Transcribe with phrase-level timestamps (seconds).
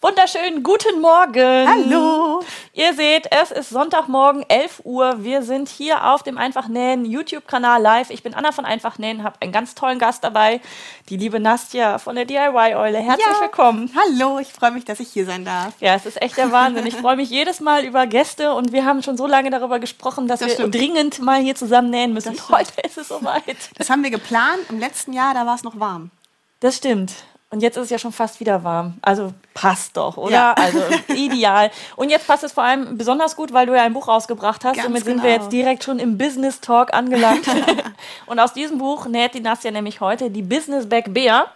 [0.00, 1.66] Wunderschönen guten Morgen.
[1.68, 2.44] Hallo.
[2.72, 5.24] Ihr seht, es ist Sonntagmorgen, 11 Uhr.
[5.24, 8.10] Wir sind hier auf dem Einfach Nähen YouTube-Kanal live.
[8.10, 10.60] Ich bin Anna von Einfach Nähen, habe einen ganz tollen Gast dabei,
[11.08, 12.98] die liebe Nastja von der DIY-Eule.
[12.98, 13.40] Herzlich Ja.
[13.40, 13.90] willkommen.
[13.96, 15.72] Hallo, ich freue mich, dass ich hier sein darf.
[15.80, 16.86] Ja, es ist echt der Wahnsinn.
[16.86, 20.28] Ich freue mich jedes Mal über Gäste und wir haben schon so lange darüber gesprochen,
[20.28, 20.76] dass Das wir stimmt.
[20.76, 22.36] dringend mal hier zusammen nähen müssen.
[22.50, 23.42] Heute ist es soweit.
[23.76, 24.60] Das haben wir geplant.
[24.68, 26.12] Im letzten Jahr, da war es noch warm.
[26.60, 27.12] Das stimmt.
[27.50, 28.98] Und jetzt ist es ja schon fast wieder warm.
[29.00, 30.32] Also passt doch, oder?
[30.32, 30.52] Ja.
[30.52, 30.80] Also
[31.14, 31.70] ideal.
[31.96, 34.76] Und jetzt passt es vor allem besonders gut, weil du ja ein Buch rausgebracht hast.
[34.76, 35.42] Ganz Somit sind wir genau.
[35.42, 37.46] jetzt direkt schon im Business Talk angelangt.
[38.26, 41.46] Und aus diesem Buch näht die Nastja nämlich heute die Business Bag Bär.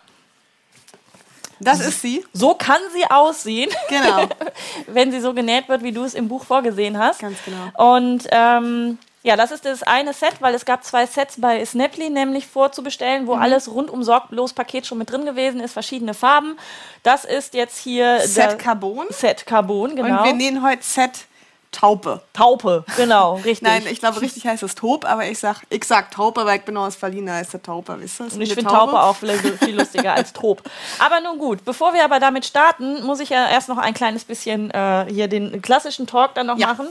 [1.61, 2.25] Das ist sie.
[2.33, 4.27] So kann sie aussehen, Genau.
[4.87, 7.21] wenn sie so genäht wird, wie du es im Buch vorgesehen hast.
[7.21, 8.01] Ganz genau.
[8.01, 12.11] Und ähm, ja, das ist das eine Set, weil es gab zwei Sets bei Snaply
[12.11, 13.27] nämlich vorzubestellen, Mhm.
[13.29, 16.57] wo alles rundum sorglos Paket schon mit drin gewesen ist, verschiedene Farben.
[17.03, 19.07] Das ist jetzt hier Set Carbon.
[19.11, 20.19] Set Carbon, genau.
[20.21, 21.27] Und wir nähen heute Set
[21.71, 22.21] Taupe.
[22.35, 23.63] Taupe, genau, richtig.
[23.63, 26.65] Nein, ich glaube, richtig heißt es Taub, aber ich sag, ich sag Taupe, weil ich
[26.65, 28.25] bin aus Berlin, da heißt der Taupe, wisst ihr?
[28.31, 30.63] Und ich finde Taupe auch viel, viel lustiger als Trop.
[30.99, 34.25] Aber nun gut, bevor wir aber damit starten, muss ich ja erst noch ein kleines
[34.25, 36.67] bisschen äh, hier den klassischen Talk dann noch Ja.
[36.67, 36.89] machen.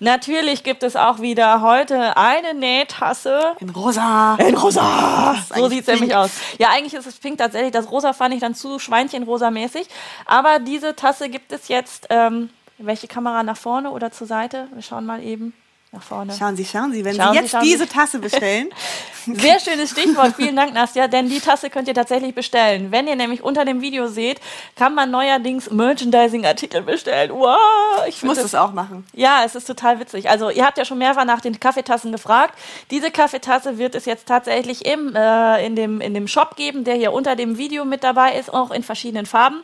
[0.00, 3.54] Natürlich gibt es auch wieder heute eine Nähtasse.
[3.60, 4.36] In rosa.
[4.36, 5.36] In rosa.
[5.54, 6.30] So sieht es nämlich aus.
[6.58, 7.72] Ja, eigentlich ist es pink tatsächlich.
[7.72, 9.86] Das rosa fand ich dann zu Schweinchenrosa-mäßig.
[10.26, 12.06] Aber diese Tasse gibt es jetzt.
[12.10, 14.68] Ähm, welche Kamera nach vorne oder zur Seite?
[14.72, 15.54] Wir schauen mal eben
[15.94, 16.34] nach vorne.
[16.38, 17.70] Schauen Sie, schauen Sie, wenn Schauen Sie Sie, jetzt Sie.
[17.70, 18.68] diese Tasse bestellen,
[19.26, 20.34] Sehr schönes Stichwort.
[20.36, 21.08] Vielen Dank, Nastja.
[21.08, 22.90] Denn die Tasse könnt ihr tatsächlich bestellen.
[22.90, 24.40] Wenn ihr nämlich unter dem Video seht,
[24.76, 27.30] kann man neuerdings Merchandising-Artikel bestellen.
[27.32, 27.58] Wow,
[28.06, 29.06] ich ich muss das auch machen.
[29.12, 30.28] Ja, es ist total witzig.
[30.28, 32.58] Also ihr habt ja schon mehrfach nach den Kaffeetassen gefragt.
[32.90, 36.94] Diese Kaffeetasse wird es jetzt tatsächlich im, äh, in, dem, in dem Shop geben, der
[36.94, 39.62] hier unter dem Video mit dabei ist, auch in verschiedenen Farben.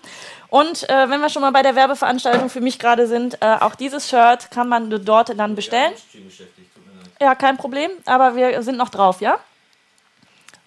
[0.51, 3.77] Und äh, wenn wir schon mal bei der Werbeveranstaltung für mich gerade sind, äh, auch
[3.77, 5.93] dieses Shirt kann man dort dann bestellen.
[7.20, 9.39] Ja, kein Problem, aber wir sind noch drauf, ja?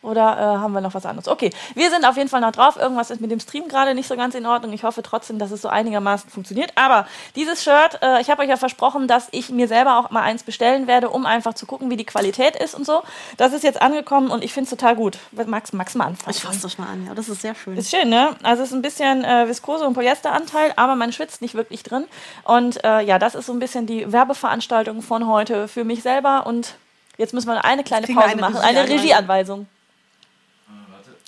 [0.03, 1.27] Oder äh, haben wir noch was anderes?
[1.27, 2.75] Okay, wir sind auf jeden Fall noch drauf.
[2.75, 4.73] Irgendwas ist mit dem Stream gerade nicht so ganz in Ordnung.
[4.73, 6.73] Ich hoffe trotzdem, dass es so einigermaßen funktioniert.
[6.75, 10.21] Aber dieses Shirt, äh, ich habe euch ja versprochen, dass ich mir selber auch mal
[10.21, 13.01] eins bestellen werde, um einfach zu gucken, wie die Qualität ist und so.
[13.37, 15.17] Das ist jetzt angekommen und ich finde es total gut.
[15.45, 16.35] Max, Max mal anfangen.
[16.35, 17.77] Ich fasse das mal an, ja, das ist sehr schön.
[17.77, 18.35] Ist schön, ne?
[18.43, 22.05] Also es ist ein bisschen äh, Viskose und Polyesteranteil, aber man schwitzt nicht wirklich drin.
[22.43, 26.45] Und äh, ja, das ist so ein bisschen die Werbeveranstaltung von heute für mich selber.
[26.45, 26.75] Und
[27.17, 28.57] jetzt müssen wir eine kleine Pause eine machen.
[28.57, 29.67] Eine Regieanweisung.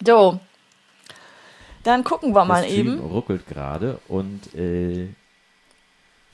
[0.03, 0.39] So.
[1.83, 2.99] Dann gucken wir mal das eben.
[2.99, 5.07] ruckelt gerade und, äh,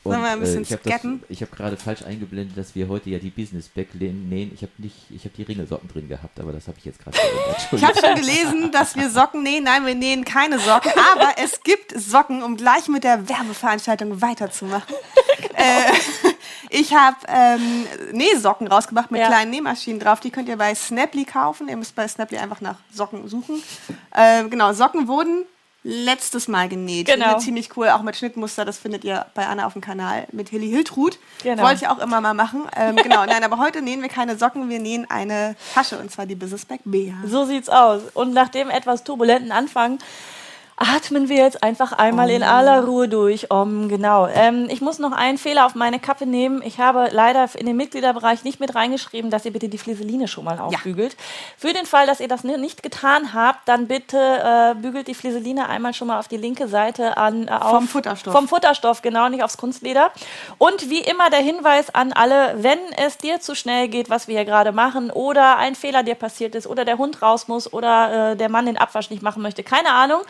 [0.04, 1.24] und Sollen wir ein bisschen ich habe das- scatten?
[1.30, 4.52] ich habe gerade falsch eingeblendet, dass wir heute ja die Business Back nähen.
[4.56, 7.18] Ich habe nicht, ich habe die Ringelsocken drin gehabt, aber das habe ich jetzt gerade.
[7.74, 9.66] Ich habe schon gelesen, dass wir Socken nähen.
[9.66, 14.96] Nein, wir nähen keine Socken, aber es gibt Socken, um gleich mit der Werbeveranstaltung weiterzumachen.
[15.56, 16.31] äh,
[16.70, 19.28] ich habe ähm, Nähsocken rausgebracht mit Ja.
[19.28, 20.20] kleinen Nähmaschinen drauf.
[20.20, 21.68] Die könnt ihr bei Snaply kaufen.
[21.68, 23.62] Ihr müsst bei Snaply einfach nach Socken suchen.
[24.16, 25.46] Ähm, genau, Socken wurden
[25.84, 27.08] letztes Mal genäht.
[27.08, 27.40] Genau.
[27.40, 28.66] Ziemlich cool, auch mit Schnittmuster.
[28.66, 31.18] Das findet ihr bei Anna auf dem Kanal mit Hilly Hiltrud.
[31.44, 31.64] Genau.
[31.64, 32.68] Wollte ich auch immer mal machen.
[32.76, 36.26] Ähm, genau, nein, aber heute nähen wir keine Socken, wir nähen eine Tasche und zwar
[36.28, 37.16] die Business Bag Bea.
[37.26, 38.04] So sieht's aus.
[38.14, 39.98] Und nach dem etwas turbulenten Anfang
[40.82, 43.52] atmen wir jetzt einfach einmal in aller Ruhe durch.
[43.52, 44.28] Um, genau.
[44.28, 46.62] Ähm, ich muss noch einen Fehler auf meine Kappe nehmen.
[46.64, 50.44] Ich habe leider in den Mitgliederbereich nicht mit reingeschrieben, dass ihr bitte die Flieseline schon
[50.46, 51.16] mal aufbügelt.
[51.58, 55.16] Für den Fall, dass ihr das ni- nicht getan habt, dann bitte äh, bügelt die
[55.16, 57.48] Flieseline einmal schon mal auf die linke Seite an.
[57.48, 58.34] Äh, auf, Vom Futterstoff.
[58.34, 60.12] Vom Futterstoff, genau, nicht aufs Kunstleder.
[60.58, 64.36] Und wie immer der Hinweis an alle, wenn es dir zu schnell geht, was wir
[64.36, 68.32] hier gerade machen, oder ein Fehler dir passiert ist, oder der Hund raus muss, oder
[68.32, 70.22] äh, der Mann den Abwasch nicht machen möchte, keine Ahnung,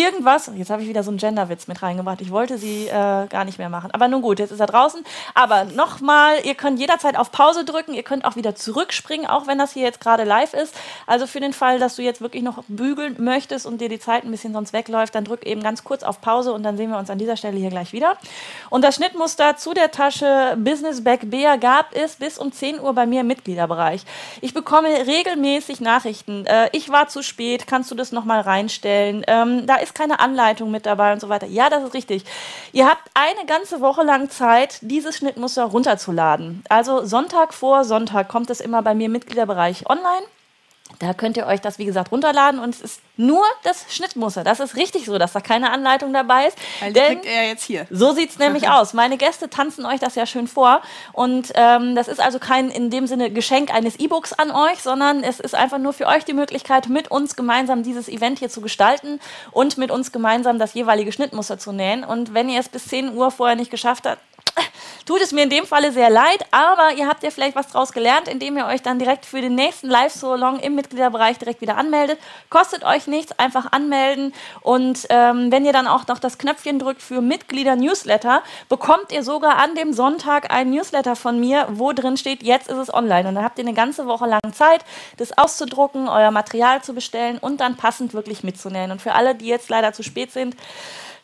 [0.00, 3.44] irgendwas, jetzt habe ich wieder so einen Genderwitz mit reingebracht, ich wollte sie äh, gar
[3.44, 3.90] nicht mehr machen.
[3.92, 5.04] Aber nun gut, jetzt ist er draußen.
[5.34, 9.58] Aber nochmal, ihr könnt jederzeit auf Pause drücken, ihr könnt auch wieder zurückspringen, auch wenn
[9.58, 10.74] das hier jetzt gerade live ist.
[11.06, 14.24] Also für den Fall, dass du jetzt wirklich noch bügeln möchtest und dir die Zeit
[14.24, 16.98] ein bisschen sonst wegläuft, dann drück eben ganz kurz auf Pause und dann sehen wir
[16.98, 18.16] uns an dieser Stelle hier gleich wieder.
[18.70, 22.92] Und das Schnittmuster zu der Tasche Business Bag Bea gab es bis um 10 Uhr
[22.92, 24.04] bei mir im Mitgliederbereich.
[24.40, 26.46] Ich bekomme regelmäßig Nachrichten.
[26.46, 29.24] Äh, ich war zu spät, kannst du das nochmal reinstellen?
[29.26, 31.46] Ähm, da ist keine Anleitung mit dabei und so weiter.
[31.46, 32.24] Ja, das ist richtig.
[32.72, 36.62] Ihr habt eine ganze Woche lang Zeit, dieses Schnittmuster runterzuladen.
[36.68, 40.26] Also Sonntag vor Sonntag kommt es immer bei mir im Mitgliederbereich online.
[40.98, 44.42] Da könnt ihr euch das, wie gesagt, runterladen und es ist nur das Schnittmuster.
[44.42, 46.58] Das ist richtig so, dass da keine Anleitung dabei ist.
[46.80, 47.86] Weil die kriegt ja jetzt hier.
[47.90, 48.94] So sieht es nämlich aus.
[48.94, 50.82] Meine Gäste tanzen euch das ja schön vor.
[51.12, 55.22] Und ähm, das ist also kein in dem Sinne Geschenk eines E-Books an euch, sondern
[55.22, 58.60] es ist einfach nur für euch die Möglichkeit, mit uns gemeinsam dieses Event hier zu
[58.60, 59.20] gestalten
[59.52, 62.02] und mit uns gemeinsam das jeweilige Schnittmuster zu nähen.
[62.02, 64.20] Und wenn ihr es bis 10 Uhr vorher nicht geschafft habt,
[65.06, 67.92] tut es mir in dem Falle sehr leid, aber ihr habt ja vielleicht was draus
[67.92, 72.18] gelernt, indem ihr euch dann direkt für den nächsten Live-Salon im Mitgliederbereich direkt wieder anmeldet.
[72.50, 77.02] Kostet euch nichts, einfach anmelden und ähm, wenn ihr dann auch noch das Knöpfchen drückt
[77.02, 82.42] für Mitglieder-Newsletter, bekommt ihr sogar an dem Sonntag ein Newsletter von mir, wo drin steht,
[82.42, 84.84] jetzt ist es online und dann habt ihr eine ganze Woche lang Zeit,
[85.16, 88.92] das auszudrucken, euer Material zu bestellen und dann passend wirklich mitzunehmen.
[88.92, 90.56] Und für alle, die jetzt leider zu spät sind,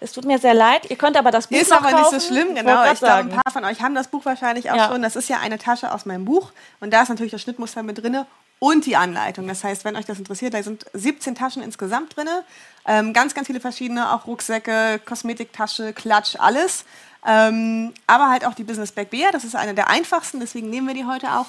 [0.04, 0.88] es tut mir sehr leid.
[0.90, 2.14] Ihr könnt aber das Buch Ist noch aber kaufen.
[2.16, 2.82] nicht so schlimm, Ich genau.
[2.84, 4.88] Ich grad glaube, ein paar von euch haben das Buch wahrscheinlich auch Ja.
[4.88, 5.02] schon.
[5.02, 8.00] Das ist ja eine Tasche aus meinem Buch und da ist natürlich das Schnittmuster mit
[8.02, 8.26] drinne
[8.60, 9.48] und die Anleitung.
[9.48, 12.44] Das heißt, wenn euch das interessiert, da sind 17 Taschen insgesamt drinne.
[12.86, 16.84] Ähm, ganz, ganz viele verschiedene, auch Rucksäcke, Kosmetiktasche, Klatsch, alles.
[17.26, 20.86] Ähm, aber halt auch die Business Bag Bea, das ist eine der einfachsten, deswegen nehmen
[20.86, 21.46] wir die heute auch.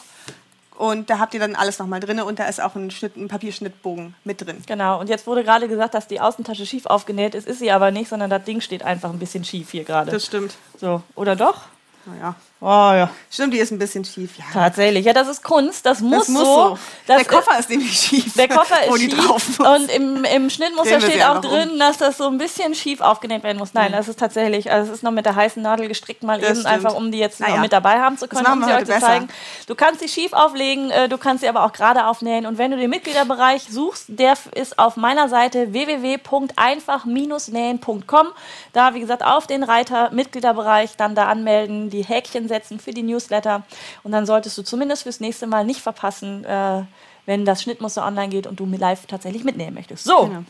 [0.78, 3.28] Und da habt ihr dann alles nochmal drin und da ist auch ein, Schnitt, ein
[3.28, 4.62] Papierschnittbogen mit drin.
[4.68, 7.48] Genau, und jetzt wurde gerade gesagt, dass die Außentasche schief aufgenäht ist.
[7.48, 10.12] Ist sie aber nicht, sondern das Ding steht einfach ein bisschen schief hier gerade.
[10.12, 10.56] Das stimmt.
[10.78, 11.62] So, oder doch?
[12.06, 12.36] Naja.
[12.62, 13.10] Oh ja.
[13.30, 14.38] Stimmt, die ist ein bisschen schief.
[14.38, 14.46] Ja.
[14.54, 15.06] Tatsächlich.
[15.06, 15.86] Ja, das ist Kunst.
[15.86, 16.80] Das muss, Das muss so.
[17.06, 18.34] Das Der Koffer ist nämlich schief.
[18.36, 22.38] Der Koffer ist schief und im, im Schnittmuster steht auch drin, dass das so ein
[22.38, 23.74] bisschen schief aufgenäht werden muss.
[23.74, 26.52] Nein, das ist tatsächlich, also es ist noch mit der heißen Nadel gestrickt, mal Das
[26.52, 26.74] eben stimmt.
[26.74, 27.60] einfach, um die jetzt noch Naja.
[27.62, 29.28] mit dabei haben zu können, um sie euch zu zeigen.
[29.68, 32.72] Du kannst sie schief auflegen, äh, du kannst sie aber auch gerade aufnähen und wenn
[32.72, 38.28] du den Mitgliederbereich suchst, der ist auf meiner Seite www.einfach-nähen.com.
[38.74, 43.04] Da, wie gesagt, auf den Reiter Mitgliederbereich, dann da anmelden, die Häkchen setzen für die
[43.04, 43.64] Newsletter
[44.04, 46.84] und dann solltest du zumindest fürs nächste Mal nicht verpassen, äh,
[47.26, 50.04] wenn das Schnittmuster online geht und du mir live tatsächlich mitnehmen möchtest.
[50.06, 50.44] So, Genau.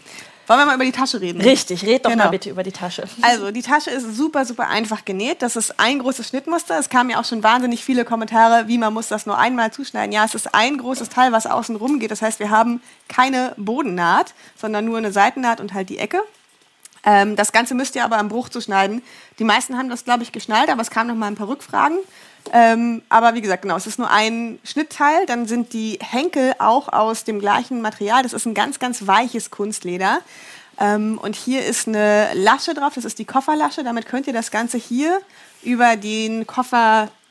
[0.47, 1.41] Wollen wir mal über die Tasche reden?
[1.41, 2.25] richtig, red doch Genau.
[2.25, 3.05] mal bitte über die Tasche.
[3.23, 5.41] Also, die Tasche ist super, super einfach genäht.
[5.41, 6.77] Das ist ein großes Schnittmuster.
[6.77, 10.11] Es kamen ja auch schon wahnsinnig viele Kommentare, wie man muss das nur einmal zuschneiden.
[10.11, 12.11] Ja, es ist ein großes Teil, was außen rum geht.
[12.11, 16.21] Das heißt, wir haben keine Bodennaht, sondern nur eine Seitennaht und halt die Ecke.
[17.05, 19.03] Ähm, das Ganze müsst ihr aber am Bruch zuschneiden.
[19.39, 21.99] Die meisten haben das, glaube ich, geschnallt, aber es kamen noch mal ein paar Rückfragen.
[22.51, 25.25] Ähm, aber wie gesagt, genau, es ist nur ein Schnittteil.
[25.25, 28.23] Dann sind die Henkel auch aus dem gleichen Material.
[28.23, 30.19] Das ist ein ganz, ganz weiches Kunstleder.
[30.79, 33.83] Ähm, und hier ist eine Lasche drauf, das ist die Kofferlasche.
[33.83, 35.19] Damit könnt ihr das Ganze hier
[35.63, 36.45] über den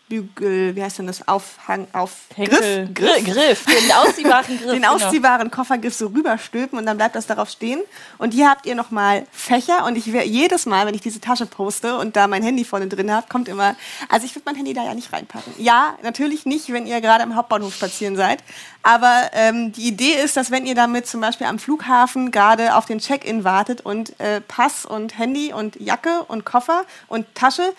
[0.05, 4.61] Kofferbügel, wie heißt denn das, Aufhang, auf Griff, Griff, Griff, den ausziehbaren Griff.
[4.71, 4.95] den genau.
[4.95, 7.81] ausziehbaren Koffergriff so rüberstülpen und dann bleibt das darauf stehen.
[8.19, 11.47] Und hier habt ihr nochmal Fächer und ich werde jedes Mal, wenn ich diese Tasche
[11.47, 13.77] poste und da mein Handy vorne drin habe, kommt immer,
[14.09, 15.53] also ich würde mein Handy da ja nicht reinpacken.
[15.59, 18.43] Ja, natürlich nicht, wenn ihr gerade am Hauptbahnhof spazieren seid.
[18.83, 22.85] Aber ähm, die Idee ist, dass wenn ihr damit zum Beispiel am Flughafen gerade auf
[22.85, 27.73] den Check-in wartet und äh, Pass und Handy und Jacke und Koffer und Tasche,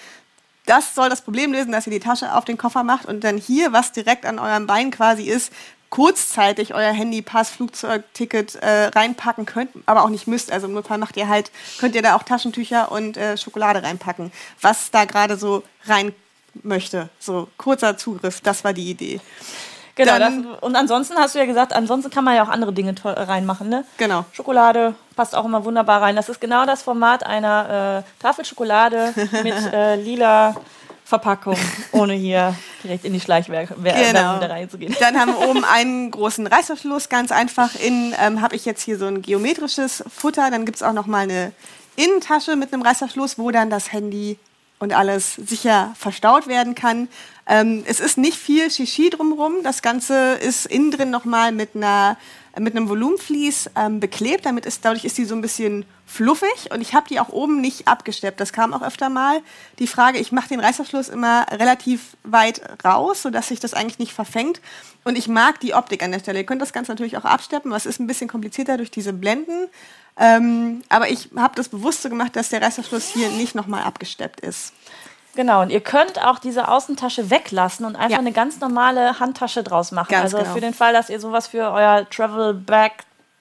[0.65, 3.37] das soll das Problem lösen, dass ihr die Tasche auf den Koffer macht und dann
[3.37, 5.51] hier, was direkt an eurem Bein quasi ist,
[5.89, 10.51] kurzzeitig euer Handy, Pass, Flugzeugticket äh, reinpacken könnt, aber auch nicht müsst.
[10.51, 14.31] Also im Notfall macht ihr halt, könnt ihr da auch Taschentücher und äh, Schokolade reinpacken,
[14.61, 16.13] was da gerade so rein
[16.63, 17.09] möchte.
[17.19, 19.21] So kurzer Zugriff, das war die Idee.
[19.95, 22.95] Genau, das, und ansonsten hast du ja gesagt, ansonsten kann man ja auch andere Dinge
[22.95, 23.85] toll reinmachen, ne?
[23.97, 24.25] Genau.
[24.33, 26.17] Schokolade passt auch immer wunderbar rein.
[26.17, 29.13] Das ist genau das Format einer äh, Tafel Schokolade
[29.43, 30.55] mit äh, lila
[31.05, 31.55] Verpackung,
[31.91, 34.37] ohne hier direkt in die Schleichwerbung Genau.
[34.39, 34.95] reinzugehen.
[34.99, 37.75] Dann haben wir oben einen großen Reißverschluss, ganz einfach.
[37.75, 40.49] Innen ähm, habe ich jetzt hier so ein geometrisches Futter.
[40.49, 41.51] Dann gibt es auch noch mal eine
[41.95, 44.39] Innentasche mit einem Reißverschluss, wo dann das Handy
[44.79, 47.07] und alles sicher verstaut werden kann.
[47.47, 49.63] Ähm, es ist nicht viel Shishi drumherum.
[49.63, 52.17] Das Ganze ist innen drin noch mal mit einer
[52.59, 54.45] mit einem Volumenvlies ähm, beklebt.
[54.45, 57.59] Damit ist, dadurch ist die so ein bisschen fluffig und ich habe die auch oben
[57.59, 58.39] nicht abgesteppt.
[58.39, 59.41] Das kam auch öfter mal.
[59.79, 64.13] Die Frage, ich mache den Reißverschluss immer relativ weit raus, sodass sich das eigentlich nicht
[64.13, 64.61] verfängt.
[65.03, 66.39] Und ich mag die Optik an der Stelle.
[66.39, 69.67] Ihr könnt das Ganze natürlich auch absteppen, was ist ein bisschen komplizierter durch diese Blenden.
[70.17, 74.39] Ähm, aber ich habe das bewusst so gemacht, dass der Reißverschluss hier nicht nochmal abgesteppt
[74.39, 74.71] ist.
[75.35, 78.17] Genau, und ihr könnt auch diese Außentasche weglassen und einfach Ja.
[78.19, 80.09] eine ganz normale Handtasche draus machen.
[80.11, 80.53] Ganz also genau.
[80.53, 82.91] für den Fall, dass ihr sowas für euer Travel Bag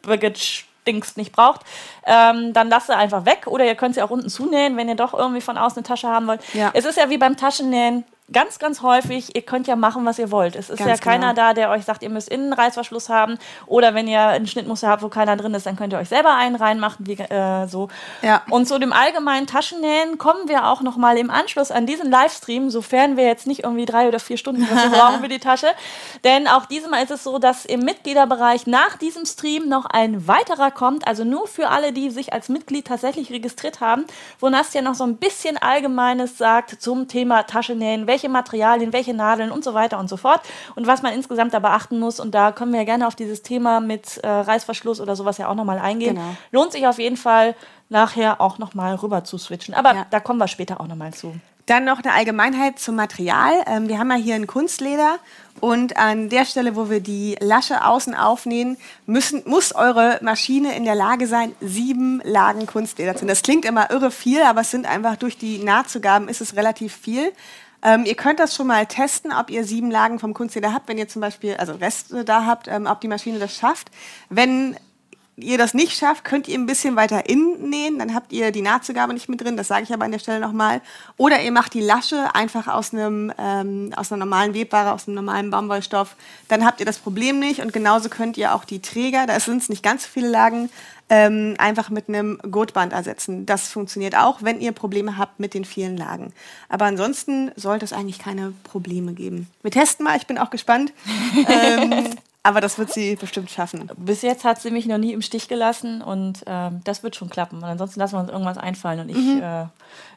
[0.02, 1.62] Baggage Dings nicht braucht,
[2.04, 4.96] ähm, dann lasst sie einfach weg oder ihr könnt sie auch unten zunähen, wenn ihr
[4.96, 6.42] doch irgendwie von außen eine Tasche haben wollt.
[6.52, 6.70] Ja.
[6.74, 10.30] Es ist ja wie beim Taschennähen, ganz, ganz häufig, ihr könnt ja machen, was ihr
[10.30, 10.56] wollt.
[10.56, 11.48] Es ist Ganz ja keiner genau.
[11.48, 13.38] da, der euch sagt, ihr müsst innen einen Reißverschluss haben.
[13.66, 16.34] Oder wenn ihr einen Schnittmuster habt, wo keiner drin ist, dann könnt ihr euch selber
[16.34, 17.06] einen reinmachen.
[17.06, 17.88] Wie, äh, so.
[18.22, 18.42] Ja.
[18.48, 22.70] Und zu dem allgemeinen Taschennähen kommen wir auch noch mal im Anschluss an diesen Livestream,
[22.70, 25.68] sofern wir jetzt nicht irgendwie drei oder vier Stunden brauchen für die Tasche.
[26.24, 30.70] Denn auch diesmal ist es so, dass im Mitgliederbereich nach diesem Stream noch ein weiterer
[30.70, 31.06] kommt.
[31.06, 34.06] Also nur für alle, die sich als Mitglied tatsächlich registriert haben,
[34.40, 39.50] wo Nastja noch so ein bisschen Allgemeines sagt zum Thema Taschennähen, welche Materialien, welche Nadeln
[39.50, 40.40] und so weiter und so fort
[40.76, 42.20] und was man insgesamt da beachten muss.
[42.20, 45.48] Und da können wir ja gerne auf dieses Thema mit äh, Reißverschluss oder sowas ja
[45.48, 46.14] auch nochmal eingehen.
[46.14, 46.36] Genau.
[46.52, 47.56] Lohnt sich auf jeden Fall
[47.88, 49.74] nachher auch nochmal rüber zu switchen.
[49.74, 50.06] Aber Ja.
[50.10, 51.34] da kommen wir später auch nochmal zu.
[51.66, 53.52] Dann noch eine Allgemeinheit zum Material.
[53.66, 55.16] Ähm, wir haben ja hier ein Kunstleder
[55.60, 60.84] und an der Stelle, wo wir die Lasche außen aufnähen, müssen, muss eure Maschine in
[60.84, 63.30] der Lage sein, sieben Lagen Kunstleder zu nehmen.
[63.34, 66.94] Das klingt immer irre viel, aber es sind einfach durch die Nahtzugaben ist es relativ
[66.94, 67.32] viel.
[67.84, 70.96] Ähm, ihr könnt das schon mal testen, ob ihr sieben Lagen vom Kunstleder habt, wenn
[70.96, 73.90] ihr zum Beispiel also Reste da habt, ähm, ob die Maschine das schafft.
[74.30, 74.76] Wenn
[75.36, 78.62] ihr das nicht schafft, könnt ihr ein bisschen weiter innen nähen, dann habt ihr die
[78.62, 80.80] Nahtzugabe nicht mit drin, das sage ich aber an der Stelle nochmal.
[81.16, 85.16] Oder ihr macht die Lasche einfach aus einem ähm, aus einer normalen Webware, aus einem
[85.16, 86.16] normalen Baumwollstoff,
[86.48, 89.60] dann habt ihr das Problem nicht und genauso könnt ihr auch die Träger, da sind
[89.60, 90.70] es nicht ganz so viele Lagen,
[91.10, 93.46] ähm, einfach mit einem Gurtband ersetzen.
[93.46, 96.32] Das funktioniert auch, wenn ihr Probleme habt mit den vielen Lagen.
[96.68, 99.48] Aber ansonsten sollte es eigentlich keine Probleme geben.
[99.62, 100.92] Wir testen mal, ich bin auch gespannt.
[101.48, 102.10] ähm,
[102.42, 103.90] aber das wird sie bestimmt schaffen.
[103.96, 107.30] Bis jetzt hat sie mich noch nie im Stich gelassen und ähm, das wird schon
[107.30, 107.58] klappen.
[107.58, 109.38] Und ansonsten lassen wir uns irgendwas einfallen und ich, Mhm.
[109.42, 109.66] äh,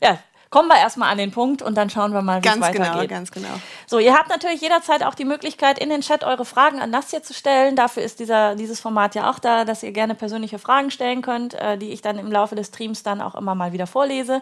[0.06, 2.72] ja, kommen wir erstmal an den Punkt und dann schauen wir mal, wie es Ganz
[2.72, 3.10] genau, weitergeht.
[3.10, 3.50] ganz genau.
[3.86, 7.22] So, ihr habt natürlich jederzeit auch die Möglichkeit, in den Chat eure Fragen an Nastja
[7.22, 7.76] zu stellen.
[7.76, 11.54] Dafür ist dieser, dieses Format ja auch da, dass ihr gerne persönliche Fragen stellen könnt,
[11.54, 14.42] äh, die ich dann im Laufe des Streams dann auch immer mal wieder vorlese.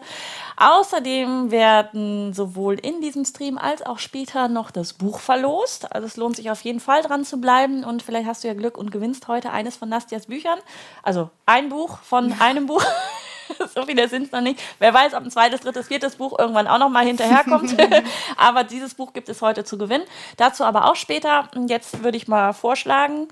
[0.56, 5.92] Außerdem werden sowohl in diesem Stream als auch später noch das Buch verlost.
[5.92, 8.54] Also es lohnt sich auf jeden Fall dran zu bleiben und vielleicht hast du ja
[8.54, 10.58] Glück und gewinnst heute eines von Nastjas Büchern.
[11.02, 12.84] Also ein Buch von einem Buch.
[13.74, 14.60] so viele sind es noch nicht.
[14.78, 17.76] Wer weiß, ob ein zweites, drittes, viertes Buch irgendwann auch noch mal hinterherkommt.
[18.36, 20.04] aber dieses Buch gibt es heute zu gewinnen.
[20.36, 21.48] Dazu aber auch später.
[21.54, 23.28] Und Jetzt würde ich mal vorschlagen,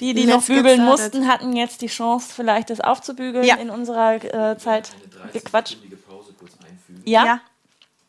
[0.00, 3.56] die, die Let's noch bügeln mussten, hatten jetzt die Chance, vielleicht das aufzubügeln Ja.
[3.56, 4.90] in unserer äh, Zeit.
[5.32, 5.76] Gequatscht.
[6.08, 7.24] Pause kurz einfügen, Ja?
[7.24, 7.40] Ja.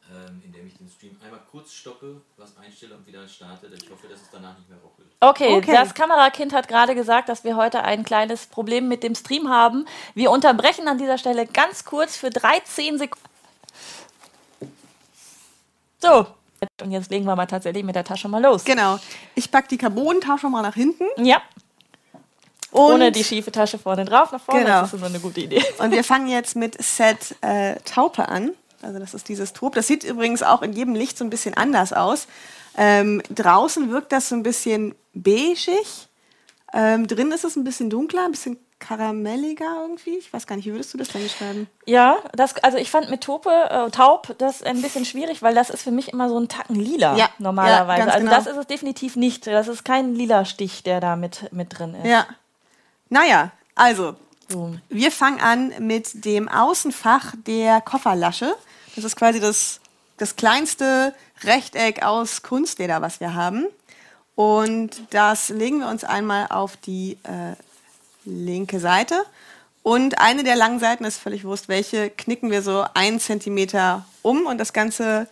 [0.10, 3.68] ähm, indem ich den Stream einmal kurz stoppe, was einstelle und wieder starte.
[3.68, 4.91] Ich hoffe, dass es danach nicht mehr ruckelt.
[5.24, 5.72] Okay, Okay.
[5.72, 9.86] das Kamerakind hat gerade gesagt, dass wir heute ein kleines Problem mit dem Stream haben.
[10.16, 13.30] Wir unterbrechen an dieser Stelle ganz kurz für 13 Sekunden.
[16.00, 16.26] So,
[16.82, 18.64] und jetzt legen wir mal tatsächlich mit der Tasche mal los.
[18.66, 18.98] Genau.
[19.36, 21.06] Ich packe die Carbontasche mal nach hinten.
[21.18, 21.42] Ja,
[22.72, 24.64] Und, ohne die schiefe Tasche vorne drauf, nach vorne.
[24.64, 24.82] Genau.
[24.82, 25.64] Das ist so eine gute Idee.
[25.78, 28.52] und wir fangen jetzt mit Set äh, Taupe an.
[28.82, 29.76] Also das ist dieses Top.
[29.76, 32.28] Das sieht übrigens auch in jedem Licht so ein bisschen anders aus.
[32.78, 36.08] Ähm, draußen wirkt das so ein bisschen beigeig.
[36.74, 40.18] Ähm, drin ist es ein bisschen dunkler, ein bisschen karamelliger irgendwie.
[40.18, 41.68] Ich weiß gar nicht, wie würdest du das denn beschreiben?
[41.86, 45.70] Ja, das, also ich fand mit Taupe, äh, Taub das ein bisschen schwierig, weil das
[45.70, 48.08] ist für mich immer so ein Tacken lila Ja, normalerweise.
[48.08, 48.36] ja, also genau.
[48.36, 49.46] das ist es definitiv nicht.
[49.48, 52.08] Das ist kein lila Stich, der da mit, mit drin ist.
[52.08, 52.26] Ja.
[53.10, 54.16] Naja, also,
[54.50, 54.74] So.
[54.90, 58.56] wir fangen an mit dem Außenfach der Kofferlasche.
[58.96, 59.80] Das ist quasi das,
[60.18, 63.66] das kleinste Rechteck aus Kunstleder, was wir haben.
[64.36, 67.56] Und das legen wir uns einmal auf die äh,
[68.26, 69.24] linke Seite.
[69.84, 74.46] Und eine der langen Seiten ist völlig wurscht, welche knicken wir so einen Zentimeter um.
[74.46, 75.28] Und das Ganze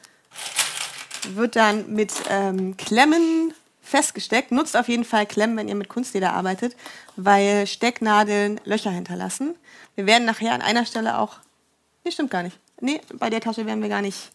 [1.34, 4.52] wird dann mit ähm, Klemmen festgesteckt.
[4.52, 6.76] Nutzt auf jeden Fall Klemmen, wenn ihr mit Kunstleder arbeitet,
[7.16, 9.56] weil Stecknadeln Löcher hinterlassen.
[9.96, 11.38] Wir werden nachher an einer Stelle auch.
[12.04, 12.58] Nee, stimmt gar nicht.
[12.82, 14.32] Nee, bei der Tasche werden wir gar nicht,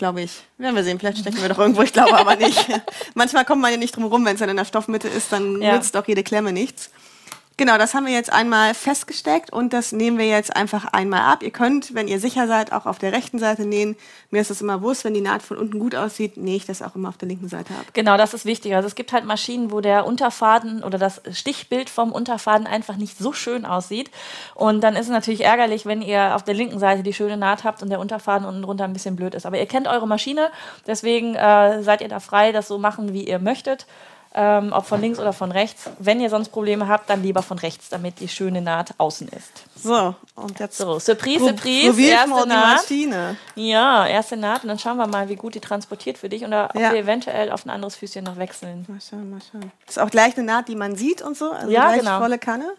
[0.00, 0.32] glaube ich.
[0.58, 2.66] Werden wir sehen, vielleicht stecken wir doch irgendwo, ich glaube aber nicht.
[3.14, 5.60] Manchmal kommt man ja nicht drum rum, wenn es dann in der Stoffmitte ist, dann
[5.62, 5.74] Ja.
[5.74, 6.90] nützt auch jede Klemme nichts.
[7.60, 11.42] Genau, das haben wir jetzt einmal festgesteckt und das nehmen wir jetzt einfach einmal ab.
[11.42, 13.98] Ihr könnt, wenn ihr sicher seid, auch auf der rechten Seite nähen.
[14.30, 16.80] Mir ist das immer wurscht, wenn die Naht von unten gut aussieht, nähe ich das
[16.80, 17.84] auch immer auf der linken Seite ab.
[17.92, 18.74] Genau, das ist wichtig.
[18.74, 23.18] Also es gibt halt Maschinen, wo der Unterfaden oder das Stichbild vom Unterfaden einfach nicht
[23.18, 24.10] so schön aussieht.
[24.54, 27.64] Und dann ist es natürlich ärgerlich, wenn ihr auf der linken Seite die schöne Naht
[27.64, 29.44] habt und der Unterfaden unten drunter ein bisschen blöd ist.
[29.44, 30.48] Aber ihr kennt eure Maschine,
[30.86, 33.86] deswegen äh, seid ihr da frei, das so machen, wie ihr möchtet.
[34.32, 35.90] Ähm, ob von links oder von rechts.
[35.98, 39.50] Wenn ihr sonst Probleme habt, dann lieber von rechts, damit die schöne Naht außen ist.
[39.82, 42.76] So, und jetzt So, Surprise, Surprise, ich mal erste die Naht.
[42.82, 43.36] Maschine.
[43.56, 46.70] Ja, erste Naht und dann schauen wir mal, wie gut die transportiert für dich oder
[46.72, 46.92] ob Ja.
[46.92, 48.84] wir eventuell auf ein anderes Füßchen noch wechseln.
[48.88, 49.72] Mal schauen, mal schauen.
[49.86, 51.50] Das ist auch gleich eine Naht, die man sieht und so.
[51.50, 52.18] Also Ja, gleich genau.
[52.20, 52.72] volle Kanne.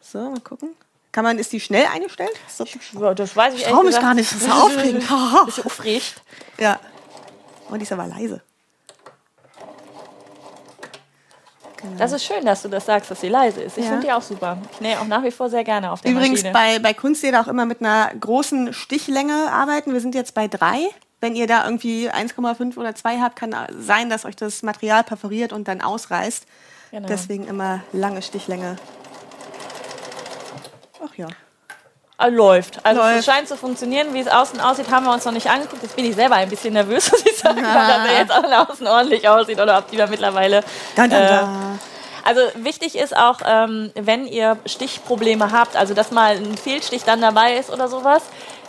[0.00, 0.70] So, mal gucken.
[1.12, 2.30] Kann man, ist die schnell eingestellt?
[2.48, 2.64] So,
[3.12, 5.04] das weiß ich trau mich ehrlich gar nicht, das ist aufregend.
[5.66, 6.14] Aufregend.
[6.58, 6.80] ja.
[7.70, 8.40] Oh, die ist aber leise.
[11.82, 11.96] Genau.
[11.96, 13.78] Das ist schön, dass du das sagst, dass sie leise ist.
[13.78, 13.90] Ich ja.
[13.90, 14.58] finde die auch super.
[14.72, 16.52] Ich nähe auch nach wie vor sehr gerne auf der Übrigens Maschine.
[16.52, 19.92] bei, bei Kunstleder auch immer mit einer großen Stichlänge arbeiten.
[19.92, 20.78] Wir sind jetzt bei drei.
[21.20, 25.52] Wenn ihr da irgendwie 1,5 oder 2 habt, kann sein, dass euch das Material perforiert
[25.52, 26.46] und dann ausreißt.
[26.90, 27.08] Genau.
[27.08, 28.76] Deswegen immer lange Stichlänge.
[31.02, 31.28] Ach ja.
[32.20, 32.84] Ah, läuft.
[32.84, 33.20] Also Läuft.
[33.20, 34.12] es scheint zu funktionieren.
[34.12, 35.82] Wie es außen aussieht, haben wir uns noch nicht angeguckt.
[35.82, 38.86] Jetzt bin ich selber ein bisschen nervös, muss ich sagen, dass er jetzt auch außen
[38.86, 40.62] ordentlich aussieht oder ob die da mittlerweile.
[40.96, 41.40] Da, da, da.
[41.40, 47.04] Äh, also wichtig ist auch, ähm, wenn ihr Stichprobleme habt, also dass mal ein Fehlstich
[47.04, 48.22] dann dabei ist oder sowas,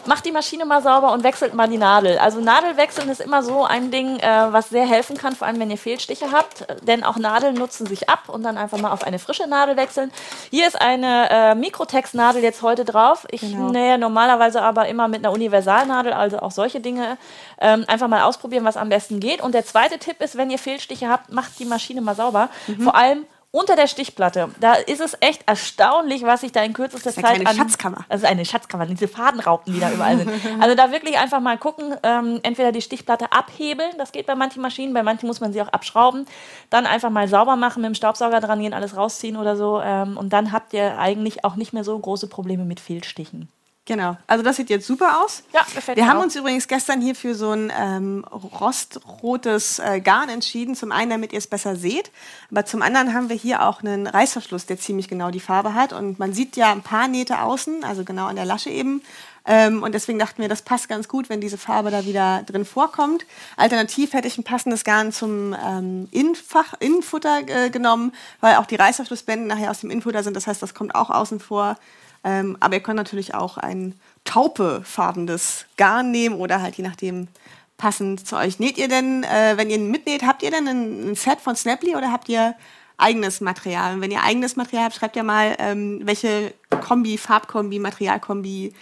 [0.05, 2.17] macht die Maschine mal sauber und wechselt mal die Nadel.
[2.17, 5.71] Also Nadelwechseln ist immer so ein Ding, äh, was sehr helfen kann, vor allem wenn
[5.71, 9.19] ihr Fehlstiche habt, denn auch Nadeln nutzen sich ab und dann einfach mal auf eine
[9.19, 10.11] frische Nadel wechseln.
[10.49, 13.25] Hier ist eine äh, Mikrotex-Nadel jetzt heute drauf.
[13.31, 13.69] Ich genau.
[13.69, 17.17] nähe normalerweise aber immer mit einer Universalnadel, also auch solche Dinge.
[17.59, 19.41] Ähm, einfach mal ausprobieren, was am besten geht.
[19.41, 22.49] Und der zweite Tipp ist, wenn ihr Fehlstiche habt, macht die Maschine mal sauber.
[22.67, 22.81] Mhm.
[22.81, 27.11] Vor allem unter der Stichplatte, da ist es echt erstaunlich, was sich da in kürzester
[27.11, 27.55] Zeit eine an...
[27.57, 28.05] Schatzkammer.
[28.07, 30.31] Also eine Schatzkammer, diese Fadenraupen, die da überall sind.
[30.59, 34.61] Also da wirklich einfach mal gucken, ähm, entweder die Stichplatte abhebeln, das geht bei manchen
[34.61, 36.25] Maschinen, bei manchen muss man sie auch abschrauben,
[36.69, 40.15] dann einfach mal sauber machen, mit dem Staubsauger dran gehen, alles rausziehen oder so ähm,
[40.17, 43.49] und dann habt ihr eigentlich auch nicht mehr so große Probleme mit Fehlstichen.
[43.85, 44.15] Genau.
[44.27, 45.41] Also das sieht jetzt super aus.
[45.53, 46.23] Ja, gefällt Wir haben auch.
[46.23, 50.75] uns übrigens gestern hier für so ein ähm, rostrotes äh, Garn entschieden.
[50.75, 52.11] Zum einen, damit ihr es besser seht,
[52.51, 55.93] aber zum anderen haben wir hier auch einen Reißverschluss, der ziemlich genau die Farbe hat.
[55.93, 59.01] Und man sieht ja ein paar Nähte außen, also genau an der Lasche eben.
[59.45, 62.65] Ähm, und deswegen dachten wir, das passt ganz gut, wenn diese Farbe da wieder drin
[62.65, 63.25] vorkommt.
[63.57, 68.75] Alternativ hätte ich ein passendes Garn zum ähm, Innenfach, Innenfutter äh, genommen, weil auch die
[68.75, 70.35] Reißverschlussbänder nachher aus dem Innenfutter sind.
[70.35, 71.77] Das heißt, das kommt auch außen vor.
[72.23, 77.27] Ähm, aber ihr könnt natürlich auch ein taupefarbenes Garn nehmen oder halt je nachdem
[77.77, 78.59] passend zu euch.
[78.59, 81.95] Näht ihr denn, äh, wenn ihr mitnäht, habt ihr denn ein, ein, Set von Snaply
[81.95, 82.53] oder habt ihr
[82.97, 83.95] eigenes Material?
[83.95, 88.73] Und wenn ihr eigenes Material habt, schreibt ja mal, ähm, welche Kombi, Farbkombi, Materialkombi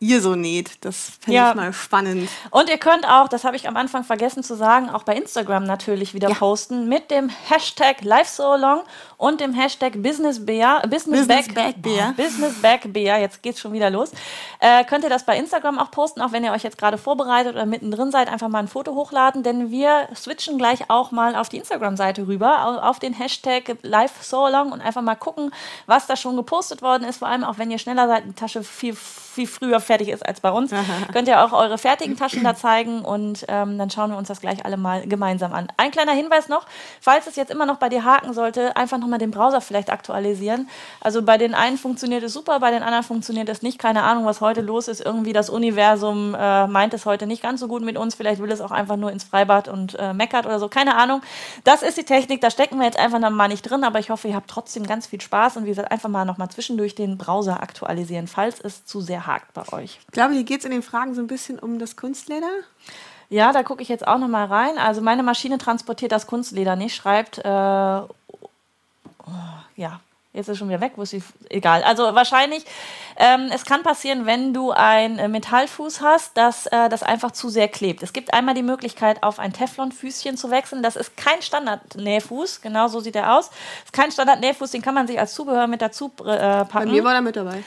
[0.00, 0.84] ihr so näht.
[0.84, 1.50] Das fände ja.
[1.50, 2.28] ich mal spannend.
[2.50, 5.64] Und ihr könnt auch, das habe ich am Anfang vergessen zu sagen, auch bei Instagram
[5.64, 6.34] natürlich wieder ja.
[6.34, 8.82] posten mit dem Hashtag LiveSoLong
[9.18, 11.54] und dem Hashtag BusinessBear, Business, Business Back.
[12.16, 14.12] Business Back Bear, jetzt geht's schon wieder los.
[14.60, 17.54] Äh, könnt ihr das bei Instagram auch posten, auch wenn ihr euch jetzt gerade vorbereitet
[17.54, 21.48] oder mittendrin seid, einfach mal ein Foto hochladen, denn wir switchen gleich auch mal auf
[21.48, 25.50] die Instagram-Seite rüber, auf den Hashtag LiveSoLong und einfach mal gucken,
[25.86, 28.62] was da schon gepostet worden ist, vor allem auch wenn ihr schneller seid, die Tasche
[28.62, 30.72] viel, viel früher fertig ist als bei uns.
[31.12, 34.40] Könnt ihr auch eure fertigen Taschen da zeigen und ähm, dann schauen wir uns das
[34.40, 35.66] gleich alle mal gemeinsam an.
[35.76, 36.66] Ein kleiner Hinweis noch,
[37.00, 40.68] falls es jetzt immer noch bei dir haken sollte, einfach nochmal den Browser vielleicht aktualisieren.
[41.00, 43.78] Also bei den einen funktioniert es super, bei den anderen funktioniert es nicht.
[43.78, 45.00] Keine Ahnung, was heute los ist.
[45.04, 48.14] Irgendwie das Universum äh, meint es heute nicht ganz so gut mit uns.
[48.14, 50.68] Vielleicht will es auch einfach nur ins Freibad und äh, meckert oder so.
[50.68, 51.22] Keine Ahnung.
[51.64, 52.40] Das ist die Technik.
[52.40, 53.84] Da stecken wir jetzt einfach noch mal nicht drin.
[53.84, 56.38] Aber ich hoffe, ihr habt trotzdem ganz viel Spaß und wie gesagt, einfach mal noch
[56.38, 59.98] mal zwischendurch den Browser aktualisieren, falls es zu sehr hakt bei euch.
[60.06, 62.48] Ich glaube, hier geht es in den Fragen so ein bisschen um das Kunstleder.
[63.30, 64.78] Ja, da gucke ich jetzt auch noch mal rein.
[64.78, 68.00] Also meine Maschine transportiert das Kunstleder nicht, schreibt, äh,
[69.28, 70.00] oh, ja,
[70.32, 71.22] jetzt ist schon wieder weg, wo ist sie?
[71.48, 71.82] Egal.
[71.82, 72.64] Also wahrscheinlich,
[73.16, 77.48] ähm, es kann passieren, wenn du ein äh, Metallfuß hast, dass äh, das einfach zu
[77.48, 78.02] sehr klebt.
[78.02, 80.82] Es gibt einmal die Möglichkeit, auf ein Teflonfüßchen zu wechseln.
[80.82, 83.50] Das ist kein Standardnähfuß, genau so sieht er aus.
[83.50, 86.70] Das ist kein Standardnähfuß, den kann man sich als Zubehör mit dazu äh, packen.
[86.72, 87.62] Bei mir war er mit dabei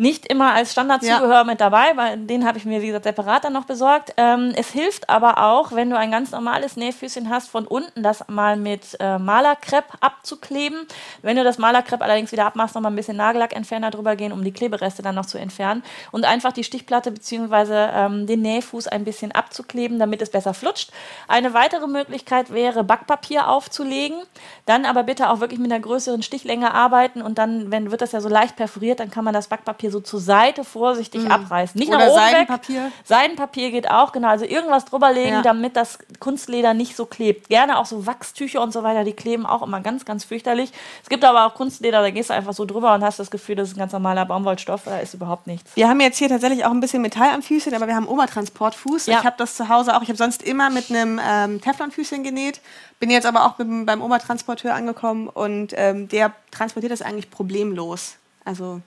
[0.00, 1.44] nicht immer als Standardzubehör ja.
[1.44, 4.14] mit dabei, weil den habe ich mir, wie gesagt, separat dann noch besorgt.
[4.16, 8.26] Ähm, es hilft aber auch, wenn du ein ganz normales Nähfüßchen hast, von unten das
[8.26, 10.86] mal mit äh, Malerkrepp abzukleben.
[11.20, 14.42] Wenn du das Malerkrepp allerdings wieder abmachst, noch mal ein bisschen Nagellackentferner drüber gehen, um
[14.42, 15.82] die Klebereste dann noch zu entfernen.
[16.12, 17.90] Und einfach die Stichplatte bzw.
[17.92, 20.92] Ähm, den Nähfuß ein bisschen abzukleben, damit es besser flutscht.
[21.28, 24.16] Eine weitere Möglichkeit wäre, Backpapier aufzulegen.
[24.64, 28.12] Dann aber bitte auch wirklich mit einer größeren Stichlänge arbeiten und dann, wenn wird das
[28.12, 31.30] ja so leicht perforiert, dann kann man das Backpapier hier so zur Seite vorsichtig mhm.
[31.30, 31.78] abreißen.
[31.78, 32.84] Nicht Oder nach oben Seidenpapier.
[32.84, 32.92] Weg.
[33.04, 34.28] Seidenpapier geht auch, genau.
[34.28, 35.42] Also irgendwas drüberlegen, ja.
[35.42, 37.48] damit das Kunstleder nicht so klebt.
[37.48, 40.72] Gerne auch so Wachstücher und so weiter, die kleben auch immer ganz, ganz fürchterlich.
[41.02, 43.56] Es gibt aber auch Kunstleder, da gehst du einfach so drüber und hast das Gefühl,
[43.56, 45.74] das ist ein ganz normaler Baumwollstoff, da ist überhaupt nichts.
[45.74, 49.06] Wir haben jetzt hier tatsächlich auch ein bisschen Metall am Füßchen, aber wir haben Obertransportfuß.
[49.06, 49.18] Ja.
[49.18, 50.02] Ich habe das zu Hause auch.
[50.02, 52.60] Ich habe sonst immer mit einem ähm, Teflonfüßchen genäht.
[52.98, 58.16] Bin jetzt aber auch mit, beim Obertransporteur angekommen und ähm, der transportiert das eigentlich problemlos.
[58.44, 58.80] Also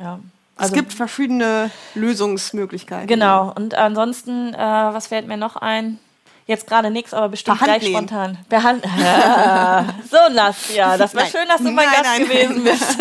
[0.00, 0.18] ja.
[0.56, 3.06] Also, es gibt verschiedene Lösungsmöglichkeiten.
[3.06, 3.50] Genau.
[3.54, 5.98] Und ansonsten, äh, was fällt mir noch ein?
[6.46, 8.36] Jetzt gerade nichts, aber bestimmt gleich spontan.
[8.48, 8.84] Per Hand.
[8.98, 9.84] Ja.
[10.10, 11.30] so, Nastja, das war Nein.
[11.30, 12.24] schön, dass du mein Nein, Gast nein.
[12.28, 12.98] gewesen bist.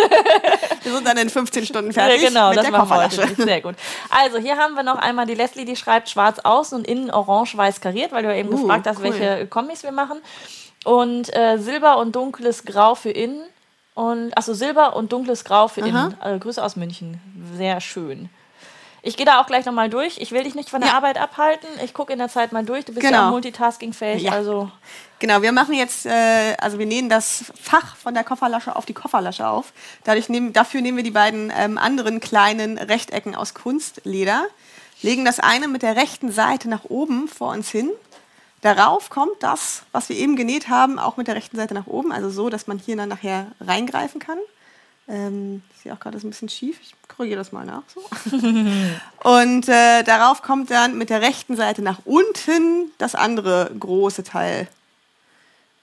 [0.84, 3.44] Wir sind dann in 15 Stunden fertig Ja, genau, mit das der machen wir heute.
[3.44, 3.76] Sehr gut.
[4.10, 7.82] Also, hier haben wir noch einmal die Leslie, die schreibt schwarz außen und innen orange-weiß
[7.82, 9.06] kariert, weil du ja eben Uh, gefragt hast, cool.
[9.06, 10.20] welche Kombis wir machen.
[10.86, 13.42] Und äh, Silber und dunkles Grau für innen.
[14.00, 16.16] Und, achso, Silber und dunkles Grau für innen.
[16.24, 17.20] Äh, Grüße aus München.
[17.58, 18.30] Sehr schön.
[19.02, 20.18] Ich gehe da auch gleich nochmal durch.
[20.20, 20.96] Ich will dich nicht von der Ja.
[20.96, 21.68] Arbeit abhalten.
[21.84, 22.86] Ich gucke in der Zeit mal durch.
[22.86, 23.28] Du bist ja Genau.
[23.28, 24.24] auch multitaskingfähig.
[24.24, 24.32] Ja.
[24.32, 24.72] Also,
[25.20, 28.94] Genau, wir machen jetzt, äh, also wir nähen das Fach von der Kofferlasche auf die
[28.94, 29.74] Kofferlasche auf.
[30.06, 34.46] Dadurch nehmen, dafür nehmen wir die beiden ähm, anderen kleinen Rechtecken aus Kunstleder,
[35.02, 37.90] legen das eine mit der rechten Seite nach oben vor uns hin.
[38.62, 42.12] Darauf kommt das, was wir eben genäht haben, auch mit der rechten Seite nach oben,
[42.12, 44.38] also so, dass man hier dann nachher reingreifen kann.
[45.08, 46.80] Ähm, ich sehe auch gerade, das ist ein bisschen schief.
[46.82, 47.84] Ich korrigiere das mal nach.
[47.88, 48.02] So.
[49.30, 54.68] Und äh, darauf kommt dann mit der rechten Seite nach unten das andere große Teil.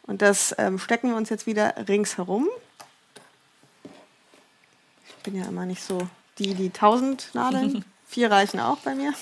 [0.02, 2.48] Und das ähm, stecken wir uns jetzt wieder ringsherum.
[5.08, 6.06] Ich bin ja immer nicht so
[6.38, 7.84] die, die 1000 Nadeln.
[8.06, 9.12] Vier reichen auch bei mir.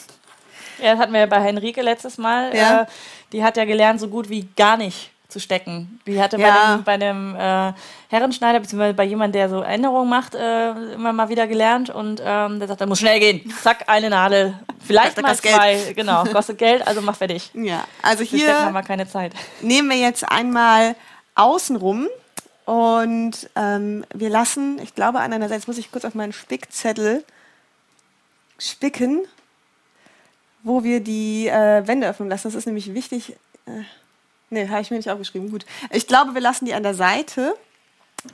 [0.82, 2.54] Ja, das hatten wir ja bei Henrike letztes Mal.
[2.56, 2.82] Ja.
[2.82, 2.86] Äh,
[3.32, 5.98] die hat ja gelernt, so gut wie gar nicht zu stecken.
[6.06, 6.48] Die hatte Ja.
[6.48, 7.72] bei dem, bei dem äh,
[8.08, 11.90] Herrenschneider, beziehungsweise bei jemandem, der so Änderungen macht, äh, immer mal wieder gelernt.
[11.90, 13.52] Und ähm, der sagt, da muss schnell gehen.
[13.62, 14.54] Zack, eine Nadel.
[14.86, 15.92] Vielleicht mal zwei.
[15.96, 17.50] Genau, kostet Geld, also mach fertig.
[17.54, 19.32] Ja, also Wir stecken haben hier wir keine Zeit.
[19.60, 20.94] nehmen wir jetzt einmal
[21.34, 22.06] außen rum
[22.66, 26.32] und ähm, wir lassen, ich glaube an einer Seite, jetzt muss ich kurz auf meinen
[26.32, 27.24] Spickzettel
[28.58, 29.22] spicken,
[30.64, 32.48] wo wir die äh, Wendeöffnung lassen.
[32.48, 33.36] Das ist nämlich wichtig.
[33.66, 33.82] Äh,
[34.50, 35.50] ne, habe ich mir nicht aufgeschrieben.
[35.50, 35.64] Gut.
[35.92, 37.54] Ich glaube, wir lassen die an der Seite,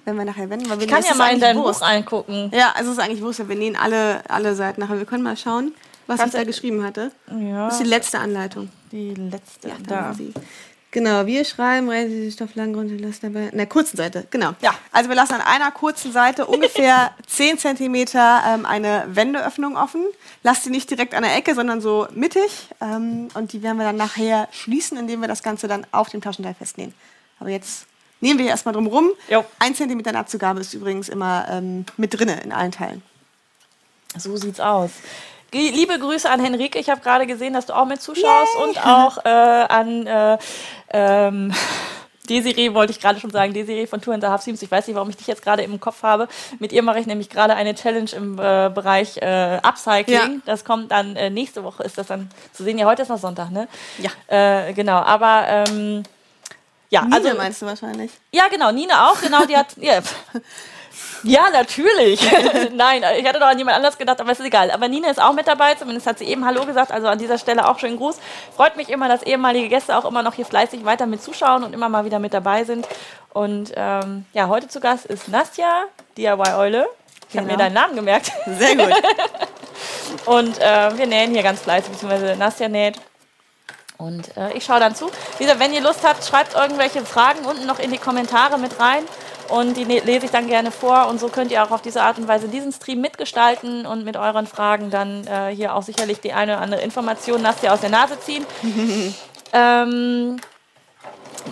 [0.06, 0.70] wenn wir nachher wenden.
[0.70, 1.80] Weil wir Ich kann ja mal in dein Wurst.
[1.80, 2.50] Buch reingucken.
[2.54, 3.46] Ja, also es ist eigentlich Wurst.
[3.46, 4.96] Wir nähen alle, alle Seiten nachher.
[4.98, 5.74] Wir können mal schauen,
[6.06, 7.10] was Kannst ich da geschrieben hatte.
[7.28, 8.70] Ja, Das ist die letzte Anleitung.
[8.92, 9.68] die letzte.
[9.68, 10.16] Ja, da.
[10.92, 13.48] Genau, wir schreiben, reißen Sie Stoff lang runter, lassen dabei.
[13.48, 14.54] In der kurzen Seite, genau.
[14.60, 14.74] Ja.
[14.90, 20.04] Also wir lassen an einer kurzen Seite ungefähr 10 cm ähm, eine Wendeöffnung offen.
[20.42, 22.68] Lasst sie nicht direkt an der Ecke, sondern so mittig.
[22.80, 26.20] Ähm, und die werden wir dann nachher schließen, indem wir das Ganze dann auf dem
[26.20, 26.92] Taschenteil festnähen.
[27.38, 27.86] Aber jetzt
[28.20, 29.10] nehmen wir hier erstmal drum rum.
[29.28, 29.44] Jo.
[29.60, 33.02] Ein Zentimeter Nahtzugabe ist übrigens immer ähm, mit drinne in allen Teilen.
[34.18, 34.90] So sieht's aus.
[35.52, 36.78] Liebe Grüße an Henrike.
[36.78, 40.38] Ich habe gerade gesehen, dass du auch mit zuschaust und auch äh, an äh,
[40.92, 41.52] ähm,
[42.28, 44.62] Desiree, wollte ich gerade schon sagen, Desiree von Tour in the Half Teams.
[44.62, 46.28] Ich weiß nicht, warum ich dich jetzt gerade im Kopf habe.
[46.60, 50.14] Mit ihr mache ich nämlich gerade eine Challenge im äh, Bereich äh, Upcycling.
[50.14, 50.28] Ja.
[50.46, 52.78] Das kommt dann äh, nächste Woche, ist das dann zu sehen.
[52.78, 53.66] Ja, heute ist noch Sonntag, ne?
[53.98, 54.10] Ja.
[54.28, 56.04] Äh, genau, aber ähm,
[56.90, 58.12] ja, Nina also meinst du wahrscheinlich?
[58.32, 59.76] ja, genau, Nina auch, genau, die hat.
[59.76, 60.00] Ja,
[61.22, 62.20] ja natürlich.
[62.72, 64.70] Nein, ich hatte doch an jemand anders gedacht, aber es ist egal.
[64.70, 66.90] Aber Nina ist auch mit dabei, zumindest hat sie eben Hallo gesagt.
[66.92, 68.18] Also an dieser Stelle auch schönen Gruß.
[68.56, 71.72] Freut mich immer, dass ehemalige Gäste auch immer noch hier fleißig weiter mit zuschauen und
[71.72, 72.86] immer mal wieder mit dabei sind.
[73.32, 75.84] Und ähm, ja, heute zu Gast ist Nastja,
[76.16, 76.88] DIY-Eule.
[77.28, 77.52] Ich habe Genau.
[77.52, 78.32] mir deinen Namen gemerkt.
[78.58, 78.92] Sehr gut.
[80.26, 82.96] Und äh, wir nähen hier ganz fleißig, beziehungsweise Nastja näht.
[83.98, 85.10] Und äh, ich schaue dann zu.
[85.38, 88.80] Wie gesagt, wenn ihr Lust habt, schreibt irgendwelche Fragen unten noch in die Kommentare mit
[88.80, 89.04] rein.
[89.50, 91.08] Und die ne- lese ich dann gerne vor.
[91.08, 94.16] Und so könnt ihr auch auf diese Art und Weise diesen Stream mitgestalten und mit
[94.16, 97.90] euren Fragen dann äh, hier auch sicherlich die eine oder andere Information Nastja aus der
[97.90, 98.46] Nase ziehen.
[99.52, 100.40] ähm,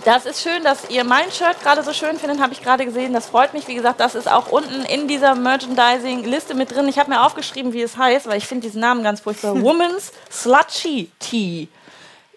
[0.05, 3.13] das ist schön, dass ihr mein Shirt gerade so schön findet, habe ich gerade gesehen.
[3.13, 3.67] Das freut mich.
[3.67, 6.87] Wie gesagt, das ist auch unten in dieser Merchandising-Liste mit drin.
[6.87, 9.59] Ich habe mir aufgeschrieben, wie es heißt, weil ich finde diesen Namen ganz furchtbar.
[9.61, 11.67] Woman's Slutchy Tea.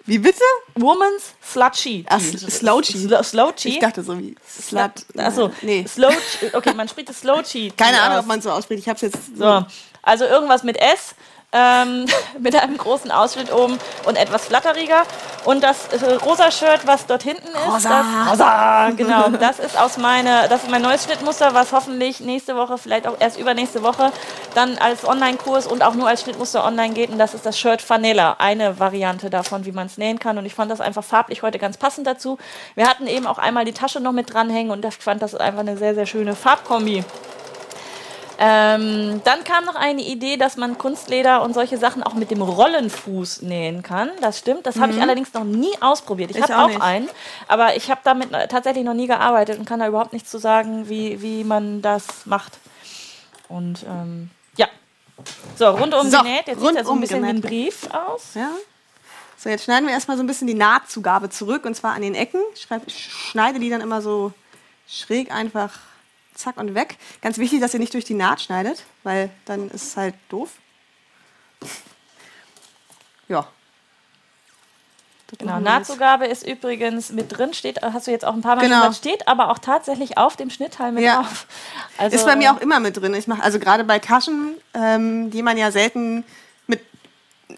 [0.05, 0.43] Wie bitte?
[0.75, 2.05] Woman's Slutchy Tea.
[2.09, 2.99] Ach, Slouchy.
[2.99, 3.69] Sl Slouchy.
[3.69, 4.93] Ich dachte so wie Slut.
[5.17, 5.85] Achso, Nee.
[5.87, 6.13] Slow,
[6.53, 7.71] okay, man spricht das Slow Tea.
[7.77, 8.81] Keine Ahnung, ob man es so ausspricht.
[8.83, 9.65] Ich habe es jetzt So,
[10.03, 11.15] also irgendwas mit S,
[11.53, 12.07] ähm,
[12.39, 15.03] mit einem großen Ausschnitt oben und etwas flatteriger.
[15.45, 17.89] Und das äh, rosa Shirt, was dort hinten ist, Rosa.
[17.89, 22.57] das, rosa, genau, das ist aus meine, das ist mein neues Schnittmuster, was hoffentlich nächste
[22.57, 24.13] Woche, vielleicht auch erst übernächste Woche,
[24.55, 27.11] dann als Online-Kurs und auch nur als Schnittmuster online geht.
[27.11, 30.39] Und das ist das Shirt Vanilla, eine Variante davon, wie man es nähen kann.
[30.39, 32.39] Und ich fand das einfach farblich heute ganz passend dazu.
[32.75, 35.61] Wir hatten eben auch einmal die Tasche noch mit dranhängen und ich fand das einfach
[35.61, 37.05] eine sehr, sehr schöne Farbkombi.
[38.45, 42.43] Ähm, dann kam noch eine Idee, dass man Kunstleder und solche Sachen auch mit dem
[42.43, 44.11] Rollenfuß nähen kann.
[44.21, 44.67] Das stimmt.
[44.67, 46.33] Das habe ich allerdings noch nie ausprobiert.
[46.33, 47.09] Ich Ich habe auch auch, einen,
[47.47, 50.89] aber ich habe damit tatsächlich noch nie gearbeitet und kann da überhaupt nichts zu sagen,
[50.89, 52.59] wie, wie man das macht.
[53.49, 54.67] Und ähm, ja.
[55.57, 56.49] So, rundum So, genäht.
[56.49, 57.41] Jetzt sieht er so ein bisschen wie ein.
[57.41, 58.35] Brief aus.
[58.35, 58.51] Ja.
[59.37, 62.17] So, jetzt schneiden wir erstmal so ein bisschen die Nahtzugabe zurück und zwar an den
[62.17, 62.41] Ecken.
[62.55, 62.67] Ich
[62.99, 64.33] schneide die dann immer so
[64.89, 65.79] schräg einfach
[66.43, 66.97] zack und weg.
[67.23, 70.51] Ganz wichtig, dass ihr nicht durch die Naht schneidet, weil dann ist es halt doof.
[73.29, 73.47] Ja.
[75.29, 75.61] Das Genau.
[75.61, 78.77] Nahtzugabe ist übrigens mit drin, steht, hast du jetzt auch ein paar Mal Genau.
[78.81, 81.23] gesagt, steht aber auch tatsächlich auf dem Schnittteil mit Ja.
[81.23, 81.47] drauf.
[81.97, 83.15] Also, Ist bei mir auch immer mit drin.
[83.15, 86.25] Ich mache also gerade bei Taschen, ähm, die man ja selten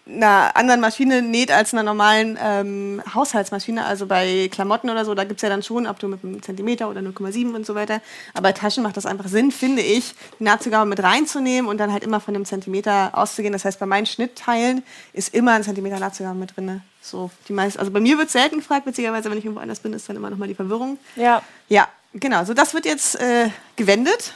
[0.07, 3.85] einer anderen Maschine näht als einer normalen ähm, Haushaltsmaschine.
[3.85, 6.43] Also bei Klamotten oder so, da gibt es ja dann schon, ob du mit einem
[6.43, 8.01] Zentimeter oder 0,7 und so weiter.
[8.33, 11.93] Aber bei Taschen macht das einfach Sinn, finde ich, die Nahtzugabe mit reinzunehmen und dann
[11.93, 13.53] halt immer von einem Zentimeter auszugehen.
[13.53, 16.83] Das heißt, bei meinen Schnittteilen ist immer ein Zentimeter Nahtzugabe mit drin.
[17.01, 19.93] So, die meisten, also bei mir wird selten gefragt, witzigerweise, wenn ich irgendwo anders bin,
[19.93, 20.99] ist dann immer noch mal die Verwirrung.
[21.17, 22.45] Ja, Ja, genau.
[22.45, 24.35] So, das wird jetzt äh, gewendet.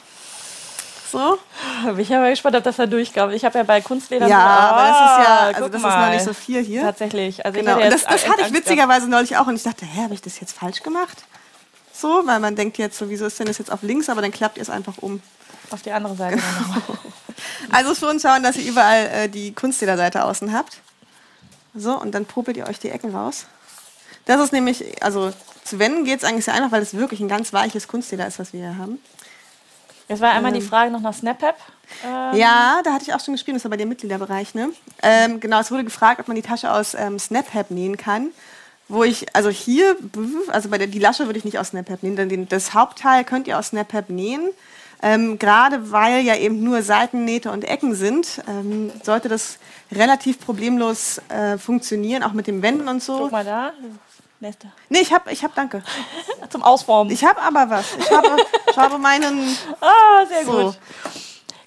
[1.10, 1.38] So.
[1.86, 3.32] bin ich aber gespannt, ob das da durchkommt.
[3.34, 4.26] Ich habe ja bei Kunstleder.
[4.26, 6.82] Ja, aber das ist ja, Ah, also das ist noch nicht so viel hier.
[6.82, 7.44] Tatsächlich.
[7.44, 7.76] Also Genau.
[7.76, 8.52] Und das, das hatte ich gehabt.
[8.54, 11.24] witzigerweise neulich auch und ich dachte, hä, habe ich das jetzt falsch gemacht?
[11.92, 14.30] So, weil man denkt jetzt so, wieso ist denn das jetzt auf links, aber dann
[14.30, 15.20] klappt ihr es einfach um.
[15.70, 16.82] Auf die andere Seite nochmal.
[17.70, 20.78] Also schon schauen, dass ihr überall äh, die Kunstlederseite außen habt.
[21.74, 23.46] So, und dann popelt ihr euch die Ecken raus.
[24.24, 25.32] Das ist nämlich, also
[25.64, 28.38] zu wenden geht es eigentlich sehr einfach, weil es wirklich ein ganz weiches Kunstleder ist,
[28.40, 28.98] was wir hier haben.
[30.08, 31.56] Jetzt war einmal die Frage noch nach Snap-App.
[32.04, 34.70] Ähm, Ja, da hatte ich auch schon geschrieben, das war bei dir im Mitgliederbereich, ne?
[35.02, 38.30] Ähm, genau, es wurde gefragt, ob man die Tasche aus ähm, SnapHab nähen kann.
[38.88, 39.96] Wo ich, also hier,
[40.48, 43.22] also bei der die Lasche würde ich nicht aus SnapHab nähen, denn den, das Hauptteil
[43.24, 44.48] könnt ihr aus SnapHab nähen.
[45.02, 49.58] Ähm, Gerade weil ja eben nur Seitennähte und Ecken sind, ähm, sollte das
[49.92, 53.18] relativ problemlos äh, funktionieren, auch mit dem Wenden und so.
[53.18, 53.72] Guck mal da.
[54.40, 54.70] Nächste.
[54.88, 55.82] Nee, ich habe, ich hab, danke.
[56.50, 57.12] Zum Ausformen.
[57.12, 57.86] Ich habe aber was.
[57.98, 58.36] Ich habe,
[58.70, 60.52] ich habe meinen, ah, sehr So.
[60.52, 60.78] gut.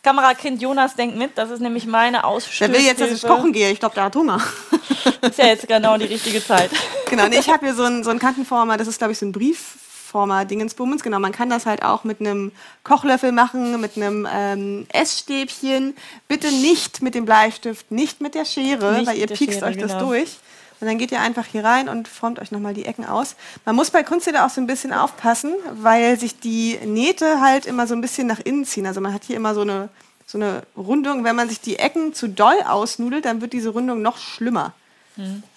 [0.03, 2.71] Kamerakind Jonas denkt mit, das ist nämlich meine Ausstößhilfe.
[2.71, 3.69] der will jetzt, dass ich kochen gehe.
[3.69, 4.41] Ich glaube, der hat Hunger.
[5.21, 6.71] Ist ja jetzt genau die richtige Zeit.
[7.09, 9.27] Genau, nee, ich habe hier so einen, so einen Kantenformer, das ist, glaube ich, so
[9.27, 11.03] ein Briefformer-Dingensbummens.
[11.03, 12.51] Genau, man kann das halt auch mit einem
[12.83, 15.95] Kochlöffel machen, mit einem ähm, Essstäbchen.
[16.27, 19.77] Bitte nicht mit dem Bleistift, nicht mit der Schere, Nicht weil ihr piekst Schere, euch
[19.77, 20.05] das genau.
[20.07, 20.39] durch.
[20.81, 23.35] Und dann geht ihr einfach hier rein und formt euch nochmal die Ecken aus.
[23.65, 27.85] Man muss bei Kunstleder auch so ein bisschen aufpassen, weil sich die Nähte halt immer
[27.85, 28.87] so ein bisschen nach innen ziehen.
[28.87, 29.89] Also man hat hier immer so eine,
[30.25, 31.23] so eine Rundung.
[31.23, 34.73] Wenn man sich die Ecken zu doll ausnudelt, dann wird diese Rundung noch schlimmer.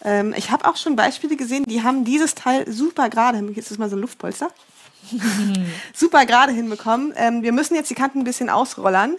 [0.02, 3.38] Ähm, ich habe auch schon Beispiele gesehen, die haben dieses Teil super gerade.
[3.54, 4.50] Jetzt ist mal so ein Luftpolster.
[5.94, 7.12] super gerade hinbekommen.
[7.16, 9.16] Ähm, wir müssen jetzt die Kanten ein bisschen ausrollern.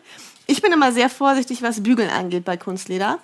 [0.47, 3.19] Ich bin immer sehr vorsichtig, was Bügeln angeht bei Kunstleder.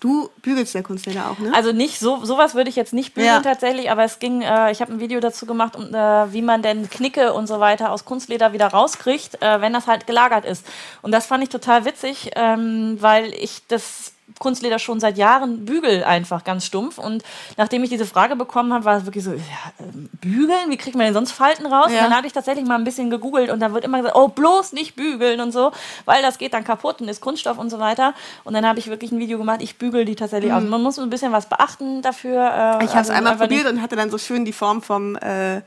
[0.00, 1.52] Du bügelst ja Kunstleder auch, ne?
[1.54, 3.40] Also nicht so, sowas würde ich jetzt nicht bügeln Ja.
[3.40, 6.60] tatsächlich, aber es ging, äh, ich habe ein Video dazu gemacht, um, äh, wie man
[6.60, 10.66] denn Knicke und so weiter aus Kunstleder wieder rauskriegt, äh, wenn das halt gelagert ist.
[11.02, 16.02] Und das fand ich total witzig, ähm, weil ich das Kunstleder schon seit Jahren bügel
[16.02, 16.98] einfach ganz stumpf.
[16.98, 17.22] Und
[17.56, 19.38] nachdem ich diese Frage bekommen habe, war es wirklich so, ja,
[19.78, 20.68] ähm, bügeln?
[20.68, 21.92] Wie kriegt man denn sonst Falten raus?
[21.92, 21.98] Ja.
[21.98, 24.26] Und dann habe ich tatsächlich mal ein bisschen gegoogelt und dann wird immer gesagt, oh,
[24.26, 25.70] bloß nicht bügeln und so,
[26.06, 28.14] weil das geht dann kaputt und ist Kunststoff und so weiter.
[28.42, 30.64] Und dann habe ich wirklich ein Video gemacht, ich bügel die tatsächlich aus.
[30.64, 32.80] Man muss ein bisschen was beachten dafür.
[32.80, 35.14] Äh, ich habe es also einmal probiert und hatte dann so schön die Form vom.
[35.16, 35.62] Äh,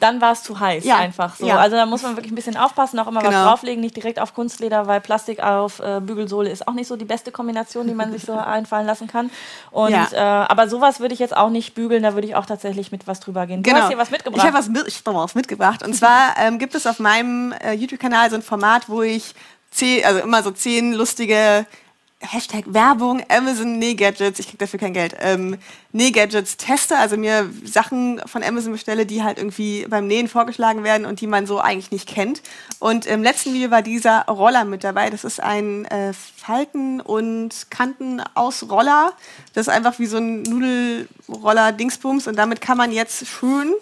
[0.00, 1.46] dann war es zu heiß Ja, einfach so.
[1.46, 1.58] ja.
[1.58, 3.44] Also da muss man wirklich ein bisschen aufpassen, auch immer was Genau.
[3.44, 7.04] drauflegen, nicht direkt auf Kunstleder, weil Plastik auf äh, Bügelsohle ist auch nicht so die
[7.04, 9.30] beste Kombination, die man sich so einfallen lassen kann.
[9.70, 10.08] Und Ja.
[10.12, 13.06] äh, aber sowas würde ich jetzt auch nicht bügeln, da würde ich auch tatsächlich mit
[13.06, 13.62] was drüber gehen.
[13.62, 14.42] Du hast hier was mitgebracht.
[14.42, 14.44] Genau.
[14.44, 15.82] Ich habe was, mit, ich hab was mitgebracht.
[15.82, 19.34] Und zwar ähm, gibt es auf meinem äh, YouTube-Kanal so ein Format, wo ich
[19.70, 21.66] zehn, also immer so zehn lustige
[22.32, 25.58] Hashtag Werbung, Amazon Nähgadgets, ich krieg dafür kein Geld, ähm,
[25.92, 31.06] Nähgadgets teste, also mir Sachen von Amazon bestelle, die halt irgendwie beim Nähen vorgeschlagen werden
[31.06, 32.42] und die man so eigentlich nicht kennt.
[32.78, 35.10] Und im letzten Video war dieser Roller mit dabei.
[35.10, 39.12] Das ist ein äh, Falten- und Kantenausroller.
[39.52, 43.72] Das ist einfach wie so ein Nudelroller-Dingsbums und damit kann man jetzt schön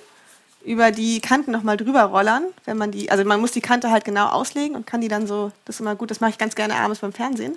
[0.65, 4.05] über die Kanten nochmal drüber rollern, wenn man die, also man muss die Kante halt
[4.05, 6.55] genau auslegen und kann die dann so, das ist immer gut, das mache ich ganz
[6.55, 7.57] gerne abends beim Fernsehen.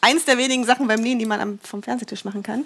[0.00, 2.64] Eins der wenigen Sachen beim Nähen, die man am, vom Fernsehtisch machen kann.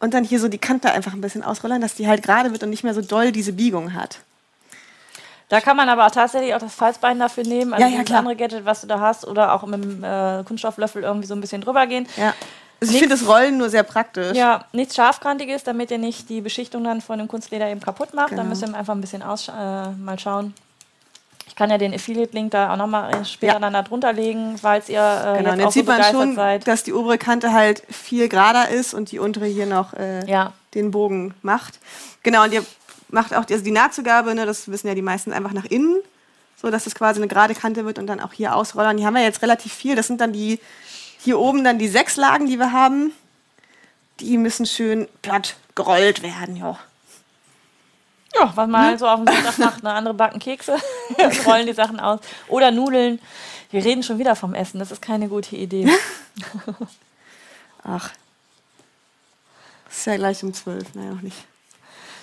[0.00, 2.62] Und dann hier so die Kante einfach ein bisschen ausrollern, dass die halt gerade wird
[2.62, 4.18] und nicht mehr so doll diese Biegung hat.
[5.48, 8.20] Da kann man aber tatsächlich auch das Falzbein dafür nehmen, also Ja, ja, klar.
[8.20, 11.40] andere Gadget, was du da hast, oder auch mit dem äh, Kunststofflöffel irgendwie so ein
[11.40, 12.08] bisschen drüber gehen.
[12.16, 12.34] Ja.
[12.80, 14.36] Also ich finde das Rollen nur sehr praktisch.
[14.36, 18.32] Ja, nichts Scharfkantiges, damit ihr nicht die Beschichtung dann von dem Kunstleder eben kaputt macht.
[18.32, 18.48] Da Genau.
[18.48, 20.54] müsst ihr einfach ein bisschen aus, äh, mal schauen.
[21.46, 23.58] Ich kann ja den Affiliate-Link da auch nochmal später Ja.
[23.60, 26.02] dann da drunter legen, falls ihr äh, Genau, jetzt und auch jetzt so sieht man
[26.04, 26.66] schon, seid.
[26.66, 30.52] dass die obere Kante halt viel gerader ist und die untere hier noch äh, Ja.
[30.74, 31.78] den Bogen macht.
[32.22, 32.64] Genau, und ihr
[33.08, 35.96] macht auch die, also die Nahtzugabe, ne, das wissen ja die meisten einfach nach innen,
[36.60, 38.96] so dass es quasi eine gerade Kante wird und dann auch hier ausrollern.
[38.96, 39.94] Die haben wir jetzt relativ viel.
[39.94, 40.58] Das sind dann die,
[41.20, 43.12] hier oben dann die sechs Lagen, die wir haben.
[44.20, 46.78] Die müssen schön platt gerollt werden, ja.
[48.34, 49.82] Ja, was man halt so auf dem Sonntag macht.
[49.82, 49.92] Ne?
[49.92, 50.76] Andere backen Kekse,
[51.46, 52.20] rollen die Sachen aus.
[52.48, 53.20] Oder Nudeln.
[53.70, 54.78] Wir reden schon wieder vom Essen.
[54.78, 55.88] Das ist keine gute Idee.
[57.84, 58.10] Ach.
[59.90, 61.36] Ist ja gleich um zwölf, naja, noch nicht.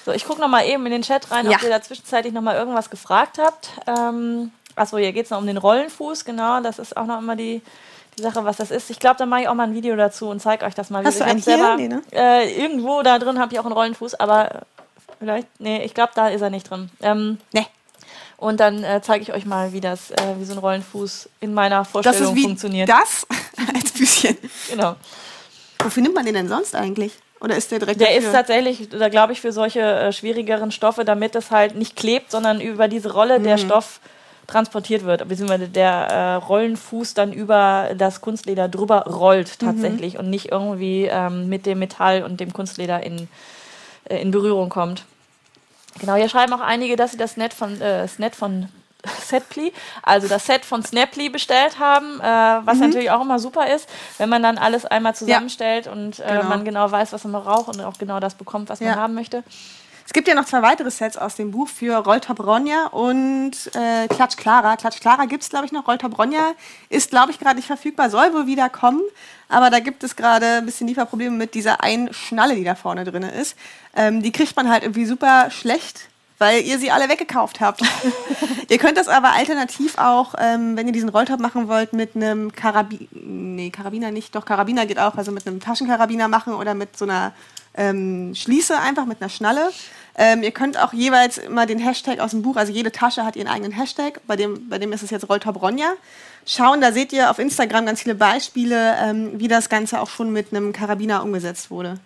[0.06, 1.58] So, ich gucke noch mal eben in den Chat rein, Ja.
[1.58, 3.69] ob ihr da zwischenzeitlich noch mal irgendwas gefragt habt.
[3.88, 6.60] Ähm, achso, hier geht es noch um den Rollenfuß, genau.
[6.62, 7.62] Das ist auch noch immer die,
[8.17, 8.89] die Sache, was das ist.
[8.89, 11.06] Ich glaube, da mache ich auch mal ein Video dazu und zeige euch das mal.
[11.06, 11.76] Hast du einen hier?
[11.78, 12.02] Nee, ne?
[12.12, 14.63] äh, irgendwo da drin habe ich auch einen Rollenfuß, aber
[15.22, 16.90] vielleicht, nee, ich glaube, da ist er nicht drin.
[17.02, 17.68] Ähm, Nee.
[18.38, 21.54] und dann äh, zeige ich euch mal, wie das, äh, wie so ein Rollenfuß in
[21.54, 22.90] meiner Das Vorstellung ist wie funktioniert.
[22.90, 23.28] das
[23.76, 24.36] als Büchchen.
[24.70, 24.96] Genau.
[25.84, 27.14] Wofür nimmt man den denn sonst eigentlich?
[27.40, 28.22] Oder ist der direkt Der dafür?
[28.28, 32.32] ist tatsächlich, da glaube ich, für solche äh, schwierigeren Stoffe, damit es halt nicht klebt,
[32.32, 33.44] sondern über diese Rolle Mhm.
[33.44, 34.00] der Stoff
[34.48, 39.66] transportiert wird, beziehungsweise der äh, Rollenfuß dann über das Kunstleder drüber rollt Mhm.
[39.66, 43.28] tatsächlich und nicht irgendwie ähm, mit dem Metall und dem Kunstleder in,
[44.10, 45.06] äh, in Berührung kommt.
[46.00, 48.70] Genau, hier schreiben auch einige, dass sie das Net von, äh, das Net von
[49.26, 49.74] Setply,
[50.04, 52.86] also das Set von Snaply bestellt haben, äh, was Mhm.
[52.86, 56.44] natürlich auch immer super ist, wenn man dann alles einmal zusammenstellt und äh, Genau.
[56.44, 58.96] man genau weiß, was man braucht und auch genau das bekommt, was man Ja.
[58.98, 59.44] haben möchte.
[60.12, 64.10] Es gibt ja noch zwei weitere Sets aus dem Buch für Rolltop Ronja und äh,
[64.10, 64.76] Klatsch Clara.
[64.76, 65.88] Klatsch Clara gibt es, glaube ich, noch.
[65.88, 66.52] Rolltop Ronja
[66.89, 69.00] ist, glaube ich, gerade nicht verfügbar, soll wohl wieder kommen.
[69.47, 73.06] Aber da gibt es gerade ein bisschen Lieferprobleme mit dieser einen Schnalle, die da vorne
[73.06, 73.56] drin ist.
[73.95, 77.82] Ähm, die kriegt man halt irgendwie super schlecht, weil ihr sie alle weggekauft habt.
[78.69, 82.52] ihr könnt das aber alternativ auch, ähm, wenn ihr diesen Rolltop machen wollt, mit einem
[82.52, 86.97] Karabiner, nee, Karabiner nicht, doch Karabiner geht auch, also mit einem Taschenkarabiner machen oder mit
[86.97, 87.32] so einer
[87.76, 89.69] ähm, Schließe einfach mit einer Schnalle.
[90.17, 93.36] Ähm, ihr könnt auch jeweils immer den Hashtag aus dem Buch, also jede Tasche hat
[93.36, 95.93] ihren eigenen Hashtag, bei dem, bei dem ist es jetzt Rolltop Ronja.
[96.45, 100.32] Schauen, da seht ihr auf Instagram ganz viele Beispiele, ähm, wie das Ganze auch schon
[100.32, 102.00] mit einem Karabiner umgesetzt wurde.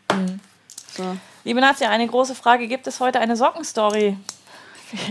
[0.96, 1.04] So.
[1.44, 4.18] Liebe Nazia, eine große Frage: Gibt es heute eine Sockenstory?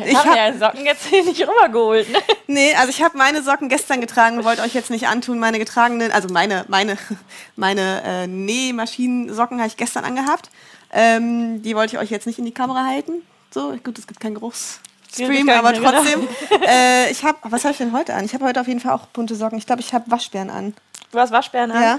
[0.07, 2.09] Ich habe hab- ja Socken jetzt hier nicht rübergeholt.
[2.09, 2.19] Ne?
[2.47, 6.13] Nee, also ich habe meine Socken gestern getragen, wollte euch jetzt nicht antun, meine getragenen,
[6.13, 6.97] also meine, meine,
[7.57, 10.49] meine äh, Nähmaschinensocken habe ich gestern angehabt.
[10.95, 13.23] Ähm, die wollte ich euch jetzt nicht in die Kamera halten.
[13.53, 16.27] So, gut, es gibt keinen Geruchsstream, aber trotzdem.
[16.67, 18.25] äh, ich habe, was habe ich denn heute an?
[18.25, 19.59] Ich habe heute auf jeden Fall auch bunte Socken.
[19.59, 20.73] Ich glaube, ich habe Waschbären an.
[21.11, 21.83] Du hast Waschbären an.
[21.83, 21.99] Ja.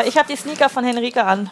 [0.00, 1.50] Äh, ich habe die Sneaker von Henrike an.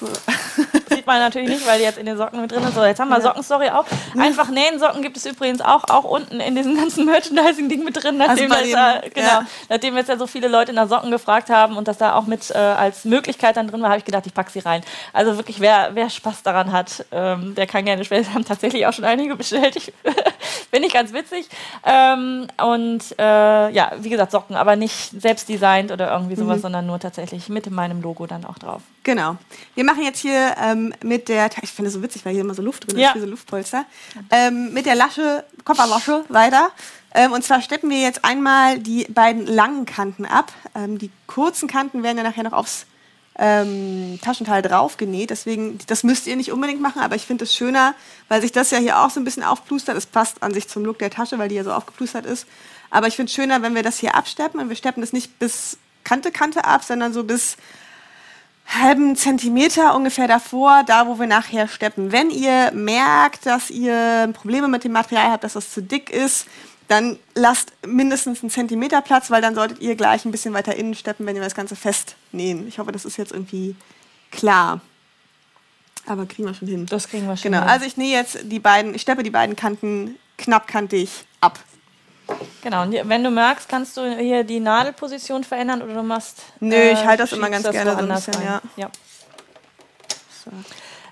[1.04, 2.74] Sieht man natürlich nicht, weil die jetzt in den Socken mit drin sind.
[2.74, 3.84] So, jetzt haben wir Sockenstory auch.
[4.18, 8.16] Einfach nähen Socken gibt es übrigens auch, auch unten in diesem ganzen Merchandising-Ding mit drin.
[8.16, 9.46] Nachdem, Also äh, genau, ja.
[9.68, 12.50] nachdem jetzt ja so viele Leute nach Socken gefragt haben und das da auch mit
[12.50, 14.80] äh, als Möglichkeit dann drin war, habe ich gedacht, ich packe sie rein.
[15.12, 18.26] Also wirklich, wer, wer Spaß daran hat, ähm, der kann gerne bestellen.
[18.34, 19.76] haben tatsächlich auch schon einige bestellt.
[19.76, 19.92] Ich,
[20.70, 21.48] Finde ich ganz witzig.
[21.84, 26.40] Ähm, und äh, ja, wie gesagt, Socken, aber nicht selbst designt oder irgendwie Mhm.
[26.40, 28.82] sowas, sondern nur tatsächlich mit meinem Logo dann auch drauf.
[29.02, 29.36] Genau.
[29.74, 32.54] Wir machen jetzt hier ähm, mit der, ich finde das so witzig, weil hier immer
[32.54, 33.10] so Luft drin Ja.
[33.10, 33.84] ist, wie so Luftpolster,
[34.30, 36.70] ähm, mit der Lasche, Kofferlasche weiter.
[37.14, 40.50] Ähm, und zwar steppen wir jetzt einmal die beiden langen Kanten ab.
[40.74, 42.86] Ähm, die kurzen Kanten werden ja nachher noch aufs
[43.38, 45.30] ähm, Taschenteil drauf genäht.
[45.30, 47.94] Deswegen, das müsst ihr nicht unbedingt machen, aber ich finde es schöner,
[48.28, 49.96] weil sich das ja hier auch so ein bisschen aufplustert.
[49.96, 52.46] Es passt an sich zum Look der Tasche, weil die ja so aufgeplustert ist.
[52.90, 55.38] Aber ich finde es schöner, wenn wir das hier absteppen und wir steppen das nicht
[55.38, 57.56] bis Kante, Kante ab, sondern so bis
[58.66, 62.12] halben Zentimeter ungefähr davor, da wo wir nachher steppen.
[62.12, 66.46] Wenn ihr merkt, dass ihr Probleme mit dem Material habt, dass das zu dick ist,
[66.88, 70.94] dann lasst mindestens einen Zentimeter Platz, weil dann solltet ihr gleich ein bisschen weiter innen
[70.94, 72.68] steppen, wenn ihr das Ganze festnähen.
[72.68, 73.76] Ich hoffe, das ist jetzt irgendwie
[74.30, 74.80] klar.
[76.06, 76.86] Aber kriegen wir schon hin.
[76.86, 77.50] Das kriegen wir schon.
[77.50, 77.70] Genau, hin.
[77.70, 81.58] also ich nähe jetzt die beiden, ich steppe die beiden Kanten knappkantig ab.
[82.62, 86.42] Genau, und wenn du magst, kannst du hier die Nadelposition verändern oder du machst.
[86.60, 88.44] Nö, äh, ich halte das immer schiebst ganz gerne so ein bisschen, rein.
[88.44, 88.62] ja.
[88.76, 88.90] ja.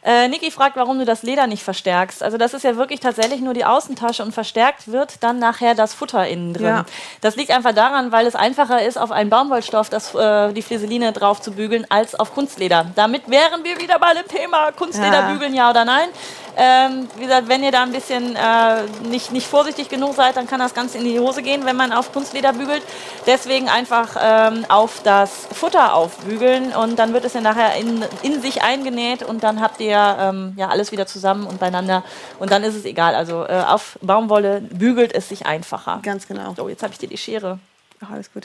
[0.04, 2.22] Äh, Niki fragt, warum du das Leder nicht verstärkst.
[2.24, 5.94] Also das ist ja wirklich tatsächlich nur die Außentasche und verstärkt wird dann nachher das
[5.94, 6.66] Futter innen drin.
[6.66, 6.84] Ja.
[7.20, 11.12] Das liegt einfach daran, weil es einfacher ist, auf einen Baumwollstoff das, äh, die Flieseline
[11.12, 12.86] drauf zu bügeln, als auf Kunstleder.
[12.96, 15.32] Damit wären wir wieder bei dem Thema Kunstleder Ja.
[15.32, 16.08] bügeln, ja oder nein.
[16.54, 20.46] Ähm, wie gesagt, wenn ihr da ein bisschen äh, nicht, nicht vorsichtig genug seid, dann
[20.46, 22.82] kann das Ganze in die Hose gehen, wenn man auf Kunstleder bügelt.
[23.26, 28.42] Deswegen einfach ähm, auf das Futter aufbügeln und dann wird es ja nachher in, in
[28.42, 32.02] sich eingenäht und dann habt ihr ähm, ja alles wieder zusammen und beieinander
[32.38, 33.14] und dann ist es egal.
[33.14, 36.00] Also äh, auf Baumwolle bügelt es sich einfacher.
[36.02, 36.54] Ganz genau.
[36.56, 37.58] So, jetzt habe ich dir die Schere
[38.04, 38.44] Ach, alles gut.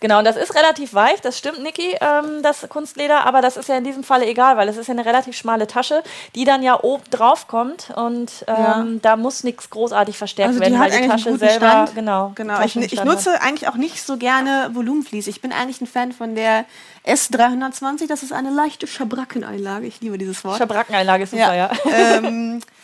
[0.00, 3.68] Genau, und das ist relativ weich, das stimmt, Niki, ähm, das Kunstleder, aber das ist
[3.68, 6.02] ja in diesem Falle egal, weil es ist ja eine relativ schmale Tasche,
[6.34, 8.86] die dann ja oben drauf kommt und ähm, Ja.
[9.02, 11.94] da muss nichts großartig verstärkt Also die werden, hat weil die Tasche guten selber, Stand.
[11.94, 12.32] genau.
[12.34, 15.26] Genau, ich, ich nutze eigentlich auch nicht so gerne Volumenflies.
[15.26, 16.64] Ich bin eigentlich ein Fan von der
[17.06, 18.06] S320.
[18.08, 19.86] Das ist eine leichte Schabrackeneinlage.
[19.86, 20.58] Ich liebe dieses Wort.
[20.58, 21.70] Schabrackeneinlage ist super, ja.
[21.92, 22.60] ähm,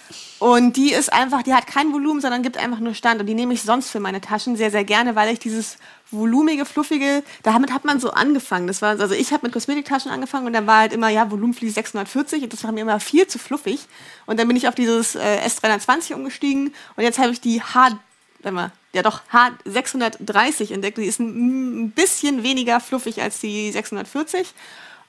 [0.42, 3.20] Und die ist einfach, die hat kein Volumen, sondern gibt einfach nur Stand.
[3.20, 5.76] Und die nehme ich sonst für meine Taschen sehr, sehr gerne, weil ich dieses
[6.11, 8.66] volumige, fluffige, damit hat man so angefangen.
[8.66, 11.74] Das war, also ich habe mit Kosmetiktaschen angefangen und dann war halt immer, ja, Volumenflies
[11.74, 13.87] 640 und das war mir immer viel zu fluffig.
[14.26, 17.96] Und dann bin ich auf dieses äh, S320 umgestiegen und jetzt habe ich die H,
[18.40, 20.99] warte mal, ja doch, H630 entdeckt.
[20.99, 24.53] Die ist ein, ein bisschen weniger fluffig als die 640.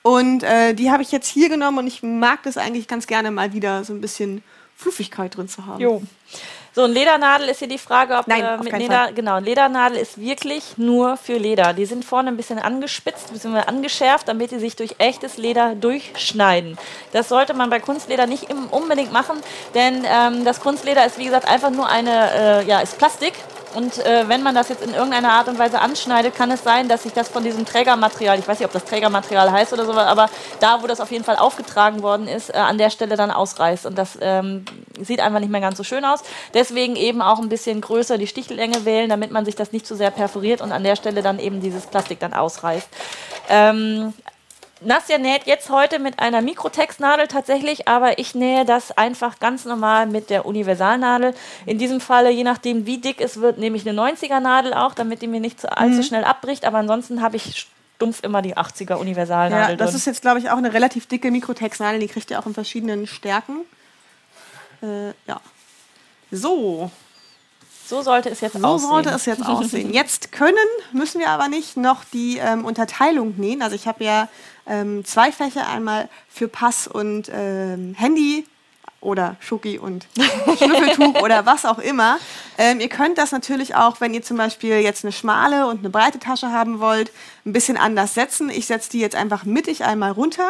[0.03, 3.31] Und äh, die habe ich jetzt hier genommen und ich mag das eigentlich ganz gerne
[3.31, 4.43] mal wieder so ein bisschen
[4.75, 5.79] Fluffigkeit drin zu haben.
[5.79, 6.01] Jo.
[6.75, 9.13] So, ein Ledernadel ist hier die Frage, ob Nein, äh, mit Leder, Fall.
[9.13, 11.73] genau, ein Ledernadel ist wirklich nur für Leder.
[11.73, 13.59] Die sind vorne ein bisschen angespitzt, bzw.
[13.67, 16.75] angeschärft, damit die sich durch echtes Leder durchschneiden.
[17.11, 19.37] Das sollte man bei Kunstleder nicht unbedingt machen,
[19.75, 22.31] denn ähm, das Kunstleder ist wie gesagt einfach nur eine,
[22.63, 23.33] äh, ja, ist Plastik.
[23.73, 26.87] Und äh, wenn man das jetzt in irgendeiner Art und Weise anschneidet, kann es sein,
[26.87, 30.07] dass sich das von diesem Trägermaterial, ich weiß nicht, ob das Trägermaterial heißt oder sowas,
[30.07, 33.31] aber da, wo das auf jeden Fall aufgetragen worden ist, äh, an der Stelle dann
[33.31, 33.85] ausreißt.
[33.85, 34.65] Und das ähm,
[35.01, 36.21] sieht einfach nicht mehr ganz so schön aus.
[36.53, 39.95] Deswegen eben auch ein bisschen größer die Stichellänge wählen, damit man sich das nicht zu
[39.95, 42.87] sehr perforiert und an der Stelle dann eben dieses Plastik dann ausreißt.
[43.49, 44.13] Ähm,
[44.85, 50.07] Nastja näht jetzt heute mit einer Mikrotextnadel tatsächlich, aber ich nähe das einfach ganz normal
[50.07, 51.33] mit der Universalnadel.
[51.65, 54.93] In diesem Falle, je nachdem wie dick es wird, nehme ich eine 90er Nadel auch,
[54.93, 56.65] damit die mir nicht so allzu schnell abbricht.
[56.65, 59.97] Aber ansonsten habe ich stumpf immer die 80er Universalnadel Ja, das drin.
[59.97, 61.99] ist jetzt, glaube ich, auch eine relativ dicke Mikrotextnadel.
[61.99, 63.61] Die kriegt ihr auch in verschiedenen Stärken.
[64.81, 65.39] Äh, ja.
[66.31, 66.89] So,
[67.85, 68.89] so sollte es jetzt so aussehen.
[68.89, 69.93] sollte es jetzt aussehen.
[69.93, 70.55] Jetzt können,
[70.93, 73.61] müssen wir aber nicht noch die ähm, Unterteilung nähen.
[73.61, 74.29] Also ich habe ja
[74.67, 78.45] ähm, zwei Fächer, einmal für Pass und ähm, Handy
[79.03, 80.07] oder Schoki und
[80.57, 82.17] Schnüffeltuch oder was auch immer.
[82.57, 85.89] Ähm, ihr könnt das natürlich auch, wenn ihr zum Beispiel jetzt eine schmale und eine
[85.89, 87.11] breite Tasche haben wollt,
[87.45, 88.49] ein bisschen anders setzen.
[88.49, 90.49] Ich setze die jetzt einfach mittig einmal runter.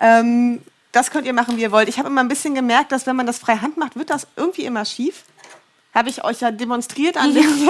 [0.00, 0.60] Ähm,
[0.92, 1.88] das könnt ihr machen, wie ihr wollt.
[1.88, 4.26] Ich habe immer ein bisschen gemerkt, dass wenn man das frei Hand macht, wird das
[4.36, 5.24] irgendwie immer schief.
[5.92, 7.44] Habe ich euch ja demonstriert an dem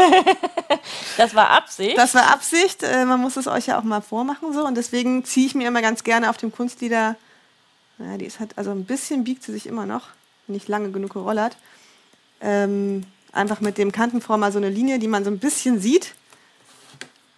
[1.17, 1.97] Das war Absicht.
[1.97, 2.83] das war Absicht.
[2.83, 4.67] Äh, man muss es euch ja auch mal vormachen so.
[4.67, 7.17] Und deswegen ziehe ich mir immer ganz gerne auf dem Kunstlieder.
[7.99, 10.09] Ja, die ist halt, also ein bisschen biegt sie sich immer noch,
[10.49, 11.57] nicht lange genug gerollert.
[12.41, 16.15] Ähm, einfach mit dem Kantenformer so eine Linie, die man so ein bisschen sieht.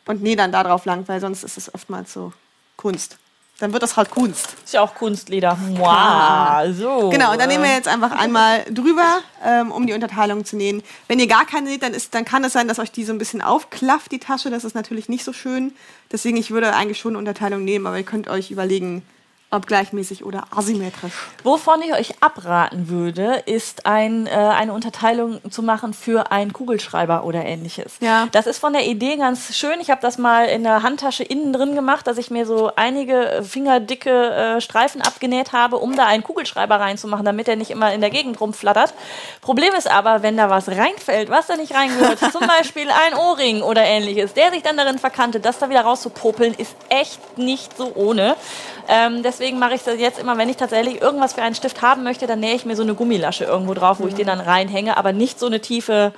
[0.06, 2.32] Und nähe dann da drauf lang, weil sonst ist es oftmals so
[2.76, 3.18] Kunst.
[3.62, 4.56] Dann wird das halt Kunst.
[4.64, 5.56] ist ja auch Kunstleder.
[5.76, 7.10] Wow, so.
[7.10, 10.82] Genau, und dann nehmen wir jetzt einfach einmal drüber, ähm, um die Unterteilung zu nähen.
[11.06, 13.12] Wenn ihr gar keine näht, dann, ist, dann kann es sein, dass euch die so
[13.12, 14.50] ein bisschen aufklafft, die Tasche.
[14.50, 15.72] Das ist natürlich nicht so schön.
[16.10, 19.02] Deswegen, ich würde eigentlich schon eine Unterteilung nehmen, aber ihr könnt euch überlegen,
[19.52, 21.12] ob gleichmäßig oder asymmetrisch.
[21.44, 27.24] Wovon ich euch abraten würde, ist ein, äh, eine Unterteilung zu machen für einen Kugelschreiber
[27.24, 27.94] oder ähnliches.
[28.00, 28.28] Ja.
[28.32, 29.80] Das ist von der Idee ganz schön.
[29.80, 33.30] Ich habe das mal in der Handtasche innen drin gemacht, dass ich mir so einige
[33.30, 37.92] äh, fingerdicke äh, Streifen abgenäht habe, um da einen Kugelschreiber reinzumachen, damit er nicht immer
[37.92, 38.94] in der Gegend rumflattert.
[39.42, 43.62] Problem ist aber, wenn da was reinfällt, was da nicht reingehört, zum Beispiel ein Ohrring
[43.62, 47.92] oder ähnliches, der sich dann darin verkantet, das da wieder rauszupopeln, ist echt nicht so
[47.94, 48.36] ohne.
[48.88, 52.02] Ähm, deswegen mache ich das jetzt immer, wenn ich tatsächlich irgendwas für einen Stift haben
[52.02, 54.96] möchte, dann nähe ich mir so eine Gummilasche irgendwo drauf, wo ich den dann reinhänge,
[54.96, 56.12] aber nicht so eine tiefe,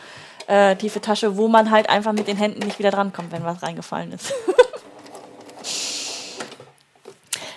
[0.46, 3.62] äh, tiefe Tasche, wo man halt einfach mit den Händen nicht wieder drankommt, wenn was
[3.62, 4.32] reingefallen ist.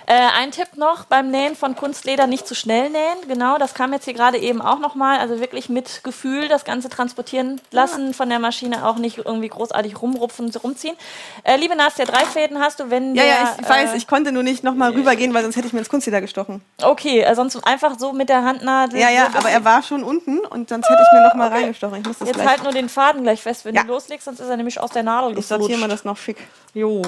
[0.09, 3.17] Äh, ein Tipp noch beim Nähen von Kunstleder nicht zu schnell nähen.
[3.27, 5.19] Genau, das kam jetzt hier gerade eben auch nochmal.
[5.19, 10.01] Also wirklich mit Gefühl das Ganze transportieren lassen, von der Maschine auch nicht irgendwie großartig
[10.01, 10.95] rumrupfen, rumziehen.
[11.43, 14.07] Äh, liebe Nastja, drei Fäden hast du, wenn Ja, der, ja, ich weiß, äh, ich
[14.07, 16.61] konnte nur nicht nochmal rübergehen, weil sonst hätte ich mir ins Kunstleder gestochen.
[16.81, 18.97] Okay, äh, sonst einfach so mit der Handnadel.
[19.01, 21.99] Ja, ja, aber er war schon unten und sonst hätte ich mir nochmal reingestochen.
[21.99, 22.47] Ich muss das Jetzt gleich.
[22.47, 23.81] halt nur den Faden gleich fest, wenn Ja.
[23.83, 25.91] du loslegst, sonst ist er nämlich aus der Nadel ich sortiere mal geflutscht.
[25.99, 26.37] das noch schick.
[26.73, 27.01] Jo,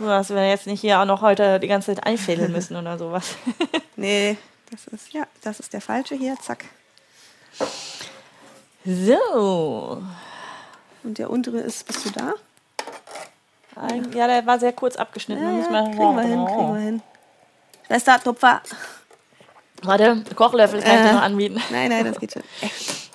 [0.00, 3.36] dass wir jetzt nicht hier auch noch heute die ganze Zeit einfädeln müssen oder sowas.
[3.96, 4.36] Nee,
[4.70, 6.64] das ist, ja, das ist der falsche hier, zack.
[8.84, 10.02] So.
[11.04, 12.34] Und der untere ist, bist du da?
[13.76, 15.42] Ein, ja, der war sehr kurz abgeschnitten.
[15.62, 17.02] Ja, Da ja, kriegen wir hin, kriegen wir hin.
[17.86, 18.62] Schwester, Tupfer.
[19.82, 21.12] Warte, Kochlöffel kann ich dir Äh.
[21.14, 21.62] noch anbieten.
[21.70, 22.42] Nein, nein, das geht schon.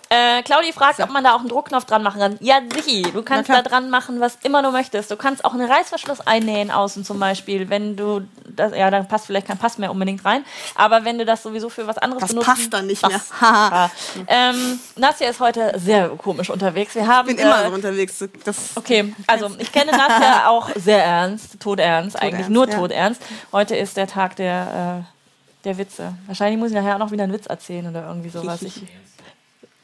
[0.09, 2.37] Äh, Claudi fragt, ob man da auch einen Druckknopf dran machen kann.
[2.39, 3.11] Ja, sicher.
[3.11, 5.11] Du kannst da dran machen, was immer du möchtest.
[5.11, 9.25] Du kannst auch einen Reißverschluss einnähen außen zum Beispiel, wenn du das, ja, dann passt
[9.27, 10.45] vielleicht kein Pass mehr unbedingt rein.
[10.75, 12.47] Aber wenn du das sowieso für was anderes Das benutzt.
[12.47, 13.21] passt dann nicht das, mehr.
[13.41, 13.91] Ja.
[14.27, 16.95] ähm, Nastja ist heute sehr komisch unterwegs.
[16.95, 18.23] Wir haben Ich bin immer äh, so unterwegs.
[18.43, 22.75] Das, Okay, also ich kenne Nastja auch sehr ernst, todernst, eigentlich Todernst, nur ja.
[22.77, 23.21] todernst.
[23.51, 26.13] Heute ist der Tag der, äh, der Witze.
[26.27, 28.61] Wahrscheinlich muss ich nachher auch noch wieder einen Witz erzählen oder irgendwie sowas.
[28.67, 28.83] Ich,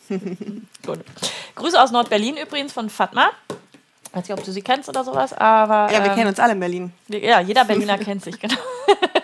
[0.86, 0.99] Gut.
[1.56, 3.30] Grüße aus Nordberlin übrigens von Fatma.
[4.12, 5.91] Weiß nicht, ob du sie kennst oder sowas, aber.
[5.91, 6.93] ja, wir ähm, kennen uns alle in Berlin.
[7.08, 8.56] ja, jeder Berliner kennt sich, genau.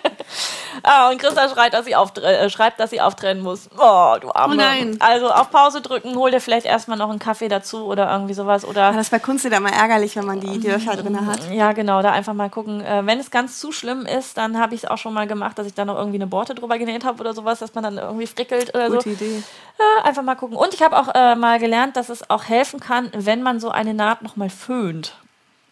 [0.92, 3.70] Ah, und Christa schreit, dass sie äh, schreibt, dass sie auftrennen muss.
[3.78, 4.56] Oh, du Arme.
[4.56, 4.98] Oh nein.
[5.00, 8.66] Also auf Pause drücken, hol dir vielleicht erstmal noch einen Kaffee dazu oder irgendwie sowas.
[8.66, 11.52] Oder Aber das ist bei Kunstleder mal ärgerlich, wenn man die, die Löcher drin hat.
[11.52, 12.84] ja, genau, da einfach mal gucken.
[12.84, 15.60] Äh, wenn es ganz zu schlimm ist, dann habe ich es auch schon mal gemacht,
[15.60, 18.00] dass ich da noch irgendwie eine Borte drüber genäht habe oder sowas, dass man dann
[18.00, 19.10] irgendwie frickelt oder Gute so.
[19.12, 19.44] Idee.
[19.78, 20.58] Äh, einfach mal gucken.
[20.58, 23.70] Und ich habe auch äh, mal gelernt, dass es auch helfen kann, wenn man so
[23.70, 25.14] eine Naht nochmal föhnt.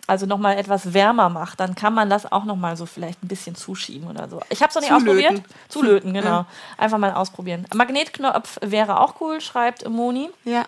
[0.09, 3.55] Also nochmal etwas wärmer macht, dann kann man das auch nochmal so vielleicht ein bisschen
[3.55, 4.39] zuschieben oder so.
[4.49, 5.25] Ich habe es noch nicht Zulöten.
[5.27, 5.43] ausprobiert.
[5.67, 6.45] Zulöten, genau.
[6.77, 7.65] Einfach mal ausprobieren.
[7.75, 10.29] Magnetknopf wäre auch cool, schreibt Moni.
[10.45, 10.63] Ja.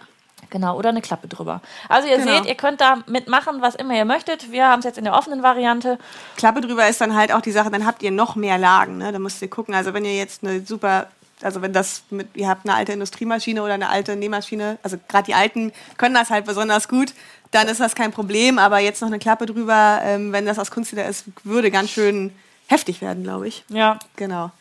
[0.50, 1.62] Genau, oder eine Klappe drüber.
[1.90, 2.32] Also ihr Genau.
[2.38, 4.52] seht, ihr könnt da mitmachen, was immer ihr möchtet.
[4.52, 6.00] Wir haben es jetzt in der offenen Variante.
[6.38, 8.98] Klappe drüber ist dann halt auch die Sache, dann habt ihr noch mehr Lagen.
[8.98, 9.12] Ne?
[9.12, 9.74] Da müsst ihr gucken.
[9.76, 11.08] Also wenn ihr jetzt eine super,
[11.42, 15.26] also wenn das mit, ihr habt eine alte Industriemaschine oder eine alte Nähmaschine, also gerade
[15.26, 17.14] die alten können das halt besonders gut,
[17.52, 18.60] dann ist das kein Problem.
[18.60, 22.32] Aber jetzt noch eine Klappe drüber, ähm, wenn das aus Kunstleder ist, würde ganz schön
[22.68, 23.64] heftig werden, glaube ich.
[23.70, 24.00] Ja.
[24.16, 24.52] Genau.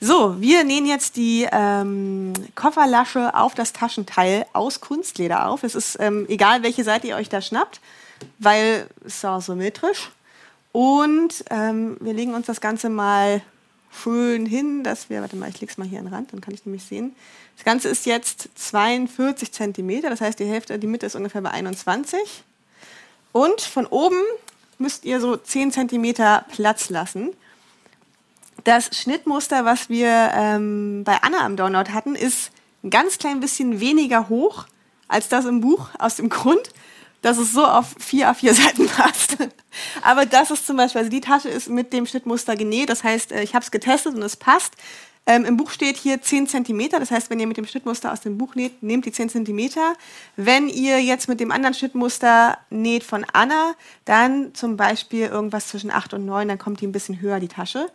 [0.00, 5.64] So, wir nähen jetzt die ähm, Kofferlasche auf das Taschenteil aus Kunstleder auf.
[5.64, 7.80] Es ist ähm, egal, welche Seite ihr euch da schnappt,
[8.38, 10.10] weil es ist auch symmetrisch.
[10.70, 13.42] Und ähm, wir legen uns das Ganze mal
[13.90, 16.54] schön hin, dass wir, warte mal, ich leg's mal hier an den Rand, dann kann
[16.54, 17.14] ich nämlich sehen.
[17.56, 21.50] Das Ganze ist jetzt 42 Zentimeter, das heißt, die Hälfte, die Mitte ist ungefähr bei
[21.50, 22.44] 21.
[23.32, 24.20] Und von oben
[24.78, 27.30] müsst ihr so 10 Zentimeter Platz lassen.
[28.64, 32.50] Das Schnittmuster, was wir ähm, bei Anna am Download hatten, ist
[32.82, 34.66] ein ganz klein bisschen weniger hoch
[35.08, 36.70] als das im Buch, aus dem Grund,
[37.22, 39.36] dass es so auf vier A4 Seiten passt.
[40.02, 43.32] Aber das ist zum Beispiel, also die Tasche ist mit dem Schnittmuster genäht, das heißt,
[43.32, 44.74] äh, ich habe es getestet und es passt.
[45.26, 48.22] Ähm, Im Buch steht hier 10 Zentimeter, das heißt, wenn ihr mit dem Schnittmuster aus
[48.22, 49.92] dem Buch näht, nehmt die 10 Zentimeter.
[50.36, 53.74] Wenn ihr jetzt mit dem anderen Schnittmuster näht von Anna,
[54.06, 57.48] dann zum Beispiel irgendwas zwischen 8 und 9, dann kommt die ein bisschen höher, die
[57.48, 57.90] Tasche.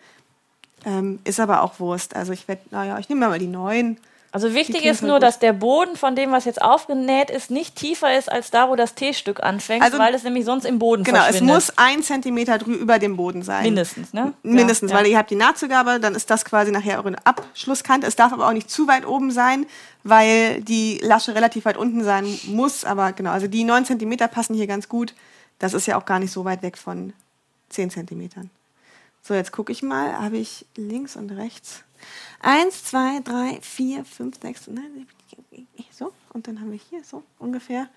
[0.86, 2.16] Ähm, ist aber auch Wurst.
[2.16, 3.98] Also ich werde, naja, ich nehme mal die 9.
[4.34, 5.24] Also wichtig ist nur, gut.
[5.24, 8.76] dass der Boden von dem, was jetzt aufgenäht ist, nicht tiefer ist als da, wo
[8.76, 11.54] das T-Stück anfängt, Also- weil es nämlich sonst im Boden Genau, es verschwindet.
[11.56, 13.62] muss ein Zentimeter drü über dem Boden sein.
[13.64, 14.34] Mindestens, ne?
[14.42, 15.04] Mindestens, Ja, ja.
[15.04, 18.08] weil ihr habt die Nahtzugabe, dann ist das quasi nachher eure Abschlusskante.
[18.08, 19.68] Es darf aber auch nicht zu weit oben sein,
[20.04, 22.86] weil die Lasche relativ weit unten sein muss.
[22.86, 25.14] Aber genau, also die 9 Zentimeter passen hier ganz gut.
[25.60, 27.14] Das ist ja auch gar nicht so weit weg von
[27.70, 28.50] 10 Zentimetern.
[29.22, 31.84] So, jetzt gucke ich mal, habe ich links und rechts.
[32.40, 35.08] Eins, zwei, drei, vier, fünf, sechs, nein,
[35.92, 36.12] so.
[36.34, 37.88] Und dann haben wir hier so ungefähr.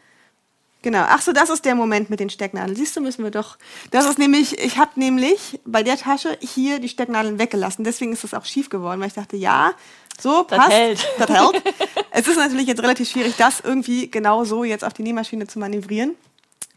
[0.83, 1.05] Genau.
[1.09, 2.77] Ach so, das ist der Moment mit den Stecknadeln.
[2.77, 3.59] Siehst du, müssen wir doch.
[3.91, 7.83] Das ist nämlich, ich habe nämlich bei der Tasche hier die Stecknadeln weggelassen.
[7.83, 9.73] Deswegen ist das auch schief geworden, weil ich dachte, ja,
[10.21, 10.73] so Das passt.
[10.73, 11.09] hält.
[11.19, 11.63] Das hält.
[12.13, 15.59] es ist natürlich jetzt relativ schwierig, das irgendwie genau so jetzt auf die Nähmaschine zu
[15.59, 16.15] manövrieren.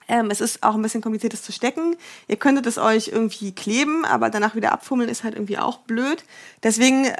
[0.09, 1.95] Ähm, es ist auch ein bisschen kompliziert, das zu stecken.
[2.27, 6.23] Ihr könntet es euch irgendwie kleben, aber danach wieder abfummeln ist halt irgendwie auch blöd.
[6.63, 7.15] Deswegen äh,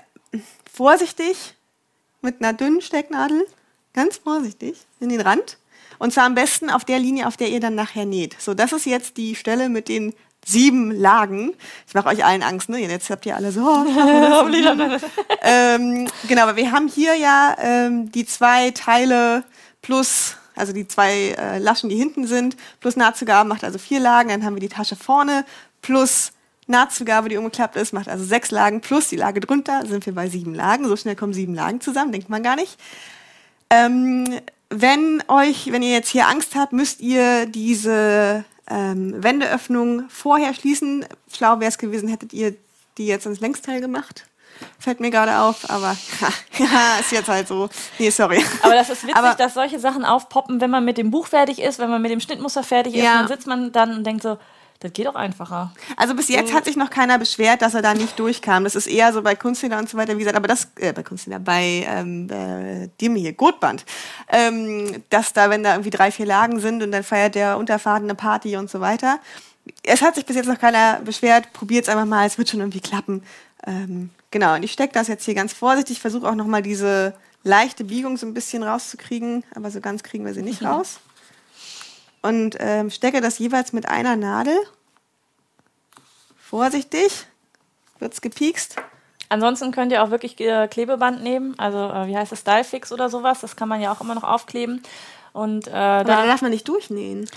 [0.72, 1.56] vorsichtig
[2.22, 3.46] mit einer dünnen Stecknadel,
[3.94, 5.58] ganz vorsichtig in den Rand.
[6.00, 8.36] Und zwar am besten auf der Linie, auf der ihr dann nachher näht.
[8.40, 10.14] So, das ist jetzt die Stelle mit den
[10.46, 11.54] sieben Lagen.
[11.88, 12.80] Ich mache euch allen Angst, ne?
[12.80, 13.62] Jetzt habt ihr alle so.
[13.62, 14.48] oh,
[15.44, 19.44] ähm, genau, aber wir haben hier ja ähm, die zwei Teile
[19.82, 24.30] plus, also die zwei äh, Laschen, die hinten sind, plus Nahtzugabe macht also vier Lagen.
[24.30, 25.45] Dann haben wir die Tasche vorne
[25.82, 26.32] plus
[26.68, 30.30] Nahtzugabe, die umgeklappt ist, macht also sechs Lagen plus die Lage drunter, sind wir bei
[30.30, 30.88] sieben Lagen.
[30.88, 32.78] So schnell kommen sieben Lagen zusammen, denkt man gar nicht.
[33.70, 34.39] Ähm,
[34.70, 41.05] wenn euch, wenn ihr jetzt hier Angst habt, müsst ihr diese ähm, Wendeöffnung vorher schließen.
[41.34, 42.55] Schlau wäre es gewesen, hättet ihr
[42.97, 44.26] die jetzt ins Längsteil gemacht.
[44.80, 45.95] Fällt mir gerade auf, aber
[46.57, 47.70] ja, ist jetzt halt so.
[47.97, 48.43] Nee, sorry.
[48.62, 51.60] Aber das ist witzig, Aber- dass solche Sachen aufpoppen, wenn man mit dem Buch fertig
[51.62, 53.20] ist, wenn man mit dem Schnittmuster fertig ist, Ja.
[53.20, 54.38] dann sitzt man dann und denkt so,
[54.82, 55.74] das geht doch einfacher.
[55.97, 58.64] Also bis jetzt hat sich noch keiner beschwert, dass er da nicht durchkam.
[58.64, 61.03] Das ist eher so bei Kunstleder und so weiter, wie gesagt, aber das, äh, bei
[61.03, 63.84] Kunstleder, bei ähm, äh, dem hier, Gotband,
[64.30, 68.05] ähm, dass da, wenn da irgendwie drei, vier Lagen sind und dann feiert der Unterfaden
[68.05, 69.20] eine Party und so weiter.
[69.84, 72.62] Es hat sich bis jetzt noch keiner beschwert, probiert es einfach mal, es wird schon
[72.62, 73.22] irgendwie klappen.
[73.68, 77.14] Ähm, genau, und ich stecke das jetzt hier ganz vorsichtig, versuche auch nochmal diese
[77.44, 81.00] leichte Biegung so ein bisschen rauszukriegen, aber so ganz kriegen wir sie nicht raus.
[82.22, 84.58] Und ähm, stecke das jeweils mit einer Nadel
[86.50, 87.28] Vorsichtig.
[88.00, 88.78] Wird's gepiekst.
[89.30, 93.08] Ansonsten könnt ihr auch wirklich äh, Klebeband nehmen, also äh, wie heißt es, Stylefix oder
[93.08, 94.82] sowas, das kann man ja auch immer noch aufkleben.
[95.32, 97.30] Und äh, Aber da, darf man nicht durchnähen.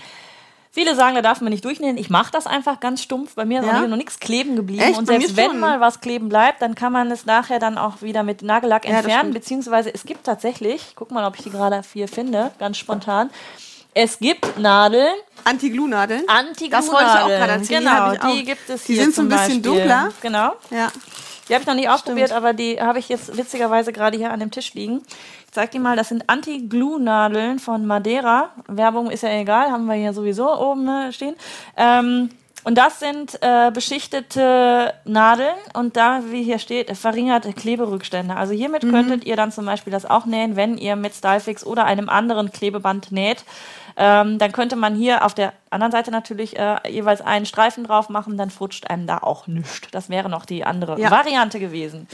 [0.72, 1.96] Viele sagen, da darf man nicht durchnähen.
[1.96, 3.34] Ich mache das einfach ganz stumpf.
[3.36, 3.82] Bei mir ist Ja?
[3.86, 4.82] noch nichts kleben geblieben.
[4.82, 4.98] Echt?
[4.98, 8.22] Und selbst wenn mal was kleben bleibt, dann kann man es nachher dann auch wieder
[8.24, 9.32] mit Nagellack Ja, entfernen.
[9.32, 13.30] Beziehungsweise es gibt tatsächlich, ich guck mal, ob ich die gerade hier finde, ganz spontan.
[13.94, 15.12] Es gibt Nadeln,
[15.44, 16.22] Anti-Glue-Nadeln.
[16.26, 17.82] anti Das wollte ich auch gerade erzählen.
[17.82, 18.34] Die Genau, auch.
[18.34, 19.62] die gibt es Die hier sind so ein bisschen Beispiel.
[19.62, 20.08] dunkler.
[20.22, 20.52] Genau.
[20.70, 20.88] Ja.
[21.52, 24.40] Die habe ich noch nicht ausprobiert, aber die habe ich jetzt witzigerweise gerade hier an
[24.40, 25.02] dem Tisch liegen.
[25.44, 28.52] Ich zeig dir mal, das sind Anti-Glue-Nadeln von Madeira.
[28.68, 31.34] Werbung ist ja egal, haben wir hier sowieso oben ne, stehen.
[31.76, 32.30] Ähm,
[32.64, 38.34] und das sind äh, beschichtete Nadeln und da, wie hier steht, verringerte Kleberückstände.
[38.34, 41.84] Also hiermit könntet ihr dann zum Beispiel das auch nähen, wenn ihr mit Stylefix oder
[41.84, 43.44] einem anderen Klebeband näht.
[43.96, 48.08] Ähm, dann könnte man hier auf der anderen Seite natürlich äh, jeweils einen Streifen drauf
[48.08, 49.88] machen, dann frutscht einem da auch nichts.
[49.90, 51.10] Das wäre noch die andere Ja.
[51.10, 52.08] Variante gewesen.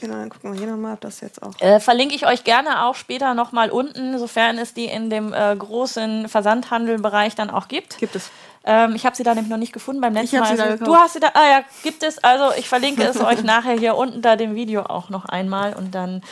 [0.00, 1.58] Genau, dann gucken wir hier nochmal, ob das jetzt auch.
[1.60, 5.56] Äh, verlinke ich euch gerne auch später nochmal unten, sofern es die in dem äh,
[5.56, 7.96] großen Versandhandelbereich dann auch gibt.
[7.98, 8.30] Gibt es.
[8.66, 10.48] Ähm, ich habe sie da nämlich noch nicht gefunden beim letzten Ich Mal.
[10.50, 10.88] sie da Also, gekauft.
[10.90, 12.22] du hast sie da, ah ja, gibt es.
[12.22, 15.94] Also ich verlinke es euch nachher hier unten da dem Video auch noch einmal und
[15.94, 16.22] dann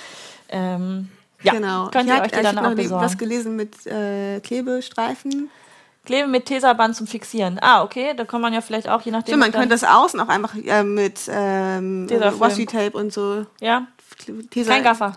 [0.51, 1.11] ähm,
[1.43, 1.89] ja, genau.
[1.91, 3.19] könnt ich ihr hab- euch die dann auch noch was besorgen.
[3.19, 5.51] gelesen mit äh, Klebestreifen.
[6.05, 7.59] Klebe mit Tesaband zum Fixieren.
[7.63, 9.35] Ah, okay, da kann man ja vielleicht auch, je nachdem.
[9.35, 12.09] Stimmt, man könnte das außen auch einfach äh, mit ähm.
[12.11, 13.47] Washi-Tape und so.
[13.61, 13.87] Ja,
[14.53, 15.13] Tesa- kein Gaffer.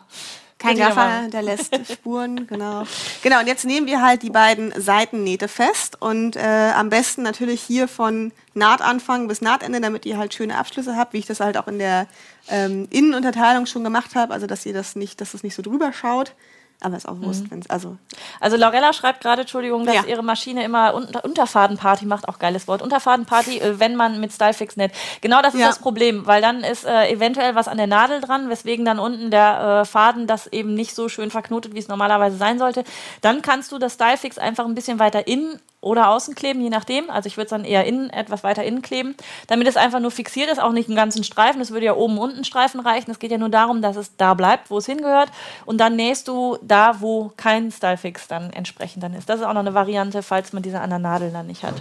[0.66, 2.84] Kein Gaffer, der lässt Spuren, genau.
[3.22, 7.62] Genau, und jetzt nehmen wir halt die beiden Seitennähte fest und äh, am besten natürlich
[7.62, 11.58] hier von Nahtanfang bis Nahtende, damit ihr halt schöne Abschlüsse habt, wie ich das halt
[11.58, 12.08] auch in der
[12.50, 15.94] ähm, Innenunterteilung schon gemacht habe, also dass ihr das nicht, dass es nicht so drüber
[15.94, 16.34] schaut.
[16.82, 17.98] Aber ist auch Wurst, wenn's, also
[18.40, 20.04] Also Laurella schreibt gerade, Entschuldigung, dass Ja.
[20.06, 22.82] ihre Maschine immer unter Unterfadenparty macht, auch geiles Wort.
[22.82, 24.92] Unterfadenparty, äh, wenn man mit Stylefix näht.
[25.22, 25.68] Genau das ist Ja.
[25.68, 29.32] das Problem, weil dann ist äh, eventuell was an der Nadel dran, weswegen dann unten
[29.32, 32.84] der äh, Faden das eben nicht so schön verknotet, wie es normalerweise sein sollte.
[33.22, 37.10] Dann kannst du das Stylefix einfach ein bisschen weiter innen oder außen kleben, je nachdem.
[37.12, 39.16] Also ich würde es dann eher innen, etwas weiter innen kleben,
[39.48, 41.60] damit es einfach nur fixiert ist, auch nicht einen ganzen Streifen.
[41.60, 43.12] Das würde ja oben und unten Streifen reichen.
[43.12, 45.30] Es geht ja nur darum, dass es da bleibt, wo es hingehört.
[45.66, 49.30] Und dann nähst du da, wo kein Stylefix dann entsprechend dann ist.
[49.30, 51.76] Das ist auch noch eine Variante, falls man diese anderen Nadeln dann nicht hat.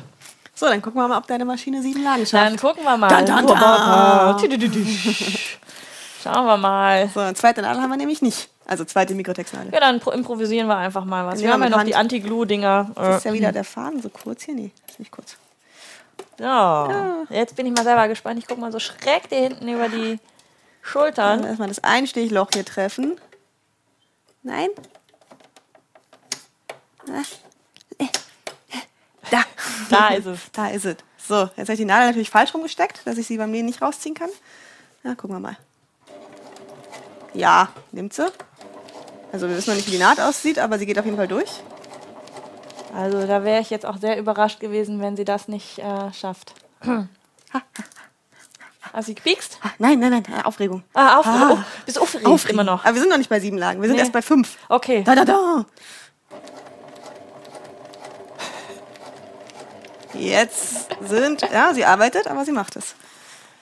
[0.54, 2.34] so, dann gucken wir mal, ob deine Maschine sieben Lagen schafft.
[2.34, 3.08] Dann gucken wir mal.
[4.38, 4.86] Dun, dun, dun.
[6.24, 7.08] Schauen wir mal.
[7.12, 8.48] So, eine zweite Nadel haben wir nämlich nicht.
[8.66, 9.72] Also zweite Mikrotextnadel.
[9.72, 11.40] Ja, dann pro- improvisieren wir einfach mal was.
[11.40, 11.88] Wir haben ja noch Hand.
[11.88, 12.92] die Anti-Glue-Dinger.
[12.94, 14.54] Das ist Äh, ja wieder der Faden so kurz hier.
[14.54, 15.36] Nee, ist nicht kurz.
[16.40, 17.24] ja.
[17.28, 18.38] Jetzt bin ich mal selber gespannt.
[18.38, 20.18] Ich guck mal so schräg dir hinten über die
[20.80, 21.44] Schultern.
[21.44, 23.20] Erstmal das Einstichloch hier treffen.
[24.42, 24.70] Nein?
[27.06, 27.20] Na?
[27.98, 28.06] Äh.
[29.30, 29.42] Da.
[29.90, 30.38] Da ist es.
[30.52, 30.96] Da ist es.
[31.26, 33.82] So, jetzt habe ich die Nadel natürlich falsch rumgesteckt, dass ich sie beim Nähen nicht
[33.82, 34.30] rausziehen kann.
[35.02, 35.56] Na, gucken wir mal.
[37.34, 38.26] Ja, nimmt sie.
[39.32, 41.28] Also wir wissen noch nicht, wie die Naht aussieht, aber sie geht auf jeden Fall
[41.28, 41.50] durch.
[42.96, 46.54] Also da wäre ich jetzt auch sehr überrascht gewesen, wenn sie das nicht äh, schafft.
[46.82, 47.08] Du
[49.02, 49.58] sie gepiekst?
[49.62, 50.84] Ah, nein, nein, nein, äh, Aufregung.
[50.94, 51.50] Ah, auf, Ah.
[51.54, 52.60] Oh, bist aufgeregt, Aufregung.
[52.60, 52.84] immer noch.
[52.84, 54.02] Aber wir sind noch nicht bei sieben Lagen, wir sind Nee.
[54.02, 54.56] erst bei fünf.
[54.68, 55.02] Okay.
[55.04, 55.66] Da, da, da.
[60.14, 62.94] Jetzt sind, ja, sie arbeitet, aber sie macht es.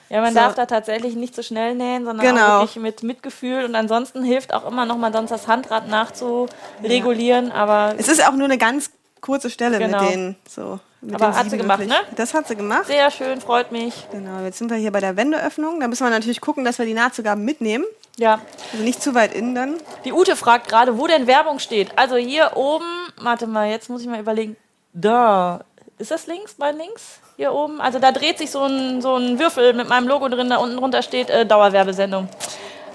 [0.09, 0.39] Ja, man So.
[0.39, 2.59] darf da tatsächlich nicht so schnell nähen, sondern Genau.
[2.61, 3.65] wirklich mit Mitgefühl.
[3.65, 7.51] Und ansonsten hilft auch immer noch mal sonst das Handrad nachzuregulieren.
[7.51, 8.91] Aber Es ist auch nur eine ganz
[9.21, 10.01] kurze Stelle Genau.
[10.03, 10.79] mit den, so.
[11.01, 11.97] Mit Aber den hat sie gemacht, wirklich.
[11.97, 12.05] ne?
[12.15, 12.85] Das hat sie gemacht.
[12.87, 14.07] sehr schön, freut mich.
[14.11, 15.79] Genau, jetzt sind wir hier bei der Wendeöffnung.
[15.81, 17.83] Da müssen wir natürlich gucken, dass wir die Nahtzugaben mitnehmen.
[18.17, 18.39] Ja.
[18.71, 19.75] Also nicht zu weit innen dann.
[20.05, 21.97] Die Ute fragt gerade, wo denn Werbung steht.
[21.97, 22.85] Also hier oben,
[23.21, 24.55] warte mal, jetzt muss ich mal überlegen.
[24.93, 25.61] Da.
[25.97, 27.19] Ist das links, bei links?
[27.35, 27.81] Hier oben?
[27.81, 30.77] Also da dreht sich so ein, so ein Würfel mit meinem Logo drin, da unten
[30.77, 32.27] drunter steht äh, Dauerwerbesendung.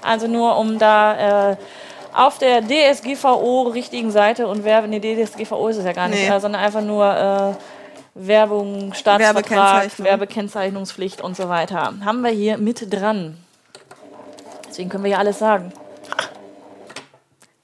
[0.01, 1.57] Also nur um da äh,
[2.13, 6.35] auf der DSGVO richtigen Seite und Werbe, nee, DSGVO ist es ja gar nicht, Nee.
[6.35, 7.53] äh, sondern einfach nur äh,
[8.15, 10.07] Werbung, Staatsvertrag, Werbekennzeichnung.
[10.07, 11.93] Werbekennzeichnungspflicht und so weiter.
[12.03, 13.37] Haben wir hier mit dran.
[14.67, 15.73] Deswegen können wir ja alles sagen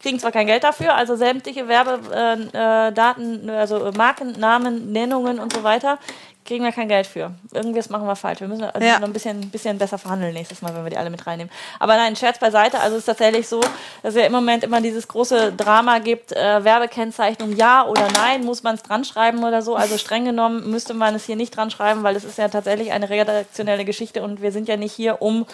[0.05, 5.63] kriegen zwar kein Geld dafür, also sämtliche Werbedaten, äh, also äh, Markennamen, Nennungen und so
[5.63, 5.97] weiter,
[6.45, 7.31] kriegen wir kein Geld für.
[7.53, 8.39] Irgendwas machen wir falsch.
[8.39, 8.99] Wir müssen äh, Ja.
[8.99, 11.51] noch ein bisschen, bisschen besser verhandeln nächstes Mal, wenn wir die alle mit reinnehmen.
[11.79, 12.79] Aber nein, Scherz beiseite.
[12.79, 16.31] Also es ist tatsächlich so, dass es ja im Moment immer dieses große Drama gibt,
[16.31, 19.75] äh, Werbekennzeichnung ja oder nein, muss man es dran schreiben oder so.
[19.75, 22.91] Also streng genommen müsste man es hier nicht dran schreiben, weil es ist ja tatsächlich
[22.91, 25.45] eine redaktionelle Geschichte und wir sind ja nicht hier, um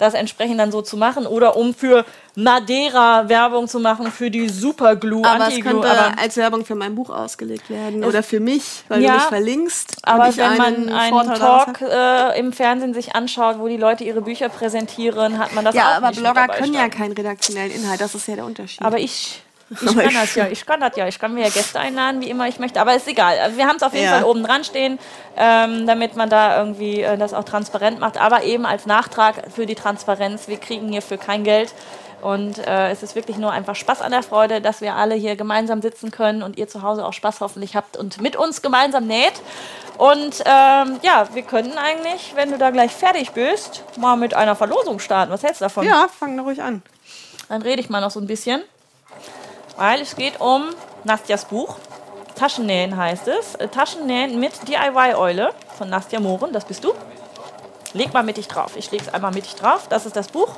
[0.00, 4.48] das entsprechend dann so zu machen oder um für Madeira Werbung zu machen für die
[4.48, 5.80] Superglue, Aber es Anti-Glue.
[5.82, 8.02] könnte Aber, als Werbung für mein Buch ausgelegt werden.
[8.04, 9.96] Oder für mich, weil Ja, du mich verlinkst.
[10.02, 13.68] aber ich wenn man einen einen Vorteil daraus Talk äh, im Fernsehen sich anschaut, wo
[13.68, 16.74] die Leute ihre Bücher präsentieren, hat man das Ja, auch aber nicht mit Blogger können
[16.74, 18.00] ja keinen redaktionellen Inhalt.
[18.00, 18.82] Das ist ja der Unterschied.
[18.82, 21.06] Aber ich Ich kann das ja, ich kann das ja.
[21.06, 22.80] Ich kann mir ja Gäste einladen, wie immer ich möchte.
[22.80, 23.38] Aber ist egal.
[23.38, 24.14] Also wir haben es auf jeden Ja.
[24.14, 24.98] Fall oben dran stehen,
[25.36, 28.20] ähm, damit man da irgendwie äh, das auch transparent macht.
[28.20, 30.48] Aber eben als Nachtrag für die Transparenz.
[30.48, 31.72] Wir kriegen hierfür kein Geld.
[32.20, 35.36] Und äh, es ist wirklich nur einfach Spaß an der Freude, dass wir alle hier
[35.36, 39.06] gemeinsam sitzen können und ihr zu Hause auch Spaß hoffentlich habt und mit uns gemeinsam
[39.06, 39.32] näht.
[39.96, 44.54] Und ähm, ja, wir können eigentlich, wenn du da gleich fertig bist, mal mit einer
[44.56, 45.32] Verlosung starten.
[45.32, 45.86] Was hältst du davon?
[45.86, 46.82] Ja, fang da ruhig an.
[47.48, 48.62] Dann rede ich mal noch so ein bisschen.
[49.80, 50.74] Weil es geht um
[51.04, 51.78] Nastjas Buch.
[52.34, 53.54] Taschennähen heißt es.
[53.54, 56.52] Äh, Taschennähen mit DIY-Eule von Nastja Mohren.
[56.52, 56.92] Das bist du.
[57.94, 58.76] Leg mal mittig drauf.
[58.76, 59.86] Ich lege es einmal mittig drauf.
[59.88, 60.50] Das ist das Buch.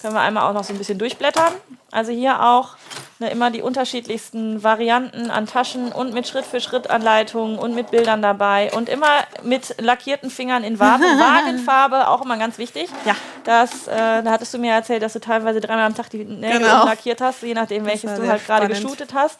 [0.00, 1.52] Können wir einmal auch noch so ein bisschen durchblättern.
[1.90, 2.76] Also hier auch
[3.18, 8.88] ne, immer die unterschiedlichsten Varianten an Taschen und mit Schritt-für-Schritt-Anleitungen und mit Bildern dabei und
[8.88, 9.06] immer
[9.42, 12.88] mit lackierten Fingern in Wagen, Wagenfarbe, auch immer ganz wichtig.
[13.04, 13.14] Ja.
[13.44, 16.60] Das, äh, da hattest du mir erzählt, dass du teilweise dreimal am Tag die Nägel
[16.60, 16.84] Genau.
[16.86, 19.38] lackiert hast, je nachdem, welches du halt gerade geshootet hast.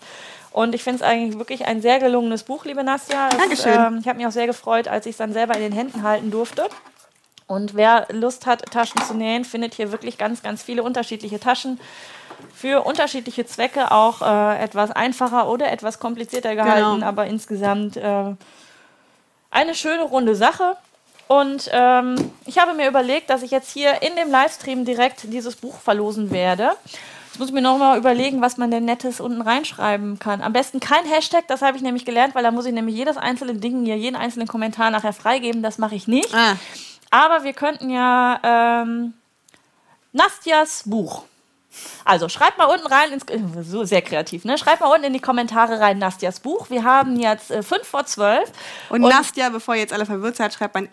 [0.53, 3.29] Und ich finde es eigentlich wirklich ein sehr gelungenes Buch, liebe Nastja.
[3.31, 3.72] Es, Dankeschön.
[3.75, 6.05] ähm, ich habe mich auch sehr gefreut, als ich es dann selber in den Händen
[6.05, 6.68] halten durfte.
[7.47, 11.79] Und wer Lust hat, Taschen zu nähen, findet hier wirklich ganz, ganz viele unterschiedliche Taschen
[12.55, 17.07] für unterschiedliche Zwecke, auch äh, etwas einfacher oder etwas komplizierter gehalten, Genau.
[17.07, 18.35] aber insgesamt äh,
[19.51, 20.76] eine schöne runde Sache.
[21.26, 25.57] Und ähm, ich habe mir überlegt, dass ich jetzt hier in dem Livestream direkt dieses
[25.57, 26.72] Buch verlosen werde.
[27.28, 30.43] Jetzt muss ich mir noch mal überlegen, was man denn Nettes unten reinschreiben kann.
[30.43, 33.16] Am besten kein Hashtag, das habe ich nämlich gelernt, weil da muss ich nämlich jedes
[33.16, 35.62] einzelne Ding hier, jeden einzelnen Kommentar nachher freigeben.
[35.62, 36.32] Das mache ich nicht.
[36.35, 36.57] Ah,
[37.11, 38.39] Aber wir könnten ja
[38.82, 39.14] ähm,
[40.12, 41.24] Nastjas Buch.
[42.05, 43.25] Also schreibt mal unten rein, ins,
[43.70, 44.59] so sehr kreativ, ne?
[44.59, 46.70] Schreibt mal unten in die Kommentare rein Nastjas Buch.
[46.70, 48.51] Wir haben jetzt äh, 5 vor 12.
[48.91, 50.87] und, Nastja, bevor ihr jetzt alle verwirrt seid, schreibt man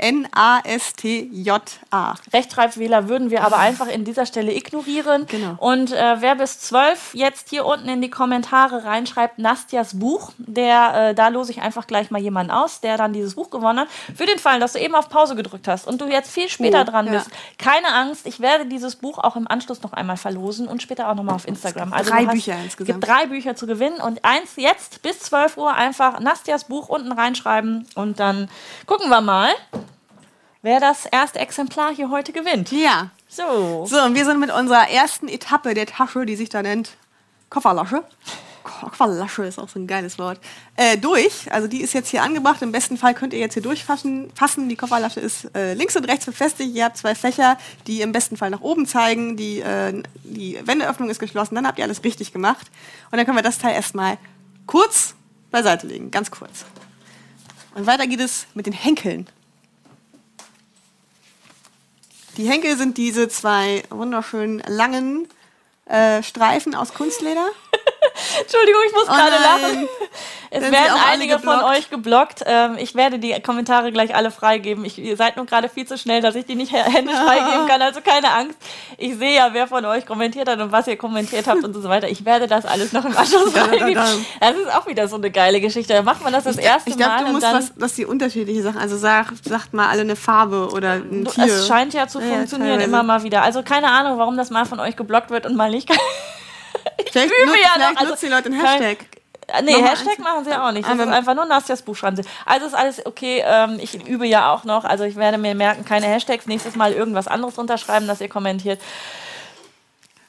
[1.02, 2.16] N-A-S-T-J-A.
[2.34, 5.28] Rechtschreibfehler würden wir aber einfach in dieser Stelle ignorieren.
[5.28, 5.56] Genau.
[5.58, 11.10] Und äh, wer bis 12 jetzt hier unten in die Kommentare reinschreibt, Nastjas Buch, der,
[11.10, 13.88] äh, da lose ich einfach gleich mal jemanden aus, der dann dieses Buch gewonnen hat.
[14.16, 16.82] Für den Fall, dass du eben auf Pause gedrückt hast und du jetzt viel später
[16.82, 17.14] Oh, dran ja.
[17.14, 21.10] bist, keine Angst, ich werde dieses Buch auch im Anschluss noch einmal verlosen und später
[21.10, 21.94] auch nochmal auf Instagram.
[21.94, 23.02] Also Drei hast- Bücher Es insgesamt.
[23.02, 27.12] gibt drei Bücher zu gewinnen und eins jetzt bis 12 Uhr einfach Nastjas Buch unten
[27.12, 28.50] reinschreiben und dann
[28.88, 29.50] gucken wir mal,
[30.64, 32.72] wer das erste Exemplar hier heute gewinnt.
[32.72, 33.10] Ja.
[33.28, 33.86] So.
[33.88, 36.92] So, und wir sind mit unserer ersten Etappe der Tasche, die sich da nennt
[37.50, 38.04] Kofferlasche.
[38.64, 40.40] Kofferlasche ist auch so ein geiles Wort.
[40.76, 41.52] Äh, durch.
[41.52, 42.62] Also die ist jetzt hier angebracht.
[42.62, 44.32] Im besten Fall könnt ihr jetzt hier durchfassen.
[44.36, 44.70] Fassen.
[44.70, 46.76] Die Kofferlasche ist äh, links und rechts befestigt.
[46.76, 47.58] Ihr habt zwei Fächer,
[47.88, 49.38] die im besten Fall nach oben zeigen.
[49.38, 51.56] Die, äh, die Wendeöffnung ist geschlossen.
[51.56, 52.68] Dann habt ihr alles richtig gemacht.
[53.12, 54.18] Und dann können wir das Teil erstmal
[54.68, 55.16] kurz
[55.52, 56.12] beiseite legen.
[56.12, 56.66] Ganz kurz.
[57.76, 59.28] Und weiter geht es mit den Henkeln.
[62.38, 65.28] Die Henkel sind diese zwei wunderschönen langen
[65.86, 67.46] äh, Streifen aus Kunstleder.
[68.42, 69.88] Entschuldigung, ich muss Oh gerade lachen.
[70.54, 72.44] Es Werden sie werden einige von euch geblockt.
[72.46, 74.84] Ähm, ich werde die Kommentare gleich alle freigeben.
[74.84, 77.82] Ich, ihr seid nur gerade viel zu schnell, dass ich die nicht händisch freigeben kann.
[77.82, 78.58] Also keine Angst.
[78.98, 81.84] Ich sehe ja, wer von euch kommentiert hat und was ihr kommentiert habt und so
[81.88, 82.10] weiter.
[82.10, 84.04] Ich werde das alles noch im Anschluss Da, da, da, freigeben.
[84.42, 84.50] da.
[84.52, 85.94] Das ist auch wieder so eine geile Geschichte.
[85.94, 87.56] Da macht man das das erste Ich glaube, Mal du und musst dann...
[87.56, 91.46] was, dass die unterschiedliche Sachen, also sag, sagt mal alle eine Farbe oder ein Tier.
[91.46, 92.90] Es scheint ja zu Ja, ja, funktionieren teilweise.
[92.90, 93.42] immer mal wieder.
[93.44, 95.90] Also keine Ahnung, warum das mal von euch geblockt wird und mal nicht.
[97.12, 98.98] vielleicht übe nutzt, ja vielleicht noch, also nutzen die Leute einen kein- Hashtag.
[99.48, 100.20] Äh, Nee, Nochmal Hashtag eins.
[100.20, 100.86] machen sie auch nicht.
[100.86, 102.24] Das Aber- ist einfach nur Nastjas Buch schreiben sie.
[102.46, 103.44] Also ist alles okay.
[103.46, 104.86] Ähm, ich übe ja auch noch.
[104.86, 106.46] Also ich werde mir merken, keine Hashtags.
[106.46, 108.80] Nächstes Mal irgendwas anderes unterschreiben, dass ihr kommentiert.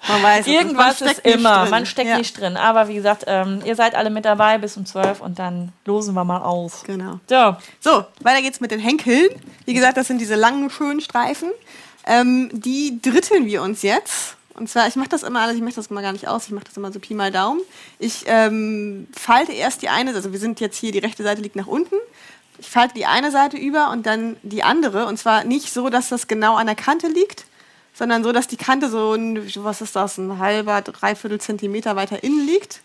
[0.08, 1.60] Man weiß, Irgendwas man ist immer.
[1.60, 1.70] drin.
[1.70, 2.18] Man steckt ja.
[2.18, 2.56] nicht drin.
[2.56, 6.14] Aber wie gesagt, ähm, ihr seid alle mit dabei bis um 12 und dann losen
[6.14, 6.82] wir mal aus.
[6.84, 7.20] Genau.
[7.28, 7.56] So.
[7.78, 9.28] So, weiter geht's mit den Henkeln.
[9.64, 11.52] Wie gesagt, das sind diese langen, schönen Streifen.
[12.04, 14.36] Ähm, die dritteln wir uns jetzt.
[14.54, 16.52] Und zwar, ich mache das immer alles, ich mache das mal gar nicht aus, ich
[16.52, 17.60] mache das immer so Pi mal Daumen.
[17.98, 21.56] Ich ähm, falte erst die eine, also wir sind jetzt hier, die rechte Seite liegt
[21.56, 21.94] nach unten.
[22.58, 25.06] Ich falte die eine Seite über und dann die andere.
[25.06, 27.46] Und zwar nicht so, dass das genau an der Kante liegt,
[27.94, 32.22] sondern so, dass die Kante so ein, was ist das, ein halber, dreiviertel Zentimeter weiter
[32.22, 32.80] innen liegt.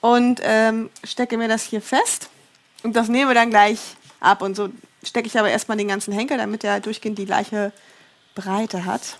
[0.00, 2.28] Und ähm, stecke mir das hier fest.
[2.82, 3.78] Und das nehmen wir dann gleich
[4.20, 4.42] ab.
[4.42, 4.68] Und so
[5.02, 7.72] stecke ich aber erstmal den ganzen Henkel, damit der durchgehend die gleiche
[8.34, 9.18] Breite hat.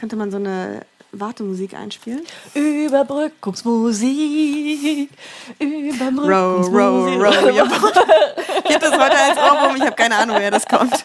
[0.00, 2.22] Könnte man so eine Wartemusik einspielen.
[2.54, 5.10] Überbrückungsmusik.
[5.58, 6.30] Überbrückungsmusik.
[6.30, 7.42] Row, row, row.
[7.44, 7.98] your boat.
[8.64, 11.04] Ich habe das heute als Ohrwurm, ich habe keine Ahnung, woher das kommt.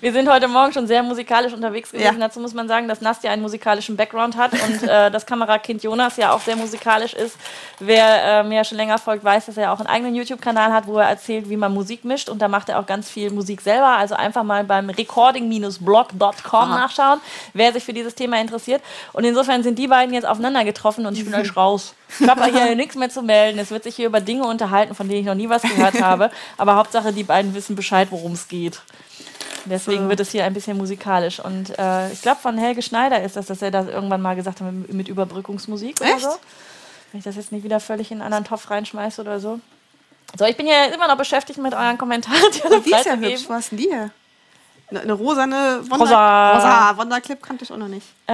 [0.00, 2.18] Wir sind heute Morgen schon sehr musikalisch unterwegs gewesen.
[2.18, 2.28] Ja.
[2.28, 6.16] Dazu muss man sagen, dass Nastja einen musikalischen Background hat und äh, das Kamerakind Jonas
[6.16, 7.36] ja auch sehr musikalisch ist.
[7.80, 10.98] Wer äh, mir schon länger folgt, weiß, dass er auch einen eigenen YouTube-Kanal hat, wo
[10.98, 12.28] er erzählt, wie man Musik mischt.
[12.28, 13.96] Und da macht er auch ganz viel Musik selber.
[13.96, 17.20] Also einfach mal beim recording-blog.com nachschauen,
[17.54, 18.77] wer sich für dieses Thema interessiert.
[19.12, 21.94] Und insofern sind die beiden jetzt aufeinander getroffen und ich bin euch raus.
[22.20, 23.58] Ich habe hier nichts mehr zu melden.
[23.58, 26.30] Es wird sich hier über Dinge unterhalten, von denen ich noch nie was gehört habe.
[26.56, 28.80] Aber Hauptsache, die beiden wissen Bescheid, worum es geht.
[29.64, 30.08] Deswegen So.
[30.08, 31.40] wird es hier ein bisschen musikalisch.
[31.40, 34.60] Und äh, ich glaube, von Helge Schneider ist das, dass er das irgendwann mal gesagt
[34.60, 36.22] hat mit, mit Überbrückungsmusik oder Echt?
[36.22, 36.36] so.
[37.12, 39.60] Wenn ich das jetzt nicht wieder völlig in einen anderen Topf reinschmeiße oder so.
[40.38, 42.38] So, ich bin ja immer noch beschäftigt mit euren Kommentaren.
[42.54, 43.44] Die, Die ist ja hübsch.
[43.48, 44.10] Was denn die hier?
[44.90, 46.52] Eine, eine rosane Wonder Rosa.
[46.52, 48.06] Rosa Wonderclip kannte ich auch noch nicht.
[48.26, 48.32] Äh,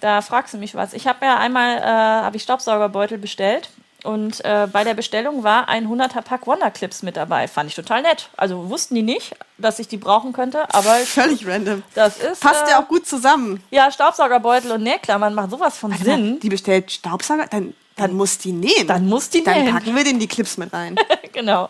[0.00, 0.92] da fragst du mich was.
[0.92, 3.70] Ich habe ja einmal äh, habe ich Staubsaugerbeutel bestellt
[4.04, 7.46] und äh, bei der Bestellung war ein 100er Pack Wonderclips mit dabei.
[7.48, 8.28] Fand ich total nett.
[8.36, 11.82] Also wussten die nicht, dass ich die brauchen könnte, aber Völlig random.
[11.94, 13.62] das ist Passt äh, ja auch gut zusammen.
[13.70, 16.40] Ja, Staubsaugerbeutel und Nähklammern machen sowas von Sinn.
[16.40, 18.86] Die bestellt Staubsauger, dann, dann muss die nähen.
[18.86, 19.74] Dann muss die Dann nähen.
[19.74, 20.96] packen wir den die Clips mit rein.
[21.32, 21.68] genau.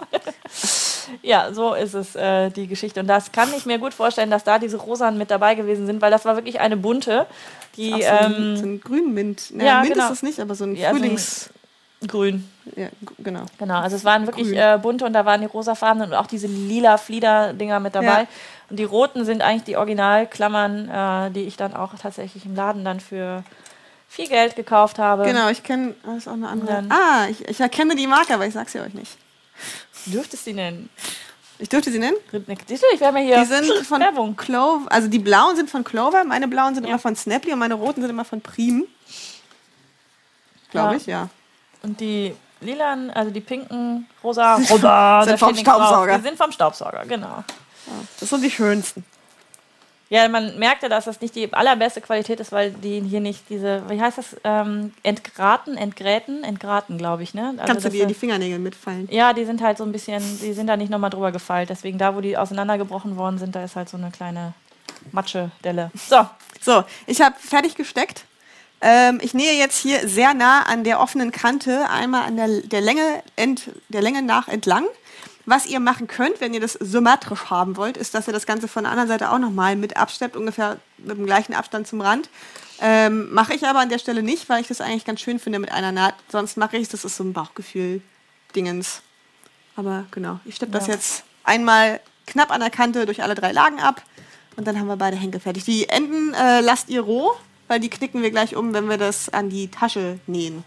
[1.23, 3.01] ja, so ist es äh, die Geschichte.
[3.01, 6.01] Und das kann ich mir gut vorstellen, dass da diese Rosanen mit dabei gewesen sind,
[6.01, 7.27] weil das war wirklich eine bunte,
[7.77, 9.51] die so ein, ähm, so ein Grünmint.
[9.55, 10.07] Ne, ja, Mint genau.
[10.07, 11.51] ist es nicht, aber so ein Ja, so ein- Frühlings...
[12.07, 12.49] grün.
[12.77, 13.47] ja, genau.
[13.59, 16.47] Genau, also es waren wirklich äh, bunte und da waren die rosafarbenen und auch diese
[16.47, 18.07] lila Flieder-Dinger mit dabei.
[18.23, 18.27] Ja.
[18.71, 22.85] Und die roten sind eigentlich die Originalklammern, äh, die ich dann auch tatsächlich im Laden
[22.85, 23.45] dann für
[24.13, 25.25] viel Geld gekauft habe.
[25.25, 25.95] Genau, ich kenne...
[26.05, 26.67] Das ist auch eine andere...
[26.73, 29.17] Dann- Ah, ich, ich erkenne die Marke, aber ich sag's ja euch nicht.
[30.07, 30.91] Dürftest du die nennen?
[31.59, 32.17] Ich dürfte sie nennen?
[32.33, 34.37] Du, ich werde mir hier Die sind von Werbung.
[34.37, 36.91] Clover, also die blauen sind von Clover, meine blauen sind Ja.
[36.91, 38.85] immer von Snapply und meine roten sind immer von Prim.
[40.71, 40.97] Glaube Ja.
[40.97, 41.29] ich, ja.
[41.83, 45.55] Und die lilan, also die pinken, rosa, rosa, Sind vom.
[45.57, 46.19] Staubsauger.
[46.19, 47.45] Die sind vom Staubsauger, genau.
[48.21, 49.05] Das sind die schönsten.
[50.13, 53.83] Ja, man merkte, dass das nicht die allerbeste Qualität ist, weil die hier nicht diese,
[53.89, 57.55] wie heißt das, ähm, entgraten, entgräten, entgraten, glaube ich, ne?
[57.57, 59.09] Also Kannst du dir die Fingernägel mitfallen.
[59.11, 61.71] Ja, die sind halt so ein bisschen, die sind da nicht nochmal drüber gefeilt.
[61.71, 64.53] Deswegen da, wo die auseinandergebrochen worden sind, da ist halt so eine kleine
[65.13, 65.91] Matschedelle.
[65.95, 66.27] So,
[66.61, 68.27] So, ich habe fertig gesteckt.
[68.83, 72.83] Ähm, ich nähe jetzt hier sehr nah an der offenen Kante, einmal an der, der,
[72.83, 74.85] Länge, ent, der Länge nach entlang.
[75.45, 78.69] Was ihr machen könnt, wenn ihr das symmetrisch haben wollt, ist, dass ihr das Ganze
[78.69, 82.29] von der anderen Seite auch nochmal mit absteppt, ungefähr mit dem gleichen Abstand zum Rand.
[82.81, 85.59] Ähm, mache ich aber an der Stelle nicht, weil ich das eigentlich ganz schön finde
[85.59, 86.15] mit einer Naht.
[86.31, 89.03] Sonst mache ich es, das ist so ein Bauchgefühl-Dingens.
[89.77, 90.95] Aber genau, ich steppe das Ja.
[90.95, 94.03] jetzt einmal knapp an der Kante durch alle drei Lagen ab
[94.57, 95.65] und dann haben wir beide Henkel fertig.
[95.65, 97.33] Die Enden äh, lasst ihr roh,
[97.69, 100.63] weil die knicken wir gleich um, wenn wir das an die Tasche nähen.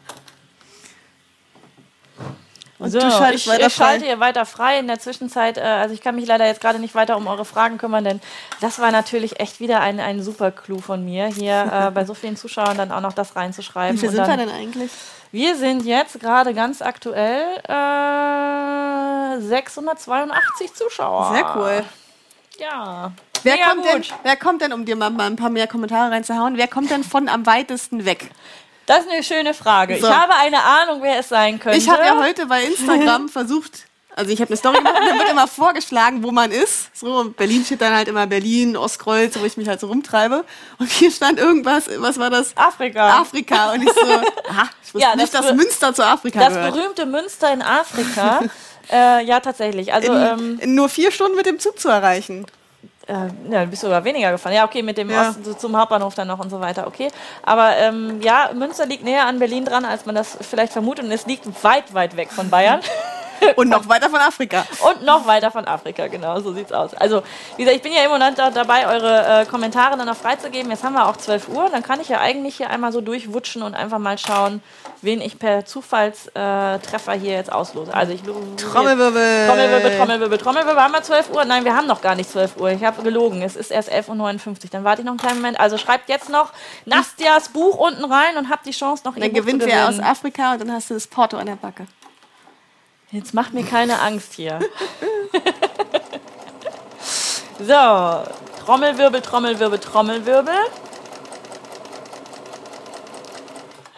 [2.78, 4.07] Und so du schaltest ich, weiter ich schalte frei.
[4.07, 4.80] hier weiter frei.
[4.80, 7.45] In der Zwischenzeit, äh, also ich kann mich leider jetzt gerade nicht weiter um eure
[7.45, 8.19] Fragen kümmern, denn
[8.59, 12.13] das war natürlich echt wieder ein, ein super Clou von mir, hier äh, bei so
[12.13, 13.95] vielen Zuschauern dann auch noch das reinzuschreiben.
[13.95, 14.91] Wie viel Und sind wir denn eigentlich?
[15.32, 21.34] Wir sind jetzt gerade ganz aktuell äh, 682 Zuschauer.
[21.34, 21.84] Sehr cool.
[22.59, 23.11] Ja.
[23.43, 26.57] Wer, kommt denn, wer kommt denn, um dir mal, mal ein paar mehr Kommentare reinzuhauen,
[26.57, 28.32] wer kommt denn von am weitesten weg?
[28.86, 29.97] Das ist eine schöne Frage.
[29.99, 30.07] So.
[30.07, 31.77] Ich habe eine Ahnung, wer es sein könnte.
[31.77, 35.17] Ich habe ja heute bei Instagram versucht, also ich habe eine Story gemacht und dann
[35.19, 36.95] wird immer vorgeschlagen, wo man ist.
[36.95, 40.45] So, Berlin steht dann halt immer Berlin, Ostkreuz, wo ich mich halt so rumtreibe.
[40.77, 42.55] Und hier stand irgendwas, was war das?
[42.55, 43.19] Afrika.
[43.19, 43.73] Afrika.
[43.73, 44.01] Und ich so,
[44.49, 46.73] aha, ich wusste Ja, nicht, das dass Münster zu Afrika das gehört.
[46.75, 48.39] berühmte Münster in Afrika.
[48.91, 49.93] äh, ja, tatsächlich.
[49.93, 52.45] Also, ähm, In, in nur vier Stunden mit dem Zug zu erreichen.
[53.07, 53.13] Äh,
[53.51, 54.53] ja, du bist sogar weniger gefahren.
[54.53, 55.29] Ja, okay, mit dem Ja.
[55.29, 56.87] Osten zum Hauptbahnhof dann noch und so weiter.
[56.87, 57.09] Okay.
[57.43, 61.05] Aber ähm, ja, Münster liegt näher an Berlin dran, als man das vielleicht vermutet.
[61.05, 62.81] Und es liegt weit, weit weg von Bayern.
[63.57, 64.65] Und noch weiter von Afrika.
[64.89, 66.93] Und noch weiter von Afrika, genau, so sieht's aus.
[66.93, 67.21] Also,
[67.57, 70.71] wie gesagt, ich bin ja im Moment da, dabei, eure äh, Kommentare dann noch freizugeben.
[70.71, 73.61] Jetzt haben wir auch 12 Uhr, dann kann ich ja eigentlich hier einmal so durchwutschen
[73.61, 74.63] und einfach mal schauen,
[75.05, 77.93] wen ich per Zufallstreffer Treffer hier jetzt auslose.
[77.93, 79.47] Also ich Trommelwirbel.
[79.47, 80.83] Trommelwirbel, Trommelwirbel, Trommelwirbel.
[80.83, 81.45] Haben wir 12 Uhr?
[81.45, 82.71] Nein, wir haben noch gar nicht 12 Uhr.
[82.71, 83.41] Ich habe gelogen.
[83.41, 84.55] Es ist erst 11.59 Uhr.
[84.71, 85.59] Dann warte ich noch einen kleinen Moment.
[85.59, 86.51] Also schreibt jetzt noch
[86.85, 89.99] Nastias Buch unten rein und habt die Chance, noch Dann gewinnt wer aus.
[89.99, 91.85] Afrika und dann hast du das Porto an der Backe.
[93.11, 94.59] Jetzt macht mir keine Angst hier.
[97.59, 98.23] so,
[98.65, 100.55] Trommelwirbel, Trommelwirbel, Trommelwirbel.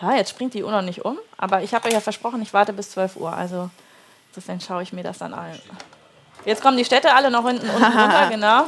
[0.01, 2.53] Ja, jetzt springt die Uhr noch nicht um, aber ich habe euch ja versprochen, ich
[2.53, 3.69] warte bis 12 Uhr, also
[4.35, 5.59] deswegen schaue ich mir das dann an.
[6.45, 8.65] Jetzt kommen die Städte alle noch hinten unten runter, genau.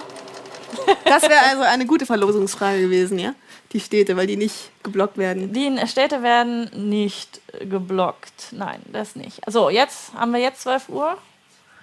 [1.05, 3.33] Das wäre also eine gute Verlosungsfrage gewesen, ja?
[3.71, 5.53] Die Städte, weil die nicht geblockt werden.
[5.53, 8.47] Die Städte werden nicht geblockt.
[8.51, 9.41] Nein, das nicht.
[9.47, 11.17] So, jetzt haben wir jetzt 12 Uhr.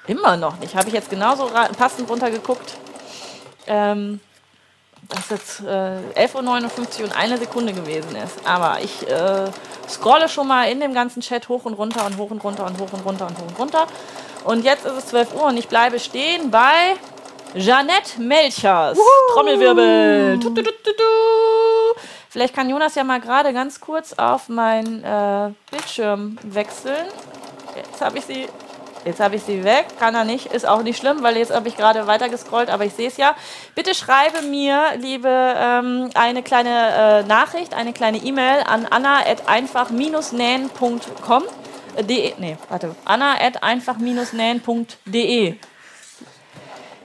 [0.08, 0.74] Immer noch nicht.
[0.74, 2.76] Habe ich jetzt genauso passend runtergeguckt.
[3.68, 4.20] ähm,
[5.08, 8.46] dass jetzt äh, 11.59 Uhr und eine Sekunde gewesen ist.
[8.46, 9.50] Aber ich äh,
[9.88, 12.78] scrolle schon mal in dem ganzen Chat hoch und runter und hoch und runter und
[12.80, 13.86] hoch und runter und hoch und runter.
[14.44, 16.96] Und jetzt ist es 12 Uhr und ich bleibe stehen bei
[17.54, 18.98] Jeanette Melchers.
[19.32, 20.38] Trommelwirbel.
[20.40, 22.00] Tu, tu, tu, tu, tu.
[22.28, 27.06] Vielleicht kann Jonas ja mal gerade ganz kurz auf meinen äh, Bildschirm wechseln.
[27.74, 28.46] Jetzt habe ich sie.
[29.06, 29.86] Jetzt habe ich sie weg.
[30.00, 30.46] Kann er nicht.
[30.46, 33.16] Ist auch nicht schlimm, weil jetzt habe ich gerade weiter gescrollt, aber ich sehe es
[33.16, 33.36] ja.
[33.76, 41.44] Bitte schreibe mir, liebe, ähm, eine kleine äh, Nachricht, eine kleine E-Mail an anna.einfach-nähen.com.
[41.94, 42.96] Äh, de, nee, warte.
[43.04, 45.54] anna.einfach-nähen.de.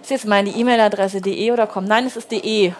[0.01, 1.85] Ist jetzt meine E-Mail-Adresse de oder com?
[1.85, 2.73] Nein, es ist de.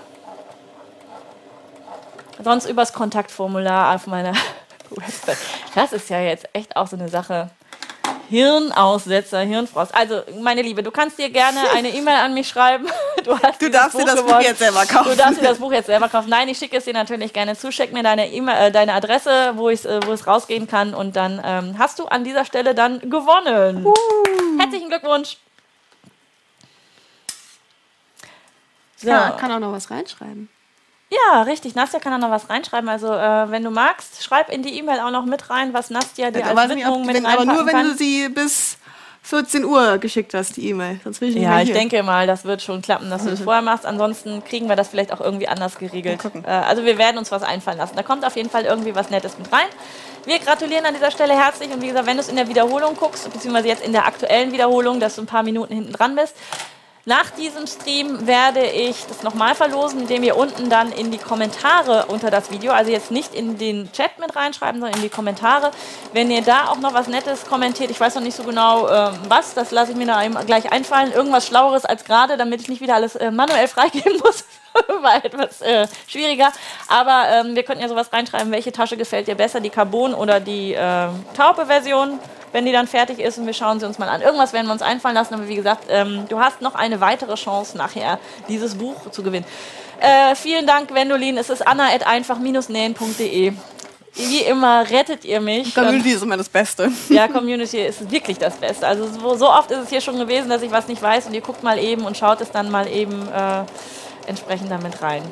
[2.44, 4.34] Sonst übers Kontaktformular auf meiner
[4.90, 5.38] Website.
[5.76, 7.52] Das ist ja jetzt echt auch so eine Sache.
[8.32, 9.94] Hirnaussetzer, Hirnfrost.
[9.94, 12.88] Also, meine Liebe, du kannst dir gerne eine E-Mail an mich schreiben.
[13.24, 14.42] Du, hast Du darfst dir das Buch gewonnen.
[14.46, 15.10] jetzt selber kaufen.
[15.12, 16.28] Du darfst dir das Buch jetzt selber kaufen.
[16.30, 17.72] Nein, ich schicke es dir natürlich gerne zu.
[17.72, 20.96] Schick mir deine, E-Mail, äh, deine Adresse, wo, ich's, äh, wo es rausgehen kann.
[20.96, 23.86] Und dann ähm, hast du an dieser Stelle dann gewonnen.
[24.60, 25.38] Herzlichen Glückwunsch.
[28.96, 29.10] So.
[29.10, 30.50] Ja, kann auch noch was reinschreiben.
[31.12, 31.76] Ja, richtig.
[31.76, 32.88] Nastja kann da noch was reinschreiben.
[32.88, 36.32] Also, äh, wenn du magst, schreib in die E-Mail auch noch mit rein, was Nastja
[36.32, 37.88] dir Ich als Widmung mit wenn, aber nur wenn kann.
[37.90, 38.78] du sie bis
[39.24, 41.02] 14 Uhr geschickt hast, die E-Mail.
[41.04, 41.74] Sonst will ich nicht Ja, ich hier.
[41.74, 43.86] denke mal, das wird schon klappen, dass du das vorher machst.
[43.86, 46.22] Ansonsten kriegen wir das vielleicht auch irgendwie anders geregelt.
[46.44, 47.96] Äh, also wir werden uns was einfallen lassen.
[47.98, 49.68] Da kommt auf jeden Fall irgendwie was Nettes mit rein.
[50.26, 52.96] Wir gratulieren an dieser Stelle herzlich und wie gesagt, wenn du es in der Wiederholung
[52.96, 56.36] guckst, beziehungsweise jetzt in der aktuellen Wiederholung, dass du ein paar Minuten hinten dran bist,
[57.06, 62.06] nach diesem Stream werde ich das nochmal verlosen, indem ihr unten dann in die Kommentare
[62.08, 65.72] unter das Video, also jetzt nicht in den Chat mit reinschreiben, sondern in die Kommentare,
[66.14, 69.16] wenn ihr da auch noch was Nettes kommentiert, ich weiß noch nicht so genau ähm,
[69.28, 72.82] was, das lasse ich mir da gleich einfallen, irgendwas Schlaueres als gerade, damit ich nicht
[72.82, 74.46] wieder alles äh, manuell freigeben muss.
[75.02, 76.52] War etwas äh, schwieriger.
[76.88, 80.40] Aber ähm, wir könnten ja sowas reinschreiben, welche Tasche gefällt dir besser, die Carbon oder
[80.40, 82.20] die äh, taupe Version,
[82.52, 84.22] wenn die dann fertig ist und wir schauen sie uns mal an.
[84.22, 87.36] Irgendwas werden wir uns einfallen lassen, aber wie gesagt, ähm, du hast noch eine weitere
[87.36, 89.46] Chance nachher, dieses Buch zu gewinnen.
[90.00, 91.38] Äh, vielen Dank, Wendolin.
[91.38, 93.54] Es ist anna.einfach-nähen.de.
[94.14, 95.74] Wie immer rettet ihr mich.
[95.74, 96.92] Community ist immer das Beste.
[97.10, 98.86] Ja, Community ist wirklich das Beste.
[98.86, 101.34] Also so, so oft ist es hier schon gewesen, dass ich was nicht weiß und
[101.34, 103.64] ihr guckt mal eben und schaut es dann mal eben äh,
[104.28, 105.24] entsprechend damit rein.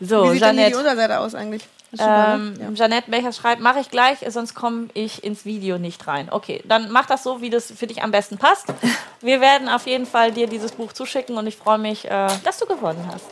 [0.00, 0.78] So, Wie sieht denn hier die Jeanette.
[0.78, 1.62] Unterseite aus eigentlich?
[1.90, 2.74] Super, Ähm, ne?
[2.74, 6.28] Jeanette Becher schreibt, mache ich gleich, sonst komme ich ins Video nicht rein.
[6.30, 8.66] Okay, dann mach das so, wie das für dich am besten passt.
[9.22, 12.58] Wir werden auf jeden Fall dir dieses Buch zuschicken und ich freue mich, äh, dass
[12.58, 13.24] du gewonnen hast.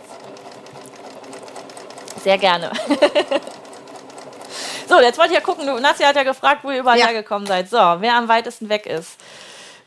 [2.24, 2.72] Sehr gerne.
[4.88, 7.06] so, jetzt wollte ich ja gucken, du, Nassi hat ja gefragt, wo ihr überall Ja.
[7.06, 7.68] hergekommen seid.
[7.70, 9.12] So, wer am weitesten weg ist.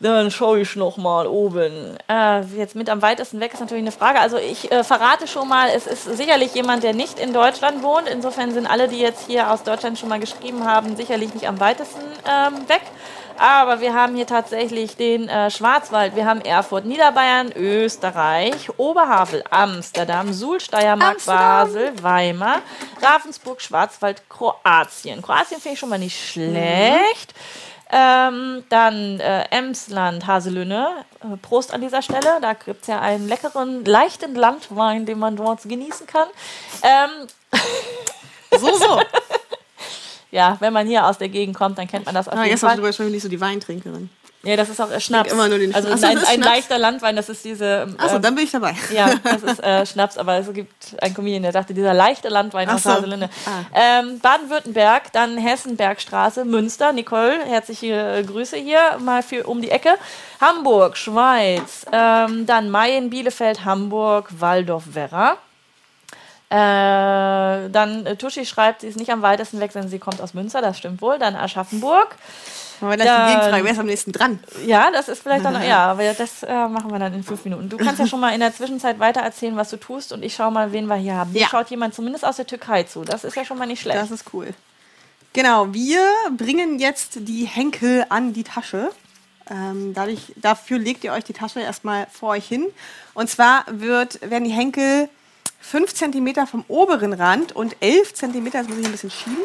[0.02, 1.98] Dann schaue ich noch mal oben.
[2.10, 4.20] Äh, jetzt mit am weitesten weg ist natürlich eine Frage.
[4.20, 8.08] Also ich äh, verrate schon mal, es ist sicherlich jemand, der nicht in Deutschland wohnt.
[8.08, 11.60] Insofern sind alle, die jetzt hier aus Deutschland schon mal geschrieben haben, sicherlich nicht am
[11.60, 12.82] weitesten ähm, weg.
[13.40, 20.34] Aber wir haben hier tatsächlich den äh, Schwarzwald, wir haben Erfurt, Niederbayern, Österreich, Oberhavel, Amsterdam,
[20.34, 21.40] Suhl, Steiermark, Amsterdam.
[21.40, 22.62] Basel, Weimar,
[23.02, 25.22] Ravensburg, Schwarzwald, Kroatien.
[25.22, 27.34] Kroatien finde ich schon mal nicht schlecht.
[27.92, 31.06] Ähm, dann äh, Emsland, Haselünne.
[31.22, 32.38] Äh, Prost an dieser Stelle.
[32.42, 36.28] Da gibt es ja einen leckeren, leichten Landwein, den man dort genießen kann.
[36.84, 37.28] Ähm,
[38.52, 39.02] So, so.
[40.32, 42.50] ja, wenn man hier aus der Gegend kommt, dann kennt man das auf Ah, jeden
[42.52, 42.78] jetzt hast Fall.
[42.78, 44.10] du zum Beispiel nicht so die Weintrinkerin.
[44.44, 45.34] Ja, das ist auch Schnaps.
[45.34, 46.04] immer nur den also Schnaps.
[46.04, 46.56] Ach so, ein, das ist ein Schnaps.
[46.56, 47.88] leichter Landwein, das ist diese.
[47.98, 48.74] Achso, ähm, dann bin ich dabei.
[48.94, 50.72] Ja, das ist äh, Schnaps, aber es gibt
[51.02, 52.90] einen Comedian, der sagte, dieser leichte Landwein Ach aus so.
[52.90, 53.00] Ah.
[53.74, 59.96] Ähm, Baden-Württemberg, dann Hessenbergstraße, Münster, Nicole, herzliche äh, Grüße hier mal für um die Ecke.
[60.40, 65.38] Hamburg, Schweiz, ähm, dann Mayen, Bielefeld, Hamburg, Waldorf-Werra.
[66.50, 70.34] Äh, dann äh, Tuschi schreibt, sie ist nicht am weitesten weg, sondern sie kommt aus
[70.34, 71.20] Münster, das stimmt wohl.
[71.20, 72.16] Dann Aschaffenburg.
[72.82, 73.64] Machen wir gleich Dann- die Gegenfrage.
[73.66, 74.40] Wer ist am nächsten dran?
[74.66, 77.70] Ja, das ist vielleicht dann, ja, aber das äh, machen wir dann in fünf Minuten.
[77.70, 80.34] Du kannst ja schon mal in der Zwischenzeit weiter erzählen, was du tust und ich
[80.36, 81.32] schau mal, wen wir hier haben.
[81.32, 81.48] Hier Ja.
[81.48, 83.04] schaut jemand zumindest aus der Türkei zu.
[83.04, 84.00] Das ist ja schon mal nicht schlecht.
[84.00, 84.54] Das ist cool.
[85.34, 86.02] Genau, wir
[86.38, 88.90] bringen jetzt die Henkel an die Tasche.
[89.52, 92.66] Ähm, dadurch, dafür legt ihr euch die Tasche erstmal vor euch hin.
[93.14, 95.10] Und zwar wird, werden die Henkel
[95.60, 99.38] 5 cm vom oberen Rand und 11 cm, das muss ich ein bisschen schieben,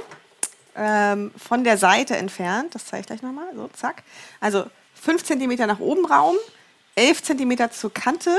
[0.76, 2.74] ähm, von der Seite entfernt.
[2.74, 3.48] Das zeige ich gleich nochmal.
[3.54, 4.02] So, zack.
[4.40, 6.36] Also 5 cm nach oben Raum,
[6.94, 8.36] 11 cm zur Kante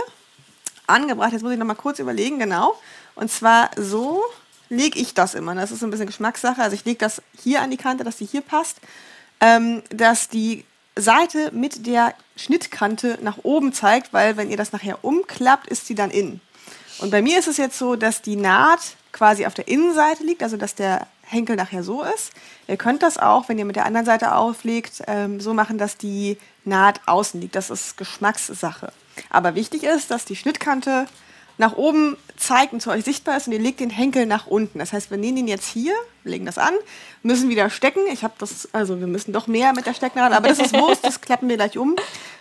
[0.88, 1.34] angebracht.
[1.34, 2.76] Jetzt muss ich noch mal kurz überlegen, genau.
[3.16, 4.24] Und zwar so
[4.70, 5.56] lege ich das immer.
[5.56, 6.62] Das ist so ein bisschen Geschmackssache.
[6.62, 8.78] Also ich lege das hier an die Kante, dass die hier passt.
[9.42, 10.66] Ähm, dass die
[10.96, 15.96] Seite mit der Schnittkante nach oben zeigt, weil wenn ihr das nachher umklappt, ist sie
[15.96, 16.40] dann innen.
[17.00, 20.42] Und bei mir ist es jetzt so, dass die Naht quasi auf der Innenseite liegt,
[20.42, 22.32] also dass der Henkel nachher so ist.
[22.68, 25.98] Ihr könnt das auch, wenn ihr mit der anderen Seite auflegt, ähm, so machen, dass
[25.98, 27.56] die Naht außen liegt.
[27.56, 28.92] Das ist Geschmackssache.
[29.30, 31.06] Aber wichtig ist, dass die Schnittkante
[31.58, 34.80] nach oben zeigt und zu euch sichtbar ist und ihr legt den Henkel nach unten.
[34.80, 36.74] Das heißt, wir nehmen ihn jetzt hier, legen das an,
[37.24, 38.02] müssen wieder stecken.
[38.12, 41.06] Ich habe das, also wir müssen doch mehr mit der Stecknadel, aber das ist Wurst,
[41.06, 41.96] das klappen wir gleich um.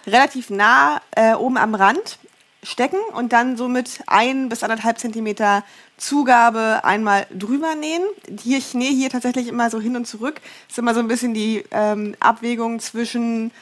[0.06, 2.18] Relativ nah äh, oben am Rand
[2.64, 5.62] stecken und dann somit ein bis anderthalb Zentimeter
[5.96, 8.02] Zugabe einmal drüber nähen.
[8.42, 10.40] Hier, ich nähe hier tatsächlich immer so hin und zurück.
[10.68, 13.52] Ist immer so ein bisschen die ähm, Abwägung zwischen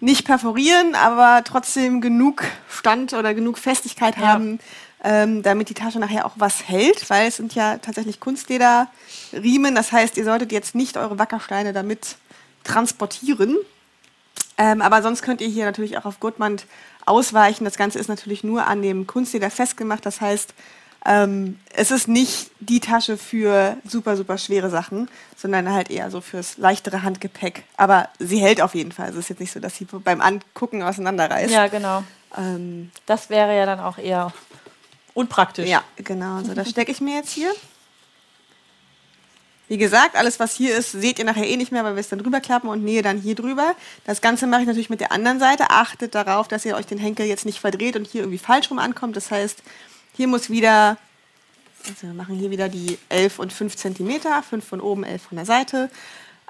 [0.00, 4.28] nicht perforieren, aber trotzdem genug Stand oder genug Festigkeit Ja.
[4.28, 4.58] haben,
[5.04, 9.74] ähm, damit die Tasche nachher auch was hält, weil es sind ja tatsächlich Kunstlederriemen.
[9.74, 12.16] Das heißt, ihr solltet jetzt nicht eure Wackersteine damit
[12.64, 13.56] transportieren.
[14.58, 16.66] Ähm, aber sonst könnt ihr hier natürlich auch auf Gurtmand
[17.06, 17.64] ausweichen.
[17.64, 20.04] Das Ganze ist natürlich nur an dem Kunstleder festgemacht.
[20.06, 20.54] Das heißt,
[21.06, 26.20] ähm, es ist nicht die Tasche für super, super schwere Sachen, sondern halt eher so
[26.20, 27.64] fürs leichtere Handgepäck.
[27.76, 29.06] Aber sie hält auf jeden Fall.
[29.06, 31.50] Also es ist jetzt nicht so, dass sie beim Angucken auseinanderreißt.
[31.52, 32.04] Ja, genau.
[32.36, 34.32] Ähm, Das wäre ja dann auch eher
[35.14, 35.68] unpraktisch.
[35.68, 36.42] ja, genau.
[36.42, 37.50] So, das stecke ich mir jetzt hier.
[39.70, 42.08] Wie gesagt, alles, was hier ist, seht ihr nachher eh nicht mehr, weil wir es
[42.08, 43.76] dann drüber klappen und nähe dann hier drüber.
[44.04, 45.70] Das Ganze mache ich natürlich mit der anderen Seite.
[45.70, 48.80] Achtet darauf, dass ihr euch den Henkel jetzt nicht verdreht und hier irgendwie falsch rum
[48.80, 49.14] ankommt.
[49.14, 49.62] Das heißt,
[50.16, 50.96] hier muss wieder,
[51.86, 55.36] also wir machen hier wieder die 11 und 5 Zentimeter, 5 von oben, 11 von
[55.36, 55.88] der Seite.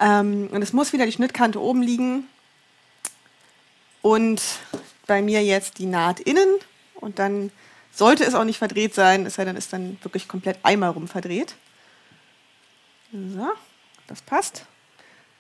[0.00, 2.26] Ähm, und es muss wieder die Schnittkante oben liegen.
[4.00, 4.40] Und
[5.06, 6.48] bei mir jetzt die Naht innen.
[6.94, 7.52] Und dann
[7.92, 11.06] sollte es auch nicht verdreht sein, es sei denn, ist dann wirklich komplett einmal rum
[11.06, 11.54] verdreht.
[13.12, 13.52] So,
[14.06, 14.64] das passt.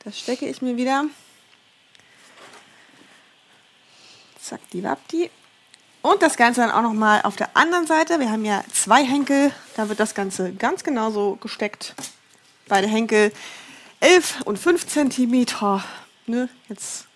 [0.04, 1.04] Das stecke ich mir wieder.
[4.40, 5.30] Zack, die Wappdi.
[6.02, 8.18] Und das Ganze dann auch nochmal auf der anderen Seite.
[8.18, 9.52] Wir haben ja zwei Henkel.
[9.76, 11.94] Da wird das Ganze ganz genauso gesteckt.
[12.66, 13.32] Beide Henkel
[14.00, 15.84] 11 und 5 Zentimeter.
[16.26, 17.06] Ne, jetzt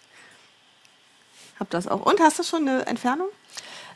[1.58, 2.04] habt das auch.
[2.04, 3.28] Und hast du schon eine Entfernung?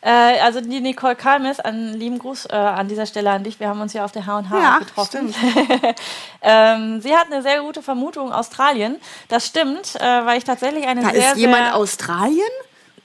[0.00, 3.58] Äh, also die Nicole Kalmes, einen lieben Gruß äh, an dieser Stelle an dich.
[3.60, 5.34] Wir haben uns ja auf der H&H Ja, getroffen.
[6.42, 8.96] ähm, sie hat eine sehr gute Vermutung Australien.
[9.28, 12.48] Das stimmt, äh, weil ich tatsächlich eine Da sehr, ist jemand sehr, Australien?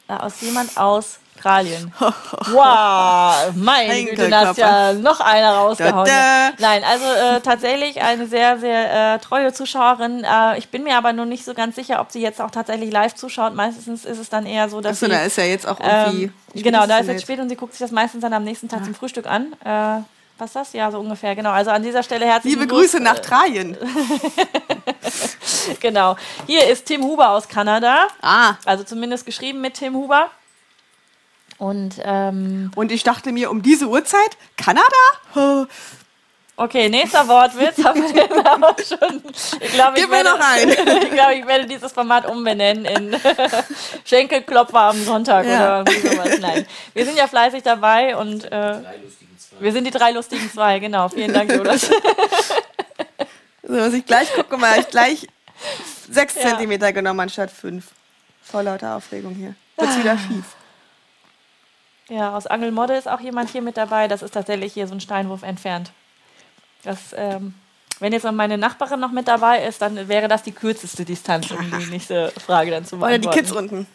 [0.07, 1.91] aus jemand aus Australien.
[1.99, 6.05] wow, meine Güte, da ist ja noch einer rausgehauen.
[6.05, 6.53] Da, da.
[6.59, 10.23] Nein, also äh, tatsächlich eine sehr, sehr äh, treue Zuschauerin.
[10.23, 12.91] Äh, ich bin mir aber nur nicht so ganz sicher, ob sie jetzt auch tatsächlich
[12.91, 13.55] live zuschaut.
[13.55, 15.11] Meistens ist es dann eher so, dass Achso, sie...
[15.11, 16.31] da ist ja jetzt auch irgendwie.
[16.55, 18.69] Ähm, genau, da ist jetzt spät und sie guckt sich das meistens dann am nächsten
[18.69, 19.53] Tag zum Frühstück an.
[19.65, 20.01] Äh,
[20.37, 20.73] was das?
[20.73, 21.51] Ja, so ungefähr, genau.
[21.51, 23.77] Also an dieser Stelle herzlichen Liebe Grüße nach Tralien.
[25.79, 26.17] Genau.
[26.45, 28.07] Hier ist Tim Huber aus Kanada.
[28.21, 30.29] Ah, Also zumindest geschrieben mit Tim Huber.
[31.63, 34.83] Und ähm, und ich dachte mir, um diese Uhrzeit, Kanada?
[35.35, 35.65] Oh,
[36.57, 39.21] okay, nächster Wortwitz haben wir jetzt auch schon.
[39.61, 40.69] Ich glaube, ich, Gib mir werde- noch einen.
[41.03, 43.15] ich glaube, ich werde dieses Format umbenennen in
[44.05, 45.81] Schenkelklopfer am Sonntag Ja.
[45.81, 46.39] oder irgendwie sowas.
[46.41, 46.65] Nein.
[46.93, 48.79] Wir sind ja fleißig dabei und äh,
[49.61, 51.07] wir sind die drei lustigen zwei, genau.
[51.07, 51.89] Vielen Dank, Jonas.
[53.65, 55.27] So, was ich gleich gucke, mal, ich gleich
[56.11, 56.41] sechs Ja.
[56.49, 57.85] Zentimeter genommen anstatt fünf.
[58.43, 59.55] Vor lauter Aufregung hier.
[59.77, 59.99] Wird's Ah.
[59.99, 60.43] wieder schief.
[62.09, 64.07] Ja, aus Angelmodde ist auch jemand hier mit dabei.
[64.07, 65.91] Das ist tatsächlich hier so ein Steinwurf entfernt.
[66.83, 67.53] Das, ähm,
[67.99, 71.49] wenn jetzt noch meine Nachbarin noch mit dabei ist, dann wäre das die kürzeste Distanz,
[71.51, 73.39] um die nächste Frage dann zu Oder die beantworten.
[73.39, 73.87] Kids unten.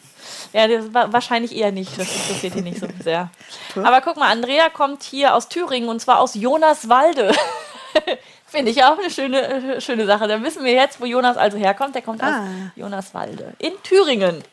[0.53, 0.67] Ja,
[1.13, 1.97] wahrscheinlich eher nicht.
[1.99, 3.29] Das interessiert ihn nicht so sehr.
[3.75, 7.31] Aber guck mal, Andrea kommt hier aus Thüringen und zwar aus Jonaswalde.
[8.45, 9.41] Finde ich auch eine schöne,
[9.75, 10.27] äh, schöne Sache.
[10.27, 11.93] Dann wissen wir jetzt, wo Jonas also herkommt.
[11.93, 12.39] Der kommt Ah.
[12.39, 12.45] aus
[12.75, 14.43] Jonaswalde in Thüringen.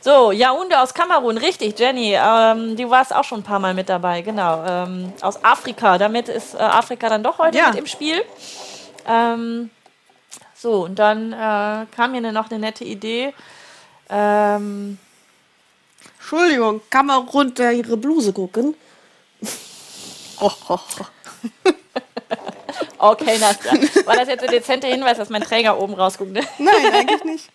[0.00, 2.14] So, Yaounde aus Kamerun, richtig, Jenny.
[2.14, 4.64] Ähm, du warst auch schon ein paar Mal mit dabei, genau.
[4.64, 7.68] Ähm, aus Afrika, damit ist äh, Afrika dann doch heute Ja.
[7.70, 8.22] mit im Spiel.
[9.06, 9.70] Ähm,
[10.54, 13.34] so, und dann äh, kam mir noch eine nette Idee.
[14.08, 14.98] Ähm,
[16.18, 18.74] Entschuldigung, kann man runter ihre Bluse gucken?
[20.40, 21.72] Oh, oh, oh.
[22.98, 23.72] okay, Nastja.
[24.06, 26.30] War das jetzt ein dezenter Hinweis, dass mein Träger oben rausguckt?
[26.32, 26.42] ne?
[26.58, 27.50] Nein, eigentlich nicht.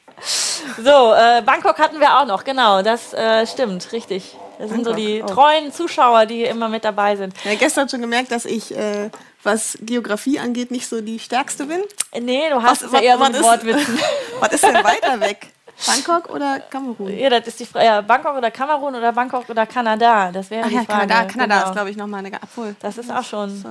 [0.82, 2.82] So, äh, Bangkok hatten wir auch noch, genau.
[2.82, 4.36] Das äh, stimmt, richtig.
[4.60, 5.28] Das sind so Bangkok, die oh.
[5.28, 7.34] treuen Zuschauer, die immer mit dabei sind.
[7.44, 9.10] Ja, gestern schon gemerkt, dass ich, äh,
[9.44, 11.82] was Geografie angeht, nicht so die Stärkste bin.
[12.22, 14.00] Nee, du hast Was- ja eher so was ist- Wortwitzen.
[14.40, 15.48] Was ist denn weiter weg?
[15.86, 17.18] Bangkok oder Kamerun?
[17.18, 17.86] ja, das ist die Frage.
[17.86, 20.32] Ja, Bangkok oder Kamerun oder Bangkok oder Kanada.
[20.32, 21.08] Das wäre Ach die ja, Frage.
[21.08, 21.68] Kanada, Kanada genau.
[21.68, 22.38] ist, glaube ich, nochmal eine...
[22.42, 23.50] Obwohl, Das ist auch schon.
[23.64, 23.70] so.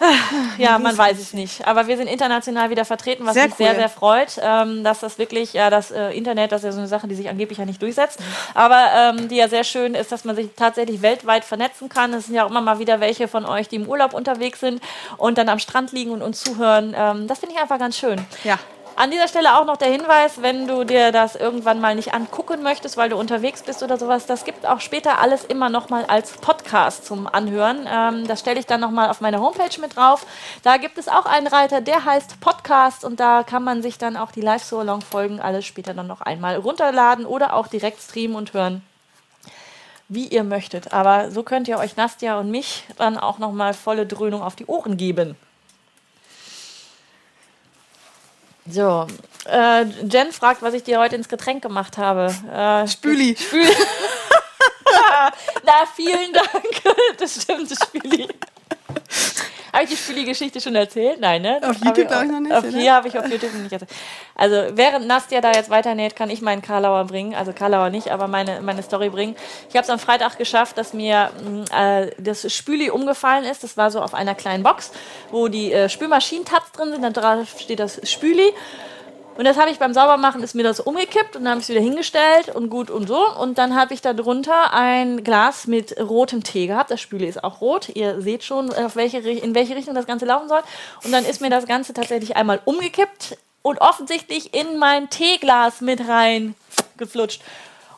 [0.58, 1.66] Ja, man weiß es nicht.
[1.66, 3.76] Aber wir sind international wieder vertreten, was Sehr mich sehr, cool.
[3.76, 6.88] sehr freut, ähm, dass das wirklich, ja, das äh, Internet, das ist ja so eine
[6.88, 8.18] Sache, die sich angeblich ja nicht durchsetzt,
[8.54, 12.12] aber ähm, die ja sehr schön ist, dass man sich tatsächlich weltweit vernetzen kann.
[12.14, 14.82] Es sind ja auch immer mal wieder welche von euch, die im Urlaub unterwegs sind
[15.16, 16.94] und dann am Strand liegen und uns zuhören.
[16.96, 18.24] Ähm, das finde ich einfach ganz schön.
[18.44, 18.58] Ja.
[18.98, 22.62] An dieser Stelle auch noch der Hinweis, wenn du dir das irgendwann mal nicht angucken
[22.62, 26.06] möchtest, weil du unterwegs bist oder sowas, das gibt auch später alles immer noch mal
[26.06, 27.86] als Podcast zum Anhören.
[27.86, 30.24] Ähm, das stelle ich dann noch mal auf meine Homepage mit drauf.
[30.62, 34.16] Da gibt es auch einen Reiter, der heißt Podcast und da kann man sich dann
[34.16, 38.80] auch die Live-So-Along-Folgen alles später dann noch einmal runterladen oder auch direkt streamen und hören
[40.08, 40.94] wie ihr möchtet.
[40.94, 44.56] Aber so könnt ihr euch Nastja und mich dann auch noch mal volle Dröhnung auf
[44.56, 45.36] die Ohren geben.
[48.68, 49.06] So,
[49.48, 52.34] äh, Jen fragt, was ich dir heute ins Getränk gemacht habe.
[52.52, 53.36] Äh, Spüli.
[53.36, 53.68] Spüli.
[55.64, 56.96] Na, vielen Dank.
[57.18, 58.28] Das stimmt, Spüli.
[59.76, 61.20] Habe ich die Spüli-Geschichte schon erzählt?
[61.20, 61.60] Nein, ne?
[61.62, 62.78] Auf YouTube, glaub ich, noch nicht, Auf, oder?
[62.78, 63.90] hier habe ich auf YouTube nicht erzählt.
[64.34, 67.34] Also, während Nastja da jetzt weiternäht, kann ich meinen Karlauer bringen.
[67.34, 69.36] Also, Karlauer nicht, aber meine, meine Story bringen.
[69.68, 71.30] Ich habe es am Freitag geschafft, dass mir
[71.70, 73.64] mh, äh, das Spüli umgefallen ist.
[73.64, 74.92] Das war so auf einer kleinen Box,
[75.30, 77.02] wo die äh, Spülmaschinentabs drin sind.
[77.02, 78.54] Dann drauf steht das Spüli.
[79.36, 81.68] Und das habe ich beim Saubermachen, ist mir das umgekippt und dann habe ich es
[81.68, 83.20] wieder hingestellt und gut und so.
[83.38, 86.90] Und dann habe ich da drunter ein Glas mit rotem Tee gehabt.
[86.90, 87.90] Das Spüle ist auch rot.
[87.94, 90.62] Ihr seht schon, welche, in welche Richtung das Ganze laufen soll.
[91.04, 96.08] Und dann ist mir das Ganze tatsächlich einmal umgekippt und offensichtlich in mein Teeglas mit
[96.08, 96.54] rein
[96.96, 97.42] geflutscht.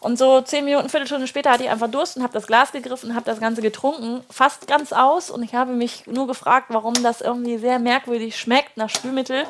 [0.00, 3.14] Und so zehn Minuten, Viertelstunde später hatte ich einfach Durst und habe das Glas gegriffen,
[3.14, 5.30] habe das Ganze getrunken, fast ganz aus.
[5.30, 9.44] Und ich habe mich nur gefragt, warum das irgendwie sehr merkwürdig schmeckt nach Spülmittel.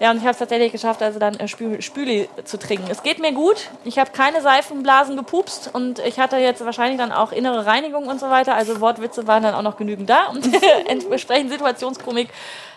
[0.00, 2.88] Ja, und ich habe es tatsächlich geschafft, also dann äh, Spül Spüli zu trinken.
[2.90, 3.70] Es geht mir gut.
[3.84, 8.20] Ich habe keine Seifenblasen gepupst und ich hatte jetzt wahrscheinlich dann auch innere Reinigung und
[8.20, 8.54] so weiter.
[8.54, 10.46] Also Wortwitze waren dann auch noch genügend da und
[10.86, 12.28] entsprechend Situationskomik.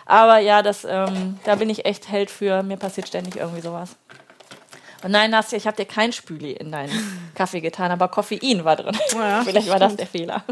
[0.06, 2.62] Aber ja, das, ähm, da bin ich echt Held für.
[2.62, 3.96] Mir passiert ständig irgendwie sowas.
[5.02, 8.76] Und nein, Nastja, ich habe dir kein Spüli in deinen Kaffee getan, aber Koffein war
[8.76, 8.96] drin.
[9.14, 10.42] Ja, Vielleicht war das der Fehler.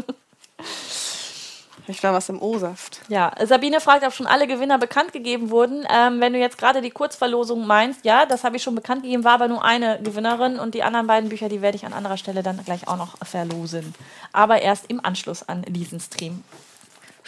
[1.89, 2.99] Ich war was im O-Saft.
[3.07, 5.85] Ja, Sabine fragt, ob schon alle Gewinner bekannt gegeben wurden.
[5.89, 9.23] Ähm, wenn du jetzt gerade die Kurzverlosung meinst, ja, das habe ich schon bekannt gegeben,
[9.23, 12.17] war aber nur eine Gewinnerin und die anderen beiden Bücher, die werde ich an anderer
[12.17, 13.95] Stelle dann gleich auch noch verlosen.
[14.33, 16.43] Aber erst im Anschluss an diesen Stream.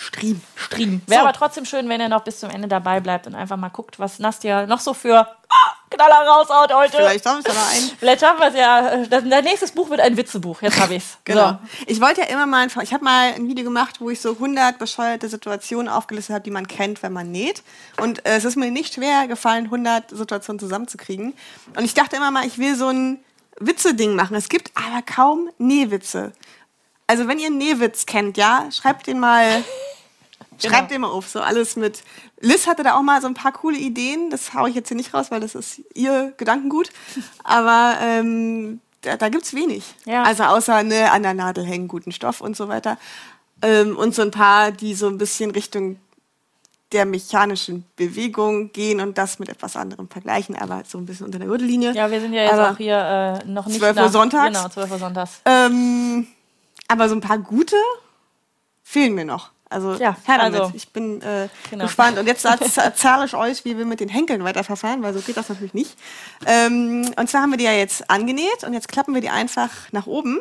[0.01, 0.41] Stream.
[0.55, 1.01] Stream.
[1.07, 1.25] Wäre So.
[1.27, 3.99] aber trotzdem schön, wenn ihr noch bis zum Ende dabei bleibt und einfach mal guckt,
[3.99, 6.95] was Nastja noch so für ah, Knaller raushaut heute.
[6.97, 7.97] Vielleicht haben wir es ja noch ein.
[7.99, 9.05] Vielleicht schaffen wir es ja.
[9.07, 10.61] Das, dein nächstes Buch wird ein Witzebuch.
[10.61, 11.17] Jetzt habe ich es.
[11.25, 11.59] Genau.
[11.85, 14.31] Ich wollte ja immer mal, ein- ich habe mal ein Video gemacht, wo ich so
[14.35, 17.61] 100 bescheuerte Situationen aufgelistet habe, die man kennt, wenn man näht.
[17.99, 21.33] Und äh, es ist mir nicht schwer gefallen, 100 Situationen zusammenzukriegen.
[21.75, 23.19] Und ich dachte immer mal, ich will so ein
[23.59, 24.35] Witze-Ding machen.
[24.37, 26.31] Es gibt aber kaum Nähwitze.
[27.09, 29.63] Also wenn ihr einen Nähwitz kennt, ja, schreibt den mal,
[30.63, 31.27] schreibt den mal auf.
[31.27, 32.03] So alles mit.
[32.39, 34.29] Liz hatte da auch mal so ein paar coole Ideen.
[34.29, 36.89] Das haue ich jetzt hier nicht raus, weil das ist ihr Gedankengut.
[37.43, 39.83] Aber ähm, da, da gibt's wenig.
[40.05, 40.21] Ja.
[40.21, 42.97] Also außer ne, an der Nadel hängen, guten Stoff und so weiter.
[43.63, 45.97] Ähm, und so ein paar, die so ein bisschen Richtung
[46.91, 51.37] der mechanischen Bewegung gehen und das mit etwas anderem vergleichen, aber so ein bisschen unter
[51.39, 51.93] der Gürtellinie.
[51.93, 54.57] Ja, wir sind ja jetzt Aber auch hier äh, noch nicht 12 Uhr nach- sonntags?
[54.57, 55.41] Genau, 12 Uhr sonntags.
[55.45, 56.27] Ähm,
[56.89, 57.77] aber so ein paar gute
[58.83, 59.51] fehlen mir noch.
[59.69, 60.59] Also, Ja, her damit.
[60.61, 60.71] also.
[60.75, 61.85] ich bin äh, Genau.
[61.85, 62.17] gespannt.
[62.17, 65.47] Und jetzt erzähle ich euch, wie wir mit den Henkeln weiterverfahren, weil so geht das
[65.47, 65.95] natürlich nicht.
[66.47, 69.69] Ähm, und zwar haben wir die ja jetzt angenäht und jetzt klappen wir die einfach
[69.91, 70.39] nach oben.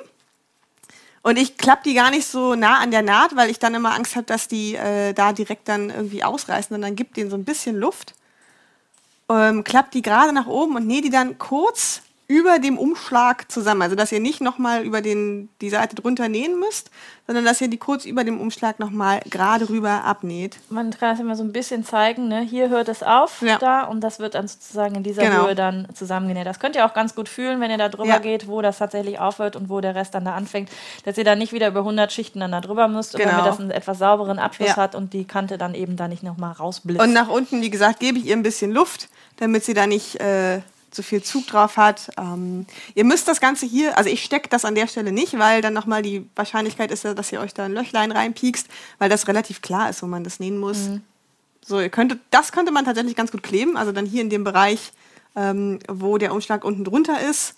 [1.20, 3.95] Und ich klappe die gar nicht so nah an der Naht, weil ich dann immer
[3.95, 7.37] Angst habe, dass die äh, da direkt dann irgendwie ausreißen und dann gibt denen so
[7.37, 8.15] ein bisschen Luft.
[9.29, 13.80] Ähm, klappt die gerade nach oben und nähe die dann kurz über dem Umschlag zusammen.
[13.80, 16.90] Also dass ihr nicht nochmal über den, die Seite drunter nähen müsst,
[17.26, 20.59] sondern dass ihr die kurz über dem Umschlag nochmal gerade rüber abnäht.
[20.68, 22.40] Man kann es immer so ein bisschen zeigen, ne?
[22.42, 23.56] hier hört es auf, Ja.
[23.59, 25.46] da, und das wird dann sozusagen in dieser Genau.
[25.46, 26.46] Höhe dann zusammengenäht.
[26.46, 28.18] Das könnt ihr auch ganz gut fühlen, wenn ihr da drüber Ja.
[28.18, 30.68] geht, wo das tatsächlich aufhört und wo der Rest dann da anfängt,
[31.06, 33.32] dass ihr dann nicht wieder über 100 Schichten dann da drüber müsst, und Genau.
[33.32, 34.76] damit das einen etwas sauberen Abschluss Ja.
[34.76, 37.00] hat und die Kante dann eben da nicht nochmal rausblitzt.
[37.02, 40.20] Und nach unten, wie gesagt, gebe ich ihr ein bisschen Luft, damit sie da nicht
[40.20, 40.60] äh,
[40.90, 42.10] so viel Zug drauf hat.
[42.19, 45.60] Ähm, ihr müsst das Ganze hier, also ich stecke das an der Stelle nicht, weil
[45.60, 49.62] dann nochmal die Wahrscheinlichkeit ist, dass ihr euch da ein Löchlein reinpiekst, weil das relativ
[49.62, 50.89] klar ist, wo man das nähen muss.
[51.65, 54.44] So, ihr könntet, das könnte man tatsächlich ganz gut kleben, also dann hier in dem
[54.44, 54.93] Bereich,
[55.36, 57.55] ähm, wo der Umschlag unten drunter ist.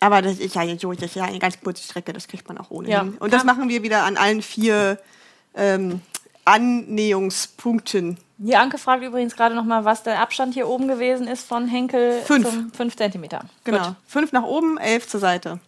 [0.00, 2.70] Aber das ist ja, das ist ja eine ganz kurze Strecke, das kriegt man auch
[2.70, 3.06] ohne Ja.
[3.18, 4.98] Und das machen wir wieder an allen vier
[5.54, 6.02] ähm,
[6.44, 8.18] Annähungspunkten.
[8.38, 12.20] Die Anke fragt übrigens gerade nochmal, was der Abstand hier oben gewesen ist von Henkel
[12.22, 12.48] Fünf.
[12.48, 13.28] zum 5 cm.
[13.64, 13.96] Genau.
[14.06, 15.58] Fünf nach oben, elf zur Seite.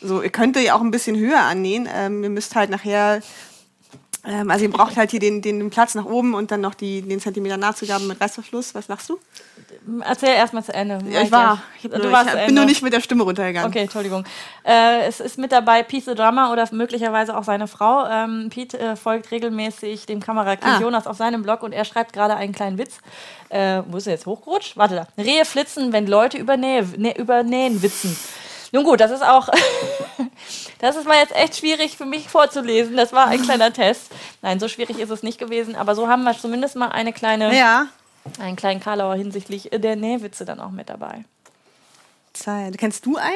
[0.00, 1.88] So, ihr könnt ja auch ein bisschen höher annähen.
[1.92, 3.20] Ähm, ihr müsst halt nachher
[4.26, 7.02] Ähm, also ihr braucht halt hier den, den, Platz nach oben und dann noch die,
[7.02, 8.74] den Zentimeter Nahtzugaben mit Reißverschluss.
[8.74, 9.18] Was lachst du?
[10.02, 10.98] Erzähl erstmal zu Ende.
[11.10, 11.62] Ja, ich war.
[11.76, 12.54] Ich, nur, ich bin Ende.
[12.54, 13.68] nur nicht mit der Stimme runtergegangen.
[13.68, 14.24] Okay, Entschuldigung.
[14.64, 18.06] Äh, es ist mit dabei Pete the Drummer oder möglicherweise auch seine Frau.
[18.06, 20.80] Ähm, Pete äh, folgt regelmäßig dem Kamerakind Ah.
[20.80, 22.98] Jonas auf seinem Blog und er schreibt gerade einen kleinen Witz.
[23.50, 24.76] Äh, wo ist er jetzt hochgerutscht?
[24.78, 25.22] Warte da.
[25.22, 28.16] Rehe flitzen, wenn Leute über, Nähe, Nä- über Nähen witzen.
[28.74, 29.48] Nun gut, das ist auch,
[30.80, 32.96] das ist mal jetzt echt schwierig für mich vorzulesen.
[32.96, 34.10] Das war ein kleiner Test.
[34.42, 37.56] Nein, so schwierig ist es nicht gewesen, aber so haben wir zumindest mal eine kleine,
[37.56, 37.86] Ja.
[38.40, 41.24] einen kleinen Karlauer hinsichtlich der Nähwitze dann auch mit dabei.
[42.32, 42.76] Zeit.
[42.76, 43.30] Kennst du einen?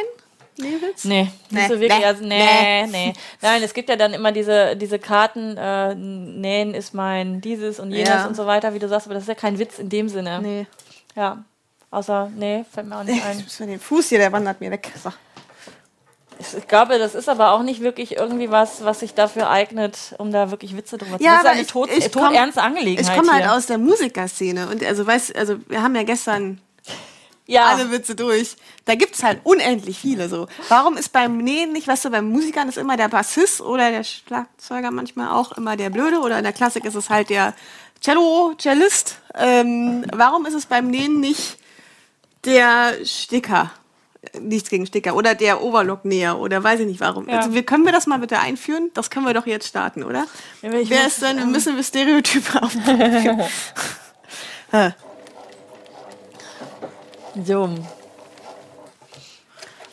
[0.57, 1.05] Nähwitz?
[1.05, 2.01] Nee, Nee, nicht so wirklich.
[2.01, 2.43] nee, also, nee,
[2.83, 2.87] nee.
[2.87, 7.79] nee, Nein, es gibt ja dann immer diese, diese Karten, äh, nähen ist mein dieses
[7.79, 8.27] und jenes Ja.
[8.27, 10.41] und so weiter, wie du sagst, aber das ist ja kein Witz in dem Sinne.
[10.43, 10.67] Nee.
[11.15, 11.45] Ja.
[11.91, 13.39] Außer, nee, fällt mir auch nicht ein.
[13.47, 14.93] Ich den Fuß hier, der wandert mir weg.
[15.03, 15.11] So.
[16.57, 20.31] Ich glaube, das ist aber auch nicht wirklich irgendwie was, was sich dafür eignet, um
[20.31, 21.41] da wirklich Witze drüber zu Ja, machen.
[21.45, 23.17] Das ist eine ich- tot, ich todernste Ich Angelegenheit.
[23.17, 23.55] komme halt hier.
[23.55, 26.61] aus der Musikerszene und also weißt, also wir haben ja gestern
[27.47, 28.57] ja, alle Witze durch.
[28.85, 30.47] Da gibt's halt unendlich viele so.
[30.69, 34.05] Warum ist beim Nähen nicht, weißt du, beim Musikern ist immer der Bassist oder der
[34.05, 37.55] Schlagzeuger manchmal auch immer der Blöde oder in der Klassik ist es halt der
[38.03, 39.17] Cello, Cellist.
[39.35, 41.59] Ähm, warum ist es beim Nähen nicht
[42.45, 43.71] der Sticker?
[44.41, 47.29] Nichts gegen Sticker oder der Overlocknäher oder weiß ich nicht warum.
[47.29, 47.39] Ja.
[47.39, 48.91] Also wir, können wir das mal bitte einführen?
[48.95, 50.27] Das können wir doch jetzt starten, oder?
[50.63, 51.37] Ja, ich Wer muss- ist denn?
[51.39, 53.49] Wir müssen wir Stereotype aufbauen.
[57.45, 57.71] So.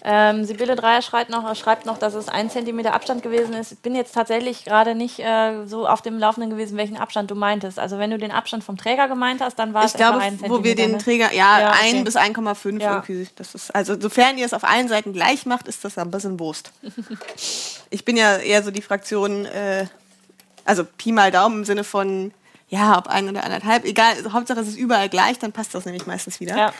[0.08, 3.72] Ähm, Sibylle Dreier schreibt noch, schreibt noch, dass es ein Zentimeter Abstand gewesen ist.
[3.72, 7.36] Ich bin jetzt tatsächlich gerade nicht äh, so auf dem Laufenden gewesen, welchen Abstand du
[7.36, 7.80] meintest.
[7.80, 10.38] Also wenn du den Abstand vom Träger gemeint hast, dann war Ich es glaube, ein
[10.38, 10.54] Zentimeter.
[10.54, 10.98] wo wir den ne?
[11.00, 12.04] Träger, ja, Ja, 1 okay.
[12.04, 12.94] bis 1,5 Ja.
[12.98, 13.28] irgendwie.
[13.36, 16.40] Das ist, also sofern ihr es auf allen Seiten gleich macht, ist das ein bisschen
[16.40, 16.72] Wurst.
[17.90, 19.88] ich bin ja eher so die Fraktion, äh,
[20.66, 22.32] also Pi mal Daumen im Sinne von,
[22.70, 26.06] ja, ob ein oder anderthalb, egal, Hauptsache es ist überall gleich, dann passt das nämlich
[26.06, 26.56] meistens wieder.
[26.58, 26.74] Ja,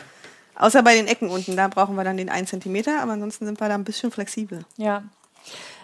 [0.56, 3.60] Außer bei den Ecken unten, da brauchen wir dann den 1 Zentimeter, aber ansonsten sind
[3.60, 4.64] wir da ein bisschen flexibel.
[4.76, 5.02] ja.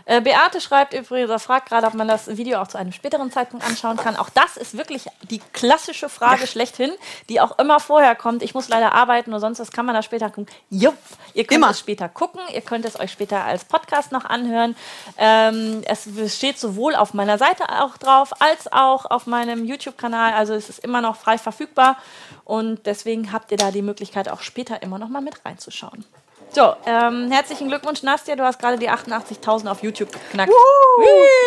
[0.05, 3.31] Äh, Beate schreibt übrigens, oder fragt gerade, ob man das Video auch zu einem späteren
[3.31, 4.17] Zeitpunkt anschauen kann.
[4.17, 6.93] Auch das ist wirklich die klassische Frage schlechthin,
[7.29, 8.43] die auch immer vorher kommt.
[8.43, 10.47] Ich muss leider arbeiten oder sonst was kann man da später gucken.
[10.71, 10.97] Jupp,
[11.35, 11.71] ihr könnt Immer.
[11.71, 14.77] es später gucken, ihr könnt es euch später als Podcast noch anhören.
[15.19, 20.35] Ähm, es steht sowohl auf meiner Seite auch drauf, als auch auf meinem YouTube-Kanal.
[20.35, 21.97] Also es ist immer noch frei verfügbar
[22.45, 26.05] und deswegen habt ihr da die Möglichkeit, auch später immer noch mal mit reinzuschauen.
[26.55, 28.37] So, ähm, herzlichen Glückwunsch, Nastja.
[28.37, 30.53] Du hast gerade die 88.000 auf YouTube geknackt.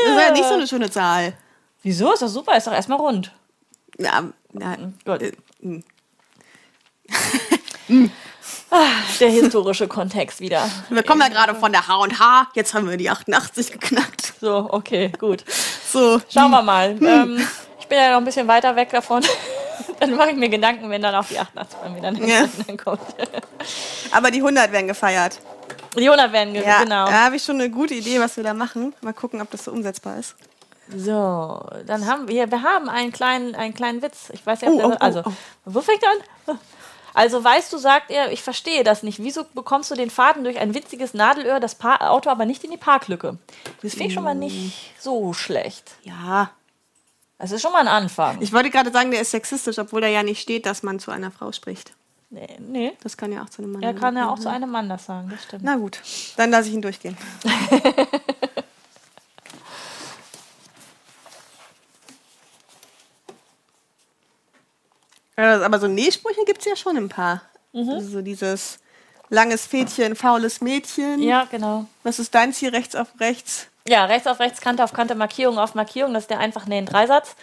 [0.06, 1.34] Das ist ja nicht so eine schöne Zahl.
[1.84, 2.12] Wieso?
[2.14, 3.32] Ist doch super, ist doch erstmal rund.
[4.00, 4.24] Ja,
[4.60, 4.76] ja,
[5.06, 5.22] Gut.
[5.22, 5.82] äh, mh.
[9.20, 10.68] Der historische Kontext wieder.
[10.90, 14.34] wir kommen ja gerade von der H&H, jetzt haben wir die 88 geknackt.
[14.42, 15.46] So, okay, gut.
[15.88, 16.98] So, Schauen wir mal.
[17.02, 17.48] Ähm,
[17.80, 19.24] ich bin ja noch ein bisschen weiter weg davon.
[20.00, 22.48] Dann mache ich mir Gedanken, wenn dann auch die 88 bei mir dann Ja.
[22.84, 23.00] kommt.
[24.12, 25.40] aber die 100 werden gefeiert.
[25.98, 27.06] Die 100 werden ge- Ja, genau.
[27.06, 28.94] da habe ich schon eine gute Idee, was wir da machen.
[29.02, 30.36] Mal gucken, ob das so umsetzbar ist.
[30.96, 34.30] So, dann haben wir, wir haben einen kleinen, einen kleinen Witz.
[34.34, 35.32] Ich weiß nicht, ob Oh, der, oh, oh, also, oh.
[35.66, 36.10] wo fängt er
[36.54, 36.60] an?
[37.14, 39.24] Also, weißt du, sagt er, ich verstehe das nicht.
[39.24, 42.72] Wieso bekommst du den Faden durch ein witziges Nadelöhr, das pa Auto aber nicht in
[42.72, 43.38] die Parklücke?
[43.82, 45.94] Das finde ich schon mal nicht so schlecht.
[46.04, 46.52] Ja.
[47.38, 48.42] Das ist schon mal ein Anfang.
[48.42, 51.12] Ich wollte gerade sagen, der ist sexistisch, obwohl da ja nicht steht, dass man zu
[51.12, 51.92] einer Frau spricht.
[52.30, 52.94] nee, nee.
[53.04, 54.44] Das kann ja auch zu einem Mann Er kann ja auch sein.
[54.44, 55.64] zu einem Mann das sagen, das stimmt.
[55.64, 56.02] Na gut,
[56.38, 57.18] dann lasse ich ihn durchgehen.
[65.38, 67.42] Ja, Aber so Nähsprüche gibt es ja schon ein paar.
[67.74, 68.80] Also so dieses
[69.30, 71.22] langes Fädchen, faules Mädchen.
[71.22, 71.88] Ja, genau.
[72.04, 73.68] Was ist deins hier rechts auf rechts?
[73.88, 76.14] Ja, rechts auf rechts, Kante auf Kante, Markierung auf Markierung.
[76.16, 77.36] Das ist der einfach nähen Dreisatz.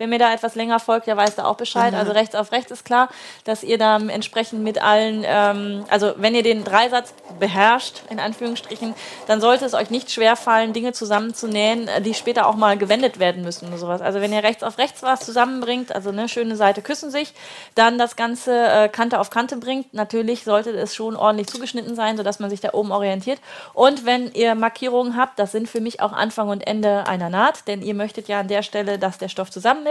[0.00, 1.92] Wer mir da etwas länger folgt, der weiß da auch Bescheid.
[1.92, 3.10] Also rechts auf rechts ist klar,
[3.44, 8.94] dass ihr da entsprechend mit allen, ähm, also wenn ihr den Dreisatz beherrscht, in Anführungsstrichen,
[9.26, 13.42] dann sollte es euch nicht schwerfallen, Dinge zusammenzunähen, äh, die später auch mal gewendet werden
[13.42, 14.00] müssen oder sowas.
[14.00, 17.34] Also wenn ihr rechts auf rechts was zusammenbringt, also eine schöne Seite küssen sich,
[17.74, 22.16] dann das Ganze äh, Kante auf Kante bringt, natürlich sollte es schon ordentlich zugeschnitten sein,
[22.16, 23.38] sodass man sich da oben orientiert.
[23.74, 27.68] Und wenn ihr Markierungen habt, das sind für mich auch Anfang und Ende einer Naht,
[27.68, 29.89] denn ihr möchtet ja an der Stelle, dass der Stoff zusammen ist,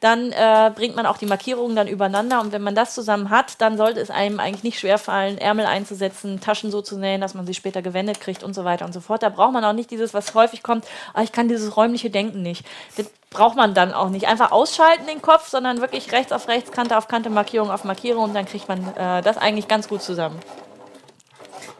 [0.00, 3.60] dann äh, bringt man auch die Markierungen dann übereinander und wenn man das zusammen hat,
[3.60, 7.46] dann sollte es einem eigentlich nicht schwerfallen, Ärmel einzusetzen, Taschen so zu nähen, dass man
[7.46, 9.22] sie später gewendet kriegt und so weiter und so fort.
[9.22, 12.42] Da braucht man auch nicht dieses, was häufig kommt, ah, ich kann dieses räumliche Denken
[12.42, 12.64] nicht.
[12.96, 14.28] Das braucht man dann auch nicht.
[14.28, 18.24] Einfach ausschalten den Kopf, sondern wirklich rechts auf rechts, Kante auf Kante, Markierung auf Markierung
[18.24, 20.38] und dann kriegt man äh, das eigentlich ganz gut zusammen.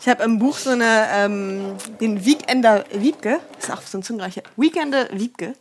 [0.00, 4.42] Ich habe im Buch so eine, ähm, den Weekender Wiebke, ist auch so ein Zungenreicher,
[4.56, 5.54] Weekender Wiebke,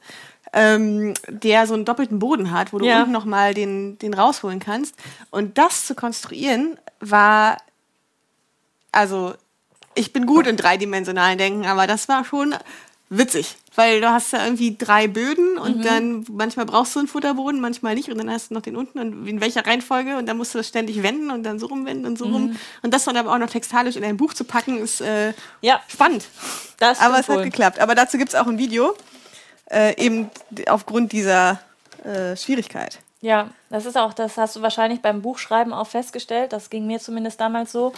[0.53, 2.99] ähm, der so einen doppelten Boden hat, wo du Ja.
[2.99, 4.95] unten nochmal den, den rausholen kannst.
[5.29, 7.57] Und das zu konstruieren war,
[8.91, 9.33] also
[9.95, 12.55] ich bin gut in dreidimensionalen Denken, aber das war schon
[13.09, 13.57] witzig.
[13.75, 17.95] Weil du hast ja irgendwie drei Böden und dann manchmal brauchst du einen Futterboden, manchmal
[17.95, 20.53] nicht und dann hast du noch den unten und in welcher Reihenfolge und dann musst
[20.53, 22.57] du das ständig wenden und dann so rumwenden und so rum.
[22.81, 25.79] Und das dann aber auch noch textalisch in ein Buch zu packen, ist äh, Ja,
[25.87, 26.25] spannend.
[26.79, 27.43] das Aber es hat wohl.
[27.45, 27.79] geklappt.
[27.79, 28.93] Aber dazu gibt es auch ein Video,
[29.71, 30.29] äh, eben
[30.67, 31.59] aufgrund dieser
[32.03, 32.99] äh, Schwierigkeit.
[33.21, 36.53] Ja, das ist auch, das hast du wahrscheinlich beim Buchschreiben auch festgestellt.
[36.53, 37.93] Das ging mir zumindest damals so,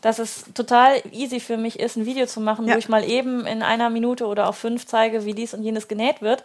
[0.00, 2.74] dass es total easy für mich ist, ein Video zu machen, Ja.
[2.74, 5.86] wo ich mal eben in einer Minute oder auf fünf zeige, wie dies und jenes
[5.86, 6.42] genäht wird.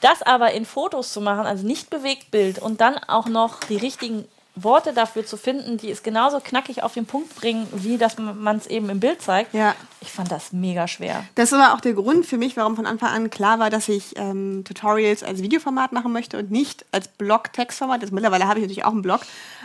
[0.00, 4.26] Das aber in Fotos zu machen, also nicht Bewegtbild und dann auch noch die richtigen
[4.64, 8.56] Worte dafür zu finden, die es genauso knackig auf den Punkt bringen, wie dass man
[8.56, 9.54] es eben im Bild zeigt.
[9.54, 9.74] Ja.
[10.00, 11.24] Ich fand das mega schwer.
[11.34, 14.16] Das war auch der Grund für mich, warum von Anfang an klar war, dass ich
[14.16, 18.02] ähm, Tutorials als Videoformat machen möchte und nicht als Blog-Textformat.
[18.02, 19.20] Jetzt mittlerweile habe ich natürlich auch einen Blog,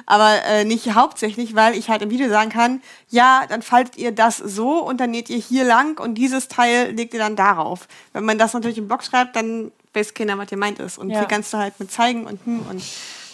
[0.05, 4.11] aber äh, nicht hauptsächlich, weil ich halt im Video sagen kann, ja, dann faltet ihr
[4.11, 7.87] das so und dann näht ihr hier lang und dieses Teil legt ihr dann darauf.
[8.13, 10.97] Wenn man das natürlich im Blog schreibt, dann weiß keiner, was gemeint ist.
[10.97, 11.19] Und Ja.
[11.19, 12.83] hier kannst du halt mit zeigen und hm und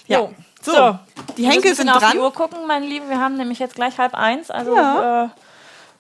[0.08, 0.20] ja.
[0.20, 0.34] Jo.
[0.62, 1.00] So, So.
[1.38, 2.12] die Wir Henkel müssen sind auf dran.
[2.14, 3.10] die Uhr gucken, meine Lieben.
[3.10, 4.52] Wir haben nämlich jetzt gleich halb eins.
[4.52, 5.26] Also, Ja.
[5.26, 5.28] äh,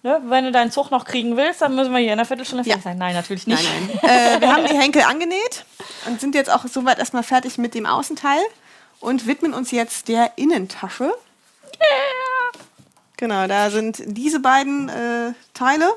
[0.08, 2.64] ne, wenn du deinen Zug noch kriegen willst, dann müssen wir hier in einer Viertelstunde
[2.64, 2.74] Ja.
[2.74, 2.98] fertig sein.
[2.98, 3.64] Nein, natürlich nicht.
[3.64, 4.38] Nein, nein.
[4.38, 5.66] äh, wir haben die Henkel angenäht
[6.08, 8.42] und sind jetzt auch soweit erstmal fertig mit dem Außenteil
[9.00, 11.14] und widmen uns jetzt der Innentasche.
[13.18, 15.94] Genau, da sind diese beiden äh, Teile.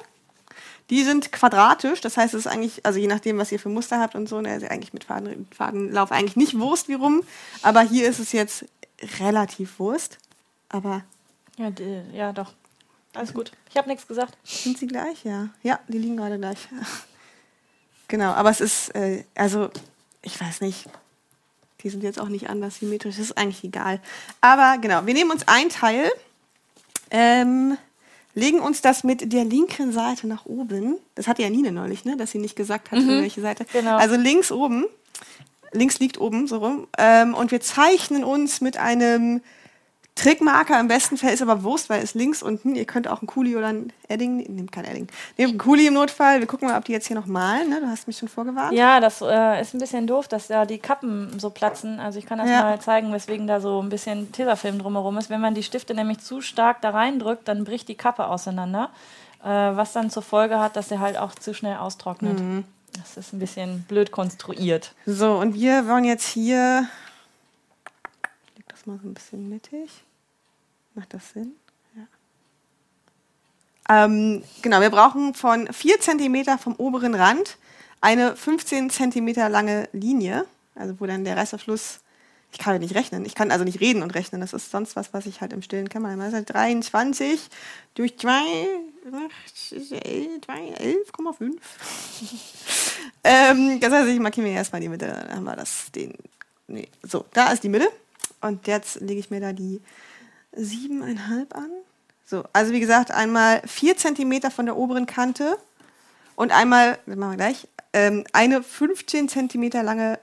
[0.92, 3.98] Die sind quadratisch, das heißt, es ist eigentlich, also je nachdem, was ihr für Muster
[3.98, 7.22] habt und so, ne, ist eigentlich mit Faden, Fadenlauf eigentlich nicht Wurst wie rum,
[7.62, 8.66] aber hier ist es jetzt
[9.18, 10.18] relativ Wurst.
[10.68, 11.02] Aber
[11.56, 12.52] Ja, die, ja, doch.
[13.14, 13.52] Alles gut.
[13.70, 14.36] Ich habe nichts gesagt.
[14.44, 15.24] Sind sie gleich?
[15.24, 15.48] Ja.
[15.62, 16.58] Ja, die liegen gerade gleich.
[18.08, 19.70] genau, aber es ist, äh, also,
[20.20, 20.90] ich weiß nicht.
[21.80, 23.98] Die sind jetzt auch nicht anders symmetrisch, das ist eigentlich egal.
[24.42, 26.12] Aber genau, wir nehmen uns ein Teil,
[27.10, 27.78] ähm,
[28.34, 30.96] legen uns das mit der linken Seite nach oben.
[31.14, 32.16] Das hatte ja Nine neulich, ne?
[32.16, 33.66] dass sie nicht gesagt hat, für welche Seite.
[33.72, 33.96] genau.
[33.96, 34.86] Also links oben,
[35.72, 36.86] links liegt oben, so rum.
[36.98, 39.42] Ähm, und wir zeichnen uns mit einem
[40.14, 42.74] Trickmarker im besten Fall ist aber Wurst, weil es links unten.
[42.74, 45.08] Ihr könnt auch einen Kuli oder ein Edding, nehmt kein Edding.
[45.38, 46.38] Nehmt einen Kuli im Notfall.
[46.40, 47.70] Wir gucken mal, ob die jetzt hier noch malen.
[47.70, 47.80] Ne?
[47.80, 48.74] Du hast mich schon vorgewarnt.
[48.74, 51.98] Ja, das äh, ist ein bisschen doof, dass da die Kappen so platzen.
[51.98, 52.62] Also ich kann das Ja.
[52.62, 55.30] mal zeigen, weswegen da so ein bisschen Tesafilm drumherum ist.
[55.30, 58.90] Wenn man die Stifte nämlich zu stark da reindrückt, dann bricht die Kappe auseinander.
[59.42, 62.38] Äh, was dann zur Folge hat, dass er halt auch zu schnell austrocknet.
[62.38, 62.64] Mhm.
[63.00, 64.92] Das ist ein bisschen blöd konstruiert.
[65.06, 66.86] So, und wir wollen jetzt hier.
[68.82, 70.02] Das mal so ein bisschen mittig.
[70.94, 71.52] Macht das Sinn?
[71.94, 72.04] Ja.
[74.04, 77.58] Ähm, genau, wir brauchen von 4 cm vom oberen Rand
[78.00, 80.46] eine 15 cm lange Linie.
[80.74, 82.00] Also, wo dann der Reißverschluss.
[82.50, 83.24] Ich kann ja nicht rechnen.
[83.24, 84.40] Ich kann also nicht reden und rechnen.
[84.40, 86.28] Das ist sonst was, was ich halt im stillen Kämmerlein mache.
[86.28, 87.40] Ist halt 23
[87.94, 88.32] durch 2,
[89.06, 91.52] 11,5.
[93.24, 96.12] Ähm, das heißt, ich markiere mir erstmal die Mitte, dann haben wir das, den,
[96.66, 97.88] nee, so, da ist die Mitte
[98.42, 99.80] und jetzt lege ich mir da die
[100.56, 101.70] 7,5 an.
[102.26, 105.56] So, also wie gesagt, einmal 4 cm von der oberen Kante
[106.36, 110.18] und einmal, das machen wir gleich, ähm, eine 15 cm lange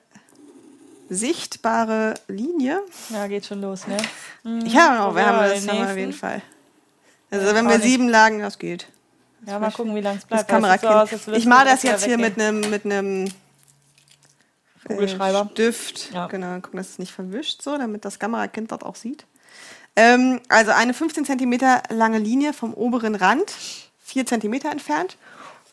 [1.09, 2.81] sichtbare Linie.
[3.09, 3.97] Ja, geht schon los, ne?
[4.65, 6.41] Ich habe noch, wir Ja, haben das haben wir auf jeden Fall.
[7.31, 7.83] Also Ja, wenn wir nicht.
[7.87, 8.87] sieben lagen, das geht.
[9.45, 10.65] Ja, mal gucken, wie lange es Das bleibt.
[10.65, 10.87] es sieht so
[11.31, 12.47] aus, ich male das jetzt hier mit weggehen.
[12.63, 13.25] einem mit einem
[14.95, 15.47] Kugelschreiber.
[15.47, 16.11] Äh, Stift.
[16.13, 16.27] Ja.
[16.27, 19.25] Genau, gucken, dass es nicht verwischt, so, damit das Kamerakind das auch sieht.
[19.95, 21.59] Ähm, also eine 15 cm
[21.89, 23.53] lange Linie vom oberen Rand,
[24.03, 25.17] 4 cm entfernt.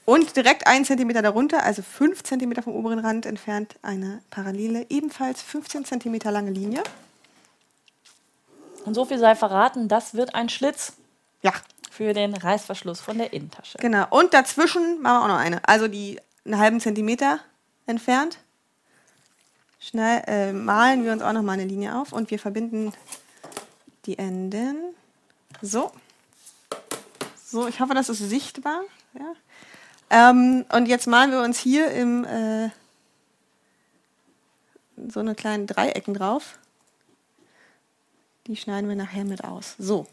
[0.05, 5.43] Und direkt 1 cm darunter, also 5 cm vom oberen Rand entfernt, eine parallele, ebenfalls
[5.43, 6.82] 15 cm lange Linie.
[8.84, 10.93] Und so viel sei verraten, das wird ein Schlitz
[11.43, 11.52] Ja,
[11.90, 13.78] für den Reißverschluss von der Innentasche.
[13.78, 14.06] genau.
[14.10, 15.66] Und dazwischen machen wir auch noch eine.
[15.68, 17.40] Also die einen halben Zentimeter
[17.86, 18.38] entfernt.
[19.89, 22.93] Schnell äh, malen wir uns auch noch mal eine Linie auf und wir verbinden
[24.05, 24.95] die Enden.
[25.63, 25.93] So.
[27.45, 28.81] So, ich hoffe, das ist sichtbar.
[29.15, 30.31] Ja.
[30.31, 32.71] Ähm, und jetzt malen wir uns hier im äh,
[35.07, 36.59] so eine kleinen Dreiecken drauf.
[38.49, 39.77] Die schneiden wir nachher mit aus.
[39.79, 40.09] So.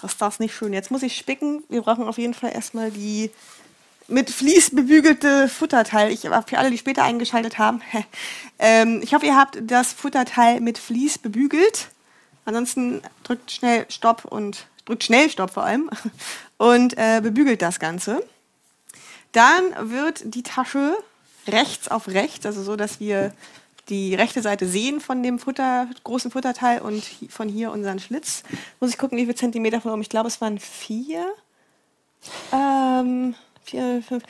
[0.00, 0.72] Das ist das nicht schön.
[0.72, 1.64] Jetzt muss ich spicken.
[1.68, 3.30] Wir brauchen auf jeden Fall erstmal die
[4.08, 6.10] mit Vlies bebügelte Futterteil.
[6.10, 7.82] Ich für alle, die später eingeschaltet haben.
[8.58, 11.88] ähm, ich hoffe, ihr habt das Futterteil mit Vlies bebügelt.
[12.44, 15.90] Ansonsten drückt schnell Stopp und drückt schnell Stopp vor allem
[16.58, 18.22] und äh, bebügelt das Ganze.
[19.32, 20.96] Dann wird die Tasche
[21.46, 23.32] rechts auf rechts, also so, dass wir
[23.88, 28.42] die rechte Seite sehen von dem Futter, großen Futterteil und von hier unseren Schlitz.
[28.80, 30.02] Muss ich gucken, wie viele Zentimeter von oben.
[30.02, 31.26] Ich glaube, es waren vier.
[32.52, 34.24] Ähm, vier, fünf,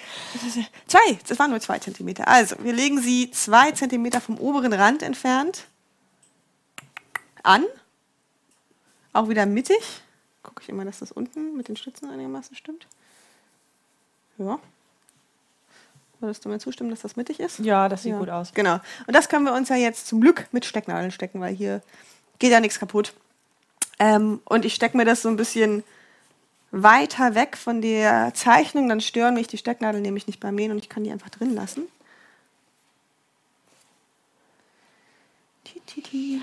[0.86, 1.18] zwei.
[1.28, 2.28] Es waren nur zwei Zentimeter.
[2.28, 5.64] Also, wir legen sie zwei Zentimeter vom oberen Rand entfernt
[7.42, 7.64] an.
[9.12, 10.02] Auch wieder mittig.
[10.42, 12.86] Gucke ich immer, dass das unten mit den Stützen einigermaßen stimmt.
[14.38, 14.58] Ja.
[16.20, 17.58] Würdest du mir zustimmen, dass das mittig ist?
[17.58, 18.18] Ja, das sieht Ja.
[18.18, 18.52] gut aus.
[18.54, 18.78] Genau.
[19.06, 21.82] Und das können wir uns ja jetzt zum Glück mit Stecknadeln stecken, weil hier
[22.38, 23.12] geht ja nichts kaputt.
[23.98, 25.84] Ähm, und ich stecke mir das so ein bisschen
[26.72, 30.78] weiter weg von der Zeichnung, dann stören mich die Stecknadeln nämlich nicht beim Nähen und
[30.78, 31.82] ich kann die einfach drin lassen.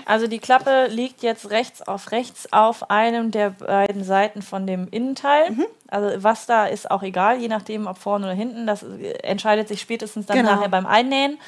[0.06, 4.86] Also die Klappe liegt jetzt rechts auf rechts auf einem der beiden Seiten von dem
[4.90, 5.50] Innenteil.
[5.50, 5.66] Mhm.
[5.88, 8.66] Also was da ist auch egal, je nachdem ob vorne oder hinten.
[8.66, 10.52] Das äh, entscheidet sich spätestens dann Genau.
[10.54, 11.38] nachher beim Einnähen.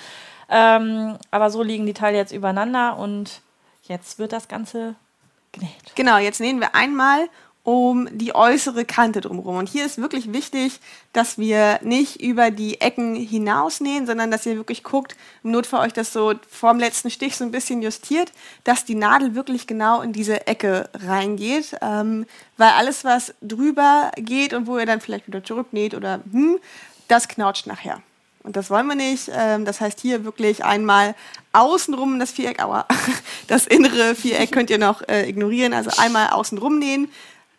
[0.49, 3.41] Ähm, aber so liegen die Teile jetzt übereinander und
[3.85, 4.97] jetzt wird das Ganze
[5.53, 5.71] genäht.
[5.95, 7.29] Genau, jetzt nähen wir einmal
[7.65, 9.57] um die äußere Kante drumherum.
[9.57, 10.81] Und hier ist wirklich wichtig,
[11.13, 15.15] dass wir nicht über die Ecken hinaus nähen, sondern dass ihr wirklich guckt,
[15.45, 18.33] im Notfall euch das so vorm letzten Stich so ein bisschen justiert,
[18.65, 21.77] dass die Nadel wirklich genau in diese Ecke reingeht.
[21.81, 22.27] Ähm,
[22.57, 26.59] weil alles, was drüber geht und wo ihr dann vielleicht wieder zurücknäht oder hm,
[27.07, 28.03] das knautscht nachher.
[28.43, 29.31] Und das wollen wir nicht.
[29.33, 31.15] Ähm, das heißt, hier wirklich einmal
[31.53, 32.87] außenrum das Viereck, aua,
[33.47, 35.75] das innere Viereck könnt ihr noch äh, ignorieren.
[35.75, 37.09] Also einmal außenrum nähen,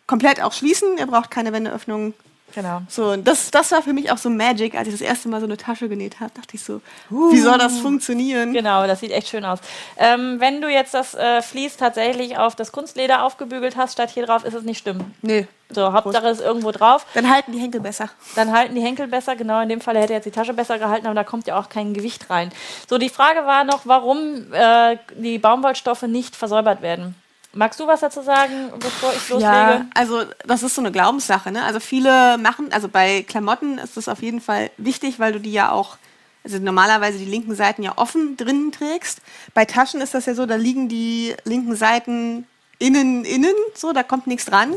[0.06, 0.98] komplett auch schließen.
[0.98, 2.14] Ihr braucht keine Wendeöffnung.
[2.54, 2.82] Genau.
[2.88, 5.40] So, und das, das war für mich auch so Magic, als ich das erste Mal
[5.40, 6.30] so eine Tasche genäht habe.
[6.34, 8.52] Dachte ich so, wie soll das funktionieren?
[8.52, 9.58] Genau, das sieht echt schön aus.
[9.96, 14.26] Ähm, wenn du jetzt das äh, Vlies tatsächlich auf das Kunstleder aufgebügelt hast, statt hier
[14.26, 15.00] drauf, ist es nicht schlimm.
[15.20, 17.06] Nee, So, Hauptsache ist irgendwo drauf.
[17.14, 18.08] dann halten die Henkel besser.
[18.36, 19.34] Dann halten die Henkel besser.
[19.34, 21.68] Genau, in dem Fall hätte jetzt die Tasche besser gehalten, aber da kommt ja auch
[21.68, 22.52] kein Gewicht rein.
[22.88, 27.16] So, die Frage war noch, warum äh, die Baumwollstoffe nicht versäubert werden.
[27.54, 29.42] Magst du was dazu sagen, bevor ich loslege?
[29.42, 31.52] Ja, also das ist so eine Glaubenssache.
[31.52, 31.64] Ne?
[31.64, 35.52] Also viele machen, also bei Klamotten ist das auf jeden Fall wichtig, weil du die
[35.52, 35.96] ja auch,
[36.44, 39.20] also normalerweise die linken Seiten ja offen drinnen trägst.
[39.54, 42.46] Bei Taschen ist das ja so, da liegen die linken Seiten
[42.78, 44.74] innen, innen, so, da kommt nichts dran.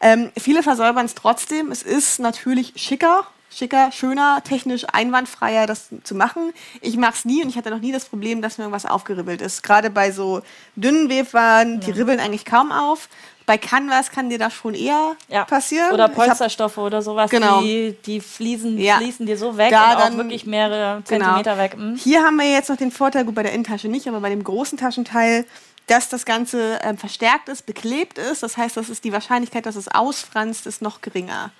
[0.00, 1.72] Ähm, viele versäubern es trotzdem.
[1.72, 3.26] Es ist natürlich schicker,
[3.58, 6.52] schicker, schöner, technisch einwandfreier, das zu machen.
[6.80, 9.42] Ich mache es nie und ich hatte noch nie das Problem, dass mir irgendwas aufgeribbelt
[9.42, 9.62] ist.
[9.62, 10.42] Gerade bei so
[10.76, 13.08] dünnen Webwaren, die ribbeln eigentlich kaum auf.
[13.46, 15.44] Bei Canvas kann dir das schon eher Ja.
[15.46, 15.90] passieren.
[15.92, 17.62] Oder Ich hab- Polsterstoffe oder sowas, Genau.
[17.62, 18.98] die, die fließen, Ja.
[18.98, 21.24] fließen dir so weg Da und auch dann- wirklich mehrere Genau.
[21.24, 21.72] Zentimeter weg.
[21.74, 21.96] Hm?
[21.96, 24.44] Hier haben wir jetzt noch den Vorteil, gut bei der Innentasche nicht, aber bei dem
[24.44, 25.46] großen Taschenteil,
[25.86, 28.42] dass das Ganze ähm, verstärkt ist, beklebt ist.
[28.42, 31.50] Das heißt, das ist die Wahrscheinlichkeit, dass es ausfranst, ist noch geringer.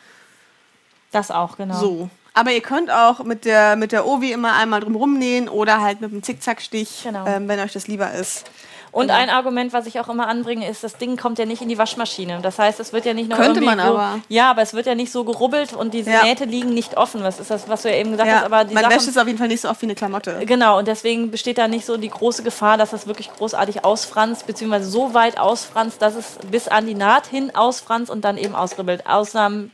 [1.13, 1.75] Das auch, genau.
[1.79, 2.11] So.
[2.35, 6.01] Aber ihr könnt auch mit der, mit der Ovi immer einmal drumrum nähen oder halt
[6.01, 7.27] mit einem Zickzackstich, Genau.
[7.27, 8.45] ähm, wenn euch das lieber ist.
[8.91, 9.19] Und Genau.
[9.19, 11.77] ein Argument, was ich auch immer anbringe, ist, das Ding kommt ja nicht in die
[11.77, 12.39] Waschmaschine.
[12.43, 14.21] Das heißt, es wird ja nicht nur Könnte man aber.
[14.29, 16.23] Ja, aber es wird ja nicht so gerubbelt und diese Ja.
[16.23, 17.23] Nähte liegen nicht offen.
[17.23, 18.45] Was ist das, was du ja eben gesagt Ja, hast?
[18.45, 20.41] Aber die man Sachen, wäscht es auf jeden Fall nicht so oft wie eine Klamotte.
[20.47, 24.47] Genau, und deswegen besteht da nicht so die große Gefahr, dass das wirklich großartig ausfranst,
[24.47, 28.55] beziehungsweise so weit ausfranst, dass es bis an die Naht hin ausfranst und dann eben
[28.55, 29.07] ausribbelt.
[29.07, 29.71] Ausnahmen,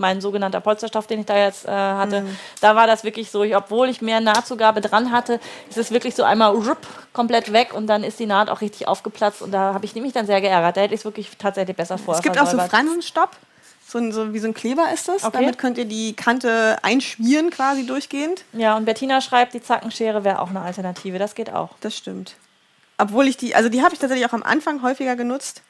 [0.00, 2.36] mein sogenannter Polsterstoff, den ich da jetzt äh, hatte, Mhm.
[2.60, 6.14] da war das wirklich so, ich, obwohl ich mehr Nahtzugabe dran hatte, ist es wirklich
[6.14, 6.78] so einmal rup,
[7.12, 10.12] komplett weg und dann ist die Naht auch richtig aufgeplatzt und da habe ich mich
[10.12, 10.76] dann sehr geärgert.
[10.76, 12.58] Da hätte ich es wirklich tatsächlich besser vorher Es gibt auch so.
[12.58, 13.30] Fransenstopp.
[13.90, 15.24] So, ein, so wie so ein Kleber ist das.
[15.24, 15.38] Okay.
[15.40, 18.44] Damit könnt ihr die Kante einschmieren quasi durchgehend.
[18.52, 21.18] Ja, und Bettina schreibt, die Zackenschere wäre auch eine Alternative.
[21.18, 21.70] Das geht auch.
[21.80, 22.34] Das stimmt.
[22.98, 25.62] Obwohl ich die, also die habe ich tatsächlich auch am Anfang häufiger genutzt.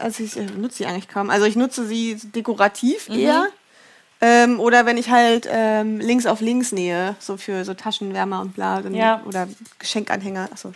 [0.00, 1.30] Also ich äh, nutze sie eigentlich kaum.
[1.30, 3.18] Also ich nutze sie dekorativ Mhm.
[3.18, 3.46] eher.
[4.22, 8.54] Ähm, oder wenn ich halt ähm, links auf links nähe, so für so Taschenwärmer und
[8.54, 8.82] bla.
[8.82, 9.22] Dann, Ja.
[9.26, 9.48] Oder
[9.78, 10.48] Geschenkanhänger.
[10.52, 10.72] Achso,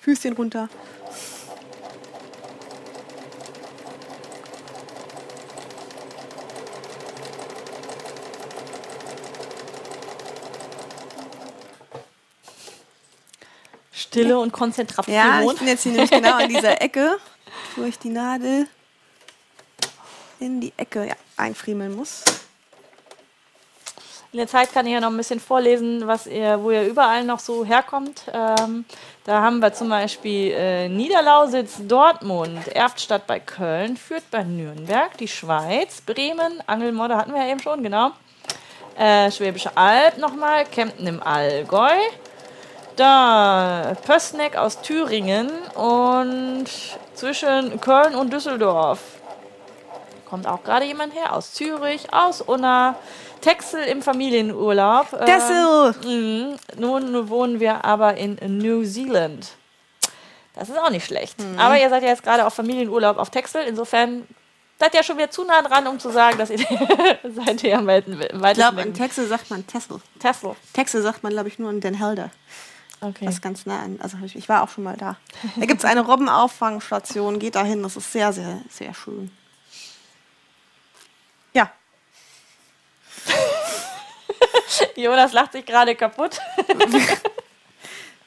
[0.00, 0.68] Füßchen runter.
[13.92, 15.14] Stille und Konzentration.
[15.16, 17.18] Ja, ich bin jetzt hier nämlich genau an dieser Ecke,
[17.84, 18.66] ich die Nadel
[20.38, 22.24] in die Ecke ja, einfriemeln muss.
[24.32, 27.24] In der Zeit kann ich ja noch ein bisschen vorlesen, was ihr, wo ihr überall
[27.24, 28.22] noch so herkommt.
[28.32, 28.84] Ähm,
[29.24, 35.28] da haben wir zum Beispiel äh, Niederlausitz, Dortmund, Erftstadt bei Köln, Fürth bei Nürnberg, die
[35.28, 38.10] Schweiz, Bremen, Angelmodde hatten wir ja eben schon, genau.
[38.98, 41.96] Äh, Schwäbische Alb nochmal, Kempten im Allgäu.
[42.96, 46.66] Da Pößneck aus Thüringen und
[47.16, 49.00] zwischen Köln und Düsseldorf
[50.26, 52.96] kommt auch gerade jemand her aus Zürich, aus Unna,
[53.40, 55.12] Texel im Familienurlaub.
[55.12, 55.94] Äh, Texel!
[56.04, 59.48] mh, nun wohnen wir aber in New Zealand.
[60.54, 61.36] Das ist auch nicht schlecht.
[61.58, 63.62] Aber ihr seid ja jetzt gerade auf Familienurlaub auf Texel.
[63.64, 64.26] Insofern
[64.78, 66.58] seid ihr ja schon wieder zu nah dran, um zu sagen, dass ihr
[67.22, 70.00] seid ihr am weiten Ich glaube, in weitesten Texel sagt man Texel.
[70.18, 70.56] Texel.
[70.72, 72.30] Texel sagt man, glaube ich, nur in Den Helder.
[73.00, 73.24] Okay.
[73.26, 73.86] Das ist ganz nah.
[74.00, 75.16] Also ich, ich war auch schon mal da.
[75.56, 77.38] Da gibt es eine Robbenauffangstation.
[77.38, 77.82] Geht dahin.
[77.82, 79.30] Das ist sehr, sehr, sehr schön.
[81.52, 81.70] Ja.
[84.96, 86.38] Jonas lacht sich gerade kaputt.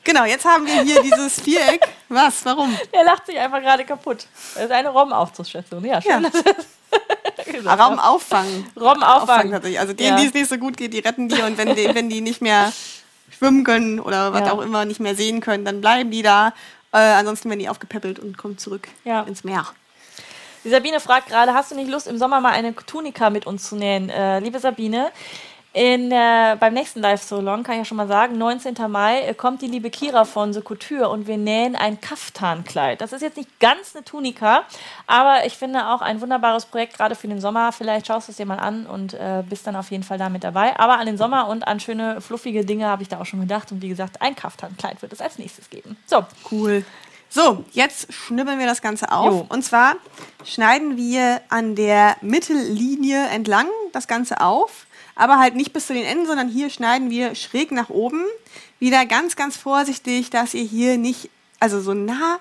[0.05, 1.87] Genau, jetzt haben wir hier dieses Viereck.
[2.07, 2.43] Was?
[2.43, 2.75] Warum?
[2.91, 4.25] Er lacht sich einfach gerade kaputt.
[4.55, 5.85] Das ist eine Robbenaufzugsstation.
[5.85, 6.23] Ja, schön.
[6.23, 6.29] Ja.
[6.31, 8.65] das- Raum auffangen.
[8.75, 9.51] Robben Auffangen auffangen.
[9.51, 9.79] tatsächlich.
[9.79, 10.21] Also denen, Ja.
[10.23, 11.39] die es nicht so gut geht, die retten die.
[11.43, 12.71] Und wenn die, wenn die nicht mehr
[13.31, 14.51] schwimmen können oder was Ja.
[14.53, 16.53] auch immer nicht mehr sehen können, dann bleiben die da.
[16.91, 19.21] Äh, ansonsten werden die aufgepäppelt und kommen zurück Ja.
[19.23, 19.65] ins Meer.
[20.65, 23.69] Die Sabine fragt gerade, hast du nicht Lust, im Sommer mal eine Tunika mit uns
[23.69, 24.09] zu nähen?
[24.09, 25.11] Äh, liebe Sabine,
[25.71, 28.75] in, äh, beim nächsten Live So Long kann ich ja schon mal sagen, 19.
[28.87, 33.01] Mai äh, kommt die liebe Kira von The Couture und wir nähen ein Kaftankleid.
[33.01, 34.63] Das ist jetzt nicht ganz eine Tunika,
[35.05, 37.71] aber ich finde auch ein wunderbares Projekt, gerade für den Sommer.
[37.71, 40.29] Vielleicht schaust du es dir mal an und äh, bist dann auf jeden Fall da
[40.29, 40.77] mit dabei.
[40.79, 43.71] Aber an den Sommer und an schöne, fluffige Dinge habe ich da auch schon gedacht.
[43.71, 45.97] Und wie gesagt, ein Kaftankleid wird es als nächstes geben.
[46.07, 46.83] So, Cool.
[47.31, 49.31] So, jetzt schnibbeln wir das Ganze auf.
[49.31, 49.45] Jo.
[49.49, 49.95] Und zwar
[50.43, 54.87] schneiden wir an der Mittellinie entlang das Ganze auf,
[55.19, 58.23] aber halt nicht bis zu den Enden, sondern hier schneiden wir schräg nach oben.
[58.79, 61.29] Wieder ganz, ganz vorsichtig, dass ihr hier nicht,
[61.59, 62.39] also so nah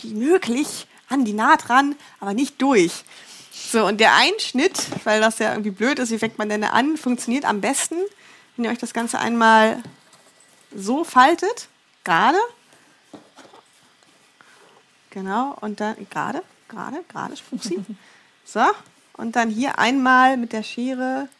[0.00, 3.04] wie möglich an die Naht ran, aber nicht durch.
[3.50, 6.96] So, und der Einschnitt, weil das ja irgendwie blöd ist, wie fängt man denn an,
[6.96, 7.96] funktioniert am besten,
[8.56, 9.82] wenn ihr euch das Ganze einmal
[10.72, 11.68] so faltet,
[12.04, 12.38] gerade.
[15.10, 17.84] Genau, und dann gerade, gerade, gerade, Spruchsi.
[18.46, 18.60] So,
[19.14, 21.30] und dann hier einmal mit der Schere,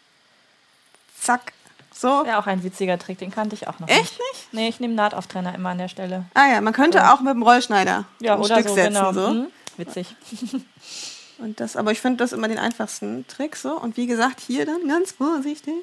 [1.25, 1.53] zack,
[1.93, 2.25] so.
[2.25, 4.53] wäre auch ein witziger Trick, den kannte ich auch noch Echt nicht.
[4.53, 6.25] Nee, ich nehme Nahtauftrenner immer an der Stelle.
[6.35, 7.15] Ah ja, man könnte Ja.
[7.15, 8.95] auch mit dem Rollschneider Ja, ein oder Stück so, setzen.
[8.95, 9.13] genau.
[9.13, 9.31] So.
[9.31, 9.47] Mhm.
[9.77, 10.15] Witzig.
[11.39, 13.57] Und das, aber ich finde das immer den einfachsten Trick.
[13.57, 13.77] So.
[13.79, 15.75] Und wie gesagt, hier dann ganz vorsichtig.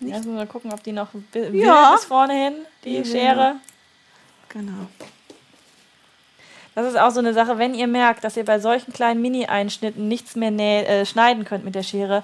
[0.00, 1.08] Nicht- Erst mal gucken, ob die noch
[1.52, 1.92] Ja.
[1.92, 2.54] bis vorne hin,
[2.84, 3.56] die Ja, Schere.
[4.48, 4.86] Genau.
[6.74, 10.06] Das ist auch so eine Sache, wenn ihr merkt, dass ihr bei solchen kleinen Mini-Einschnitten
[10.06, 10.52] nichts mehr
[10.88, 12.22] äh, schneiden könnt mit der Schere,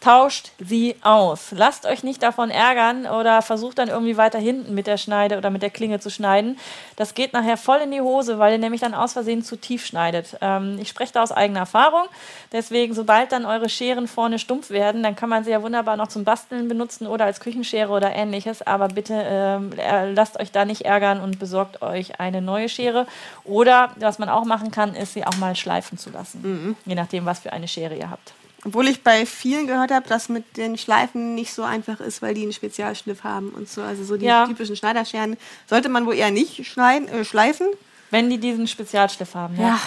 [0.00, 1.48] tauscht sie aus.
[1.50, 5.50] Lasst euch nicht davon ärgern oder versucht dann irgendwie weiter hinten mit der Schneide oder
[5.50, 6.58] mit der Klinge zu schneiden.
[6.94, 9.84] Das geht nachher voll in die Hose, weil ihr nämlich dann aus Versehen zu tief
[9.84, 10.36] schneidet.
[10.40, 12.04] Ähm, ich spreche da aus eigener Erfahrung.
[12.52, 16.08] Deswegen, sobald dann eure Scheren vorne stumpf werden, dann kann man sie ja wunderbar noch
[16.08, 18.62] zum Basteln benutzen oder als Küchenschere oder ähnliches.
[18.62, 23.06] Aber bitte ähm, äh, lasst euch da nicht ärgern und besorgt euch eine neue Schere.
[23.42, 26.76] Oder was man auch machen kann, ist sie auch mal schleifen zu lassen.
[26.84, 28.32] Je nachdem, was für eine Schere ihr habt.
[28.64, 32.34] Obwohl ich bei vielen gehört habe, dass mit den Schleifen nicht so einfach ist, weil
[32.34, 33.82] die einen Spezialschliff haben und so.
[33.82, 34.46] Also so die Ja.
[34.46, 35.36] typischen Schneiderscheren
[35.68, 37.68] sollte man wohl eher nicht schneiden, äh, schleifen.
[38.10, 39.54] Wenn die diesen Spezialschliff haben.
[39.56, 39.68] Ja.
[39.68, 39.80] Ja,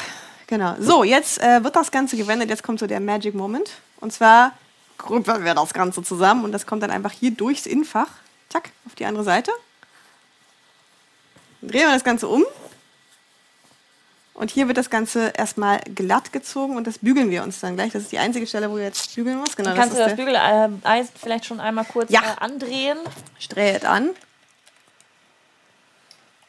[0.47, 0.75] genau.
[0.79, 2.49] So, jetzt äh, wird das Ganze gewendet.
[2.49, 3.71] Jetzt kommt so der Magic Moment.
[3.99, 4.53] Und zwar
[4.97, 8.07] krüppeln wir das Ganze zusammen und das kommt dann einfach hier durchs Innenfach.
[8.49, 9.51] Zack, auf die andere Seite.
[11.61, 12.43] Dann drehen wir das Ganze um.
[14.41, 17.91] Und hier wird das Ganze erstmal glatt gezogen und das bügeln wir uns dann gleich.
[17.91, 19.55] Das ist die einzige Stelle, wo ihr jetzt bügeln muss.
[19.55, 20.81] Genau, Kannst du ist das Bügeleisen
[21.21, 22.21] vielleicht schon einmal kurz Ja.
[22.21, 22.97] äh, andrehen?
[23.37, 24.09] Sträht an.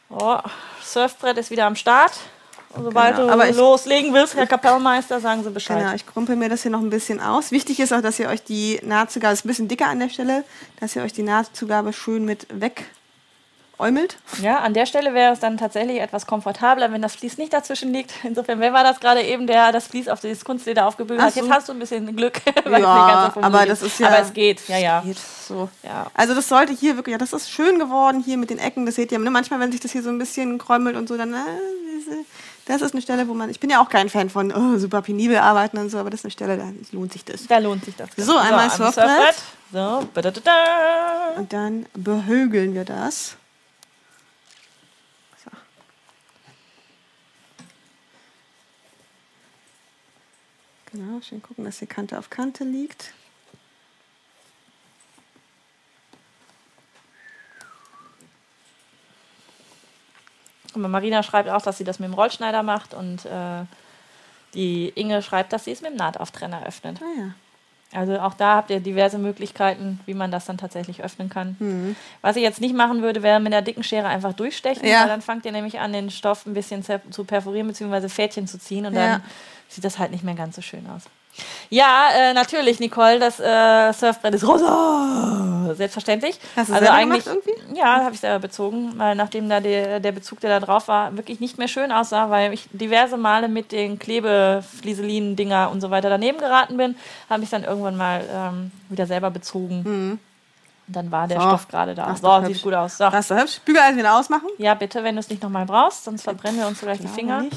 [0.09, 0.39] Oh,
[0.83, 2.13] Surfbrett ist wieder am Start.
[2.71, 5.79] Und sobald Genau, du aber ich- loslegen willst, Herr Kapellmeister, sagen Sie Bescheid.
[5.81, 7.51] Genau, ich krümpel mir das hier noch ein bisschen aus.
[7.51, 10.45] Wichtig ist auch, dass ihr euch die Nahtzugabe, ist ein bisschen dicker an der Stelle,
[10.81, 12.47] dass ihr euch die Nahtzugabe schön mit
[13.83, 14.17] wegäumelt.
[14.41, 17.93] Ja, an der Stelle wäre es dann tatsächlich etwas komfortabler, wenn das Vlies nicht dazwischen
[17.93, 18.13] liegt.
[18.23, 21.35] Insofern, wer war das gerade eben, der das Vlies auf das Kunstleder aufgebügelt Ach hat?
[21.35, 21.41] so.
[21.41, 22.41] Jetzt hast du ein bisschen Glück.
[22.83, 25.01] Ja, so aber das ist ja- Aber es geht, ja, ja.
[25.01, 25.69] Geht so.
[25.83, 26.07] ja.
[26.15, 28.95] Also das sollte hier wirklich, ja, das ist schön geworden hier mit den Ecken, das
[28.95, 29.19] seht ihr.
[29.19, 29.31] Ne?
[29.31, 31.37] Manchmal, wenn sich das hier so ein bisschen kräumelt und so, dann, äh,
[32.67, 35.03] das ist eine Stelle, wo man, ich bin ja auch kein Fan von oh, super
[35.03, 37.47] penibel arbeiten und so, aber das ist eine Stelle, da lohnt sich das.
[37.47, 38.09] Da lohnt sich das.
[38.17, 39.35] So, einmal Surfbrett.
[39.73, 41.35] So, badadada.
[41.37, 43.37] Und dann behögeln wir das.
[50.93, 53.13] Genau, schön gucken, dass die Kante auf Kante liegt.
[60.75, 63.65] Und Marina schreibt auch, dass sie das mit dem Rollschneider macht und äh,
[64.55, 66.99] die Inge schreibt, dass sie es mit dem Nahtauftrenner öffnet.
[67.03, 67.35] Ah ja.
[67.95, 71.57] Also auch da habt ihr diverse Möglichkeiten, wie man das dann tatsächlich öffnen kann.
[71.59, 71.95] Mhm.
[72.23, 75.03] Was ich jetzt nicht machen würde, wäre mit der dicken Schere einfach durchstechen, Ja.
[75.03, 78.09] weil dann fangt ihr nämlich an, den Stoff ein bisschen zu perforieren bzw.
[78.09, 79.19] Fädchen zu ziehen und Ja.
[79.19, 79.23] dann
[79.75, 81.03] sieht das halt nicht mehr ganz so schön aus.
[81.71, 85.73] Ja, äh, natürlich, Nicole, das äh, Surfbrett ist rosa.
[85.75, 86.39] Selbstverständlich.
[86.55, 87.79] Hast du also selber eigentlich, irgendwie?
[87.79, 91.17] Ja, habe ich selber bezogen, weil nachdem da der, der Bezug, der da drauf war,
[91.17, 96.11] wirklich nicht mehr schön aussah, weil ich diverse Male mit den Klebeflieselinen-Dinger und so weiter
[96.11, 96.97] daneben geraten bin,
[97.31, 100.21] habe ich dann irgendwann mal ähm, wieder selber bezogen.
[100.93, 102.15] Und dann war der So, Stoff gerade da.
[102.15, 102.63] So, sieht hübsch.
[102.63, 102.99] gut aus.
[102.99, 103.09] So.
[103.09, 103.61] Das ist hübsch.
[103.65, 104.47] Bügeleisen wieder ausmachen.
[104.59, 107.41] Ja, bitte, wenn du es nicht nochmal brauchst, sonst verbrennen wir uns gleich die Finger.
[107.45, 107.57] Nicht.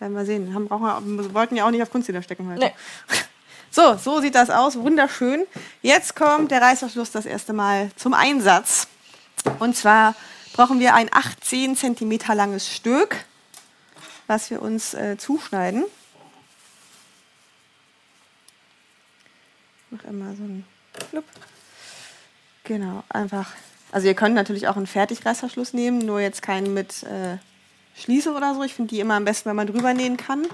[0.00, 0.52] Werden wir sehen.
[0.52, 2.58] Haben, brauchen wir, wollten ja auch nicht auf Kunstleder stecken heute.
[2.58, 2.72] Nee.
[3.70, 4.78] So, so sieht das aus.
[4.78, 5.44] Wunderschön.
[5.82, 8.88] Jetzt kommt der Reißverschluss das erste Mal zum Einsatz.
[9.58, 10.14] Und zwar
[10.54, 13.16] brauchen wir ein 18 cm langes Stück,
[14.28, 15.84] was wir uns äh, zuschneiden.
[19.90, 20.64] Ich mach immer so einen
[21.10, 21.24] Flup.
[22.66, 23.52] Genau, einfach.
[23.92, 27.38] Also ihr könnt natürlich auch einen Fertigreißverschluss nehmen, nur jetzt keinen mit äh,
[27.96, 28.62] Schließe oder so.
[28.64, 30.44] Ich finde die immer am besten, wenn man drüber nähen kann.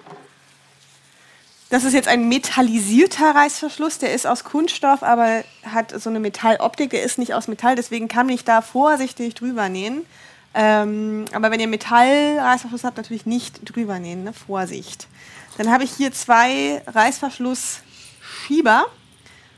[1.70, 6.90] Das ist jetzt ein metallisierter Reißverschluss, der ist aus Kunststoff, aber hat so eine Metalloptik,
[6.90, 10.04] der ist nicht aus Metall, deswegen kann ich da vorsichtig drüber nähen.
[10.52, 14.34] Ähm, aber wenn ihr Metallreißverschluss habt, natürlich nicht drüber nähen, ne?
[14.34, 15.08] Vorsicht.
[15.56, 18.84] Dann habe ich hier zwei Reißverschlussschieber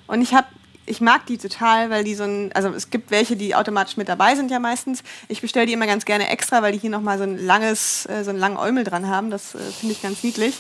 [0.07, 0.47] und ich habe
[0.87, 4.09] ich mag die total, weil die so ein, also es gibt welche, die automatisch mit
[4.09, 5.03] dabei sind ja meistens.
[5.29, 8.23] Ich bestelle die immer ganz gerne extra, weil die hier nochmal so ein langes, äh,
[8.25, 9.31] so einen langen Äumel dran haben.
[9.31, 10.55] Das äh, finde ich ganz niedlich.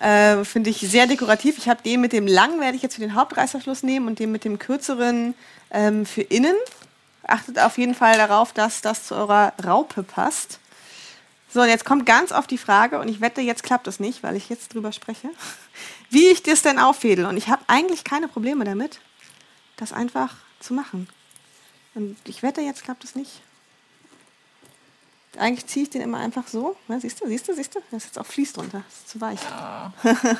[0.00, 1.58] Äh, finde ich sehr dekorativ.
[1.58, 4.32] Ich habe den mit dem langen, werde ich jetzt für den Hauptreißverschluss nehmen und den
[4.32, 5.34] mit dem kürzeren
[5.70, 6.56] ähm, für innen.
[7.24, 10.58] Achtet auf jeden Fall darauf, dass das zu eurer Raupe passt.
[11.52, 14.22] So, und jetzt kommt ganz oft die Frage, und ich wette, jetzt klappt es nicht,
[14.22, 15.28] weil ich jetzt drüber spreche,
[16.10, 17.26] wie ich das denn auffädel.
[17.26, 19.00] Und ich habe eigentlich keine Probleme damit,
[19.82, 21.08] das einfach zu machen.
[21.94, 23.42] Und ich wette, jetzt klappt es nicht.
[25.36, 26.76] Eigentlich ziehe ich den immer einfach so.
[26.88, 27.80] Ja, siehst du, siehst du, siehst du?
[27.90, 28.84] Da ist jetzt auch Fließ drunter.
[28.86, 29.40] Das ist zu weich.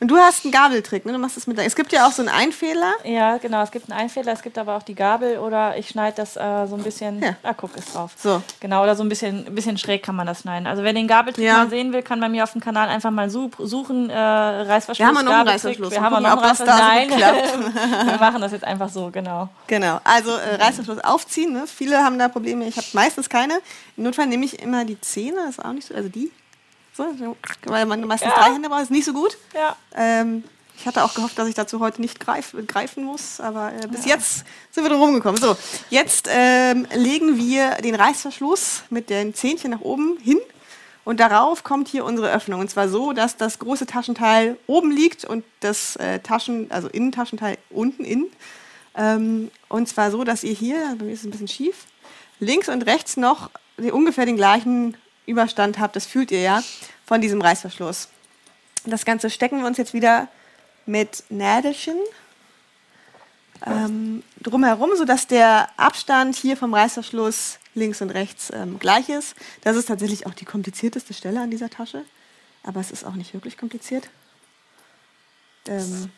[0.00, 1.12] Und du hast einen Gabeltrick, ne?
[1.12, 1.58] Du machst das mit.
[1.58, 2.92] Es gibt ja auch so einen Einfädler.
[3.04, 3.62] Ja, genau.
[3.62, 6.66] Es gibt einen Einfädler, es gibt aber auch die Gabel oder ich schneide das äh,
[6.66, 7.22] so ein bisschen.
[7.22, 7.36] Ja.
[7.42, 8.12] Ah, guck, ist drauf.
[8.16, 8.42] So.
[8.60, 10.66] Genau, oder so ein bisschen, ein bisschen schräg kann man das schneiden.
[10.66, 11.58] Also wer den Gabeltrick Ja.
[11.58, 14.08] mal sehen will, kann bei mir auf dem Kanal einfach mal su- suchen.
[14.10, 14.98] Äh, Reißverschluss.
[14.98, 15.48] Wir haben noch einen.
[15.48, 15.90] Reißverschluss.
[15.92, 16.78] Wir haben noch einen Reißverschluss.
[16.78, 17.10] Nein,
[18.06, 19.48] wir machen das jetzt einfach so, genau.
[19.66, 20.00] Genau.
[20.04, 21.52] Also äh, Reißverschluss aufziehen.
[21.52, 21.64] Ne?
[21.66, 22.66] Viele haben da Probleme.
[22.66, 23.60] Ich habe meistens keine.
[23.96, 25.36] Im Notfall nehme ich immer die Zähne.
[25.46, 25.94] Das ist auch nicht so.
[25.94, 26.30] Also die.
[27.00, 28.42] So, so, weil man meistens Ja.
[28.44, 28.82] drei Hände braucht.
[28.82, 29.38] Ist nicht so gut.
[29.54, 29.74] Ja.
[29.94, 30.44] Ähm,
[30.76, 34.06] ich hatte auch gehofft, dass ich dazu heute nicht greif, greifen muss, aber äh, bis
[34.06, 35.40] jetzt sind wir drum rumgekommen.
[35.40, 35.56] So,
[35.90, 40.38] jetzt ähm, legen wir den Reißverschluss mit den Zähnchen nach oben hin
[41.04, 42.60] und darauf kommt hier unsere Öffnung.
[42.60, 47.58] Und zwar so, dass das große Taschenteil oben liegt und das äh, Taschen, also Innentaschenteil
[47.70, 48.30] unten innen.
[48.94, 51.84] Ähm, und zwar so, dass ihr hier, bei mir ist es ein bisschen schief,
[52.38, 54.96] links und rechts noch ungefähr den gleichen
[55.30, 55.96] Überstand habt.
[55.96, 56.62] Das fühlt ihr ja
[57.06, 58.08] von diesem Reißverschluss.
[58.84, 60.28] Das Ganze stecken wir uns jetzt wieder
[60.86, 61.96] mit Nädelchen
[63.66, 69.34] ähm, drumherum, sodass der Abstand hier vom Reißverschluss links und rechts ähm, gleich ist.
[69.62, 72.04] Das ist tatsächlich auch die komplizierteste Stelle an dieser Tasche,
[72.62, 74.08] aber es ist auch nicht wirklich kompliziert.
[75.66, 76.10] Ähm,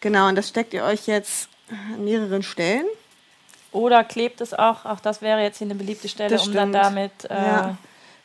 [0.00, 2.86] genau, und das steckt ihr euch jetzt an mehreren Stellen.
[3.72, 6.72] Oder klebt es auch, auch das wäre jetzt hier eine beliebte Stelle, Das um dann
[6.72, 7.76] damit äh, Ja.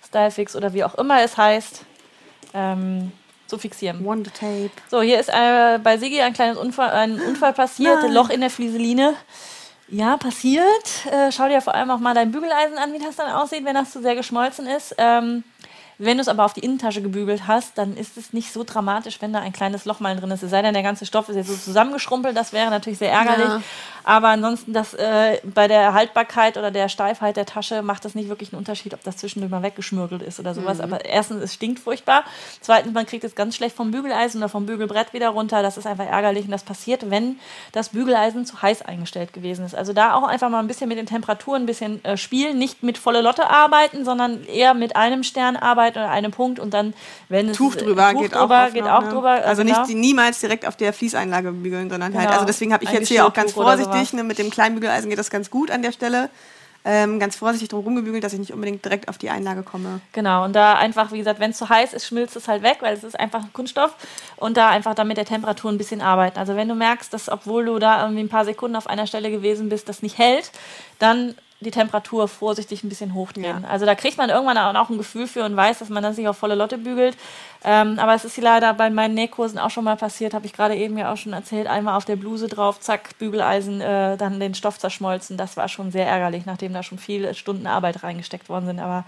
[0.08, 1.82] Stylefix oder wie auch immer es heißt,
[2.54, 3.12] ähm,
[3.48, 4.04] zu fixieren.
[4.04, 4.72] Wonder Tape.
[4.90, 8.14] So, hier ist äh, bei Sigi ein kleines Unfall, ein Unfall passiert, Nein.
[8.14, 9.14] Loch in der Flieseline.
[9.88, 10.66] Ja, passiert.
[11.12, 13.76] Äh, schau dir vor allem auch mal dein Bügeleisen an, wie das dann aussieht, wenn
[13.76, 14.96] das zu sehr geschmolzen ist.
[14.98, 15.44] Ähm,
[15.98, 19.22] wenn du es aber auf die Innentasche gebügelt hast, dann ist es nicht so dramatisch,
[19.22, 20.44] wenn da ein kleines Loch mal drin ist.
[20.44, 23.48] Es sei denn, der ganze Stoff ist jetzt so zusammengeschrumpelt, das wäre natürlich sehr ärgerlich.
[23.48, 23.62] Ja.
[24.04, 28.30] Aber ansonsten, das, äh, bei der Haltbarkeit oder der Steifheit der Tasche macht das nicht
[28.30, 30.80] wirklich einen Unterschied, ob das zwischendurch mal weggeschmürgelt ist oder sowas.
[30.80, 32.24] Aber erstens, es stinkt furchtbar.
[32.62, 35.64] Zweitens, man kriegt es ganz schlecht vom Bügeleisen oder vom Bügelbrett wieder runter.
[35.64, 37.40] Das ist einfach ärgerlich und das passiert, wenn
[37.72, 39.74] das Bügeleisen zu heiß eingestellt gewesen ist.
[39.74, 42.84] Also da auch einfach mal ein bisschen mit den Temperaturen ein bisschen äh, spielen, nicht
[42.84, 46.94] mit volle Lotte arbeiten, sondern eher mit einem Stern arbeiten oder einem Punkt und dann,
[47.30, 48.74] wenn es Tuch drüber Tuch geht drüber, auch.
[48.74, 49.10] geht noch, auch ne?
[49.10, 49.30] drüber.
[49.46, 49.80] Also genau.
[49.80, 52.24] nicht die, niemals direkt auf der Fließeinlage bügeln, sondern halt.
[52.24, 52.34] Genau.
[52.34, 55.10] Also deswegen habe ich Ein jetzt hier auch ganz vorsichtig, ne, mit dem kleinen Bügeleisen
[55.10, 56.30] geht das ganz gut an der Stelle.
[56.88, 60.02] Ähm, ganz vorsichtig drum rumgebügelt, dass ich nicht unbedingt direkt auf die Einlage komme.
[60.12, 62.78] Genau, und da einfach, wie gesagt, wenn es zu heiß ist, schmilzt es halt weg,
[62.82, 63.96] weil es ist einfach ein Kunststoff.
[64.36, 66.38] Und da einfach dann mit der Temperatur ein bisschen arbeiten.
[66.38, 69.32] Also wenn du merkst, dass obwohl du da irgendwie ein paar Sekunden auf einer Stelle
[69.32, 70.52] gewesen bist, das nicht hält,
[71.00, 73.64] dann die Temperatur vorsichtig ein bisschen hochdrehen.
[73.64, 73.70] Ja.
[73.70, 76.28] Also da kriegt man irgendwann auch ein Gefühl für und weiß, dass man das nicht
[76.28, 77.18] auf volle Lotte bügelt.
[77.64, 80.76] Ähm, aber es ist leider bei meinen Nähkursen auch schon mal passiert, habe ich gerade
[80.76, 81.68] eben ja auch schon erzählt.
[81.68, 85.38] Einmal auf der Bluse drauf, zack, Bügeleisen, äh, dann den Stoff zerschmolzen.
[85.38, 88.80] Das war schon sehr ärgerlich, nachdem da schon viele Stunden Arbeit reingesteckt worden sind.
[88.80, 89.06] Aber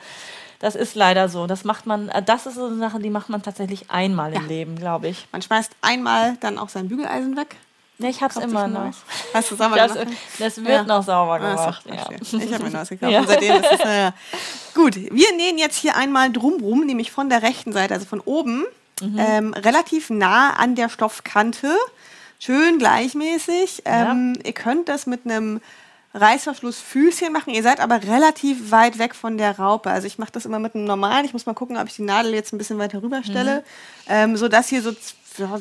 [0.60, 1.48] das ist leider so.
[1.48, 4.48] Das macht man, äh, das ist so eine Sache, die macht man tatsächlich einmal im
[4.48, 5.28] Leben, glaube ich.
[5.32, 7.58] Man schmeißt einmal dann auch sein Bügeleisen weg.
[8.00, 8.92] Nee, ich hab's kauft immer noch.
[9.34, 10.12] Hast du sauber Das, gemacht?
[10.40, 10.84] das wird Ja.
[10.84, 11.84] noch sauber Ah, gemacht.
[11.84, 11.90] so,
[12.38, 12.44] ja.
[12.46, 13.12] Ich habe mir neues gekauft.
[13.12, 13.24] Ja.
[13.26, 14.12] Seitdem ist es, äh,
[14.76, 18.66] gut, wir nähen jetzt hier einmal drumrum, nämlich von der rechten Seite, also von oben,
[19.02, 19.16] Mhm.
[19.20, 21.76] ähm, relativ nah an der Stoffkante.
[22.40, 23.84] Schön gleichmäßig.
[23.86, 25.60] Ähm, Ihr könnt das mit einem
[26.14, 27.54] Reißverschlussfüßchen machen.
[27.54, 29.90] Ihr seid aber relativ weit weg von der Raupe.
[29.90, 31.26] Also ich mache das immer mit einem normalen.
[31.26, 33.64] Ich muss mal gucken, ob ich die Nadel jetzt ein bisschen weiter rüber stelle,
[34.08, 34.92] ähm, so dass hier so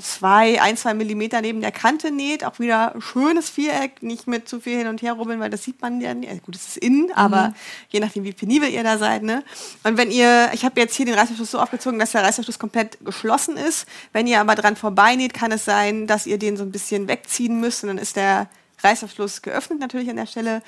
[0.02, 2.44] zwei, ein, zwei Millimeter neben der Kante näht.
[2.44, 5.80] Auch wieder schönes Viereck, nicht mit zu viel hin und her rubbeln, weil das sieht
[5.80, 6.28] man ja nicht.
[6.28, 7.54] Also gut, es ist innen, aber
[7.88, 9.22] je nachdem, wie penibel ihr da seid.
[9.22, 9.42] Ne?
[9.84, 12.98] Und wenn ihr, ich habe jetzt hier den Reißverschluss so aufgezogen, dass der Reißverschluss komplett
[13.04, 13.86] geschlossen ist.
[14.12, 17.60] Wenn ihr aber dran vorbeinäht, kann es sein, dass ihr den so ein bisschen wegziehen
[17.60, 18.48] müsst und dann ist der
[18.82, 20.62] Reißverschluss geöffnet natürlich an der Stelle.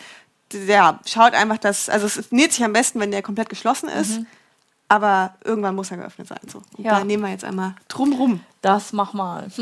[0.66, 4.20] Ja, schaut einfach, dass, also es näht sich am besten, wenn der komplett geschlossen ist.
[4.89, 6.40] Aber irgendwann muss er geöffnet sein.
[6.51, 6.62] So.
[6.77, 6.98] Und Ja.
[6.98, 8.40] da nehmen wir jetzt einmal drumrum.
[8.62, 9.47] Das mach mal.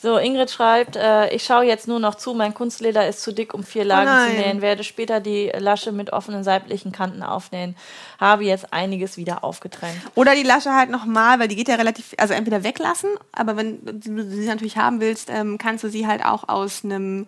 [0.00, 3.52] So, Ingrid schreibt, äh, ich schaue jetzt nur noch zu, mein Kunstleder ist zu dick,
[3.52, 4.36] um vier Lagen zu nein.
[4.36, 7.74] nähen, werde später die Lasche mit offenen seitlichen Kanten aufnähen,
[8.20, 9.96] habe jetzt einiges wieder aufgetrennt.
[10.14, 13.84] Oder die Lasche halt nochmal, weil die geht ja relativ, also entweder weglassen, aber wenn
[13.84, 17.26] du sie natürlich haben willst, ähm, kannst du sie halt auch aus einem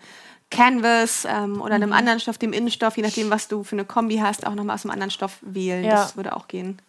[0.51, 1.82] Canvas ähm, oder Mhm.
[1.85, 4.74] einem anderen Stoff, dem Innenstoff, je nachdem, was du für eine Kombi hast, auch nochmal
[4.74, 5.85] aus einem anderen Stoff wählen.
[5.85, 5.90] Ja.
[6.02, 6.81] Das würde auch gehen.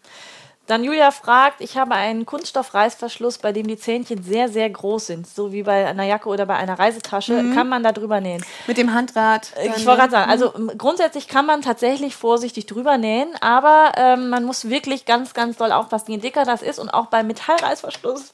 [0.67, 5.27] Dann Julia fragt, ich habe einen Kunststoffreißverschluss, bei dem die Zähnchen sehr, sehr groß sind,
[5.27, 7.51] so wie bei einer Jacke oder bei einer Reisetasche.
[7.53, 8.41] Kann man da drüber nähen?
[8.67, 9.51] Mit dem Handrad.
[9.61, 13.91] Ich dann, wollte gerade sagen, also m, grundsätzlich kann man tatsächlich vorsichtig drüber nähen, aber
[13.97, 17.27] ähm, man muss wirklich ganz, ganz doll aufpassen, je dicker das ist und auch beim
[17.27, 18.31] Metallreißverschluss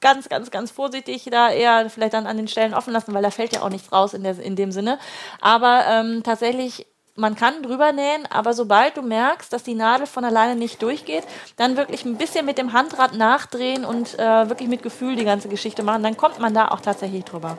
[0.00, 3.30] ganz, ganz, ganz vorsichtig da eher vielleicht dann an den Stellen offen lassen, weil da
[3.30, 4.98] fällt ja auch nichts raus in, der, in dem Sinne.
[5.40, 10.24] Aber ähm, tatsächlich, man kann drüber nähen, aber sobald du merkst, dass die Nadel von
[10.24, 11.24] alleine nicht durchgeht,
[11.56, 15.48] dann wirklich ein bisschen mit dem Handrad nachdrehen und äh, wirklich mit Gefühl die ganze
[15.48, 17.56] Geschichte machen, dann kommt man da auch tatsächlich drüber.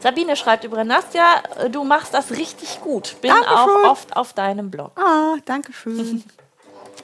[0.00, 3.16] Sabine schreibt über Nastja, äh, du machst das richtig gut.
[3.20, 3.56] Bin Dankeschön.
[3.56, 4.92] auch oft auf deinem Blog.
[4.96, 6.24] Ah, danke schön.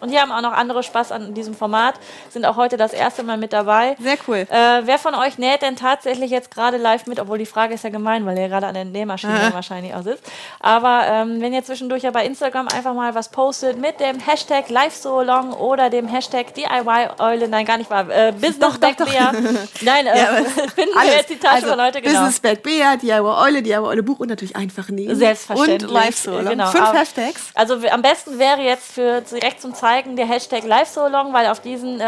[0.00, 1.94] Und hier haben auch noch andere Spaß an diesem Format,
[2.30, 3.96] sind auch heute das erste Mal mit dabei.
[4.00, 4.46] Sehr cool.
[4.50, 7.20] Äh, wer von euch näht denn tatsächlich jetzt gerade live mit?
[7.20, 10.22] Obwohl die Frage ist ja gemein, weil ihr gerade an der Nähmaschine wahrscheinlich auch sitzt.
[10.60, 14.68] Aber ähm, wenn ihr zwischendurch ja bei Instagram einfach mal was postet mit dem Hashtag
[14.68, 18.76] Live so long oder dem Hashtag DIY Eule, nein, gar nicht wahr, äh, Business Doch,
[18.76, 19.06] doch, doch.
[19.06, 19.32] Backbeer.
[19.82, 20.26] Nein, äh, Ja,
[20.74, 22.14] finden wir jetzt die Tasche von heute, genau.
[22.14, 25.14] Business Bag Bea, DIY Eule, DIY Eule Buch und natürlich einfach nähen.
[25.16, 25.82] Selbstverständlich.
[25.90, 26.32] Und live so.
[26.38, 26.66] Genau.
[26.70, 27.50] Fünf Aber- Hashtags.
[27.54, 31.46] Also am besten wäre jetzt für direkt zum Zeigen der Hashtag Live so long, weil
[31.46, 32.04] auf diesen, äh,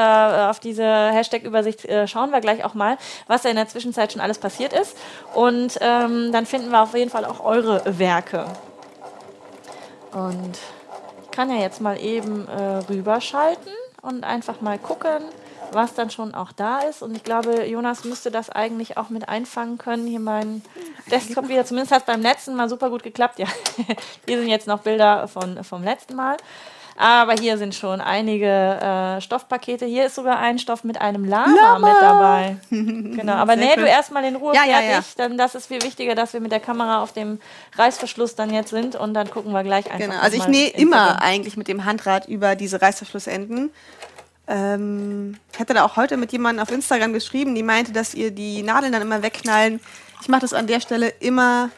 [0.51, 4.21] auf diese Hashtag-Übersicht äh, schauen wir gleich auch mal, was da in der Zwischenzeit schon
[4.21, 4.99] alles passiert ist.
[5.33, 8.45] Und ähm, dann finden wir auf jeden Fall auch eure Werke.
[10.13, 10.59] Und
[11.23, 15.23] ich kann ja jetzt mal eben äh, rüberschalten und einfach mal gucken,
[15.73, 17.03] was dann schon auch da ist.
[17.03, 20.07] Und ich glaube, Jonas müsste das eigentlich auch mit einfangen können.
[20.07, 20.61] Hier mein
[21.11, 21.65] Desktop wieder.
[21.65, 23.39] Zumindest hat es beim letzten Mal super gut geklappt.
[23.39, 23.47] Ja,
[24.27, 26.37] hier sind jetzt noch Bilder von, vom letzten Mal.
[27.01, 29.87] Aber hier sind schon einige äh, Stoffpakete.
[29.87, 31.89] Hier ist sogar ein Stoff mit einem Lama, Lama.
[31.89, 32.57] mit dabei.
[33.17, 33.87] Genau, aber Sehr du cool.
[33.89, 35.15] erstmal in Ruhe Ja, ja, fertig.
[35.17, 35.25] ja.
[35.29, 37.41] Dann das ist viel wichtiger, dass wir mit der Kamera auf dem
[37.79, 39.99] Reißverschluss dann jetzt sind und dann gucken wir gleich einfach.
[39.99, 43.71] Genau, also ich nähe immer eigentlich mit dem Handrad über diese Reißverschlussenden.
[44.47, 48.31] Ähm, ich hatte da auch heute mit jemandem auf Instagram geschrieben, die meinte, dass ihr
[48.31, 49.81] die Nadeln dann immer wegknallen.
[50.21, 51.71] Ich mache das an der Stelle immer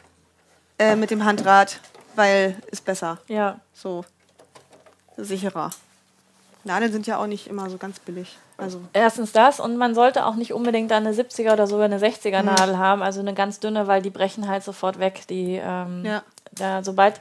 [0.80, 1.78] äh, mit dem Handrad,
[2.16, 3.18] weil ist besser.
[3.28, 3.60] Ja.
[3.72, 4.04] So
[5.16, 5.70] sicherer.
[6.64, 8.36] Nadeln sind ja auch nicht immer so ganz billig.
[8.56, 11.98] Also Erstens das und man sollte auch nicht unbedingt dann eine 70er oder sogar eine
[11.98, 12.46] 60er Mhm.
[12.46, 15.22] Nadel haben, also eine ganz dünne, weil die brechen halt sofort weg.
[15.28, 16.22] Die, ähm, Ja.
[16.52, 17.14] da, sobald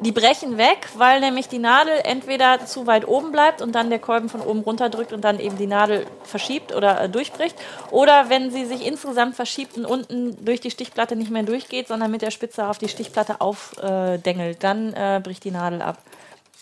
[0.00, 3.98] die brechen weg, weil nämlich die Nadel entweder zu weit oben bleibt und dann der
[3.98, 7.56] Kolben von oben runterdrückt und dann eben die Nadel verschiebt oder äh, durchbricht.
[7.90, 12.10] Oder wenn sie sich insgesamt verschiebt und unten durch die Stichplatte nicht mehr durchgeht, sondern
[12.12, 15.96] mit der Spitze auf die Stichplatte aufdengelt, dann äh, bricht die Nadel ab.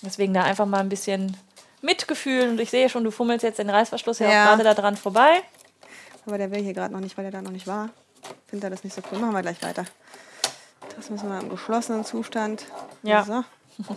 [0.04, 1.36] Deswegen da einfach mal ein bisschen
[1.82, 2.48] Mitgefühl.
[2.48, 4.44] Und ich sehe schon, du fummelst jetzt den Reißverschluss ja, Ja.
[4.44, 5.42] auch gerade da dran vorbei.
[6.26, 7.90] Aber der will hier gerade noch nicht, weil er da noch nicht war.
[8.46, 9.18] Findet er das nicht so cool.
[9.18, 9.84] Machen wir gleich weiter.
[10.96, 12.64] Das müssen wir im geschlossenen Zustand.
[13.02, 13.24] Ja.
[13.24, 13.44] So.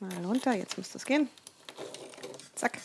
[0.00, 1.28] Mal runter, jetzt müsste es gehen.
[2.54, 2.78] Zack.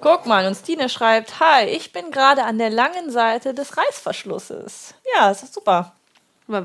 [0.00, 4.94] Guck mal, und Stine schreibt, hi, ich bin gerade an der langen Seite des Reißverschlusses.
[5.14, 5.92] Ja, das ist super.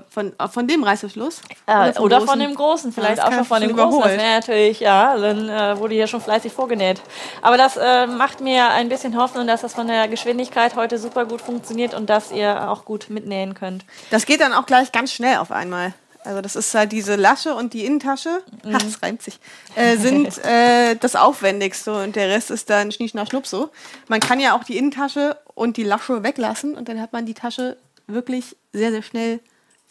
[0.10, 1.42] Von, von dem Reißverschluss?
[1.66, 4.02] Äh, oder, oder von dem großen, vielleicht ja, auch schon von dem großen.
[4.02, 7.02] Das natürlich, ja, dann äh, wurde hier schon fleißig vorgenäht.
[7.42, 11.26] Aber das äh, macht mir ein bisschen Hoffnung, dass das von der Geschwindigkeit heute super
[11.26, 13.84] gut funktioniert und dass ihr auch gut mitnähen könnt.
[14.10, 15.94] Das geht dann auch gleich ganz schnell auf einmal.
[16.26, 18.76] Also das ist halt diese Lasche und die Innentasche, mhm.
[18.76, 19.40] ach, das reimt sich,
[19.76, 23.70] äh, sind äh, das Aufwendigste und der Rest ist dann schnisch nach schnupp so.
[24.08, 27.34] Man kann ja auch die Innentasche und die Lasche weglassen und dann hat man die
[27.34, 27.78] Tasche
[28.08, 29.40] wirklich sehr, sehr schnell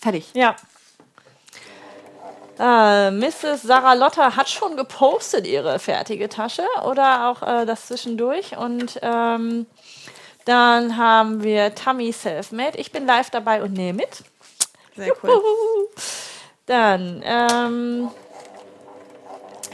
[0.02, 0.30] Fertig.
[0.34, 0.56] Ja.
[2.58, 3.62] Äh, Mrs.
[3.62, 8.56] Sarah Lotta hat schon gepostet ihre fertige Tasche oder auch äh, das zwischendurch.
[8.56, 9.66] Und ähm,
[10.44, 12.78] dann haben wir Tammy Selfmade.
[12.78, 14.24] Ich bin live dabei und nehme mit.
[14.96, 15.42] Sehr cool.
[16.66, 18.10] Dann ähm,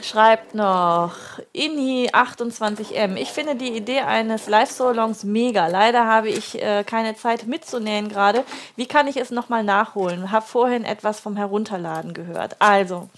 [0.02, 1.14] schreibt noch
[1.54, 3.16] Inhi28M.
[3.16, 5.66] Ich finde die Idee eines Live-Solongs mega.
[5.66, 8.44] Leider habe ich äh, keine Zeit mitzunähen gerade.
[8.76, 10.30] Wie kann ich es nochmal nachholen?
[10.30, 12.56] Habe vorhin etwas vom Herunterladen gehört.
[12.60, 13.08] Also,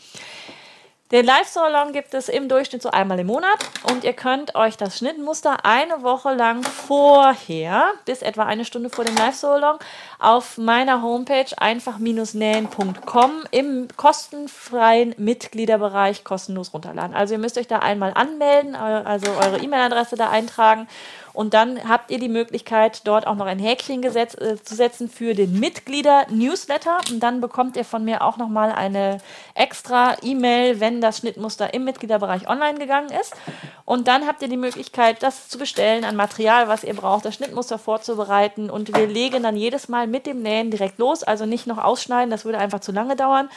[1.11, 3.59] den Live-Salon gibt es im Durchschnitt so einmal im Monat
[3.91, 9.05] und ihr könnt euch das Schnittmuster eine Woche lang vorher, bis etwa eine Stunde vor
[9.05, 9.79] dem Live-Salon,
[10.21, 17.17] auf meiner Homepage einfach-nähen.com im kostenfreien Mitgliederbereich kostenlos runterladen.
[17.17, 20.87] Also ihr müsst euch da einmal anmelden, also eure E-Mail-Adresse da eintragen
[21.41, 25.09] und dann habt ihr die Möglichkeit, dort auch noch ein Häkchen gesetz, äh, zu setzen
[25.09, 26.99] für den Mitglieder-Newsletter.
[27.11, 29.23] Und dann bekommt ihr von mir auch nochmal eine
[29.55, 33.35] extra E-Mail, wenn das Schnittmuster im Mitgliederbereich online gegangen ist.
[33.87, 37.37] Und dann habt ihr die Möglichkeit, das zu bestellen an Material, was ihr braucht, das
[37.37, 38.69] Schnittmuster vorzubereiten.
[38.69, 41.23] Und wir legen dann jedes Mal mit dem Nähen direkt los.
[41.23, 43.49] Also nicht noch ausschneiden, das würde einfach zu lange dauern.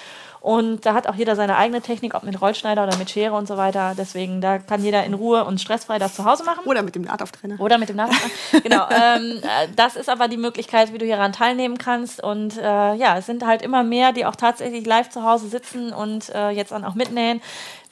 [0.44, 3.48] Und da hat auch jeder seine eigene Technik, ob mit Rollschneider oder mit Schere und
[3.48, 3.94] so weiter.
[3.98, 6.65] Deswegen, da kann jeder in Ruhe und stressfrei das zu Hause machen.
[6.65, 7.61] Oder mit dem Nahtauftrainer.
[7.61, 8.61] Oder mit dem Nahtauftrainer.
[8.61, 8.86] genau.
[8.90, 12.22] Ähm, äh, das ist aber die Möglichkeit, wie du hieran teilnehmen kannst.
[12.22, 15.94] Und äh, ja, es sind halt immer mehr, die auch tatsächlich live zu Hause sitzen
[15.94, 17.41] und äh, jetzt dann auch mitnähen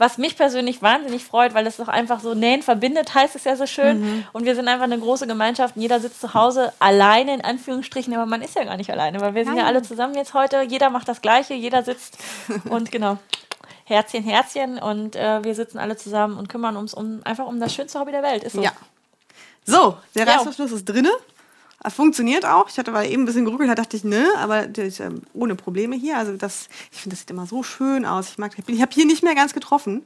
[0.02, 3.56] was mich persönlich wahnsinnig freut, weil es doch einfach so Nähen verbindet, heißt es ja
[3.56, 4.02] so schön.
[4.02, 4.24] Mhm.
[4.34, 5.76] Und wir sind einfach eine große Gemeinschaft.
[5.78, 9.36] Jeder sitzt zu Hause alleine, in Anführungsstrichen, aber man ist ja gar nicht alleine, weil
[9.36, 9.62] wir sind Nein.
[9.62, 10.64] ja alle zusammen jetzt heute.
[10.64, 12.18] Jeder macht das Gleiche, jeder sitzt
[12.68, 13.20] und genau.
[13.84, 17.72] Herzchen, Herzchen und äh, wir sitzen alle zusammen und kümmern uns um einfach um das
[17.72, 18.44] schönste Hobby der Welt.
[18.44, 18.62] Ist so.
[18.64, 18.72] Ja.
[19.66, 21.12] So, der Reißverschluss ist drinne.
[21.90, 22.70] Funktioniert auch.
[22.70, 25.56] Ich hatte aber eben ein bisschen geruckelt, da dachte ich, ne, aber das ähm, ohne
[25.56, 26.18] Probleme hier.
[26.18, 28.30] Also das, ich finde, das sieht immer so schön aus.
[28.30, 30.06] Ich mag, ich habe hier nicht mehr ganz getroffen,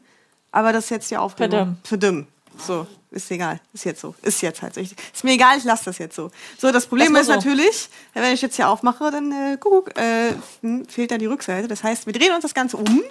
[0.52, 1.78] aber das ist jetzt die Aufregung.
[1.84, 2.28] Verdammt.
[2.58, 3.60] So, ist egal.
[3.74, 4.16] Ist jetzt so.
[4.22, 4.82] Ist jetzt halt so.
[4.82, 6.32] Ich, ist mir egal, ich lasse das jetzt so.
[6.58, 7.34] So, das Problem das ist so.
[7.34, 11.68] natürlich, wenn ich jetzt hier aufmache, dann äh, guck, äh, hm, fehlt da die Rückseite.
[11.68, 13.04] Das heißt, wir drehen uns das Ganze um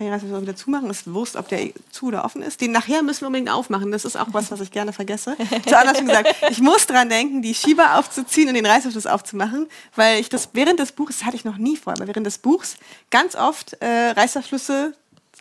[0.00, 0.88] kann ich das wieder zumachen.
[0.88, 2.60] Ist bewusst, ob der zu oder offen ist.
[2.62, 3.92] Den nachher müssen wir unbedingt aufmachen.
[3.92, 5.36] Das ist auch was, was ich gerne vergesse.
[5.66, 10.18] Zu anders gesagt, ich muss dran denken, die Schieber aufzuziehen und den Reißverschluss aufzumachen, weil
[10.18, 12.76] ich das während des Buches, das hatte ich noch nie vor, aber während des Buchs
[13.10, 14.94] ganz oft äh, Reißverschlüsse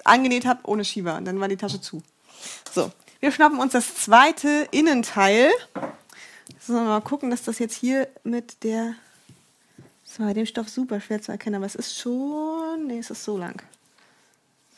[0.04, 2.04] angenäht habe ohne Schieber und dann war die Tasche zu.
[2.74, 2.92] So,
[3.22, 5.52] wir schnappen uns das zweite Innenteil.
[6.60, 8.94] So, mal gucken, dass das jetzt hier mit der
[10.04, 13.24] so, bei dem Stoff super schwer zu erkennen, aber es ist schon, nee, es ist
[13.24, 13.62] so lang.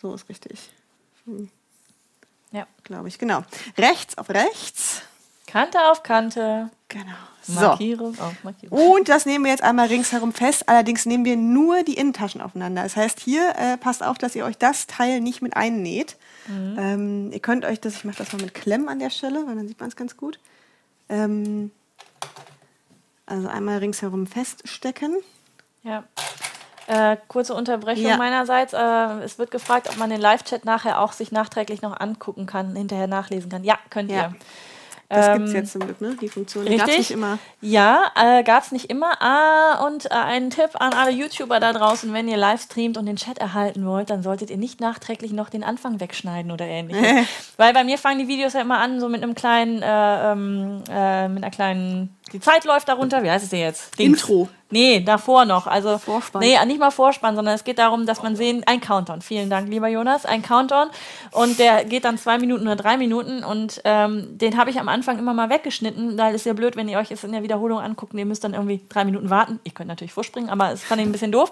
[0.02, 0.70] So ist richtig.
[1.26, 1.50] Hm.
[2.52, 2.66] Ja.
[2.84, 3.44] Glaube ich, genau.
[3.78, 5.04] Rechts auf rechts.
[5.46, 6.70] Kante auf Kante.
[6.88, 7.12] Genau.
[7.48, 8.24] Markierung so.
[8.24, 8.96] auf Markierung.
[8.96, 10.68] Und das nehmen wir jetzt einmal ringsherum fest.
[10.68, 12.84] Allerdings nehmen wir nur die Innentaschen aufeinander.
[12.84, 16.18] Das heißt, hier äh, passt auf, dass ihr euch das Teil nicht mit einnäht.
[16.48, 16.76] Mhm.
[16.80, 19.56] Ähm, ihr könnt euch das, ich mache das mal mit Klemmen an der Stelle, weil
[19.56, 20.40] dann sieht man es ganz gut.
[21.10, 21.72] Ähm,
[23.26, 25.16] also einmal ringsherum feststecken.
[25.84, 26.04] Ja.
[26.92, 28.18] Äh, kurze Unterbrechung ja.
[28.18, 28.74] meinerseits.
[28.74, 32.76] Äh, es wird gefragt, ob man den Live-Chat nachher auch sich nachträglich noch angucken kann,
[32.76, 33.64] hinterher nachlesen kann.
[33.64, 34.24] Ja, könnt ja.
[34.24, 34.36] ihr.
[35.08, 36.18] Das ähm, gibt es jetzt zum Glück, ne?
[36.20, 37.38] Die Funktion gab es nicht immer.
[37.62, 39.22] Ja, äh, gab es nicht immer.
[39.22, 43.06] Ah, und äh, ein Tipp an alle YouTuber da draußen, wenn ihr live streamt und
[43.06, 47.28] den Chat erhalten wollt, dann solltet ihr nicht nachträglich noch den Anfang wegschneiden oder ähnliches.
[47.58, 50.84] Weil bei mir fangen die Videos ja immer an, so mit einem kleinen, äh, ähm,
[50.90, 53.24] äh, mit einer kleinen die Zeit läuft darunter.
[53.24, 53.98] Wie heißt es denn jetzt?
[53.98, 54.22] Dings.
[54.22, 54.50] Intro.
[54.70, 55.68] Nee, davor noch.
[55.68, 56.42] Also Vorspann.
[56.42, 59.22] Nee, nicht mal Vorspann, sondern es geht darum, dass man sehen, ein Countdown.
[59.22, 60.26] Vielen Dank, lieber Jonas.
[60.26, 60.90] Ein Countdown.
[61.32, 63.44] Und der geht dann zwei Minuten oder drei Minuten.
[63.44, 66.88] Und ähm, den habe ich am Anfang immer mal weggeschnitten, weil es ja blöd, wenn
[66.88, 68.14] ihr euch es in der Wiederholung anguckt.
[68.14, 69.60] Ihr müsst dann irgendwie drei Minuten warten.
[69.66, 71.52] Ihr könnt natürlich vorspringen, aber es fand ich ein bisschen doof.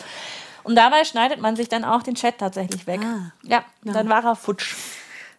[0.64, 3.02] Und dabei schneidet man sich dann auch den Chat tatsächlich weg.
[3.04, 4.76] Ah, ja, ja, dann war er futsch.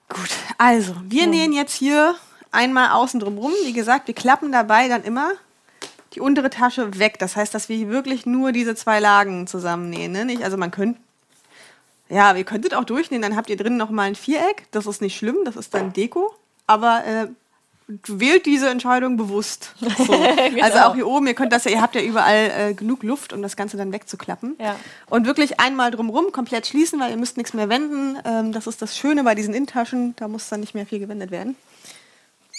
[0.09, 1.29] Gut, also wir ja.
[1.29, 2.17] nähen jetzt hier
[2.53, 3.53] einmal außen drum rum.
[3.65, 5.33] Wie gesagt, wir klappen dabei dann immer
[6.15, 7.19] die untere Tasche weg.
[7.19, 10.13] Das heißt, dass wir wirklich nur diese zwei Lagen zusammennähen.
[10.13, 10.25] Ne?
[10.25, 11.01] Nicht, also man könnte,
[12.09, 14.67] ja, ihr könntet auch durchnähen, dann habt ihr drin noch mal ein Viereck.
[14.73, 16.35] Das ist nicht schlimm, das ist dann Deko.
[16.67, 17.29] Aber äh,
[18.07, 19.75] wählt diese Entscheidung bewusst.
[20.01, 20.15] So.
[20.63, 23.33] Also auch hier oben, ihr könnt das ja, ihr habt ja überall äh, genug Luft,
[23.33, 24.57] um das Ganze dann wegzuklappen.
[24.59, 24.77] Ja.
[25.09, 28.19] Und wirklich einmal drumrum komplett schließen, weil ihr müsst nichts mehr wenden.
[28.25, 31.31] Ähm, das ist das Schöne bei diesen Innentaschen, da muss dann nicht mehr viel gewendet
[31.31, 31.57] werden.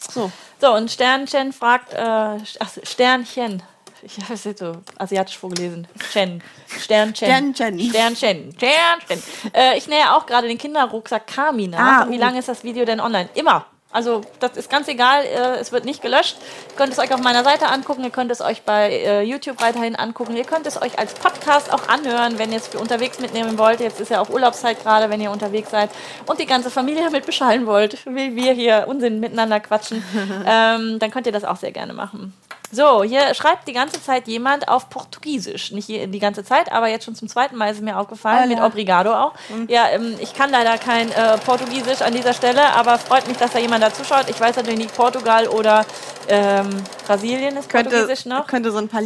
[0.09, 0.31] So.
[0.59, 3.63] So, und Sternchen fragt, äh, ach, Sternchen.
[4.03, 5.87] Ich habe es jetzt so asiatisch vorgelesen.
[6.11, 6.43] Chen.
[6.67, 7.53] Sternchen.
[7.53, 7.79] Sternchen.
[7.79, 8.53] Sternchen.
[8.53, 9.23] Sternchen.
[9.53, 12.05] Äh, ich nähe auch gerade den Kinderrucksack Kami nach.
[12.05, 12.19] Ah, Wie oh.
[12.19, 13.29] lange ist das Video denn online?
[13.35, 13.67] Immer.
[13.91, 16.37] Also das ist ganz egal, äh, es wird nicht gelöscht.
[16.69, 19.61] Ihr könnt es euch auf meiner Seite angucken, ihr könnt es euch bei äh, YouTube
[19.61, 20.35] weiterhin angucken.
[20.35, 23.79] Ihr könnt es euch als Podcast auch anhören, wenn ihr es für unterwegs mitnehmen wollt.
[23.79, 25.89] Jetzt ist ja auch Urlaubszeit gerade, wenn ihr unterwegs seid
[26.25, 30.03] und die ganze Familie damit beschallen wollt, wie wir hier Unsinn miteinander quatschen.
[30.45, 32.33] ähm, dann könnt ihr das auch sehr gerne machen.
[32.71, 35.71] So, hier schreibt die ganze Zeit jemand auf Portugiesisch.
[35.71, 38.57] Nicht die ganze Zeit, aber jetzt schon zum zweiten Mal ist es mir aufgefallen, mit
[38.57, 38.67] Hola.
[38.67, 39.33] Obrigado auch.
[39.67, 43.51] Ja, ähm, ich kann leider kein äh, Portugiesisch an dieser Stelle, aber freut mich, dass
[43.51, 44.29] da jemand da zuschaut.
[44.29, 45.85] Ich weiß natürlich nicht, Portugal oder
[46.29, 46.69] ähm,
[47.05, 48.47] Brasilien ist Könnte, Portugiesisch noch.
[48.47, 49.01] könnte so ein paar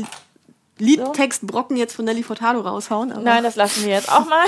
[0.78, 3.14] Liedtextbrocken jetzt von Nelly Furtado raushauen.
[3.24, 4.46] Nein, das lassen wir jetzt auch mal.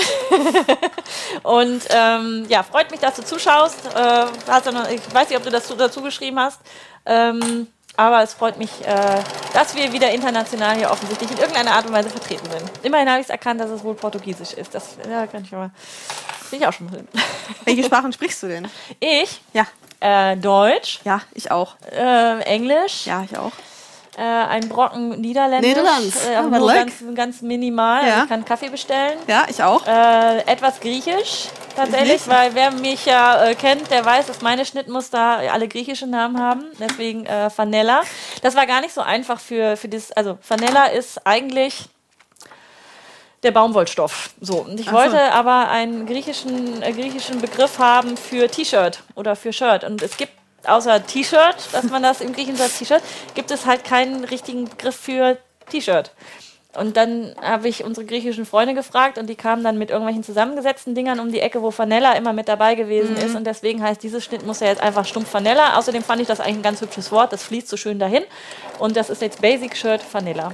[1.42, 3.78] Und ähm, ja, freut mich, dass du zuschaust.
[3.94, 6.60] Äh, hast du noch, ich weiß nicht, ob du das dazu geschrieben hast.
[7.06, 7.66] Ähm,
[7.98, 9.22] aber es freut mich, äh,
[9.52, 12.62] dass wir wieder international hier offensichtlich in irgendeiner Art und Weise vertreten sind.
[12.84, 14.72] Immerhin habe ich es erkannt, dass es wohl Portugiesisch ist.
[14.72, 15.70] Das ja, kann ich aber.
[16.50, 17.08] Bin ich auch schon mal drin.
[17.64, 18.68] welche Sprachen sprichst du denn?
[19.00, 19.66] Ich, Ja,
[19.98, 21.74] äh, Deutsch, ja, ich auch.
[21.90, 23.52] äh, Englisch, Ja, ich auch.
[24.18, 25.68] Äh, ein Brocken Niederländisch.
[25.68, 26.26] Niederlands.
[26.26, 28.04] Äh, aber Ah, nur ganz, ganz minimal.
[28.06, 28.10] Ja.
[28.12, 29.18] Also ich kann Kaffee bestellen.
[29.28, 29.86] Ja, ich auch.
[29.86, 35.40] Äh, etwas griechisch tatsächlich, weil wer mich ja äh, kennt, der weiß, dass meine Schnittmuster
[35.52, 36.64] alle griechische Namen haben.
[36.80, 38.02] Deswegen äh, Vanella.
[38.42, 40.10] Das war gar nicht so einfach für, für das.
[40.12, 41.88] Also Vanella ist eigentlich
[43.44, 44.30] der Baumwollstoff.
[44.40, 44.62] So.
[44.62, 44.96] Und ich Ach so.
[44.98, 49.84] wollte aber einen griechischen, äh, griechischen Begriff haben für T-Shirt oder für Shirt.
[49.84, 50.32] Und es gibt
[50.64, 53.02] außer T-Shirt, dass man das im Griechischen sagt T-Shirt,
[53.34, 55.38] gibt es halt keinen richtigen Begriff für
[55.70, 56.12] T-Shirt.
[56.76, 60.94] Und dann habe ich unsere griechischen Freunde gefragt und die kamen dann mit irgendwelchen zusammengesetzten
[60.94, 63.34] Dingern um die Ecke, wo Vanella immer mit dabei gewesen ist.
[63.34, 65.78] Und deswegen heißt dieses Schnittmuster jetzt einfach stumpf Vanilla.
[65.78, 67.32] Außerdem fand ich das eigentlich ein ganz hübsches Wort.
[67.32, 68.22] Das fließt so schön dahin.
[68.78, 70.52] Und das ist jetzt Basic Shirt Vanilla.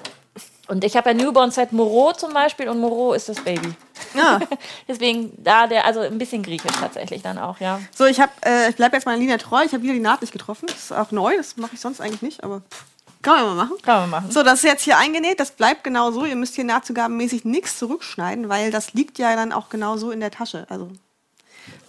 [0.66, 3.74] Und ich habe ja Newborn Set Moreau zum Beispiel und Moreau ist das Baby.
[4.14, 4.40] Ja.
[4.88, 7.80] Deswegen da der, also ein bisschen griechisch tatsächlich dann auch, ja.
[7.94, 9.62] So, ich, hab, äh, ich bleibe jetzt meiner Linie treu.
[9.64, 10.66] Ich habe wieder die Naht nicht getroffen.
[10.66, 11.36] Das ist auch neu.
[11.36, 12.84] Das mache ich sonst eigentlich nicht, aber pff,
[13.24, 13.76] kann man mal machen.
[13.82, 14.30] Kann man machen.
[14.30, 15.40] So, das ist jetzt hier eingenäht.
[15.40, 16.26] Das bleibt genau so.
[16.26, 20.20] Ihr müsst hier nahtzugabenmäßig nichts zurückschneiden, weil das liegt ja dann auch genau so in
[20.20, 20.66] der Tasche.
[20.68, 20.90] Also,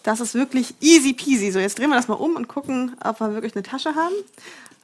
[0.03, 1.52] das ist wirklich easy peasy.
[1.52, 4.15] So, jetzt drehen wir das mal um und gucken, ob wir wirklich eine Tasche haben.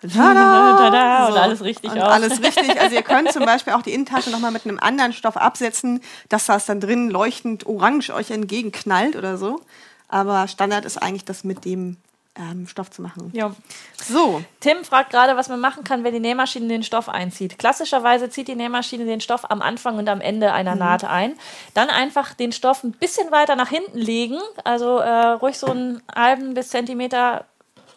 [0.02, 0.78] Tada!
[0.90, 2.12] Tada, und alles richtig und auch.
[2.12, 2.80] Alles richtig.
[2.80, 6.46] Also ihr könnt zum Beispiel auch die Innentasche nochmal mit einem anderen Stoff absetzen, dass
[6.46, 9.62] das dann drin leuchtend orange euch entgegenknallt oder so.
[10.08, 11.98] Aber Standard ist eigentlich das mit dem
[12.36, 13.30] ähm, Stoff zu machen.
[13.34, 13.54] Ja.
[14.02, 17.58] So, Tim fragt gerade, was man machen kann, wenn die Nähmaschine den Stoff einzieht.
[17.58, 21.34] Klassischerweise zieht die Nähmaschine den Stoff am Anfang und am Ende einer Naht ein.
[21.74, 26.02] Dann einfach den Stoff ein bisschen weiter nach hinten legen, also äh, ruhig so einen
[26.14, 27.46] halben bis Zentimeter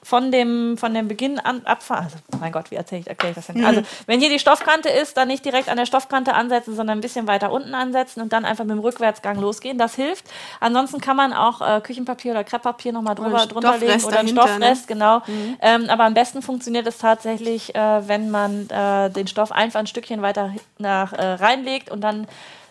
[0.05, 2.05] von dem, von dem Beginn an abfahren.
[2.05, 3.65] Also, mein Gott, wie erzähle ich, erkläre ich das denn?
[3.65, 7.01] Also, wenn hier die Stoffkante ist, dann nicht direkt an der Stoffkante ansetzen, sondern ein
[7.01, 9.79] bisschen weiter unten ansetzen und dann einfach mit dem Rückwärtsgang losgehen.
[9.79, 10.27] Das hilft.
[10.61, 14.41] Ansonsten kann man auch äh, Küchenpapier oder Krepppapier nochmal drüber, drunter legen oder einen ne?
[14.43, 15.23] Stoffrest, genau.
[15.61, 19.87] Ähm, aber am besten funktioniert es tatsächlich, äh, wenn man äh, den Stoff einfach ein
[19.87, 22.27] Stückchen weiter nach äh, reinlegt und dann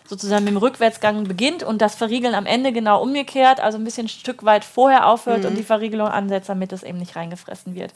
[0.06, 4.06] sozusagen mit dem Rückwärtsgang beginnt und das Verriegeln am Ende genau umgekehrt, also ein bisschen
[4.06, 7.92] ein Stück weit vorher aufhört und die Verriegelung ansetzt, damit es eben nicht reingefressen wird.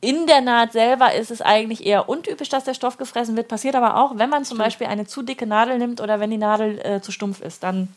[0.00, 3.74] In der Naht selber ist es eigentlich eher untypisch, dass der Stoff gefressen wird, passiert
[3.74, 6.78] aber auch, wenn man zum Beispiel eine zu dicke Nadel nimmt oder wenn die Nadel
[6.78, 7.88] äh, zu stumpf ist, dann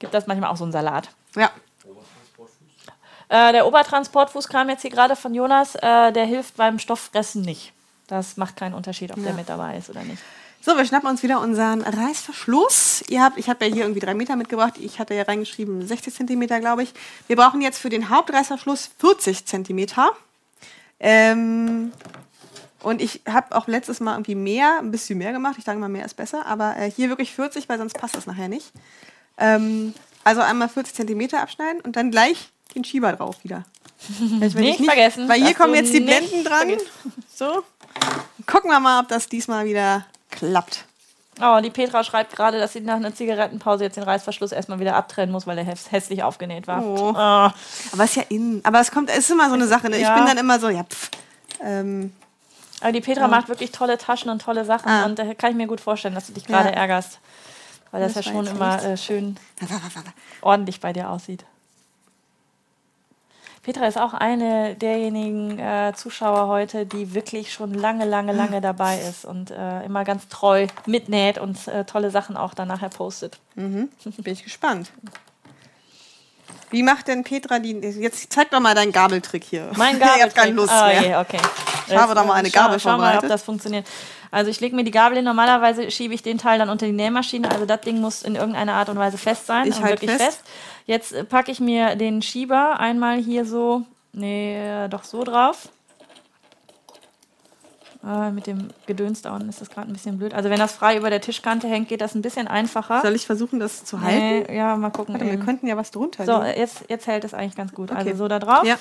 [0.00, 1.10] gibt das manchmal auch so einen Salat.
[1.36, 1.50] ja.
[3.28, 5.76] Äh, der Obertransportfuß kam jetzt hier gerade von Jonas.
[5.76, 7.72] Äh, der hilft beim Stofffressen nicht.
[8.08, 10.20] Das macht keinen Unterschied, ob der mit dabei ist oder nicht.
[10.62, 13.02] So, wir schnappen uns wieder unseren Reißverschluss.
[13.08, 14.74] Ihr habt, ich habe ja hier irgendwie drei Meter mitgebracht.
[14.78, 16.92] Ich hatte ja reingeschrieben 60 Zentimeter, glaube ich.
[17.28, 20.10] Wir brauchen jetzt für den Hauptreißverschluss 40 Zentimeter.
[20.98, 21.92] Ähm,
[22.82, 25.54] und ich habe auch letztes Mal irgendwie mehr, ein bisschen mehr gemacht.
[25.56, 26.44] Ich denke mal, mehr ist besser.
[26.44, 28.70] Aber äh, hier wirklich 40, weil sonst passt das nachher nicht.
[29.38, 33.64] Ähm, also einmal 40 Zentimeter abschneiden und dann gleich den Schieber drauf wieder.
[34.18, 36.72] Wenn Nicht vergessen, Weil hier kommen jetzt die nicht Blenden dran.
[37.34, 37.62] So.
[38.46, 40.84] Gucken wir mal, ob das diesmal wieder klappt.
[41.42, 44.94] Oh, die Petra schreibt gerade, dass sie nach einer Zigarettenpause jetzt den Reißverschluss erstmal wieder
[44.96, 46.84] abtrennen muss, weil er häss- hässlich aufgenäht war.
[46.84, 47.14] Oh.
[47.16, 47.54] Ah.
[47.92, 48.60] Aber ist ja innen.
[48.64, 49.88] Aber es kommt, es ist immer so eine Sache.
[49.88, 49.96] Ne?
[49.96, 50.14] Ich Ja.
[50.16, 51.10] bin dann immer so, ja, pff.
[51.62, 52.12] Ähm,
[52.82, 55.04] Aber die Petra macht wirklich tolle Taschen und tolle Sachen Ah.
[55.06, 56.74] und da kann ich mir gut vorstellen, dass du dich gerade Ja.
[56.74, 57.18] ärgerst.
[57.90, 59.36] Weil das, Das ja schon immer äh, schön
[60.42, 61.44] ordentlich bei dir aussieht.
[63.62, 68.98] Petra ist auch eine derjenigen äh, Zuschauer heute, die wirklich schon lange, lange, lange dabei
[69.00, 73.38] ist und äh, immer ganz treu mitnäht und äh, tolle Sachen auch dann nachher postet.
[73.56, 73.90] Mhm.
[74.18, 74.90] Bin ich gespannt.
[76.70, 77.72] Wie macht denn Petra die.
[77.72, 79.70] Jetzt zeig doch mal deinen Gabeltrick hier.
[79.76, 80.34] Mein Ich hab Gabeltrick.
[80.36, 81.02] keine Lust Ah, mehr.
[81.02, 81.38] je, okay.
[81.88, 83.30] Ich habe doch mal eine Schau- Gabel Schau mal, ob vorbereitet.
[83.30, 83.86] das funktioniert.
[84.30, 85.24] Also ich lege mir die Gabel hin.
[85.24, 87.50] Normalerweise schiebe ich den Teil dann unter die Nähmaschine.
[87.50, 89.66] Also das Ding muss in irgendeiner Art und Weise fest sein.
[89.66, 90.42] Ich und halt wirklich fest.
[90.90, 95.68] Jetzt äh, packe ich mir den Schieber einmal hier so, nee, doch so drauf.
[98.04, 100.34] Äh, mit dem Gedöns da unten ist das gerade ein bisschen blöd.
[100.34, 103.02] Also wenn das frei über der Tischkante hängt, geht das ein bisschen einfacher.
[103.02, 104.50] Soll ich versuchen, das zu halten?
[104.50, 105.14] Nee, ja, mal gucken.
[105.14, 107.92] Warte, wir könnten ja was drunter So, jetzt, jetzt hält es eigentlich ganz gut.
[107.92, 108.00] Okay.
[108.00, 108.64] Also so da drauf.
[108.64, 108.76] Ja.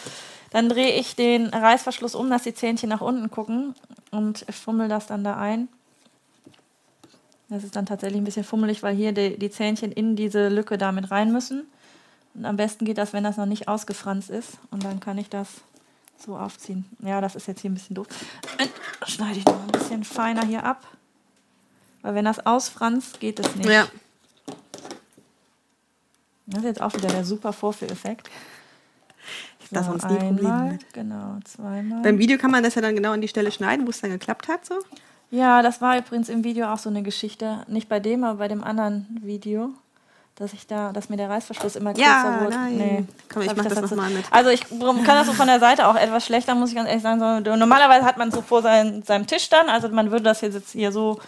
[0.50, 3.76] Dann drehe ich den Reißverschluss um, dass die Zähnchen nach unten gucken
[4.10, 5.68] und fummel das dann da ein.
[7.50, 10.80] Das ist dann tatsächlich ein bisschen fummelig, weil hier die, die Zähnchen in diese Lücke
[10.80, 11.68] damit rein müssen.
[12.40, 14.60] Und am besten geht das, wenn das noch nicht ausgefranst ist.
[14.72, 15.50] Und dann kann ich das
[16.18, 16.86] so aufziehen.
[17.00, 18.08] Ja, das ist jetzt hier ein bisschen doof.
[19.06, 20.88] Schneide ich noch ein bisschen feiner hier ab.
[22.02, 23.70] Weil wenn das ausfranst, geht es nicht.
[23.70, 23.90] Ja.
[26.46, 28.30] Das ist jetzt auch wieder der super Vorführeffekt.
[29.70, 30.94] So, uns nie Probleme einmal, mit.
[30.94, 32.02] genau, zweimal.
[32.04, 34.12] Beim Video kann man das ja dann genau an die Stelle schneiden, wo es dann
[34.12, 34.66] geklappt hat.
[34.66, 34.76] So.
[35.30, 37.66] Ja, das war übrigens im Video auch so eine Geschichte.
[37.68, 39.74] Nicht bei dem, aber bei dem anderen Video.
[40.40, 42.56] Dass ich da, dass mir der Reißverschluss immer kürzer Ja, wurde.
[42.56, 43.10] nein.
[43.32, 44.24] Komm, ich mach das dazu- noch mal mit.
[44.32, 47.04] Also ich kann das so von der Seite auch etwas schlechter, muss ich ganz ehrlich
[47.04, 47.20] sagen.
[47.20, 50.72] So, normalerweise hat man so vor sein, seinem Tisch dann, also man würde das jetzt
[50.72, 51.20] hier so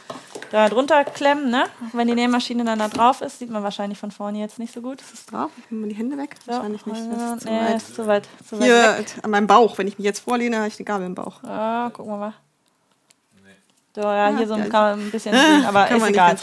[0.51, 1.65] da drunter klemmen, ne?
[1.91, 4.79] Wenn die Nähmaschine dann da drauf ist, sieht man wahrscheinlich von vorne jetzt nicht so
[4.81, 5.01] gut.
[5.01, 5.51] Ist das drauf?
[5.57, 6.37] Ich nehme die Hände weg.
[6.45, 7.01] So, Wahrscheinlich nicht.
[7.11, 7.75] Das ist zu nee, weit.
[7.77, 8.29] ist zu weit.
[8.47, 9.13] Zu weit Hier weg.
[9.23, 9.77] an meinem Bauch.
[9.77, 11.43] Wenn ich mich jetzt vorlehne, habe ich eine Gabel im Bauch.
[11.43, 12.33] Ah, gucken wir mal.
[13.93, 14.69] So, ja, hier so geil.
[14.69, 16.37] kann man ein bisschen sehen, aber Kann ist man egal.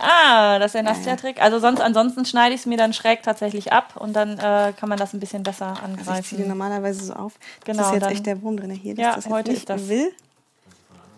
[0.00, 1.42] Ah, das ist der Nastia-Trick.
[1.42, 4.88] Also sonst, ansonsten schneide ich es mir dann schräg tatsächlich ab und dann äh, kann
[4.88, 6.48] man das ein bisschen besser Also ich ziehe angreifen.
[6.48, 7.32] normalerweise so auf.
[7.64, 8.94] Genau, das ist jetzt dann- echt der Wurm drin hier.
[8.94, 9.88] dass Ja, das jetzt heute nicht das.
[9.88, 10.12] will.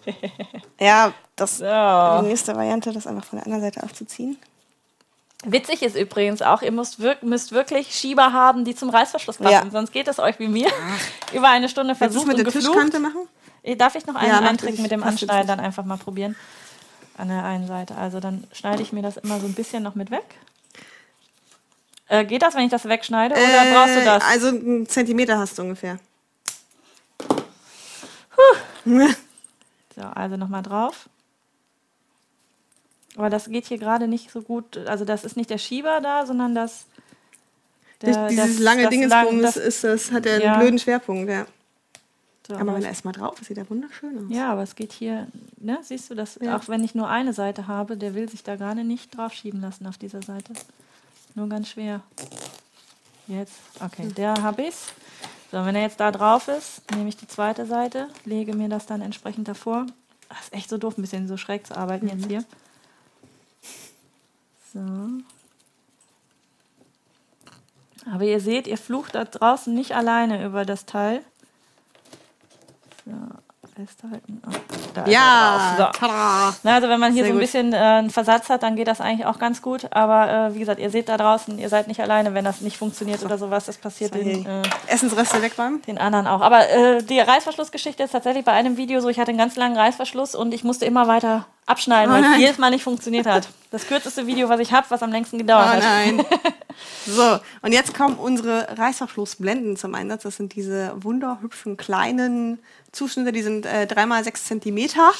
[0.80, 1.64] ja, das So.
[2.22, 4.38] die nächste Variante, das einfach von der anderen Seite aufzuziehen.
[5.44, 9.50] Witzig ist übrigens auch, ihr müsst, wirk müsst wirklich Schieber haben, die zum Reißverschluss passen.
[9.52, 9.70] Ja.
[9.70, 10.68] Sonst geht es euch wie mir.
[11.32, 12.66] Über eine Stunde Willst versucht mit und der geflucht.
[12.74, 13.26] Tischkante machen?
[13.62, 16.36] Eh, Darf ich noch einen, Ja, einen Trick mit dem Anschneiden dann einfach mal probieren?
[17.20, 17.96] An der einen Seite.
[17.96, 20.24] Also dann schneide ich mir das immer so ein bisschen noch mit weg.
[22.08, 23.34] Äh, geht das, wenn ich das wegschneide?
[23.34, 24.24] Oder brauchst du das?
[24.24, 25.98] Also einen Zentimeter hast du ungefähr.
[29.96, 31.08] So, also nochmal drauf.
[33.16, 34.78] Aber das geht hier gerade nicht so gut.
[34.86, 36.86] Also das ist nicht der Schieber da, sondern das.
[38.00, 41.28] der- Dieses das- lange das Dingensbums lang- das- ist, das hat ja einen blöden Schwerpunkt,
[41.30, 41.44] ja.
[42.50, 44.24] So, Aber wenn er erstmal drauf ist, sieht er wunderschön aus.
[44.28, 45.28] ja, aber es geht hier,
[45.58, 45.78] ne?
[45.82, 46.36] Siehst du das?
[46.42, 46.56] Ja.
[46.56, 49.60] Auch wenn ich nur eine Seite habe, der will sich da gerade nicht drauf schieben
[49.60, 50.52] lassen auf dieser Seite.
[51.36, 52.00] Nur ganz schwer.
[53.28, 54.88] Jetzt, okay, der habe ich's.
[55.52, 58.86] So, wenn er jetzt da drauf ist, nehme ich die zweite Seite, lege mir das
[58.86, 59.86] dann entsprechend davor.
[60.28, 62.44] Das ist echt so doof, ein bisschen so schräg zu arbeiten jetzt hier.
[64.74, 64.80] So.
[68.10, 71.22] Aber ihr seht, ihr flucht da draußen nicht alleine über das Teil.
[73.04, 73.12] So,
[73.76, 74.42] festhalten.
[74.46, 74.50] Oh,
[74.94, 75.74] da ist er Ja.
[75.76, 75.84] So.
[75.98, 76.54] tada.
[76.62, 78.88] Na, also wenn man hier Sehr so ein bisschen äh, einen Versatz hat, dann geht
[78.88, 79.86] das eigentlich auch ganz gut.
[79.92, 82.76] Aber äh, wie gesagt, ihr seht da draußen, ihr seid nicht alleine, wenn das nicht
[82.76, 83.66] funktioniert oder sowas.
[83.66, 85.82] Das passiert So, den, äh, Essensreste wegräumen.
[85.82, 86.40] den anderen auch.
[86.40, 89.76] Aber äh, die Reißverschlussgeschichte ist tatsächlich bei einem Video so, ich hatte einen ganz langen
[89.76, 93.48] Reißverschluss und ich musste immer weiter abschneiden, Oh weil es jedes Mal nicht funktioniert hat.
[93.70, 95.82] Das kürzeste Video, was ich habe, was am längsten gedauert Oh hat.
[95.82, 96.24] nein.
[97.06, 100.24] so, und jetzt kommen unsere Reißverschlussblenden zum Einsatz.
[100.24, 102.58] Das sind diese wunderhübschen kleinen
[102.92, 105.12] Zuschnitte, die sind äh, 3x6 Zentimeter.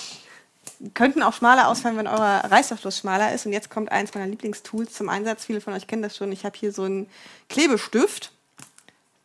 [0.95, 3.47] Könnten auch schmaler ausfallen, wenn euer Reißverschluss schmaler ist.
[3.47, 5.45] Und jetzt kommt eins meiner Lieblingstools zum Einsatz.
[5.45, 6.33] Viele von euch kennen das schon.
[6.33, 7.09] Ich habe hier so einen
[7.49, 8.33] Klebestift,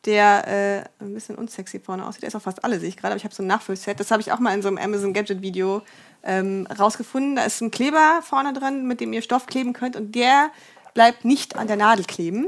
[0.06, 2.22] der äh, ein bisschen unsexy vorne aussieht.
[2.22, 3.12] Der ist auch fast alle, sehe ich gerade.
[3.12, 4.00] Aber ich habe so ein Nachfüllset.
[4.00, 5.82] Das habe ich auch mal in so einem Amazon Gadget Video
[6.22, 7.36] ähm, rausgefunden.
[7.36, 9.96] Da ist ein Kleber vorne dran, mit dem ihr Stoff kleben könnt.
[9.96, 10.50] Und der
[10.94, 12.46] bleibt nicht an der Nadel kleben.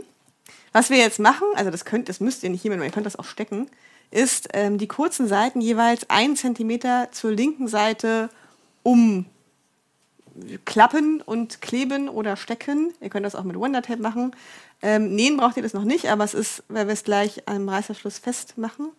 [0.73, 3.07] Was wir jetzt machen, also das könnt, das müsst ihr nicht hiermit machen, ihr könnt
[3.07, 3.69] das auch stecken,
[4.11, 8.31] ist ähm, die kurzen Seiten jeweils einen Zentimeter zur linken Seite
[10.43, 12.93] umklappen und kleben oder stecken.
[13.01, 14.35] Ihr könnt das auch mit Wondertape machen.
[14.83, 17.69] Ähm, nähen braucht ihr das noch nicht, aber es ist, weil wir es gleich am
[17.69, 18.91] Reißverschluss festmachen.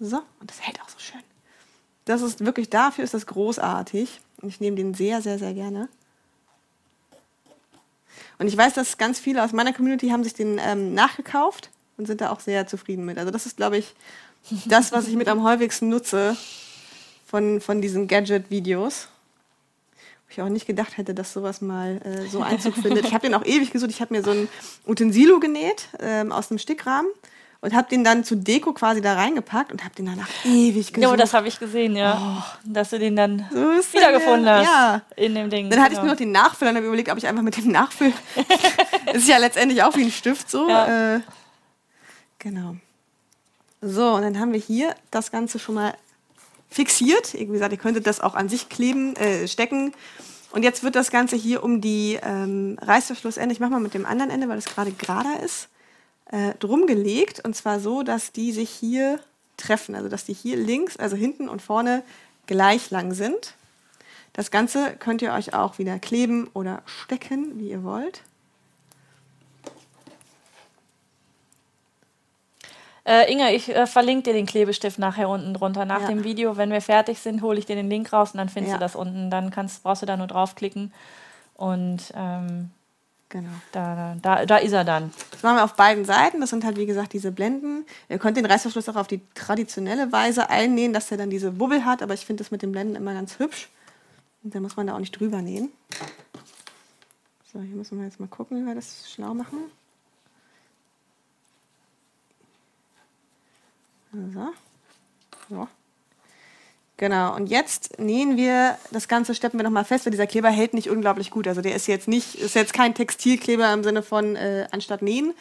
[0.00, 1.20] So, und das hält auch so schön.
[2.04, 4.20] Das ist wirklich, dafür ist das großartig.
[4.42, 5.88] Ich nehme den sehr, sehr, sehr gerne.
[8.38, 12.06] Und ich weiß, dass ganz viele aus meiner Community haben sich den ähm, nachgekauft und
[12.06, 13.18] sind da auch sehr zufrieden mit.
[13.18, 13.94] Also das ist, glaube ich,
[14.64, 16.36] das, was ich mit am häufigsten nutze
[17.26, 19.08] von, von diesen Gadget-Videos.
[20.32, 23.04] Ich auch nicht gedacht hätte, dass sowas mal äh, so Einzug findet.
[23.06, 23.90] Ich habe den auch ewig gesucht.
[23.90, 24.48] Ich habe mir so ein
[24.86, 27.10] Utensilo genäht ähm, aus einem Stickrahmen
[27.60, 31.10] und habe den dann zu Deko quasi da reingepackt und habe den danach ewig gesucht.
[31.10, 32.18] Ja, das habe ich gesehen, ja.
[32.38, 32.42] Oh.
[32.64, 35.02] Dass du den dann So wiedergefunden der, hast Ja.
[35.16, 35.68] in dem Ding.
[35.68, 36.04] Dann hatte ich genau.
[36.04, 38.12] nur noch den Nachfüller und habe überlegt, ob ich einfach mit dem Nachfüll.
[39.06, 40.68] Es ist ja letztendlich auch wie ein Stift so.
[40.68, 41.16] Ja.
[41.16, 41.20] Äh,
[42.38, 42.76] genau.
[43.82, 45.94] So, und dann haben wir hier das Ganze schon mal
[46.70, 47.34] fixiert.
[47.34, 49.92] Wie gesagt, ihr könntet das auch an sich kleben, äh, stecken.
[50.52, 54.06] Und jetzt wird das Ganze hier um die ähm, Reißverschlussende, ich mache mal mit dem
[54.06, 55.68] anderen Ende, weil das gerade gerader ist,
[56.30, 57.44] äh, drum gelegt.
[57.44, 59.20] Und zwar so, dass die sich hier
[59.56, 59.94] treffen.
[59.94, 62.02] Also, dass die hier links, also hinten und vorne
[62.46, 63.54] gleich lang sind.
[64.32, 68.22] Das Ganze könnt ihr euch auch wieder kleben oder stecken, wie ihr wollt.
[73.10, 75.84] Äh, Inge, ich äh, verlinke dir den Klebestift nachher unten drunter.
[75.84, 76.06] Nach Ja.
[76.06, 78.70] dem Video, wenn wir fertig sind, hole ich dir den Link raus und dann findest
[78.70, 78.78] Ja.
[78.78, 79.30] du das unten.
[79.30, 80.92] Dann kannst, brauchst du da nur draufklicken.
[81.54, 82.70] Und ähm,
[83.28, 83.48] Genau.
[83.72, 85.12] da, da, da ist er dann.
[85.32, 86.40] Das machen wir auf beiden Seiten.
[86.40, 87.84] Das sind halt, wie gesagt, diese Blenden.
[88.08, 91.84] Ihr könnt den Reißverschluss auch auf die traditionelle Weise einnähen, dass der dann diese Bubbel
[91.84, 92.02] hat.
[92.04, 93.68] Aber ich finde das mit den Blenden immer ganz hübsch.
[94.44, 95.70] Und dann muss man da auch nicht drüber nähen.
[97.52, 99.58] So, hier müssen wir jetzt mal gucken, wie wir das schlau machen.
[104.12, 104.52] So.
[105.48, 105.68] So.
[106.96, 110.74] Genau, und jetzt nähen wir, das Ganze steppen wir nochmal fest, weil dieser Kleber hält
[110.74, 111.48] nicht unglaublich gut.
[111.48, 115.32] Also der ist jetzt nicht, ist jetzt kein Textilkleber im Sinne von äh, anstatt nähen,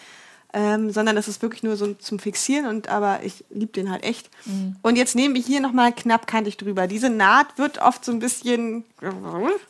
[0.52, 4.04] ähm, sondern das ist wirklich nur so zum Fixieren und aber ich liebe den halt
[4.04, 4.30] echt.
[4.82, 6.88] Und jetzt nehmen wir hier nochmal knappkantig drüber.
[6.88, 8.84] Diese Naht wird oft so ein bisschen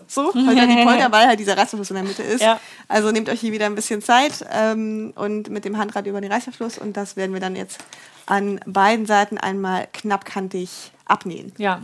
[0.07, 2.41] so, weil da die Polterball halt dieser Reißverschluss in der Mitte ist.
[2.41, 2.59] Ja.
[2.87, 6.31] Also nehmt euch hier wieder ein bisschen Zeit ähm, und mit dem Handrad über den
[6.31, 7.79] Reißverschluss und das werden wir dann jetzt
[8.25, 11.51] an beiden Seiten einmal knappkantig abnähen.
[11.57, 11.81] Ja.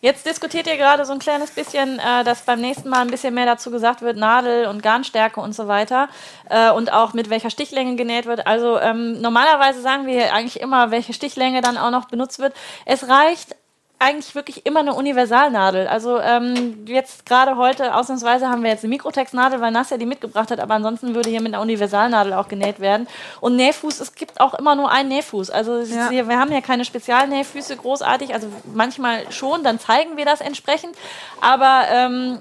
[0.00, 3.34] Jetzt diskutiert ihr gerade so ein kleines bisschen, äh, dass beim nächsten Mal ein bisschen
[3.34, 6.08] mehr dazu gesagt wird, Nadel und Garnstärke und so weiter.
[6.48, 8.46] Äh, und auch mit welcher Stichlänge genäht wird.
[8.46, 12.54] Also ähm, normalerweise sagen wir eigentlich immer, welche Stichlänge dann auch noch benutzt wird.
[12.84, 13.56] Es reicht
[14.00, 15.88] eigentlich wirklich immer eine Universalnadel.
[15.88, 20.50] Also ähm, jetzt gerade heute ausnahmsweise haben wir jetzt eine Mikrotextnadel, weil Nasja die mitgebracht
[20.50, 23.08] hat, aber ansonsten würde hier mit einer Universalnadel auch genäht werden.
[23.40, 25.50] Und Nähfuß, es gibt auch immer nur einen Nähfuß.
[25.50, 26.10] Also Ja.
[26.10, 30.96] wir haben ja keine Spezialnähfüße großartig, also manchmal schon, dann zeigen wir das entsprechend.
[31.40, 32.38] Aber ähm,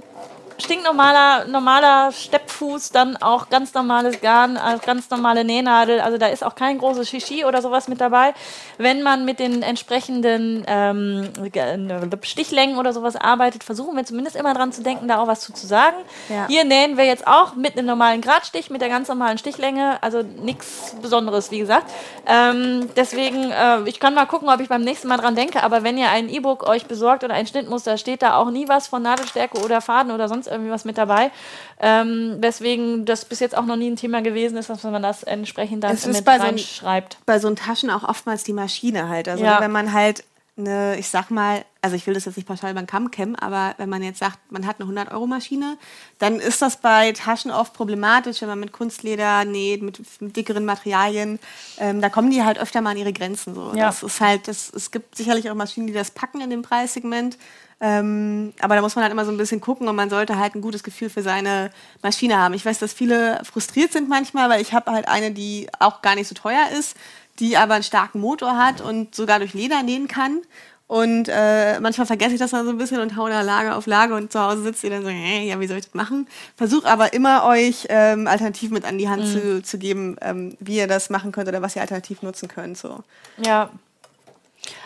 [0.58, 6.00] stinknormaler normaler Steppfuß, dann auch ganz normales Garn, äh, ganz normale Nähnadel.
[6.00, 8.34] Also da ist auch kein großes Shishi oder sowas mit dabei.
[8.78, 11.78] Wenn man mit den entsprechenden ähm, ge-
[12.24, 15.54] Stichlängen oder sowas arbeitet, versuchen wir zumindest immer dran zu denken, da auch was zu,
[15.54, 15.98] zu sagen.
[16.30, 16.48] Ja.
[16.48, 20.24] Hier nähen wir jetzt auch mit einem normalen Gradstich, mit der ganz normalen Stichlänge, also
[20.24, 21.92] nichts Besonderes, wie gesagt.
[22.26, 25.84] Ähm, deswegen, äh, ich kann mal gucken, ob ich beim nächsten Mal dran denke, aber
[25.84, 29.02] wenn ihr ein E-Book euch besorgt oder ein Schnittmuster, steht da auch nie was von
[29.02, 31.32] Nadelstärke oder Faden oder sonst irgendwie was mit dabei.
[31.80, 35.24] Ähm, weswegen das bis jetzt auch noch nie ein Thema gewesen ist, dass man das
[35.24, 37.18] entsprechend dann mit bei so einem- reinschreibt.
[37.26, 39.28] bei so Taschen auch oftmals die Maschine halt.
[39.30, 39.60] Also Ja.
[39.62, 40.24] wenn man halt
[40.60, 43.76] eine, ich sag mal, also ich will das jetzt nicht pauschal den Kamm kämmen, aber
[43.78, 45.78] wenn man jetzt sagt, man hat eine 100-Euro-Maschine,
[46.18, 50.66] dann ist das bei Taschen oft problematisch, wenn man mit Kunstleder näht, mit, mit dickeren
[50.66, 51.38] Materialien.
[51.78, 53.54] Ähm, da kommen die halt öfter mal an ihre Grenzen.
[53.54, 53.72] So.
[53.76, 53.86] Ja.
[53.86, 57.38] Das ist halt, das, es gibt sicherlich auch Maschinen, die das packen in dem Preissegment.
[57.80, 60.56] Ähm, aber da muss man halt immer so ein bisschen gucken und man sollte halt
[60.56, 61.70] ein gutes Gefühl für seine
[62.02, 62.56] Maschine haben.
[62.56, 66.16] Ich weiß, dass viele frustriert sind manchmal, weil ich habe halt eine, die auch gar
[66.16, 66.98] nicht so teuer ist,
[67.40, 70.42] die aber einen starken Motor hat und sogar durch Leder nähen kann.
[70.88, 73.88] Und äh, manchmal vergesse ich das dann so ein bisschen und hau da Lage auf
[73.88, 76.28] Lage und zu Hause sitzt ihr dann so, hey, ja, wie soll ich das machen?
[76.56, 80.78] Versuch aber immer euch ähm, Alternativen mit an die Hand zu, zu geben, ähm, wie
[80.78, 82.78] ihr das machen könnt oder was ihr alternativ nutzen könnt.
[82.78, 83.04] So.
[83.36, 83.70] Ja.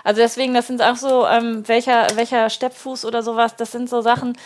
[0.03, 4.01] Also deswegen, das sind auch so, ähm, welcher, welcher Steppfuß oder sowas, das sind so
[4.01, 4.37] Sachen,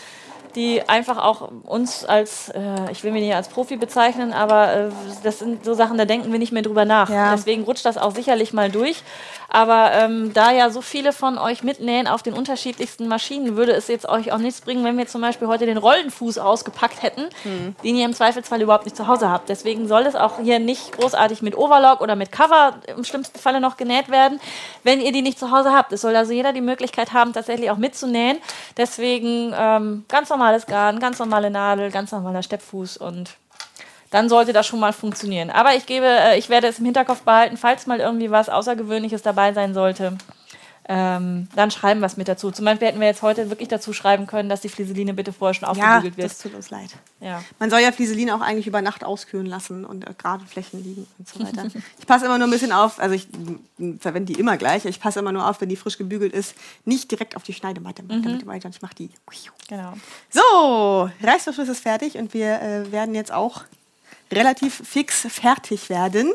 [0.56, 4.88] die einfach auch uns als, äh, ich will mich nicht als Profi bezeichnen, aber äh,
[5.22, 7.10] das sind so Sachen, da denken wir nicht mehr drüber nach.
[7.10, 7.32] Ja.
[7.32, 9.02] Deswegen rutscht das auch sicherlich mal durch.
[9.56, 13.88] Aber ähm, da ja so viele von euch mitnähen auf den unterschiedlichsten Maschinen, würde es
[13.88, 17.30] jetzt euch auch nichts bringen, wenn wir zum Beispiel heute den Rollenfuß ausgepackt hätten,
[17.82, 19.48] den ihr im Zweifelsfall überhaupt nicht zu Hause habt.
[19.48, 23.62] Deswegen soll es auch hier nicht großartig mit Overlock oder mit Cover im schlimmsten Falle
[23.62, 24.40] noch genäht werden,
[24.82, 25.90] wenn ihr die nicht zu Hause habt.
[25.90, 28.36] Es soll also jeder die Möglichkeit haben, tatsächlich auch mitzunähen.
[28.76, 33.38] Deswegen ähm, ganz normales Garn, ganz normale Nadel, ganz normaler Steppfuß und
[34.10, 35.50] dann sollte das schon mal funktionieren.
[35.50, 39.22] Aber ich gebe, äh, ich werde es im Hinterkopf behalten, falls mal irgendwie was Außergewöhnliches
[39.22, 40.16] dabei sein sollte.
[40.88, 42.52] ähm, dann schreiben wir es mit dazu.
[42.52, 45.52] Zum Beispiel hätten wir jetzt heute wirklich dazu schreiben können, dass die Flieseline bitte vorher
[45.52, 46.30] schon Ja, aufgebügelt wird.
[46.30, 46.90] das tut uns leid.
[47.18, 47.42] Ja.
[47.58, 51.08] Man soll ja Flieseline auch eigentlich über Nacht auskühlen lassen und äh, gerade Flächen liegen
[51.18, 51.66] und so weiter.
[51.98, 53.26] ich passe immer nur ein bisschen auf, also ich
[53.98, 56.54] verwende die immer gleich, ich passe immer nur auf, wenn die frisch gebügelt ist,
[56.84, 59.10] nicht direkt auf die Schneidematte, damit weil sonst macht die.
[59.68, 59.92] Genau.
[60.30, 63.62] So, Reißverschluss ist fertig und wir äh, werden jetzt auch
[64.32, 66.32] relativ fix fertig werden.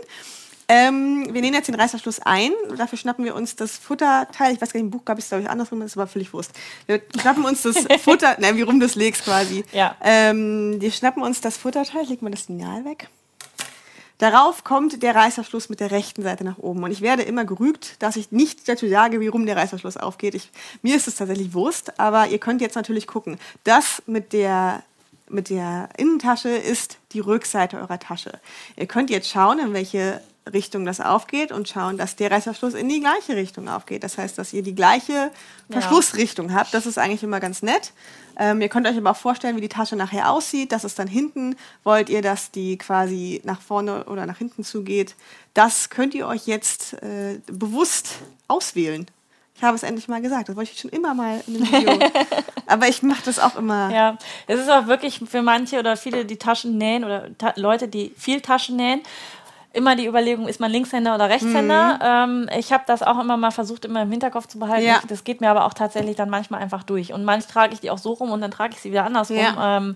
[0.68, 2.52] Ähm, wir nehmen jetzt den Reißverschluss ein.
[2.78, 4.54] Dafür schnappen wir uns das Futterteil.
[4.54, 6.32] Ich weiß gar nicht, im Buch gab es glaube ich andersrum, das ist aber völlig
[6.32, 6.52] Wurst.
[6.86, 9.66] Wir schnappen uns das Futter, nein, wie rum du es legst quasi.
[9.74, 9.98] Ja.
[10.02, 13.10] Ähm, wir schnappen uns das Futterteil, legen wir das Lineal weg.
[14.22, 16.84] Darauf kommt der Reißverschluss mit der rechten Seite nach oben.
[16.84, 20.36] Und ich werde immer gerügt, dass ich nicht dazu sage, wie rum der Reißverschluss aufgeht.
[20.36, 20.52] Ich,
[20.84, 23.40] mir ist es tatsächlich Wurst, aber ihr könnt jetzt natürlich gucken.
[23.64, 24.84] Das mit der,
[25.32, 28.40] mit der Innentasche ist die Rückseite eurer Tasche.
[28.76, 30.22] Ihr könnt jetzt schauen, in welche
[30.52, 34.04] Richtung das aufgeht und schauen, dass der Reißverschluss in die gleiche Richtung aufgeht.
[34.04, 35.32] Das heißt, dass ihr die gleiche
[35.70, 36.74] Verschlussrichtung habt.
[36.74, 37.94] Das ist eigentlich immer ganz nett.
[38.38, 40.72] Ähm, ihr könnt euch aber auch vorstellen, wie die Tasche nachher aussieht.
[40.72, 41.56] Das ist dann hinten.
[41.84, 45.16] Wollt ihr, dass die quasi nach vorne oder nach hinten zugeht?
[45.54, 48.16] Das könnt ihr euch jetzt äh, bewusst
[48.48, 49.06] auswählen.
[49.62, 50.50] Ich habe es endlich mal gesagt.
[50.50, 52.00] Das wollte ich schon immer mal in einem Video.
[52.66, 53.94] aber ich mache das auch immer.
[53.94, 54.18] Ja,
[54.48, 58.12] es ist auch wirklich für manche oder viele, die Taschen nähen oder ta Leute, die
[58.18, 59.02] viel Taschen nähen,
[59.72, 62.00] immer die Überlegung, ist man Linkshänder oder Rechtshänder?
[62.02, 64.88] Ähm, ich habe das auch immer mal versucht, immer im Hinterkopf zu behalten.
[64.88, 64.98] Ja.
[65.00, 67.14] Ich, das geht mir aber auch tatsächlich dann manchmal einfach durch.
[67.14, 69.38] Und manchmal trage ich die auch so rum und dann trage ich sie wieder andersrum.
[69.38, 69.78] Ja.
[69.78, 69.96] Ähm,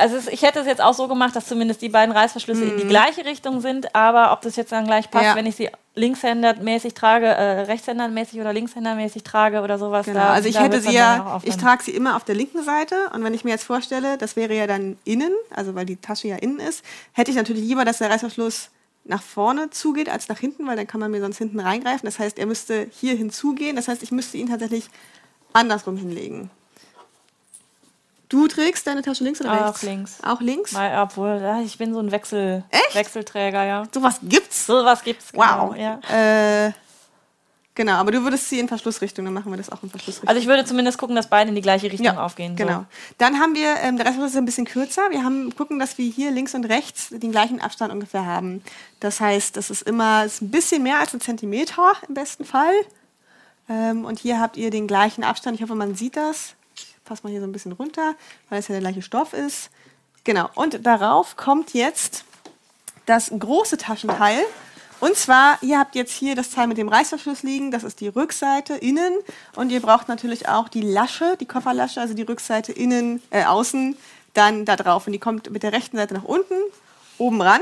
[0.00, 2.76] also es, ich hätte es jetzt auch so gemacht, dass zumindest die beiden Reißverschlüsse in
[2.78, 5.28] die gleiche Richtung sind, aber ob das jetzt dann gleich passt, Mhm.
[5.30, 5.36] Ja.
[5.36, 10.06] wenn ich sie linkshändermäßig trage, äh, rechtshändermäßig oder linkshändermäßig trage oder sowas.
[10.06, 12.96] Genau, da- also ich hätte sie ja, ich trage sie immer auf der linken Seite
[13.14, 16.28] und wenn ich mir jetzt vorstelle, das wäre ja dann innen, also weil die Tasche
[16.28, 18.70] ja innen ist, hätte ich natürlich lieber, dass der Reißverschluss
[19.04, 22.02] nach vorne zugeht als nach hinten, weil dann kann man mir sonst hinten reingreifen.
[22.04, 23.74] Das heißt, er müsste hier hinzugehen.
[23.74, 24.88] Das heißt, ich müsste ihn tatsächlich
[25.52, 26.50] andersrum hinlegen.
[28.30, 29.82] Du trägst deine Tasche links oder Auch rechts?
[29.82, 30.18] links.
[30.22, 30.72] Auch links?
[30.72, 32.94] Weil, obwohl, ja, ich bin so ein Wechsel, Echt?
[32.94, 33.82] Wechselträger, ja.
[33.92, 34.66] Sowas gibt's.
[34.66, 35.32] So was gibt's.
[35.34, 35.74] Wow.
[35.74, 36.66] Genau, ja.
[36.68, 36.72] Äh,
[37.74, 40.28] genau, aber du würdest sie in Verschlussrichtung, dann machen wir das auch in Verschlussrichtung.
[40.28, 42.56] Also ich würde zumindest gucken, dass beide in die gleiche Richtung aufgehen.
[42.56, 42.64] So.
[42.64, 42.84] Genau.
[43.18, 45.10] Dann haben wir, ähm, der Rest ist ein bisschen kürzer.
[45.10, 48.62] Wir haben gucken, dass wir hier links und rechts den gleichen Abstand ungefähr haben.
[49.00, 52.74] Das heißt, das ist immer ist ein bisschen mehr als ein Zentimeter im besten Fall.
[53.68, 55.56] Ähm, und hier habt ihr den gleichen Abstand.
[55.56, 56.54] Ich hoffe, man sieht das.
[57.10, 58.14] Ich passe mal hier so ein bisschen runter,
[58.50, 59.70] weil es ja der gleiche Stoff ist.
[60.22, 60.48] Genau.
[60.54, 62.24] Und darauf kommt jetzt
[63.06, 64.38] das große Taschenteil.
[65.00, 68.06] Und zwar, ihr habt jetzt hier das Teil mit dem Reißverschluss liegen, das ist die
[68.06, 69.12] Rückseite innen.
[69.56, 73.96] Und ihr braucht natürlich auch die Lasche, die Kofferlasche, also die Rückseite innen, äh, außen,
[74.34, 75.08] dann da drauf.
[75.08, 76.54] Und die kommt mit der rechten Seite nach unten,
[77.18, 77.60] oben ran,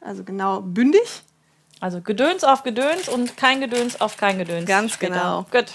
[0.00, 1.22] also genau bündig.
[1.80, 4.66] Also Gedöns auf Gedöns und kein Gedöns auf kein Gedöns.
[4.66, 5.12] Ganz später.
[5.12, 5.46] genau.
[5.50, 5.66] Gut.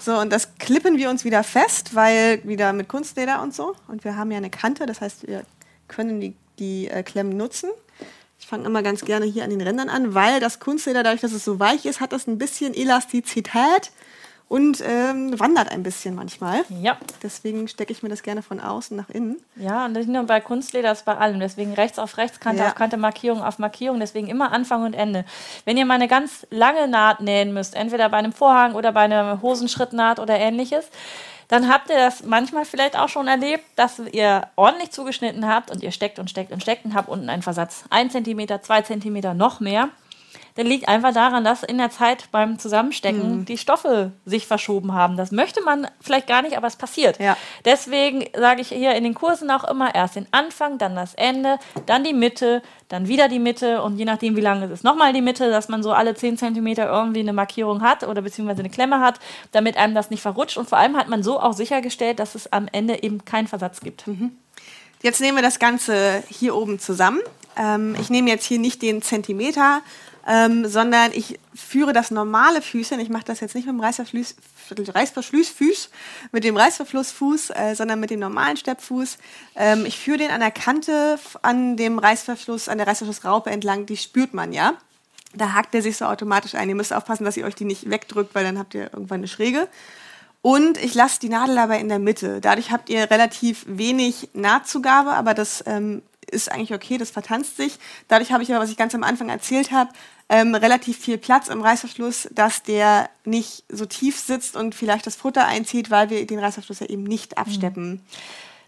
[0.00, 3.74] So, und das klippen wir uns wieder fest, weil wieder mit Kunstleder und so.
[3.88, 5.42] Und wir haben ja eine Kante, das heißt, wir
[5.88, 7.70] können die, die äh, Klemmen nutzen.
[8.38, 11.32] Ich fange immer ganz gerne hier an den Rändern an, weil das Kunstleder, dadurch, dass
[11.32, 13.90] es so weich ist, hat das ein bisschen Elastizität
[14.48, 16.64] und ähm, wandert ein bisschen manchmal.
[16.80, 16.96] Ja.
[17.22, 19.36] Deswegen stecke ich mir das gerne von außen nach innen.
[19.56, 21.38] Ja, und nicht nur bei Kunstleder, ist bei allem.
[21.38, 22.68] Deswegen rechts auf rechts, Kante Ja.
[22.68, 24.00] auf Kante, Markierung auf Markierung.
[24.00, 25.24] Deswegen immer Anfang und Ende.
[25.66, 29.02] Wenn ihr mal eine ganz lange Naht nähen müsst, entweder bei einem Vorhang oder bei
[29.02, 30.88] einer Hosenschrittnaht oder ähnliches,
[31.48, 35.82] dann habt ihr das manchmal vielleicht auch schon erlebt, dass ihr ordentlich zugeschnitten habt und
[35.82, 37.84] ihr steckt und steckt und steckt und habt unten einen Versatz.
[37.90, 39.88] Ein Zentimeter, zwei Zentimeter, noch mehr.
[40.58, 45.16] Der liegt einfach daran, dass in der Zeit beim Zusammenstecken die Stoffe sich verschoben haben.
[45.16, 47.20] Das möchte man vielleicht gar nicht, aber es passiert.
[47.20, 47.36] Ja.
[47.64, 51.60] Deswegen sage ich hier in den Kursen auch immer erst den Anfang, dann das Ende,
[51.86, 55.12] dann die Mitte, dann wieder die Mitte und je nachdem, wie lang es ist, nochmal
[55.12, 58.70] die Mitte, dass man so alle 10 Zentimeter irgendwie eine Markierung hat oder beziehungsweise eine
[58.70, 59.20] Klemme hat,
[59.52, 60.56] damit einem das nicht verrutscht.
[60.56, 63.78] Und vor allem hat man so auch sichergestellt, dass es am Ende eben keinen Versatz
[63.80, 64.02] gibt.
[65.02, 67.20] Jetzt nehmen wir das Ganze hier oben zusammen.
[67.56, 69.82] Ähm, ich nehme jetzt hier nicht den Zentimeter,
[70.28, 73.00] ähm, sondern ich führe das normale Füßchen.
[73.00, 74.36] Ich mache das jetzt nicht mit dem Reißverschluss,
[74.70, 75.88] Reißverschlussfuß,
[76.32, 79.16] mit dem Reißverschlussfuß, äh, sondern mit dem normalen Steppfuß.
[79.56, 83.86] Ähm, ich führe den an der Kante an dem Reißverschluss, an der Reißverschlussraupe entlang.
[83.86, 84.74] Die spürt man ja.
[85.34, 86.68] Da hakt der sich so automatisch ein.
[86.68, 89.28] Ihr müsst aufpassen, dass ihr euch die nicht wegdrückt, weil dann habt ihr irgendwann eine
[89.28, 89.66] Schräge.
[90.42, 92.40] Und ich lasse die Nadel dabei in der Mitte.
[92.42, 97.78] Dadurch habt ihr relativ wenig Nahtzugabe, aber das ähm, ist eigentlich okay, das vertanzt sich.
[98.08, 99.90] Dadurch habe ich aber, was ich ganz am Anfang erzählt habe,
[100.28, 105.16] ähm, relativ viel Platz im Reißverschluss, dass der nicht so tief sitzt und vielleicht das
[105.16, 108.02] Futter einzieht, weil wir den Reißverschluss ja eben nicht absteppen.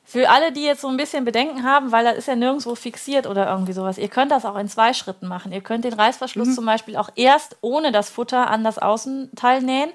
[0.04, 3.28] Für alle, die jetzt so ein bisschen Bedenken haben, weil das ist ja nirgendwo fixiert
[3.28, 5.52] oder irgendwie sowas, ihr könnt das auch in zwei Schritten machen.
[5.52, 6.54] Ihr könnt den Reißverschluss mhm.
[6.54, 9.90] zum Beispiel auch erst ohne das Futter an das Außenteil nähen.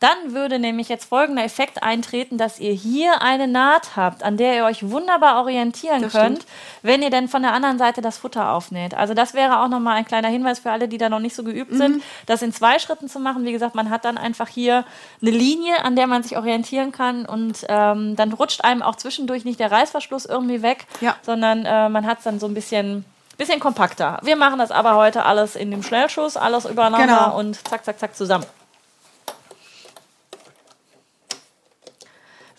[0.00, 4.56] Dann würde nämlich jetzt folgender Effekt eintreten, dass ihr hier eine Naht habt, an der
[4.56, 6.52] ihr euch wunderbar orientieren das könnt, stimmt.
[6.82, 8.94] wenn ihr denn von der anderen Seite das Futter aufnäht.
[8.94, 11.44] Also das wäre auch nochmal ein kleiner Hinweis für alle, die da noch nicht so
[11.44, 11.76] geübt mhm.
[11.76, 13.44] sind, das in zwei Schritten zu machen.
[13.44, 14.86] Wie gesagt, man hat dann einfach hier
[15.20, 19.44] eine Linie, an der man sich orientieren kann und ähm, dann rutscht einem auch zwischendurch
[19.48, 21.16] nicht der Reißverschluss irgendwie weg, ja.
[21.22, 23.04] sondern äh, man hat es dann so ein bisschen
[23.38, 24.18] bisschen kompakter.
[24.22, 27.38] Wir machen das aber heute alles in dem Schnellschuss, alles übereinander genau.
[27.38, 28.44] und zack, zack, zack zusammen.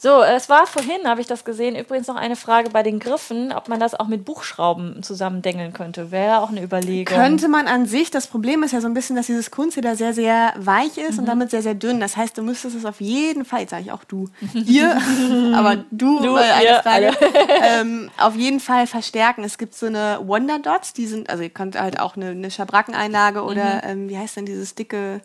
[0.01, 3.51] So, es war vorhin, habe ich das gesehen, übrigens noch eine Frage bei den Griffen,
[3.51, 6.09] ob man das auch mit Buchschrauben zusammendengeln könnte.
[6.09, 7.13] Wäre auch eine Überlegung.
[7.13, 8.09] Könnte man an sich.
[8.09, 11.19] Das Problem ist ja so ein bisschen, dass dieses Kunstleder sehr, sehr weich ist mhm.
[11.19, 11.99] und damit sehr, sehr dünn.
[11.99, 14.97] Das heißt, du müsstest es auf jeden Fall, jetzt sage ich auch du, ihr,
[15.53, 17.11] aber du, du eine Frage,
[17.61, 19.43] ähm, auf jeden Fall verstärken.
[19.43, 22.49] Es gibt so eine Wonder Dots, die sind, also ihr könnt halt auch eine, eine
[22.49, 23.81] Schabrackeneinlage oder, mhm.
[23.83, 25.19] ähm, wie heißt denn dieses dicke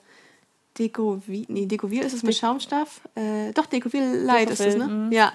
[0.78, 3.00] Dekovil, nee, Dekovil ist es mit Schaumstoff.
[3.14, 4.86] Äh, doch, Dekovil Light ist es, ne?
[4.86, 5.12] Mhm.
[5.12, 5.32] Ja.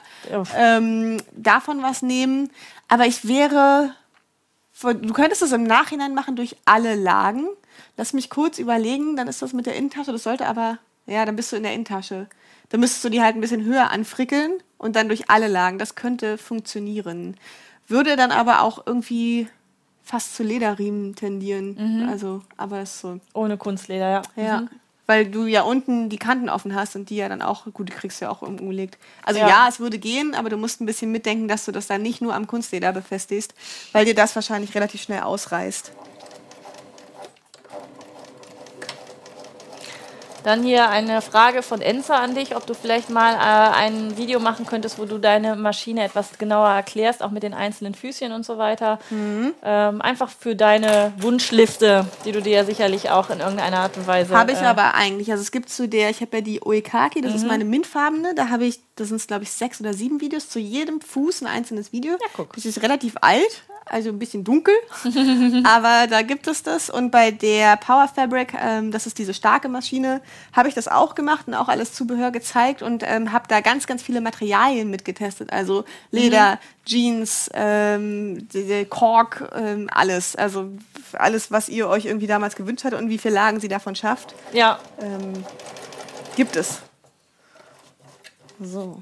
[0.56, 2.49] Ähm, davon was nehmen.
[2.90, 3.95] Aber ich wäre,
[4.82, 7.48] du könntest es im Nachhinein machen durch alle Lagen.
[7.95, 10.11] Lass mich kurz überlegen, dann ist das mit der Innentasche.
[10.11, 12.28] Das sollte aber, ja, dann bist du in der Innentasche.
[12.70, 15.80] Dann müsstest du die halt ein bisschen höher anfrickeln und dann durch alle Lagen.
[15.80, 17.38] Das könnte funktionieren.
[17.88, 19.48] Würde dann aber auch irgendwie
[20.03, 22.02] fast zu Lederriemen tendieren.
[22.02, 22.10] Mhm.
[22.10, 23.22] Also, aber ist so.
[23.34, 24.22] Ohne Kunstleder, ja.
[24.36, 24.61] Ja.
[24.61, 24.70] Mhm
[25.10, 27.94] weil du ja unten die Kanten offen hast und die ja dann auch, gut, die
[27.94, 28.99] kriegst du ja auch umgelegt.
[29.23, 29.49] Also ja.
[29.49, 29.68] ja.
[29.68, 32.36] es würde gehen, aber du musst ein bisschen mitdenken, dass du das dann nicht nur
[32.36, 33.56] am Kunstleder befestigst,
[33.91, 35.94] weil dir das wahrscheinlich relativ schnell ausreißt.
[40.44, 44.40] Dann hier eine Frage von Enza an dich, ob du vielleicht mal äh, ein Video
[44.40, 48.45] machen könntest, wo du deine Maschine etwas genauer erklärst, auch mit den einzelnen Füßchen und
[48.45, 48.99] so weiter.
[49.10, 49.53] Mhm.
[49.64, 54.07] Ähm, einfach für deine Wunschliste, die du dir ja sicherlich auch in irgendeiner Art und
[54.07, 54.38] Weise.
[54.38, 55.32] Habe ich äh, aber eigentlich.
[55.32, 57.38] Also es gibt zu der, ich habe ja die Oekaki, das mhm.
[57.38, 60.60] ist meine mintfarbene, da habe ich, das sind glaube ich sechs oder sieben Videos, zu
[60.60, 62.14] jedem Fuß ein einzelnes Video.
[62.14, 62.53] Ja, guck.
[62.53, 64.74] Das ist relativ alt, also ein bisschen dunkel,
[65.64, 66.90] aber da gibt es das.
[66.90, 70.22] Und bei der Power Fabric, ähm, das ist diese starke Maschine,
[70.53, 73.88] habe ich das auch gemacht und auch alles Zubehör gezeigt und ähm, habe da ganz,
[73.88, 75.52] ganz viele Materialien mitgetestet.
[75.52, 76.86] Also Leder, mhm.
[76.86, 78.48] Jeans, ähm,
[78.90, 80.36] Kork, ähm, alles.
[80.36, 80.70] Also
[81.14, 84.36] alles, was ihr euch irgendwie damals gewünscht habt und wie viele Lagen sie davon schafft.
[84.53, 84.80] Ja.
[85.02, 85.44] Ähm,
[86.36, 86.82] gibt es.
[88.60, 89.02] So.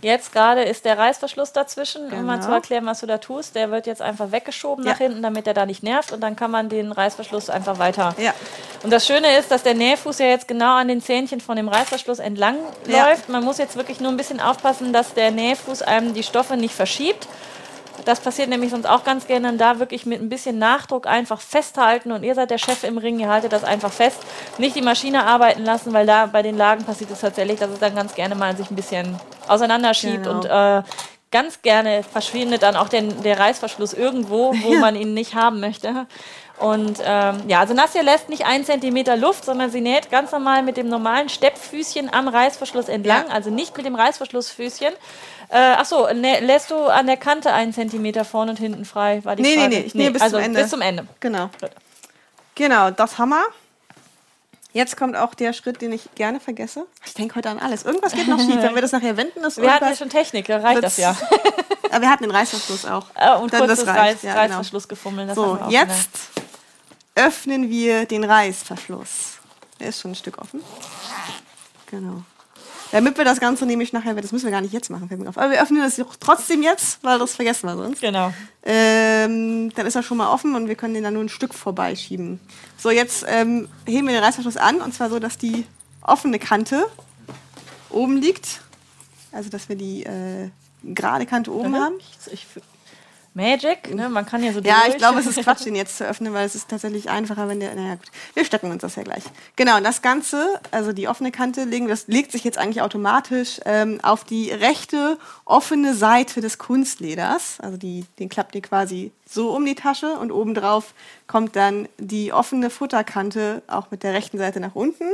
[0.00, 2.20] Jetzt gerade ist der Reißverschluss dazwischen, genau.
[2.20, 2.56] um mal zu genau.
[2.56, 3.54] erklären, was du da tust.
[3.54, 4.92] Der wird jetzt einfach weggeschoben ja.
[4.92, 6.12] nach hinten, damit er da nicht nervt.
[6.12, 8.14] Und dann kann man den Reißverschluss einfach weiter.
[8.18, 8.34] Ja.
[8.82, 11.68] Und das Schöne ist, dass der Nähfuß ja jetzt genau an den Zähnchen von dem
[11.68, 12.56] Reißverschluss entlang
[12.86, 13.08] ja.
[13.08, 13.28] läuft.
[13.28, 16.74] Man muss jetzt wirklich nur ein bisschen aufpassen, dass der Nähfuß einem die Stoffe nicht
[16.74, 17.28] verschiebt.
[18.04, 19.48] Das passiert nämlich sonst auch ganz gerne.
[19.48, 22.12] Und da wirklich mit ein bisschen Nachdruck einfach festhalten.
[22.12, 24.20] Und ihr seid der Chef im Ring, ihr haltet das einfach fest.
[24.58, 27.78] Nicht die Maschine arbeiten lassen, weil da bei den Lagen passiert es tatsächlich, dass es
[27.78, 30.36] dann ganz gerne mal sich ein bisschen auseinanderschiebt genau.
[30.36, 30.82] und äh,
[31.32, 34.80] ganz gerne verschwindet dann auch den, der Reißverschluss irgendwo, wo ja.
[34.80, 36.06] man ihn nicht haben möchte.
[36.62, 40.62] Und ähm, ja, also Nassia lässt nicht einen Zentimeter Luft, sondern sie näht ganz normal
[40.62, 43.34] mit dem normalen Steppfüßchen am Reißverschluss entlang, ja.
[43.34, 44.92] also nicht mit dem Reißverschlussfüßchen.
[45.48, 49.24] Äh, ach so, lässt du an der Kante einen Zentimeter vorne und hinten frei?
[49.24, 49.68] War die nee, Frage?
[49.70, 50.60] nee, nee, ich nee, bis also zum Ende.
[50.60, 51.06] bis zum Ende.
[51.18, 51.50] Genau.
[52.54, 53.42] Genau, das Hammer.
[54.72, 56.86] Jetzt kommt auch der Schritt, den ich gerne vergesse.
[57.04, 57.84] Ich denke heute an alles.
[57.84, 58.62] Irgendwas geht noch schief.
[58.62, 61.16] Wenn wir das nachher wenden, ist Wir hatten ja schon Technik, da reicht das ja.
[61.90, 63.06] Aber wir hatten den Reißverschluss auch.
[63.16, 64.42] Äh, und Dann kurzes Reiß, ja, genau.
[64.42, 65.34] Reißverschluss gefummelt.
[65.34, 66.08] So, jetzt
[67.14, 69.38] öffnen wir den Reißverschluss.
[69.80, 70.60] Der ist schon ein Stück offen.
[71.86, 72.22] Genau.
[72.92, 75.26] Damit wir das Ganze nämlich nachher, das müssen wir gar nicht jetzt machen, fällt.
[75.26, 78.02] Aber wir öffnen das trotzdem jetzt, weil das vergessen wir sonst.
[78.02, 78.34] Genau.
[78.62, 81.54] Ähm, dann ist er schon mal offen und wir können den dann nur ein Stück
[81.54, 82.38] vorbeischieben.
[82.76, 85.64] So, jetzt ähm, heben wir den Reißverschluss an und zwar so, dass die
[86.02, 86.86] offene Kante
[87.88, 88.60] oben liegt.
[89.32, 90.50] Also, dass wir die äh,
[90.84, 91.76] gerade Kante oben mhm.
[91.76, 91.94] haben.
[91.98, 92.46] Ich, ich,
[93.34, 94.08] Magic, ne?
[94.10, 96.44] Man kann ja so Ja, ich glaube, es ist Quatsch, den jetzt zu öffnen, weil
[96.44, 97.74] es ist tatsächlich einfacher, wenn der.
[97.74, 98.10] Naja, gut.
[98.34, 99.24] Wir stecken uns das ja gleich.
[99.56, 103.60] Genau, und das Ganze, also die offene Kante legen, das legt sich jetzt eigentlich automatisch
[103.64, 107.58] ähm, auf die rechte offene Seite des Kunstleders.
[107.60, 110.92] Also die, den klappt ihr quasi so um die Tasche und obendrauf
[111.26, 115.04] kommt dann die offene Futterkante auch mit der rechten Seite nach unten.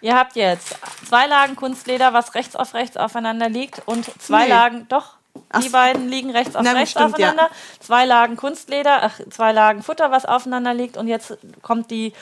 [0.00, 0.76] Ihr habt jetzt
[1.08, 4.50] zwei Lagen Kunstleder, was rechts auf rechts aufeinander liegt und zwei nee.
[4.50, 5.16] Lagen, doch,
[5.62, 7.44] die beiden liegen rechts auf Na, rechts stimmt, aufeinander.
[7.44, 7.80] Ja.
[7.80, 10.96] Zwei Lagen Kunstleder, ach, zwei Lagen Futter, was aufeinander liegt.
[10.96, 12.12] Und jetzt kommt die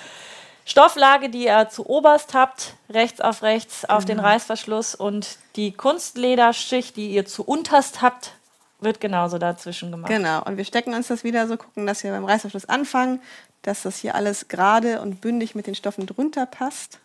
[0.65, 6.97] Stofflage, die ihr zu oberst habt, rechts auf rechts auf den Reißverschluss und die Kunstlederschicht,
[6.97, 8.33] die ihr zu unterst habt,
[8.81, 10.11] wird genauso dazwischen gemacht.
[10.11, 13.21] Genau, und wir stecken uns das wieder so, gucken, dass wir beim Reißverschluss anfangen,
[13.63, 16.99] dass das hier alles gerade und bündig mit den Stoffen drunter passt.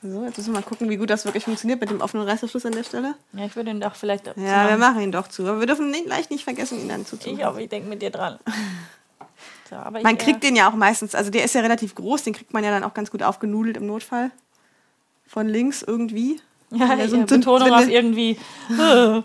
[0.00, 2.64] So, jetzt müssen wir mal gucken, wie gut das wirklich funktioniert mit dem offenen Reißverschluss
[2.66, 3.14] an der Stelle.
[3.32, 4.26] Ja, ich würde ihn doch vielleicht.
[4.36, 5.42] Ja, wir machen ihn doch zu.
[5.46, 7.44] Aber wir dürfen ihn gleich nicht vergessen, ihn dann Ich zuzumachen.
[7.46, 8.38] hoffe, ich denke mit dir dran.
[9.70, 12.22] So, aber Man ich, kriegt den ja auch meistens, also der ist ja relativ groß,
[12.22, 14.30] den kriegt man ja dann auch ganz gut aufgenudelt im Notfall.
[15.26, 16.40] Von links irgendwie.
[16.72, 18.38] äh, ja, er so ja, ein dünn- Betonung auf irgendwie.
[18.78, 19.22] ja.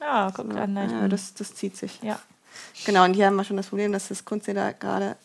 [0.00, 0.74] Ja, guck an.
[0.76, 2.00] Ja, Ja, das, das zieht sich.
[2.02, 2.18] ja.
[2.84, 5.16] Genau, und hier haben wir schon das Problem, dass das Kunstleder gerade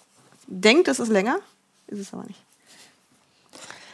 [0.46, 1.40] denkt, es ist länger.
[1.88, 2.40] Ist es aber nicht.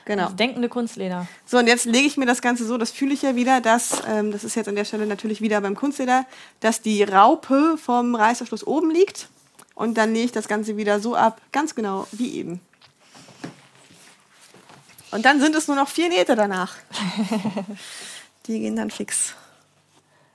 [0.07, 0.23] Genau.
[0.23, 1.27] Das denkende Kunstleder.
[1.45, 4.03] So, und jetzt lege ich mir das Ganze so, das fühle ich ja wieder, dass,
[4.07, 6.25] ähm, das ist jetzt an der Stelle natürlich wieder beim Kunstleder,
[6.61, 9.27] dass die Raupe vom Reißverschluss oben liegt.
[9.75, 12.61] Und dann lege ich das Ganze wieder so ab, ganz genau wie eben.
[15.11, 16.75] Und dann sind es nur noch vier Nähte danach.
[18.47, 19.33] Die gehen dann fix.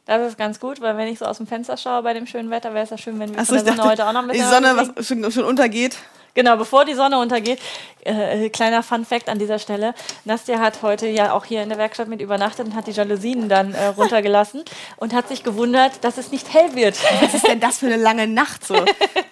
[0.05, 2.51] Das ist ganz gut, weil wenn ich so aus dem Fenster schaue bei dem schönen
[2.51, 4.27] Wetter, wäre es ja schön, wenn wir Achso, von der Sonne dachte, heute auch noch
[4.27, 5.97] mit die Sonne, was schon, schon untergeht.
[6.35, 7.59] Genau, bevor die Sonne untergeht,
[8.05, 9.95] äh, kleiner Fun Fact an dieser Stelle.
[10.25, 13.51] Nastja hat heute ja auch hier in der Werkstatt mit übernachtet und hat die Jalousien
[13.51, 14.65] dann äh, runtergelassen
[14.97, 16.97] und hat sich gewundert, dass es nicht hell wird.
[17.21, 18.83] Was ist denn das für eine lange Nacht so?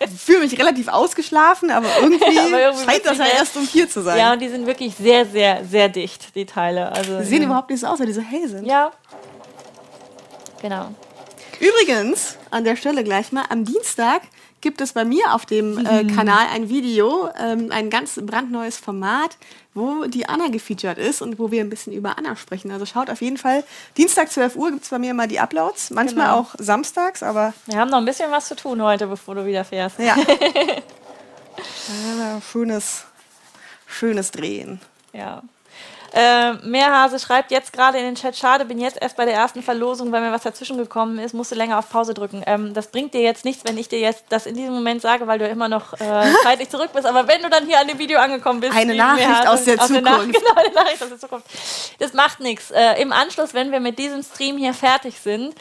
[0.01, 3.89] Ich fühle mich relativ ausgeschlafen, aber irgendwie, Aber irgendwie scheint das ja erst um vier
[3.89, 4.19] zu sein.
[4.19, 6.93] Ja, und die sind wirklich sehr, sehr, sehr dicht, die Teile.
[6.93, 7.47] Also, Die sehen ja.
[7.47, 8.67] überhaupt nicht so aus, weil die so hell sind.
[8.67, 8.93] Ja.
[10.61, 10.89] Genau.
[11.59, 14.23] Übrigens, an der Stelle gleich mal, am Dienstag
[14.61, 19.37] gibt es bei mir auf dem äh, Kanal ein Video, ähm, ein ganz brandneues Format,
[19.74, 22.70] wo die Anna gefeatured ist und wo wir ein bisschen über Anna sprechen.
[22.70, 23.65] Also schaut auf jeden Fall,
[23.97, 26.39] Dienstag 12 Uhr gibt es bei mir mal die Uploads, manchmal Genau.
[26.41, 29.65] auch samstags, aber Wir haben noch ein bisschen was zu tun heute, bevor du wieder
[29.65, 29.99] fährst.
[29.99, 30.16] ja.
[32.19, 33.05] ja schönes,
[33.87, 34.81] schönes Drehen.
[35.12, 35.43] Ja.
[36.12, 39.62] Äh, Mehrhase schreibt jetzt gerade in den Chat, schade, bin jetzt erst bei der ersten
[39.62, 42.43] Verlosung, weil mir was dazwischen gekommen ist, musste länger auf Pause drücken.
[42.47, 45.27] Ähm, das bringt dir jetzt nichts, wenn ich dir jetzt das in diesem Moment sage,
[45.27, 47.07] weil du immer noch äh, zeitlich zurück bist.
[47.07, 49.77] Aber wenn du dann hier an dem Video angekommen bist, Eine Nachricht Mehrhase, aus der
[49.77, 50.32] Nach Zukunft.
[50.41, 51.47] genau, eine Nachricht aus der Zukunft.
[51.99, 52.70] Das macht nichts.
[52.70, 55.55] Äh, Im Anschluss, wenn wir mit diesem Stream hier fertig sind,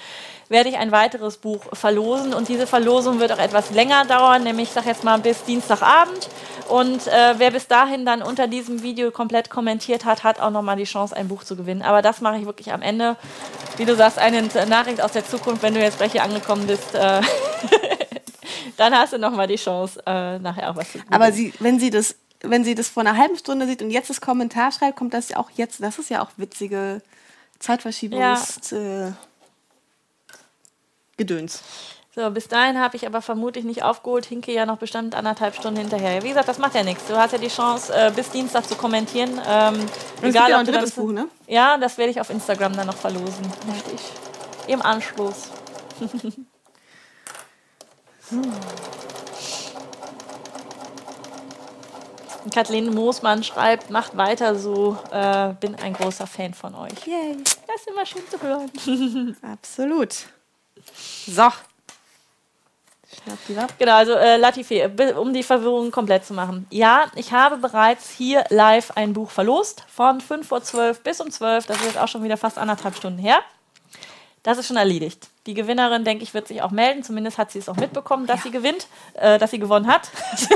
[0.50, 4.70] werde ich ein weiteres Buch verlosen und diese Verlosung wird auch etwas länger dauern, nämlich
[4.70, 6.28] ich sag jetzt mal bis Dienstagabend.
[6.68, 10.76] Und äh, wer bis dahin dann unter diesem Video komplett kommentiert hat, hat auch nochmal
[10.76, 11.82] die Chance, ein Buch zu gewinnen.
[11.82, 13.16] Aber das mache ich wirklich am Ende.
[13.78, 16.94] Wie du sagst, eine Nachricht aus der Zukunft, wenn du jetzt gleich hier angekommen bist,
[16.94, 17.22] äh,
[18.78, 21.14] dann hast du nochmal die Chance, äh, nachher auch was zu gewinnen.
[21.14, 24.12] Aber sie, wenn sie das, wenn sie das vor einer halben Stunde sieht und jetzt
[24.12, 25.82] das Kommentar schreibt, kommt das ja auch jetzt.
[25.82, 27.02] Das ist ja auch witzige
[27.58, 29.12] Zeitverschiebungs äh,
[31.20, 31.62] Gedöns.
[32.16, 35.80] So, bis dahin habe ich aber vermutlich nicht aufgeholt, hinke ja noch bestimmt anderthalb Stunden
[35.80, 36.16] hinterher.
[36.16, 37.06] Ja, Wie gesagt, das macht ja nichts.
[37.08, 39.40] Du hast ja die Chance, äh, bis Dienstag zu kommentieren.
[39.48, 39.76] Ähm,
[40.22, 41.28] Und egal, ja ein drittes Buch, ne?
[41.48, 43.46] Ja, das werde ich auf Instagram dann noch verlosen.
[43.72, 44.02] Richtig.
[44.68, 45.50] Im Anschluss.
[46.00, 46.48] Und
[52.54, 57.06] Kathleen Moosmann schreibt, macht weiter so, äh, bin ein großer Fan von euch.
[57.06, 57.38] Yay.
[57.68, 59.36] Das ist immer schön zu hören.
[59.44, 60.26] Absolut.
[61.28, 61.50] So.
[63.80, 66.68] Genau, also äh, Latifi, bi- um die Verwirrung komplett zu machen.
[66.70, 71.32] Ja, ich habe bereits hier live ein Buch verlost, von 5 vor 12 bis um
[71.32, 71.66] 12.
[71.66, 73.40] Das ist jetzt auch schon wieder fast anderthalb Stunden her.
[74.44, 75.28] Das ist schon erledigt.
[75.48, 77.04] Die Gewinnerin, denke ich, wird sich auch melden.
[77.04, 80.10] Zumindest hat sie es auch mitbekommen, dass sie gewinnt, äh, dass sie gewonnen hat.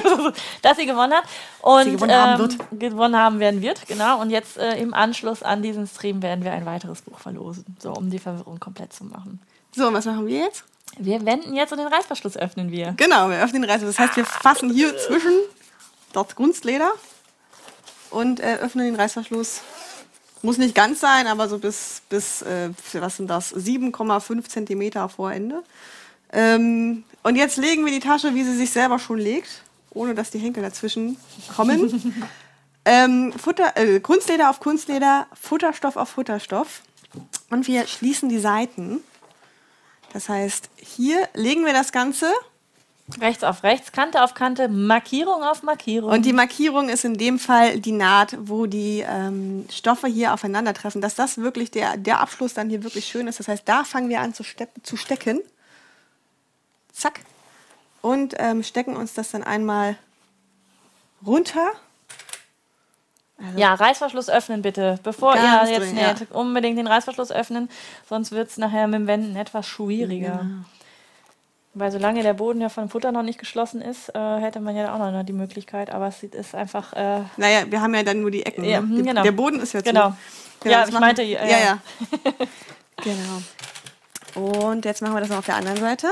[0.62, 1.26] dass sie gewonnen hat.
[1.62, 4.22] Und Sie gewonnen haben ähm, gewonnen haben werden wird, genau.
[4.22, 7.66] Und jetzt äh, im Anschluss an diesen Stream werden wir ein weiteres Buch verlosen.
[7.80, 9.42] So, um die Verwirrung komplett zu machen.
[9.76, 10.64] So, und was machen wir jetzt?
[10.98, 12.94] Wir wenden jetzt und den Reißverschluss öffnen wir.
[12.98, 13.96] Genau, wir öffnen den Reißverschluss.
[13.96, 15.34] Das heißt, wir fassen hier zwischen
[16.14, 16.92] das Kunstleder
[18.12, 19.62] und äh, öffnen den Reißverschluss.
[20.44, 23.56] Muss nicht ganz sein, aber so bis, bis äh, was sind das?
[23.56, 25.64] 7,5 Zentimeter vor Ende.
[26.32, 30.30] Ähm, und jetzt legen wir die Tasche, wie sie sich selber schon legt, ohne dass
[30.30, 31.18] die Henkel dazwischen
[31.56, 32.14] kommen.
[32.86, 36.82] ähm, Futter, äh, Kunstleder auf Kunstleder, Futterstoff auf Futterstoff.
[37.50, 39.02] Und wir schließen die Seiten.
[40.14, 42.32] Das heißt, hier legen wir das Ganze
[43.20, 46.10] Rechts auf rechts, Kante auf Kante, Markierung auf Markierung.
[46.10, 51.02] Und die Markierung ist in dem Fall die Naht, wo die ähm, Stoffe hier aufeinandertreffen,
[51.02, 53.40] dass das wirklich der, der Abschluss dann hier wirklich schön ist.
[53.40, 55.42] Das heißt, da fangen wir an zu, ste zu stecken.
[56.94, 57.20] Zack.
[58.02, 59.98] Und ähm, stecken uns das dann einmal
[61.26, 61.74] runter.
[63.56, 65.00] Ja, Reißverschluss öffnen bitte.
[65.04, 66.36] Bevor ihr jetzt drin, näht, ja.
[66.36, 67.70] unbedingt den Reißverschluss öffnen,
[68.08, 70.46] sonst wird es nachher mit dem Wenden etwas schwieriger.
[71.76, 74.94] Weil solange der Boden ja von Futter noch nicht geschlossen ist, äh, hätte man ja
[74.94, 75.90] auch noch die Möglichkeit.
[75.90, 76.94] Aber es ist einfach.
[76.94, 78.64] Äh, naja, wir haben ja dann nur die Ecken.
[78.64, 79.02] Ja, ne?
[79.02, 79.24] genau.
[79.24, 79.86] Der Boden ist ja zu.
[79.90, 80.14] Genau.
[80.60, 81.24] Genau, ja, ich machen- meinte.
[81.24, 81.78] äh, Ja, ja.
[83.04, 83.42] genau.
[84.36, 86.08] Und jetzt machen wir das noch auf der anderen Seite.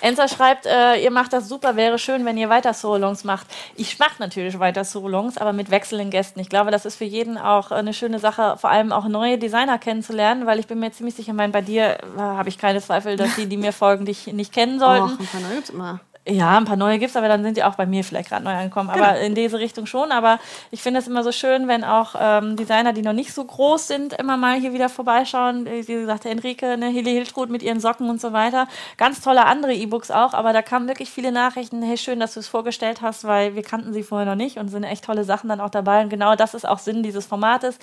[0.00, 3.46] Enza schreibt, äh, ihr macht das super, wäre schön, wenn ihr weiter Solongs macht.
[3.76, 6.40] Ich mache natürlich weiter Solongs, aber mit wechselnden Gästen.
[6.40, 9.78] Ich glaube, das ist für jeden auch eine schöne Sache, vor allem auch neue Designer
[9.78, 13.16] kennenzulernen, weil ich bin mir ziemlich sicher, mein, bei dir äh, habe ich keine Zweifel,
[13.16, 15.04] dass die, die mir folgen, dich nicht kennen sollten.
[15.04, 16.00] Och, ein paar neue gibt's immer.
[16.28, 18.52] Ja, ein paar neue gibt's, aber dann sind die auch bei mir vielleicht gerade neu
[18.52, 18.90] angekommen.
[18.90, 20.12] Aber in diese Richtung schon.
[20.12, 20.38] Aber
[20.70, 23.88] ich finde es immer so schön, wenn auch ähm, Designer, die noch nicht so groß
[23.88, 25.66] sind, immer mal hier wieder vorbeischauen.
[25.66, 28.68] Wie gesagt, Enrique, ne, Hilly Hiltrud mit ihren Socken und so weiter.
[28.98, 30.32] Ganz tolle andere E-Books auch.
[30.32, 31.82] Aber da kamen wirklich viele Nachrichten.
[31.82, 34.68] Hey, schön, dass du es vorgestellt hast, weil wir kannten sie vorher noch nicht und
[34.68, 36.02] sind echt tolle Sachen dann auch dabei.
[36.02, 37.80] Und genau das ist auch Sinn dieses Formates.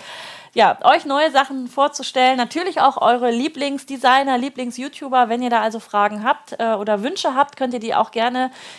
[0.53, 2.37] Ja, euch neue Sachen vorzustellen.
[2.37, 5.27] Natürlich auch eure Lieblingsdesigner, Lieblings-YouTuber.
[5.27, 8.28] Wenn ihr da also Fragen habt äh, oder Wünsche habt, könnt ihr die auch gerne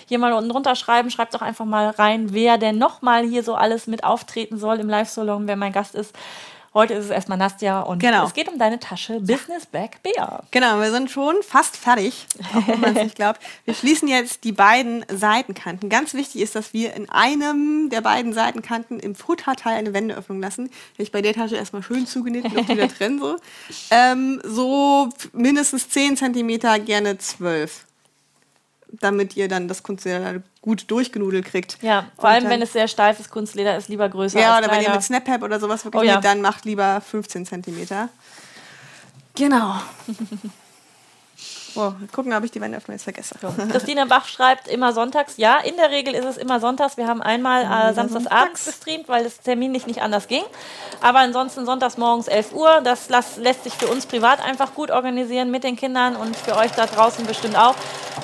[0.06, 1.10] hier mal unten drunter schreiben.
[1.10, 4.88] Schreibt doch einfach mal rein, wer denn nochmal hier so alles mit auftreten soll im
[4.88, 6.14] Live-Salon, wer mein Gast ist.
[6.72, 8.24] Heute ist es erstmal Nastja und Genau.
[8.24, 10.44] es geht um deine Tasche Business Bag Bea.
[10.52, 13.40] Genau, wir sind schon fast fertig, auch wenn man es nicht glaubt.
[13.64, 15.88] Wir schließen jetzt die beiden Seitenkanten.
[15.88, 20.66] Ganz wichtig ist, dass wir in einem der beiden Seitenkanten im Futterteil eine Wendeöffnung lassen.
[20.92, 23.36] Hätte ich bei der Tasche erstmal schön zugenäht und wieder trennen so.
[23.90, 27.84] Ähm, so mindestens 10 Zentimeter, gerne 12.
[29.00, 31.78] Damit ihr dann das Kunstleder gut durchgenudelt kriegt.
[31.82, 34.66] Ja, vor Und allem dann- wenn es sehr steifes Kunstleder ist, lieber größer Ja, oder
[34.68, 34.96] wenn ihr kleiner.
[34.96, 36.20] mit Snap-Pap oder sowas wirklich Oh ja.
[36.20, 38.08] dann macht lieber 15 Zentimeter.
[39.36, 39.74] Genau.
[41.76, 43.36] Oh, gucken, ob ich die jetzt vergesse.
[43.70, 45.36] Christine Bach schreibt immer sonntags.
[45.36, 46.96] Ja, in der Regel ist es immer sonntags.
[46.96, 50.42] Wir haben einmal äh, samstagsabends gestreamt, weil es terminlich nicht anders ging.
[51.00, 52.80] Aber ansonsten sonntags morgens 11 Uhr.
[52.82, 56.56] Das las, lässt sich für uns privat einfach gut organisieren mit den Kindern und für
[56.56, 57.74] euch da draußen bestimmt auch,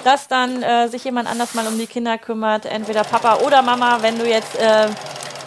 [0.05, 2.67] dass dann äh, sich jemand anders mal um die Kinder kümmert.
[2.67, 4.89] Entweder Papa oder Mama, wenn du jetzt äh,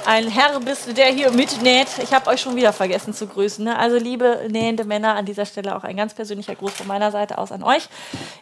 [0.09, 1.87] ein Herr bist, der hier mitnäht.
[2.01, 3.63] Ich habe euch schon wieder vergessen zu grüßen.
[3.63, 3.77] Ne?
[3.77, 7.37] Also liebe nähende Männer, an dieser Stelle auch ein ganz persönlicher Gruß von meiner Seite
[7.37, 7.87] aus an euch.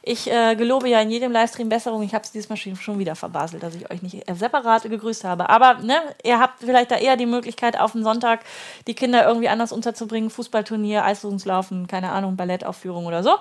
[0.01, 2.03] Ich äh, gelobe ja in jedem Livestream Besserung.
[2.03, 5.25] Ich habe es diesmal schon, schon wieder verbaselt, dass ich euch nicht äh, separat gegrüßt
[5.25, 5.49] habe.
[5.49, 8.45] Aber ne, ihr habt vielleicht da eher die Möglichkeit, auf den Sonntag
[8.87, 10.29] die Kinder irgendwie anders unterzubringen.
[10.29, 13.35] Fußballturnier, Eisrungslaufen, keine Ahnung, Ballettaufführung oder so.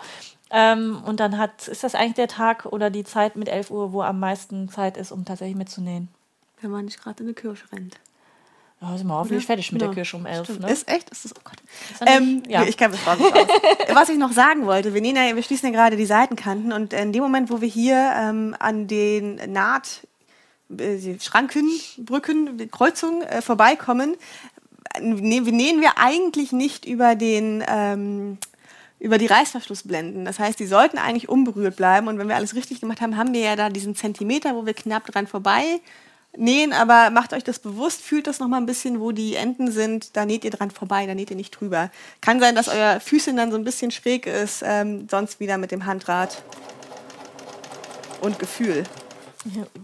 [0.50, 3.92] Ähm, und dann hat, ist das eigentlich der Tag oder die Zeit mit 11 Uhr,
[3.92, 6.08] wo am meisten Zeit ist, um tatsächlich mitzunähen.
[6.60, 8.00] Wenn man nicht gerade in eine Kirche rennt.
[8.80, 10.44] Ja, sind wir hoffentlich fertig mit Ja, der Kirche um 11.
[10.44, 10.60] Stimmt.
[10.60, 10.70] Ne?
[10.70, 11.08] Ist echt?
[11.08, 11.56] Ist das, oh Gott.
[11.98, 12.62] das Ähm, ja.
[12.64, 13.18] Ich kann das raus.
[13.92, 16.92] Was ich noch sagen wollte, wir, nähen ja, wir schließen ja gerade die Seitenkanten und
[16.92, 20.06] in dem Moment, wo wir hier ähm, an den Naht,
[20.76, 24.16] äh, Schranken, Brücken, Kreuzungen äh, vorbeikommen,
[25.00, 28.38] wir nähen wir eigentlich nicht über den ähm,
[28.98, 30.24] über die Reißverschlussblenden.
[30.24, 32.08] Das heißt, die sollten eigentlich unberührt bleiben.
[32.08, 34.72] Und wenn wir alles richtig gemacht haben, haben wir ja da diesen Zentimeter, wo wir
[34.74, 35.80] knapp dran vorbei
[36.36, 36.72] nähen.
[36.72, 40.16] Aber macht euch das bewusst, fühlt das noch mal ein bisschen, wo die Enden sind.
[40.16, 41.90] Da näht ihr dran vorbei, da näht ihr nicht drüber.
[42.20, 44.62] Kann sein, dass euer Füßchen dann so ein bisschen schräg ist.
[44.64, 46.42] Ähm, sonst wieder mit dem Handrad.
[48.20, 48.84] Und Gefühl.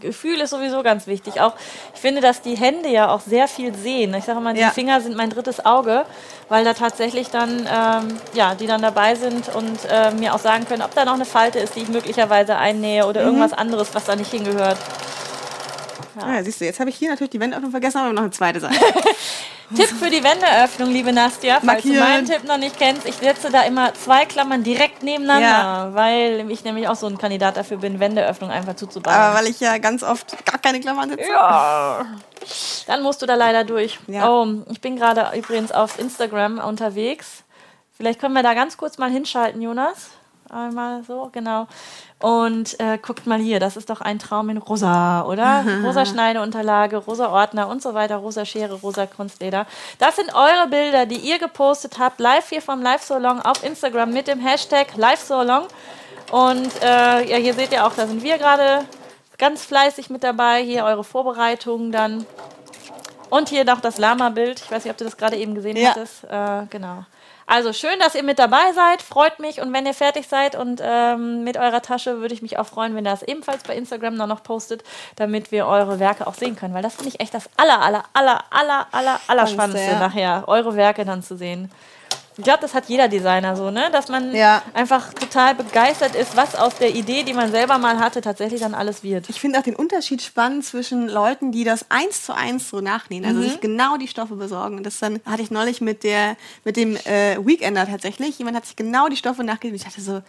[0.00, 1.40] Gefühl ist sowieso ganz wichtig.
[1.40, 1.54] Auch
[1.94, 4.12] ich finde, dass die Hände ja auch sehr viel sehen.
[4.14, 4.70] Ich sage mal, die Ja.
[4.70, 6.04] Finger sind mein drittes Auge,
[6.48, 10.64] weil da tatsächlich dann, ähm, ja, die dann dabei sind und äh, mir auch sagen
[10.66, 13.08] können, ob da noch eine Falte ist, die ich möglicherweise einnähe Mhm.
[13.08, 14.78] oder irgendwas anderes, was da nicht hingehört.
[16.20, 18.30] Ah, ja, siehst du, jetzt habe ich hier natürlich die Wendeöffnung vergessen, aber noch eine
[18.30, 18.74] zweite Seite.
[19.74, 21.98] Tipp für die Wendeöffnung, liebe Nastja, falls du Markieren.
[22.08, 23.06] meinen Tipp noch nicht kennst.
[23.06, 25.94] Ich setze da immer zwei Klammern direkt nebeneinander, Ja.
[25.94, 29.16] weil ich nämlich auch so ein Kandidat dafür bin, Wendeöffnung einfach zuzubauen.
[29.16, 31.24] aber weil ich ja ganz oft gar keine Klammern sitze.
[31.30, 32.04] Ja.
[32.86, 33.98] Dann musst du da leider durch.
[34.08, 34.28] Ja.
[34.28, 37.42] Oh, ich bin gerade übrigens auf Instagram unterwegs.
[37.96, 40.10] Vielleicht können wir da ganz kurz mal hinschalten, Jonas.
[40.50, 41.66] Einmal so, genau.
[42.22, 45.64] Und äh, guckt mal hier, das ist doch ein Traum in rosa, oder?
[45.84, 49.66] rosa Schneideunterlage, rosa Ordner und so weiter, rosa Schere, rosa Kunstleder.
[49.98, 54.28] Das sind eure Bilder, die ihr gepostet habt, live hier vom Live-Salon auf Instagram mit
[54.28, 55.64] dem Hashtag Live-Salon.
[56.30, 58.84] Und äh, ja, hier seht ihr auch, da sind wir gerade
[59.36, 60.62] ganz fleißig mit dabei.
[60.62, 62.24] Hier eure Vorbereitungen dann.
[63.30, 64.60] Und hier noch das Lama-Bild.
[64.60, 65.90] Ich weiß nicht, ob du das gerade eben gesehen Ja.
[65.90, 66.22] hattest.
[66.24, 67.04] Äh, genau.
[67.52, 69.02] Also schön, dass ihr mit dabei seid.
[69.02, 69.60] Freut mich.
[69.60, 72.94] Und wenn ihr fertig seid und ähm, mit eurer Tasche, würde ich mich auch freuen,
[72.94, 74.82] wenn ihr das ebenfalls bei Instagram dann noch postet,
[75.16, 76.72] damit wir eure Werke auch sehen können.
[76.72, 79.98] Weil das finde ich echt das aller, aller, aller, aller, aller, aller Spannendste ja.
[79.98, 81.70] nachher, eure Werke dann zu sehen.
[82.38, 83.90] Ich glaube, das hat jeder Designer so, ne?
[83.92, 84.62] Dass man Ja.
[84.72, 88.74] einfach total begeistert ist, was aus der Idee, die man selber mal hatte, tatsächlich dann
[88.74, 89.28] alles wird.
[89.28, 93.24] Ich finde auch den Unterschied spannend zwischen Leuten, die das eins zu eins so nachnähen,
[93.26, 94.78] also sich genau die Stoffe besorgen.
[94.78, 98.38] Und das dann hatte ich neulich mit der mit dem äh, Weekender tatsächlich.
[98.38, 99.72] Jemand hat sich genau die Stoffe nachgenäht.
[99.72, 100.22] Und ich dachte so,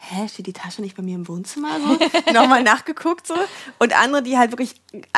[0.00, 1.70] hä, steht die Tasche nicht bei mir im Wohnzimmer?
[1.80, 1.98] So,
[2.32, 3.34] nochmal nachgeguckt so.
[3.78, 4.74] Und andere, die halt wirklich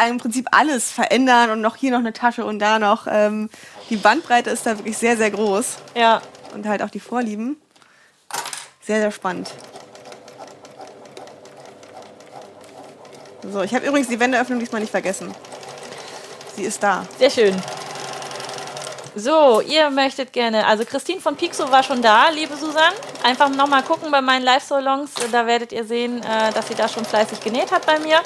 [0.09, 3.07] im Prinzip alles verändern und noch hier noch eine Tasche und da noch.
[3.11, 3.51] Ähm,
[3.91, 5.77] die Bandbreite ist da wirklich sehr, sehr groß.
[5.95, 6.23] Ja.
[6.55, 7.57] Und halt auch die Vorlieben.
[8.81, 9.51] Sehr, sehr spannend.
[13.53, 15.35] So, ich habe übrigens die Wendeöffnung diesmal nicht vergessen.
[16.57, 17.07] Sie ist da.
[17.19, 17.57] Sehr schön.
[19.17, 22.93] So, ihr möchtet gerne, also Christine von Pixo war schon da, liebe Susan.
[23.25, 27.05] Einfach nochmal gucken bei meinen Live-Salons, da werdet ihr sehen, äh, dass sie da schon
[27.05, 28.21] fleißig genäht hat bei mir.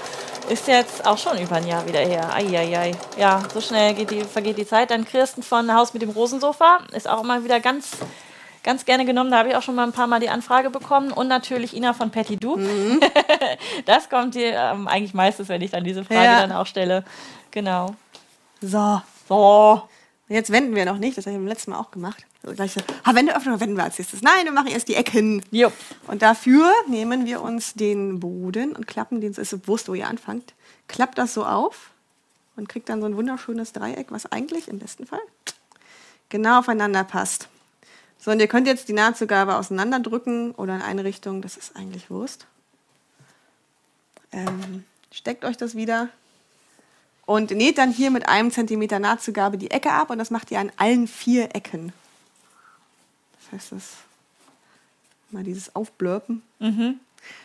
[0.50, 2.30] Ist jetzt auch schon über ein Jahr wieder her.
[2.34, 2.92] Eieiei.
[3.16, 4.90] Ja, so schnell geht die, vergeht die Zeit.
[4.90, 7.92] Dann Kirsten von Haus mit dem Rosensofa ist auch immer wieder ganz,
[8.62, 9.30] ganz gerne genommen.
[9.30, 11.12] Da habe ich auch schon mal ein paar Mal die Anfrage bekommen.
[11.12, 12.56] Und natürlich Ina von Patty Du.
[12.58, 13.00] Mhm.
[13.86, 16.40] das kommt hier ähm, eigentlich meistens, wenn ich dann diese Frage Ja.
[16.40, 17.04] dann auch stelle.
[17.50, 17.94] Genau.
[18.60, 19.00] So.
[19.26, 19.82] So.
[20.28, 22.24] Jetzt wenden wir noch nicht, das habe ich beim letzten Mal auch gemacht.
[22.42, 22.80] Also gleich so,
[23.14, 24.22] Wendeöffnung wenden wir als nächstes.
[24.22, 25.42] Nein, wir machen erst die Ecken.
[25.50, 25.74] Jupp.
[26.06, 30.54] Und dafür nehmen wir uns den Boden und klappen den, ist bewusst, wo ihr anfangt,
[30.88, 31.90] klappt das so auf
[32.56, 35.20] und kriegt dann so ein wunderschönes Dreieck, was eigentlich im besten Fall
[36.30, 37.48] genau aufeinander passt.
[38.18, 42.08] So, und ihr könnt jetzt die Nahtzugabe auseinanderdrücken oder in eine Richtung, das ist eigentlich
[42.08, 42.46] Wurst.
[44.32, 46.08] Ähm, steckt euch das wieder
[47.26, 50.60] und näht dann hier mit einem Zentimeter Nahtzugabe die Ecke ab und das macht ihr
[50.60, 51.92] an allen vier Ecken.
[53.50, 53.82] Das heißt, das
[55.30, 56.42] mal dieses Aufblurpen.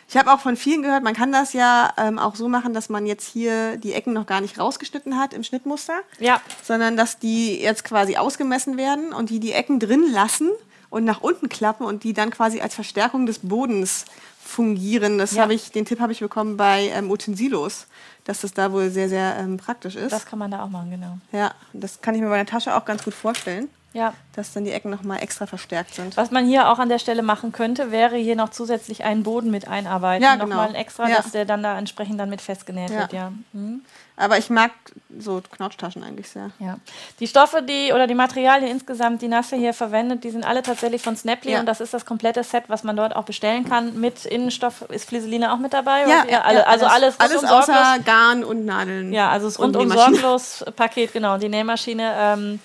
[0.08, 2.88] Ich habe auch von vielen gehört, man kann das ja ähm, auch so machen, dass
[2.88, 6.40] man jetzt hier die Ecken noch gar nicht rausgeschnitten hat im Schnittmuster, Ja.
[6.62, 10.50] sondern dass die jetzt quasi ausgemessen werden und die die Ecken drin lassen
[10.90, 14.04] und nach unten klappen und die dann quasi als Verstärkung des Bodens
[14.50, 15.18] fungieren.
[15.18, 15.42] Das Ja.
[15.42, 17.86] habe ich, den Tipp habe ich bekommen bei ähm, Utensilos,
[18.24, 20.12] dass das da wohl sehr, sehr ähm, praktisch ist.
[20.12, 21.18] Das kann man da auch machen, genau.
[21.32, 24.12] ja, das kann ich mir bei der Tasche auch ganz gut vorstellen, Ja.
[24.36, 26.16] dass dann die Ecken nochmal extra verstärkt sind.
[26.16, 29.50] Was man hier auch an der Stelle machen könnte, wäre hier noch zusätzlich einen Boden
[29.50, 30.22] mit einarbeiten.
[30.22, 30.68] Ja, Nochmal genau.
[30.68, 31.16] ein extra, Ja.
[31.16, 33.00] dass der dann da entsprechend dann mit festgenäht Ja.
[33.00, 33.32] wird, ja.
[33.52, 33.82] Mhm.
[34.16, 34.70] Aber ich mag
[35.18, 36.50] so Knautschtaschen eigentlich sehr.
[36.58, 36.76] ja.
[37.20, 41.00] Die Stoffe, die oder die Materialien insgesamt, die Nasse hier verwendet, die sind alle tatsächlich
[41.02, 41.60] von Snaply Ja.
[41.60, 43.98] und das ist das komplette Set, was man dort auch bestellen kann.
[43.98, 46.02] Mit Innenstoff ist Flieseline auch mit dabei.
[46.06, 46.44] Ja, oder?
[46.44, 49.12] alle, also alles, alles außer Garn und Nadeln.
[49.12, 51.38] Ja, also das und rundum sorglos Paket, genau.
[51.38, 52.60] Die Nähmaschine ähm,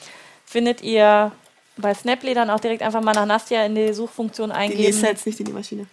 [0.55, 1.33] findet ihr
[1.75, 4.83] bei Snaply dann auch direkt einfach mal nach Nastia in die Suchfunktion Die eingeben.
[4.83, 5.85] Nähsets, nicht die Nähmaschine.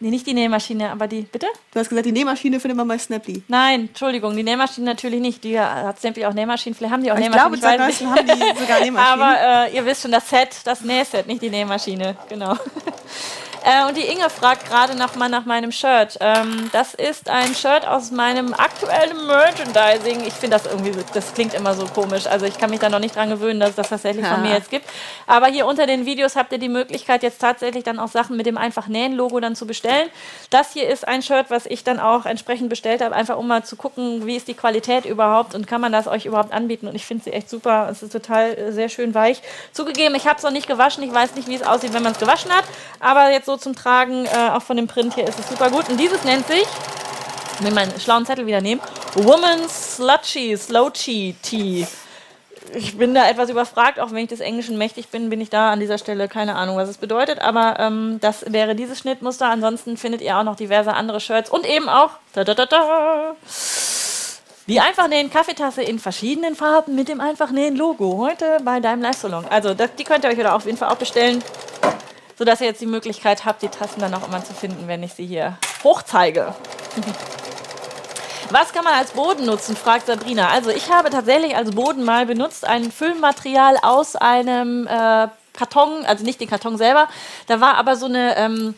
[0.00, 1.22] Nee, nicht die Nähmaschine, aber die.
[1.22, 1.46] Bitte?
[1.72, 3.42] Du hast gesagt, die Nähmaschine findet man bei Snappy.
[3.48, 5.42] Nein, Entschuldigung, die Nähmaschine natürlich nicht.
[5.42, 6.76] Die hat Stempel auch Nähmaschinen.
[6.76, 7.78] Vielleicht haben die auch Aber ich glaube, Nähmaschinen.
[7.78, 9.20] seit weiß neuestem haben die sogar Nähmaschinen.
[9.22, 12.16] Aber äh, ihr wisst schon, das Set, das Nähset, nicht die Nähmaschine.
[12.28, 12.52] Genau.
[13.64, 16.16] äh, und die Inge fragt gerade nach, mal nach meinem Shirt.
[16.20, 20.24] Ähm, das ist ein Shirt aus meinem aktuellen Merchandising.
[20.26, 22.26] Ich finde das irgendwie, so- das klingt immer so komisch.
[22.26, 24.52] Also ich kann mich da noch nicht dran gewöhnen, dass es das tatsächlich von mir
[24.52, 24.86] jetzt gibt.
[25.26, 28.46] Aber hier unter den Videos habt ihr die Möglichkeit, jetzt tatsächlich dann auch Sachen mit
[28.46, 29.87] dem einfach Nähen-Logo dann zu bestellen.
[30.50, 33.64] Das hier ist ein Shirt, was ich dann auch entsprechend bestellt habe, einfach um mal
[33.64, 36.88] zu gucken, wie ist die Qualität überhaupt und kann man das euch überhaupt anbieten.
[36.88, 37.88] Und ich finde sie echt super.
[37.90, 39.42] Es ist total äh, sehr schön weich.
[39.72, 41.02] Zugegeben, ich habe es noch nicht gewaschen.
[41.02, 42.64] Ich weiß nicht, wie es aussieht, wenn man es gewaschen hat.
[43.00, 45.88] Aber jetzt so zum Tragen, äh, auch von dem Print hier, ist es super gut.
[45.88, 46.66] Und dieses nennt sich
[47.58, 48.80] ich will meinen schlauen Zettel wieder nehmen.
[49.14, 51.86] Woman's Slutchy Slouchy Tea.
[52.74, 55.72] Ich bin da etwas überfragt, auch wenn ich des Englischen mächtig bin, bin ich da
[55.72, 57.40] an dieser Stelle keine Ahnung, was es bedeutet.
[57.40, 59.48] Aber ähm, das wäre dieses Schnittmuster.
[59.48, 63.34] Ansonsten findet ihr auch noch diverse andere Shirts und eben auch da, da, da, da,
[64.66, 68.18] die Einfachnähen Kaffeetasse in verschiedenen Farben mit dem Einfachnähen Logo.
[68.18, 69.46] Heute bei deinem Live-Salon.
[69.48, 71.42] Also das, die könnt ihr euch oder auf jeden Fall auch bestellen,
[72.36, 75.14] sodass ihr jetzt die Möglichkeit habt, die Tassen dann auch immer zu finden, wenn ich
[75.14, 76.54] sie hier hochzeige.
[78.50, 80.48] Was kann man als Boden nutzen, fragt Sabrina.
[80.48, 86.24] Also ich habe tatsächlich als Boden mal benutzt ein Füllmaterial aus einem äh, Karton, also
[86.24, 87.08] nicht den Karton selber.
[87.46, 88.74] Da war aber so eine, ähm,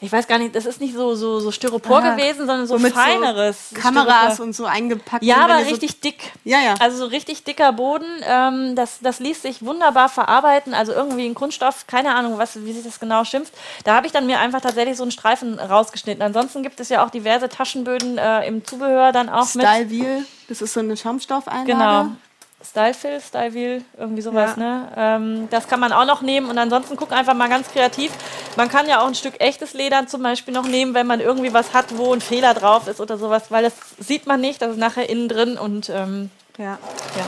[0.00, 2.74] ich weiß gar nicht, das ist nicht so, so, so Styropor Ah, gewesen, sondern so
[2.74, 3.70] womit so feineres.
[3.74, 4.44] Kameras Styropor.
[4.46, 6.32] und so eingepackt Ja, aber ihr so- richtig dick.
[6.44, 6.74] Ja, ja.
[6.80, 8.06] Also so richtig dicker Boden.
[8.26, 10.72] Ähm, das, das ließ sich wunderbar verarbeiten.
[10.74, 13.52] Also irgendwie ein Kunststoff, keine Ahnung, was, wie sich das genau schimpft.
[13.84, 16.22] Da habe ich dann mir einfach tatsächlich so einen Streifen rausgeschnitten.
[16.22, 19.66] Ansonsten gibt es ja auch diverse Taschenböden äh, im Zubehör dann auch mit.
[19.66, 21.66] Style Wheel, das ist so eine Schaumstoffeinlage.
[21.72, 22.16] Genau.
[22.62, 24.62] Stylefill, Stylewheel, irgendwie sowas, Ja.
[24.62, 24.88] ne?
[24.96, 28.12] Ähm, das kann man auch noch nehmen und ansonsten guck einfach mal ganz kreativ.
[28.56, 31.54] Man kann ja auch ein Stück echtes Leder zum Beispiel noch nehmen, wenn man irgendwie
[31.54, 34.72] was hat, wo ein Fehler drauf ist oder sowas, weil das sieht man nicht, das
[34.72, 36.78] ist nachher innen drin und ähm, Ja.
[37.16, 37.26] ja.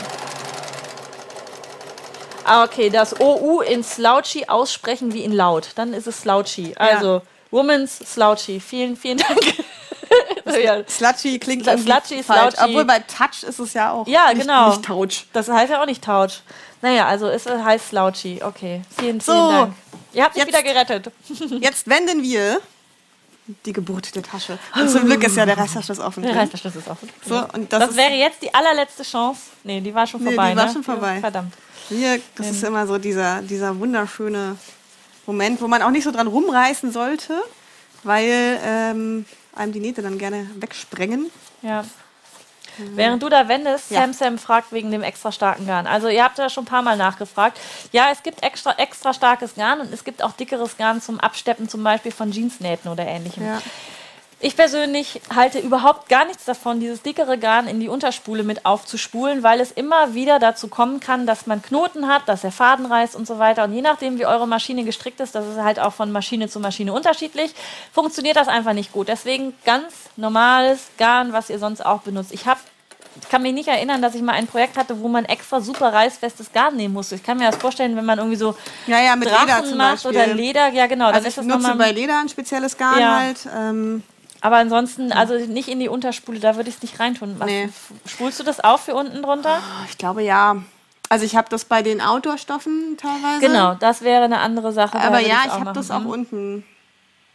[2.45, 5.69] Ah, okay, das OU in Slouchy aussprechen wie in laut.
[5.77, 6.75] Dann ist es Slouchy.
[6.77, 8.59] Also, Woman's Slouchy.
[8.59, 9.39] Vielen, vielen Dank.
[10.63, 10.83] Ja.
[10.89, 12.55] Slutchy klingt Sl- irgendwie Slutchy, falsch.
[12.55, 12.71] slouchy.
[12.71, 14.69] Obwohl bei Touch ist es ja auch Ja, nicht, genau.
[14.71, 15.27] nicht Touch.
[15.33, 16.43] Das heißt ja auch nicht Touch.
[16.83, 18.41] Naja, also es heißt Slouchy.
[18.43, 19.75] Okay, vielen, vielen So, Dank.
[20.13, 21.11] Ihr habt mich jetzt- wieder gerettet.
[21.61, 22.61] Jetzt wenden wir
[23.67, 24.59] die Geburt der Tasche.
[24.75, 26.23] Und zum Glück ist ja der Reißverschluss offen.
[26.23, 26.37] Der.
[26.37, 27.09] Reißverschluss ist offen.
[27.27, 29.41] So, und das, Das, ist wäre jetzt die allerletzte Chance.
[29.65, 30.55] Nee, die war schon Nee, die vorbei.
[30.57, 30.73] war ne?
[30.73, 31.19] schon vorbei.
[31.21, 31.55] Verdammt.
[31.89, 34.57] hier, das ist immer so dieser, dieser wunderschöne
[35.27, 37.41] Moment, wo man auch nicht so dran rumreißen sollte,
[38.05, 39.25] weil ähm,
[39.55, 41.31] einem die Nähte dann gerne wegsprengen.
[41.63, 41.85] Ja.
[42.79, 44.01] Während du da wendest, Ja.
[44.01, 45.87] Sam Sam fragt wegen dem extra starken Garn.
[45.87, 47.61] Also ihr habt ja schon ein paar Mal nachgefragt.
[47.93, 51.69] Ja, es gibt extra, extra starkes Garn und es gibt auch dickeres Garn zum Absteppen,
[51.69, 53.45] zum Beispiel von Jeansnähten oder ähnlichem.
[53.45, 53.61] Ja.
[54.45, 59.45] Ich persönlich halte überhaupt gar nichts davon, dieses dickere Garn in die Unterspule mit aufzuspulen,
[59.45, 63.15] weil es immer wieder dazu kommen kann, dass man Knoten hat, dass der Faden reißt
[63.15, 63.63] und so weiter.
[63.63, 66.59] Und je nachdem, wie eure Maschine gestrickt ist, das ist halt auch von Maschine zu
[66.59, 67.55] Maschine unterschiedlich,
[67.93, 69.07] funktioniert das einfach nicht gut.
[69.07, 72.33] Deswegen ganz normales Garn, was ihr sonst auch benutzt.
[72.33, 72.59] Ich habe
[73.23, 75.93] ich kann mich nicht erinnern, dass ich mal ein Projekt hatte, wo man extra super
[75.93, 77.15] reißfestes Garn nehmen musste.
[77.15, 78.57] Ich kann mir das vorstellen, wenn man irgendwie so
[78.87, 80.11] Ja, ja, mit Leder Drachen zum macht Beispiel.
[80.11, 82.99] oder Leder, ja genau, dann Also ist ich das nutze bei Leder ein spezielles Garn
[82.99, 83.21] Ja.
[83.21, 83.47] halt.
[83.55, 84.03] Ähm,
[84.43, 87.37] Aber ansonsten, also nicht in die Unterspule, da würde ich es nicht reintun.
[87.39, 87.69] Was, Nee.
[88.07, 89.61] Spulst du das auch für unten drunter?
[89.89, 90.57] ich glaube ja.
[91.09, 93.41] Also ich habe das bei den Outdoor-Stoffen teilweise.
[93.47, 94.99] Genau, das wäre eine andere Sache.
[94.99, 96.65] Aber ja, ich habe das auch unten.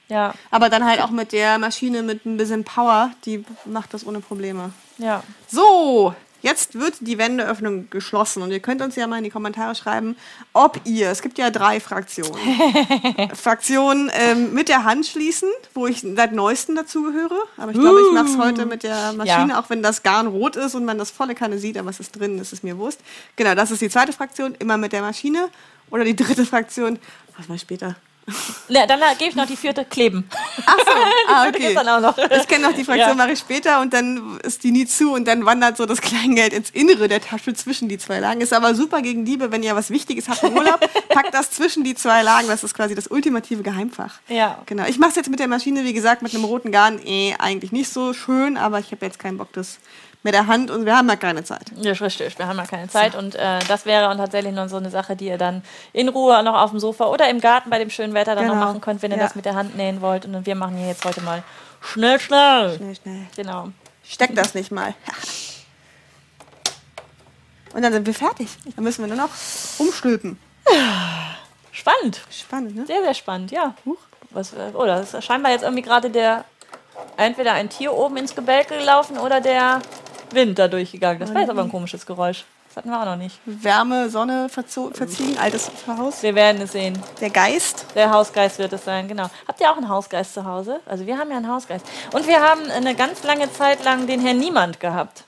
[0.10, 4.06] Ja, Aber dann halt auch mit der Maschine mit ein bisschen Power, die macht das
[4.06, 4.72] ohne Probleme.
[4.98, 5.22] ja.
[5.48, 9.76] So, jetzt wird die Wendeöffnung geschlossen und ihr könnt uns ja mal in die Kommentare
[9.76, 10.16] schreiben,
[10.54, 12.38] ob ihr, es gibt ja drei Fraktionen.
[13.34, 17.38] Fraktion ähm, mit der Hand schließen, wo ich seit neuestem dazugehöre.
[17.58, 19.60] Aber ich glaube, ich mache es heute mit der Maschine, Ja.
[19.60, 22.12] auch wenn das Garn rot ist und man das volle Kanne sieht, aber es ist
[22.18, 23.00] drin, das ist mir Wurst.
[23.36, 25.50] Genau, das ist die zweite Fraktion, immer mit der Maschine.
[25.90, 27.00] Oder die dritte Fraktion,
[27.38, 27.96] was mal später.
[28.68, 30.30] Ne, dann gebe ich noch die vierte kleben.
[30.66, 30.92] Ach so,
[31.34, 31.60] ah, okay.
[31.60, 32.18] gibt's dann auch noch.
[32.18, 33.16] Ich kenne noch die Fraktion, Ja.
[33.16, 36.52] mache ich später und dann ist die nie zu und dann wandert so das Kleingeld
[36.52, 38.42] ins Innere der Tasche zwischen die zwei Lagen.
[38.42, 41.86] Ist aber super gegen Diebe, wenn ihr was Wichtiges habt im Urlaub, packt das zwischen
[41.86, 42.50] die zwei Lagen.
[42.50, 44.16] Das ist quasi das ultimative Geheimfach.
[44.28, 44.62] Ja.
[44.66, 44.86] Genau.
[44.88, 47.00] Ich mache es jetzt mit der Maschine, wie gesagt, mit einem roten Garn.
[47.06, 49.78] Eh, eigentlich nicht so schön, aber ich habe jetzt keinen Bock, das
[50.28, 51.72] mit der Hand und wir haben ja keine Zeit.
[51.78, 52.38] Ja, richtig.
[52.38, 55.16] Wir haben ja keine Zeit und äh, das wäre und tatsächlich noch so eine Sache,
[55.16, 58.14] die ihr dann in Ruhe noch auf dem Sofa oder im Garten bei dem schönen
[58.14, 58.66] Wetter dann noch Genau.
[58.66, 59.24] machen könnt, wenn ihr Ja.
[59.24, 60.26] das mit der Hand nähen wollt.
[60.26, 61.44] Und wir machen hier jetzt heute mal
[61.80, 62.76] schnell, schnell.
[62.76, 63.22] Schnell, schnell.
[63.38, 63.70] Genau.
[64.04, 64.94] Steck das nicht mal.
[67.74, 68.50] Und dann sind wir fertig.
[68.76, 69.30] Dann müssen wir nur noch
[69.78, 70.38] umstülpen.
[71.72, 72.20] Spannend.
[72.30, 72.86] Spannend, ne?
[72.86, 73.76] Sehr, sehr spannend, ja.
[74.32, 76.44] Was, äh, oh, da ist scheinbar jetzt irgendwie gerade der,
[77.16, 79.80] entweder ein Tier oben ins Gebälk gelaufen oder der
[80.32, 81.20] Wind da durchgegangen.
[81.20, 82.46] Das war jetzt aber ein komisches Geräusch.
[82.70, 83.40] Das hatten wir auch noch nicht.
[83.46, 86.22] Wärme, Sonne verzo- verziehen, altes Haus.
[86.22, 86.98] Wir werden es sehen.
[87.22, 87.86] Der Geist.
[87.96, 89.30] Der Hausgeist wird es sein, genau.
[89.48, 90.80] Habt ihr auch einen Hausgeist zu Hause?
[90.86, 91.86] Also wir haben ja einen Hausgeist.
[92.14, 95.24] Und wir haben eine ganz lange Zeit lang den Herrn Niemand gehabt.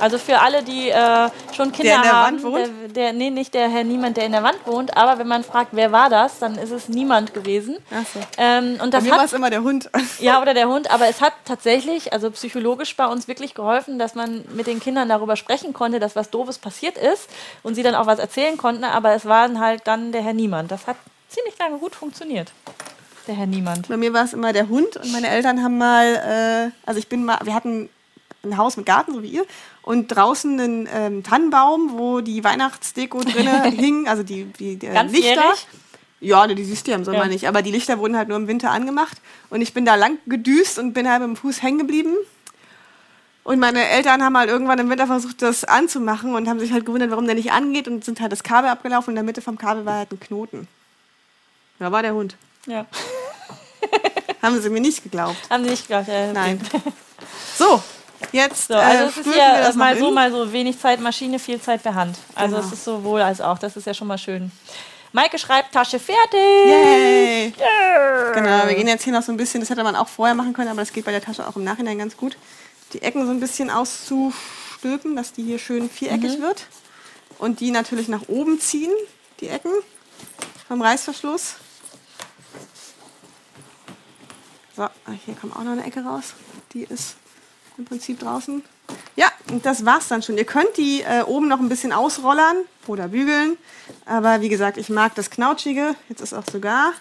[0.00, 2.66] Also für alle, die äh, schon Kinder Der in der haben, Wand wohnt?
[2.66, 5.44] Der, der, nee, nicht der Herr Niemand, der in der Wand wohnt, aber wenn man
[5.44, 7.76] fragt, wer war das, dann ist es niemand gewesen.
[7.90, 8.20] Ach so.
[8.36, 9.90] Ähm, und Bei mir war es immer der Hund.
[10.20, 10.90] ja, oder der Hund.
[10.90, 15.08] Aber es hat tatsächlich, also psychologisch bei uns wirklich geholfen, dass man mit den Kindern
[15.08, 17.28] darüber sprechen konnte, dass was Doofes passiert ist
[17.62, 18.84] und sie dann auch was erzählen konnten.
[18.84, 20.70] Aber es war dann halt dann der Herr Niemand.
[20.70, 20.96] Das hat
[21.28, 22.52] ziemlich lange gut funktioniert.
[23.26, 23.88] Der Herr Niemand.
[23.88, 27.08] Bei mir war es immer der Hund und meine Eltern haben mal, äh, also ich
[27.08, 27.90] bin mal, wir hatten
[28.44, 29.46] ein Haus mit Garten, so wie ihr,
[29.82, 34.94] und draußen einen ähm, Tannenbaum, wo die Weihnachtsdeko drinne hing, also die, die, die äh,
[34.94, 35.36] Ganzjährig?
[35.36, 35.54] Lichter.
[36.20, 37.26] Ja, ne, die siehst du ja im Sommer Ja.
[37.26, 39.18] nicht, aber die Lichter wurden halt nur im Winter angemacht
[39.50, 42.14] und ich bin da lang gedüst und bin halt mit dem Fuß hängen geblieben.
[43.44, 46.84] Und meine Eltern haben halt irgendwann im Winter versucht, das anzumachen und haben sich halt
[46.84, 49.40] gewundert, warum der nicht angeht und sind halt das Kabel abgelaufen und in der Mitte
[49.40, 50.68] vom Kabel war halt ein Knoten.
[51.78, 52.36] Da war der Hund.
[52.66, 52.84] Ja.
[54.42, 55.36] Haben sie mir nicht geglaubt.
[55.48, 56.08] Haben Sie nicht gedacht?
[56.08, 56.32] Ja.
[56.32, 56.60] Nein.
[57.56, 57.82] So,
[58.32, 61.38] jetzt So, also äh, es ist ja das mal so, mal so wenig Zeit Maschine,
[61.38, 62.16] viel Zeit per Hand.
[62.34, 62.66] Also Genau.
[62.66, 63.58] es ist sowohl als auch.
[63.58, 64.50] Das ist ja schon mal schön.
[65.12, 66.34] Maike schreibt, Tasche fertig.
[66.34, 67.54] Yay!
[68.34, 70.52] Genau, wir gehen jetzt hier noch so ein bisschen, das hätte man auch vorher machen
[70.52, 72.36] können, aber das geht bei der Tasche auch im Nachhinein ganz gut.
[72.92, 76.42] Die Ecken so ein bisschen auszustülpen, dass die hier schön viereckig Mhm.
[76.42, 76.66] wird.
[77.38, 78.90] Und die natürlich nach oben ziehen,
[79.40, 79.72] die Ecken
[80.66, 81.54] vom Reißverschluss.
[84.76, 84.88] So,
[85.24, 86.34] hier kommt auch noch eine Ecke raus.
[86.72, 87.16] Die ist
[87.78, 88.62] im Prinzip draußen.
[89.16, 90.36] Ja, und das war's dann schon.
[90.38, 93.56] Ihr könnt die äh, oben noch ein bisschen ausrollern oder bügeln.
[94.06, 95.94] Aber wie gesagt, ich mag das Knautschige.
[96.08, 96.92] Jetzt ist auch sogar.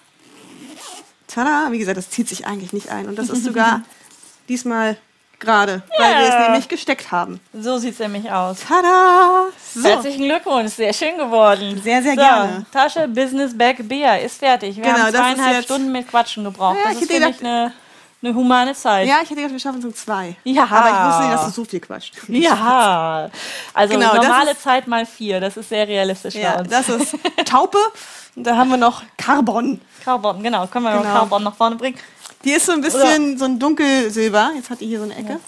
[1.27, 1.67] Tada!
[1.71, 3.07] Wie gesagt, das zieht sich eigentlich nicht ein.
[3.07, 3.81] Und das ist sogar
[4.49, 4.97] diesmal
[5.39, 6.41] gerade, weil wir es Ja.
[6.49, 7.39] nämlich gesteckt haben.
[7.53, 8.57] So sieht es nämlich aus.
[8.67, 9.45] Tada!
[9.73, 9.87] So.
[9.87, 11.79] Herzlichen Glückwunsch, sehr schön geworden.
[11.83, 12.65] Sehr, sehr so, gerne.
[12.71, 14.75] Tasche Business Bag Beer ist fertig.
[14.77, 16.77] Wir Genau, haben zweieinhalb Stunden mit Quatschen gebraucht.
[16.83, 17.73] Ja, das ist für mich eine,
[18.21, 19.07] eine humane Zeit.
[19.07, 20.35] Ja, ich hätte gedacht, wir schaffen es um zwei.
[20.43, 20.63] Ja.
[20.69, 22.13] Aber ich wusste nicht, dass du so viel quatscht.
[22.27, 23.29] Ja.
[23.73, 25.39] Also Genau, normale ist- Zeit mal vier.
[25.39, 26.69] Das ist sehr realistisch Ja, uns.
[26.69, 27.15] das ist
[27.45, 27.77] Taupe.
[28.35, 29.79] Und da haben wir noch Carbon.
[30.03, 30.65] Carbon, genau.
[30.67, 31.13] Können wir noch Genau.
[31.13, 31.97] Carbon nach vorne bringen.
[32.43, 34.51] Die ist so ein bisschen so ein dunkelsilber.
[34.55, 35.39] Jetzt hat die hier so eine Ecke.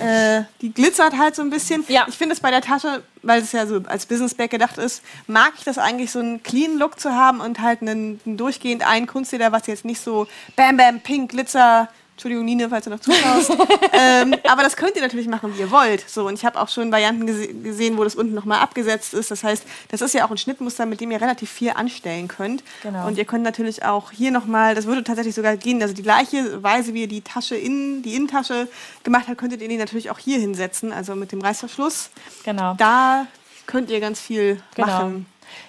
[0.00, 1.84] Äh, die glitzert halt so ein bisschen.
[1.88, 2.06] Ja.
[2.08, 5.02] Ich finde es bei der Tasche, weil es ja so als Business Bag gedacht ist,
[5.26, 8.86] mag ich das eigentlich so einen clean Look zu haben und halt einen, einen durchgehend
[8.86, 11.88] einen Kunstleder, was jetzt nicht so bam bam pink Glitzer
[12.22, 13.50] Entschuldigung, Nine, falls du noch zuschaust.
[13.92, 16.08] ähm, aber das könnt ihr natürlich machen, wie ihr wollt.
[16.08, 19.32] So, und ich habe auch schon Varianten gese gesehen, wo das unten nochmal abgesetzt ist.
[19.32, 22.62] Das heißt, das ist ja auch ein Schnittmuster, mit dem ihr relativ viel anstellen könnt.
[22.84, 23.08] Genau.
[23.08, 26.62] Und ihr könnt natürlich auch hier nochmal, das würde tatsächlich sogar gehen, also die gleiche
[26.62, 28.68] Weise, wie ihr die Tasche in die Innentasche
[29.02, 32.10] gemacht habt, könntet ihr die natürlich auch hier hinsetzen, also mit dem Reißverschluss.
[32.44, 32.74] Genau.
[32.74, 33.26] Da
[33.66, 34.86] könnt ihr ganz viel Genau.
[34.86, 35.26] machen.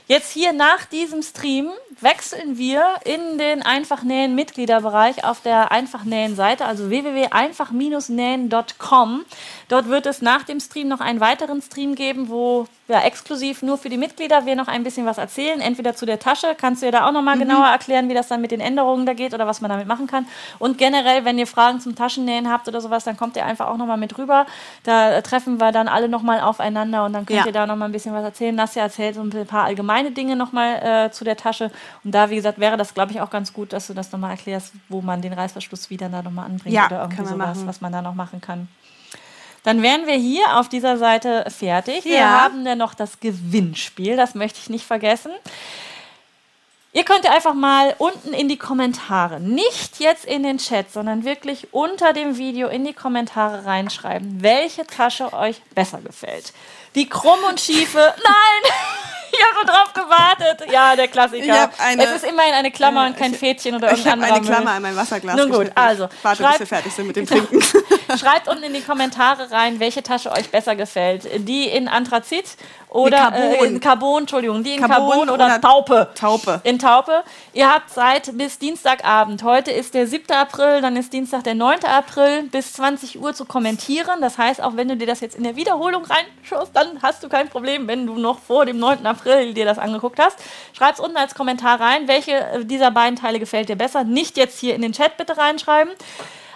[0.07, 1.69] Jetzt hier nach diesem Stream
[2.01, 9.23] wechseln wir in den Einfachnähen Mitgliederbereich auf der Einfachnähen Seite, also www.einfach-nähen.com.
[9.69, 13.77] Dort wird es nach dem Stream noch einen weiteren Stream geben, wo ja, exklusiv nur
[13.77, 15.61] für die Mitglieder wir noch ein bisschen was erzählen.
[15.61, 18.27] Entweder zu der Tasche, kannst du ja da auch noch mal genauer erklären, wie das
[18.27, 20.27] dann mit den Änderungen da geht oder was man damit machen kann.
[20.59, 23.77] Und generell, wenn ihr Fragen zum Taschennähen habt oder sowas, dann kommt ihr einfach auch
[23.77, 24.45] noch mal mit rüber.
[24.83, 27.45] Da treffen wir dann alle noch mal aufeinander und dann könnt Ja.
[27.45, 28.53] ihr da noch mal ein bisschen was erzählen.
[28.53, 31.72] Nasja erzählt so ein paar allgemeine Dinge noch mal äh, zu der Tasche.
[32.04, 34.20] Und da, wie gesagt, wäre das, glaube ich, auch ganz gut, dass du das noch
[34.20, 37.28] mal erklärst, wo man den Reißverschluss wieder da noch mal anbringt Ja, oder irgendwie wir
[37.28, 37.68] sowas, machen.
[37.68, 38.68] was man da noch machen kann.
[39.64, 42.04] Dann wären wir hier auf dieser Seite fertig.
[42.04, 42.42] Wir Ja.
[42.42, 45.32] haben dann noch das Gewinnspiel, das möchte ich nicht vergessen.
[46.96, 51.24] Ihr könnt ja einfach mal unten in die Kommentare, nicht jetzt in den Chat, sondern
[51.24, 56.54] wirklich unter dem Video in die Kommentare reinschreiben, welche Tasche euch besser gefällt.
[56.94, 58.72] Die krumm und schiefe, nein!
[59.40, 60.72] Ich habe drauf gewartet.
[60.72, 61.44] Ja, der Klassiker.
[61.74, 64.12] Ich eine- es ist immerhin eine Klammer äh, und kein ich- Fädchen oder Ich irgendein
[64.12, 66.94] habe anderer eine Klammer an mein Wasserglas Nun gut, also, Warte, bis schreibt- wir fertig
[66.94, 67.62] sind mit dem Trinken.
[68.20, 71.28] Schreibt unten in die Kommentare rein, welche Tasche euch besser gefällt.
[71.48, 72.45] Die in Anthrazit
[72.94, 73.42] oder Carbon.
[73.42, 76.10] Äh, in Carbon, Entschuldigung, die in Carbon Carbon, oder, oder Taupe.
[76.16, 76.62] Taupe.
[76.64, 77.24] In Taupe.
[77.54, 79.44] Ihr habt Zeit bis Dienstagabend.
[79.44, 80.32] Heute ist der 7.
[80.32, 81.86] April, dann ist Dienstag der 9.
[81.86, 84.22] April bis 20 Uhr zu kommentieren.
[84.22, 87.30] Das heißt, auch wenn du dir das jetzt in der Wiederholung reinschaust, dann hast du
[87.30, 89.06] kein Problem, wenn du noch vor dem 9.
[89.06, 90.38] April dir das angeguckt hast.
[90.74, 94.04] Schreib's unten als Kommentar rein, welche äh, dieser beiden Teile gefällt dir besser.
[94.04, 95.94] Nicht jetzt hier in den Chat bitte reinschreiben.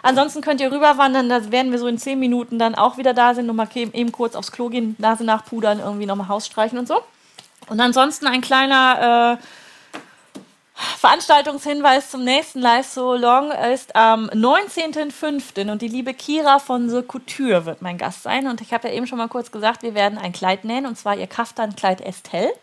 [0.08, 3.34] Ansonsten könnt ihr rüberwandern, da werden wir so in 10 Minuten dann auch wieder da
[3.34, 7.02] sind, nochmal eben kurz aufs Klo gehen, Nase nachpudern, irgendwie nochmal Haus streichen und so.
[7.68, 9.44] Und ansonsten ein kleiner äh,
[11.00, 15.70] Veranstaltungshinweis zum nächsten Live-So-Long ist am 19.05.
[15.70, 18.48] und die liebe Kira von The Couture wird mein Gast sein.
[18.48, 20.98] Und ich habe ja eben schon mal kurz gesagt, wir werden ein Kleid nähen und
[20.98, 22.54] zwar ihr Kaftan-Kleid Estelle.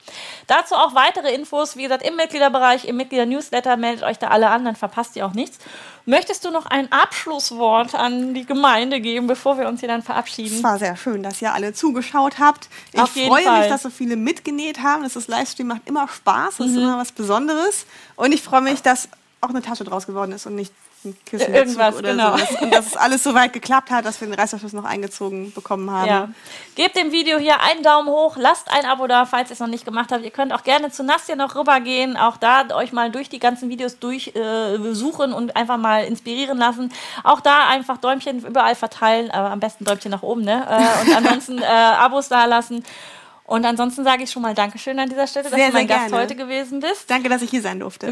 [0.47, 3.77] Dazu auch weitere Infos, wie gesagt, im Mitgliederbereich, im Mitglieder-Newsletter.
[3.77, 5.59] Meldet euch da alle an, dann verpasst ihr auch nichts.
[6.07, 10.57] Möchtest du noch ein Abschlusswort an die Gemeinde geben, bevor wir uns hier dann verabschieden?
[10.57, 12.69] Es war sehr schön, dass ihr alle zugeschaut habt.
[12.93, 13.61] Ich Auf freue Fall.
[13.61, 15.03] mich, dass so viele mitgenäht haben.
[15.03, 16.59] Das ist Livestream macht immer Spaß.
[16.59, 16.63] Mhm.
[16.65, 17.87] Das ist immer was Besonderes.
[18.17, 19.09] Und ich freue mich, dass
[19.41, 20.73] auch eine Tasche draus geworden ist und nicht
[21.05, 22.37] ein Kissen Irgendwas, oder genau.
[22.37, 22.63] sowas.
[22.63, 25.91] Und dass es alles so weit geklappt hat, dass wir den Reißverschluss noch eingezogen bekommen
[25.91, 26.09] haben.
[26.09, 26.29] Ja.
[26.75, 29.67] Gebt dem Video hier einen Daumen hoch, lasst ein Abo da, falls ihr es noch
[29.67, 30.25] nicht gemacht habt.
[30.25, 33.69] Ihr könnt auch gerne zu Nastja noch rübergehen, auch da euch mal durch die ganzen
[33.69, 36.93] Videos durchsuchen äh, und einfach mal inspirieren lassen.
[37.23, 40.67] Auch da einfach Däumchen überall verteilen, aber am besten Däumchen nach oben, ne?
[40.69, 42.85] Äh, und ansonsten äh, Abos da lassen.
[43.45, 46.09] Und ansonsten sage ich schon mal Dankeschön an dieser Stelle, dass Sehr, du mein Gast
[46.09, 46.23] gerne.
[46.23, 47.11] heute gewesen bist.
[47.11, 48.11] Danke, dass ich hier sein durfte.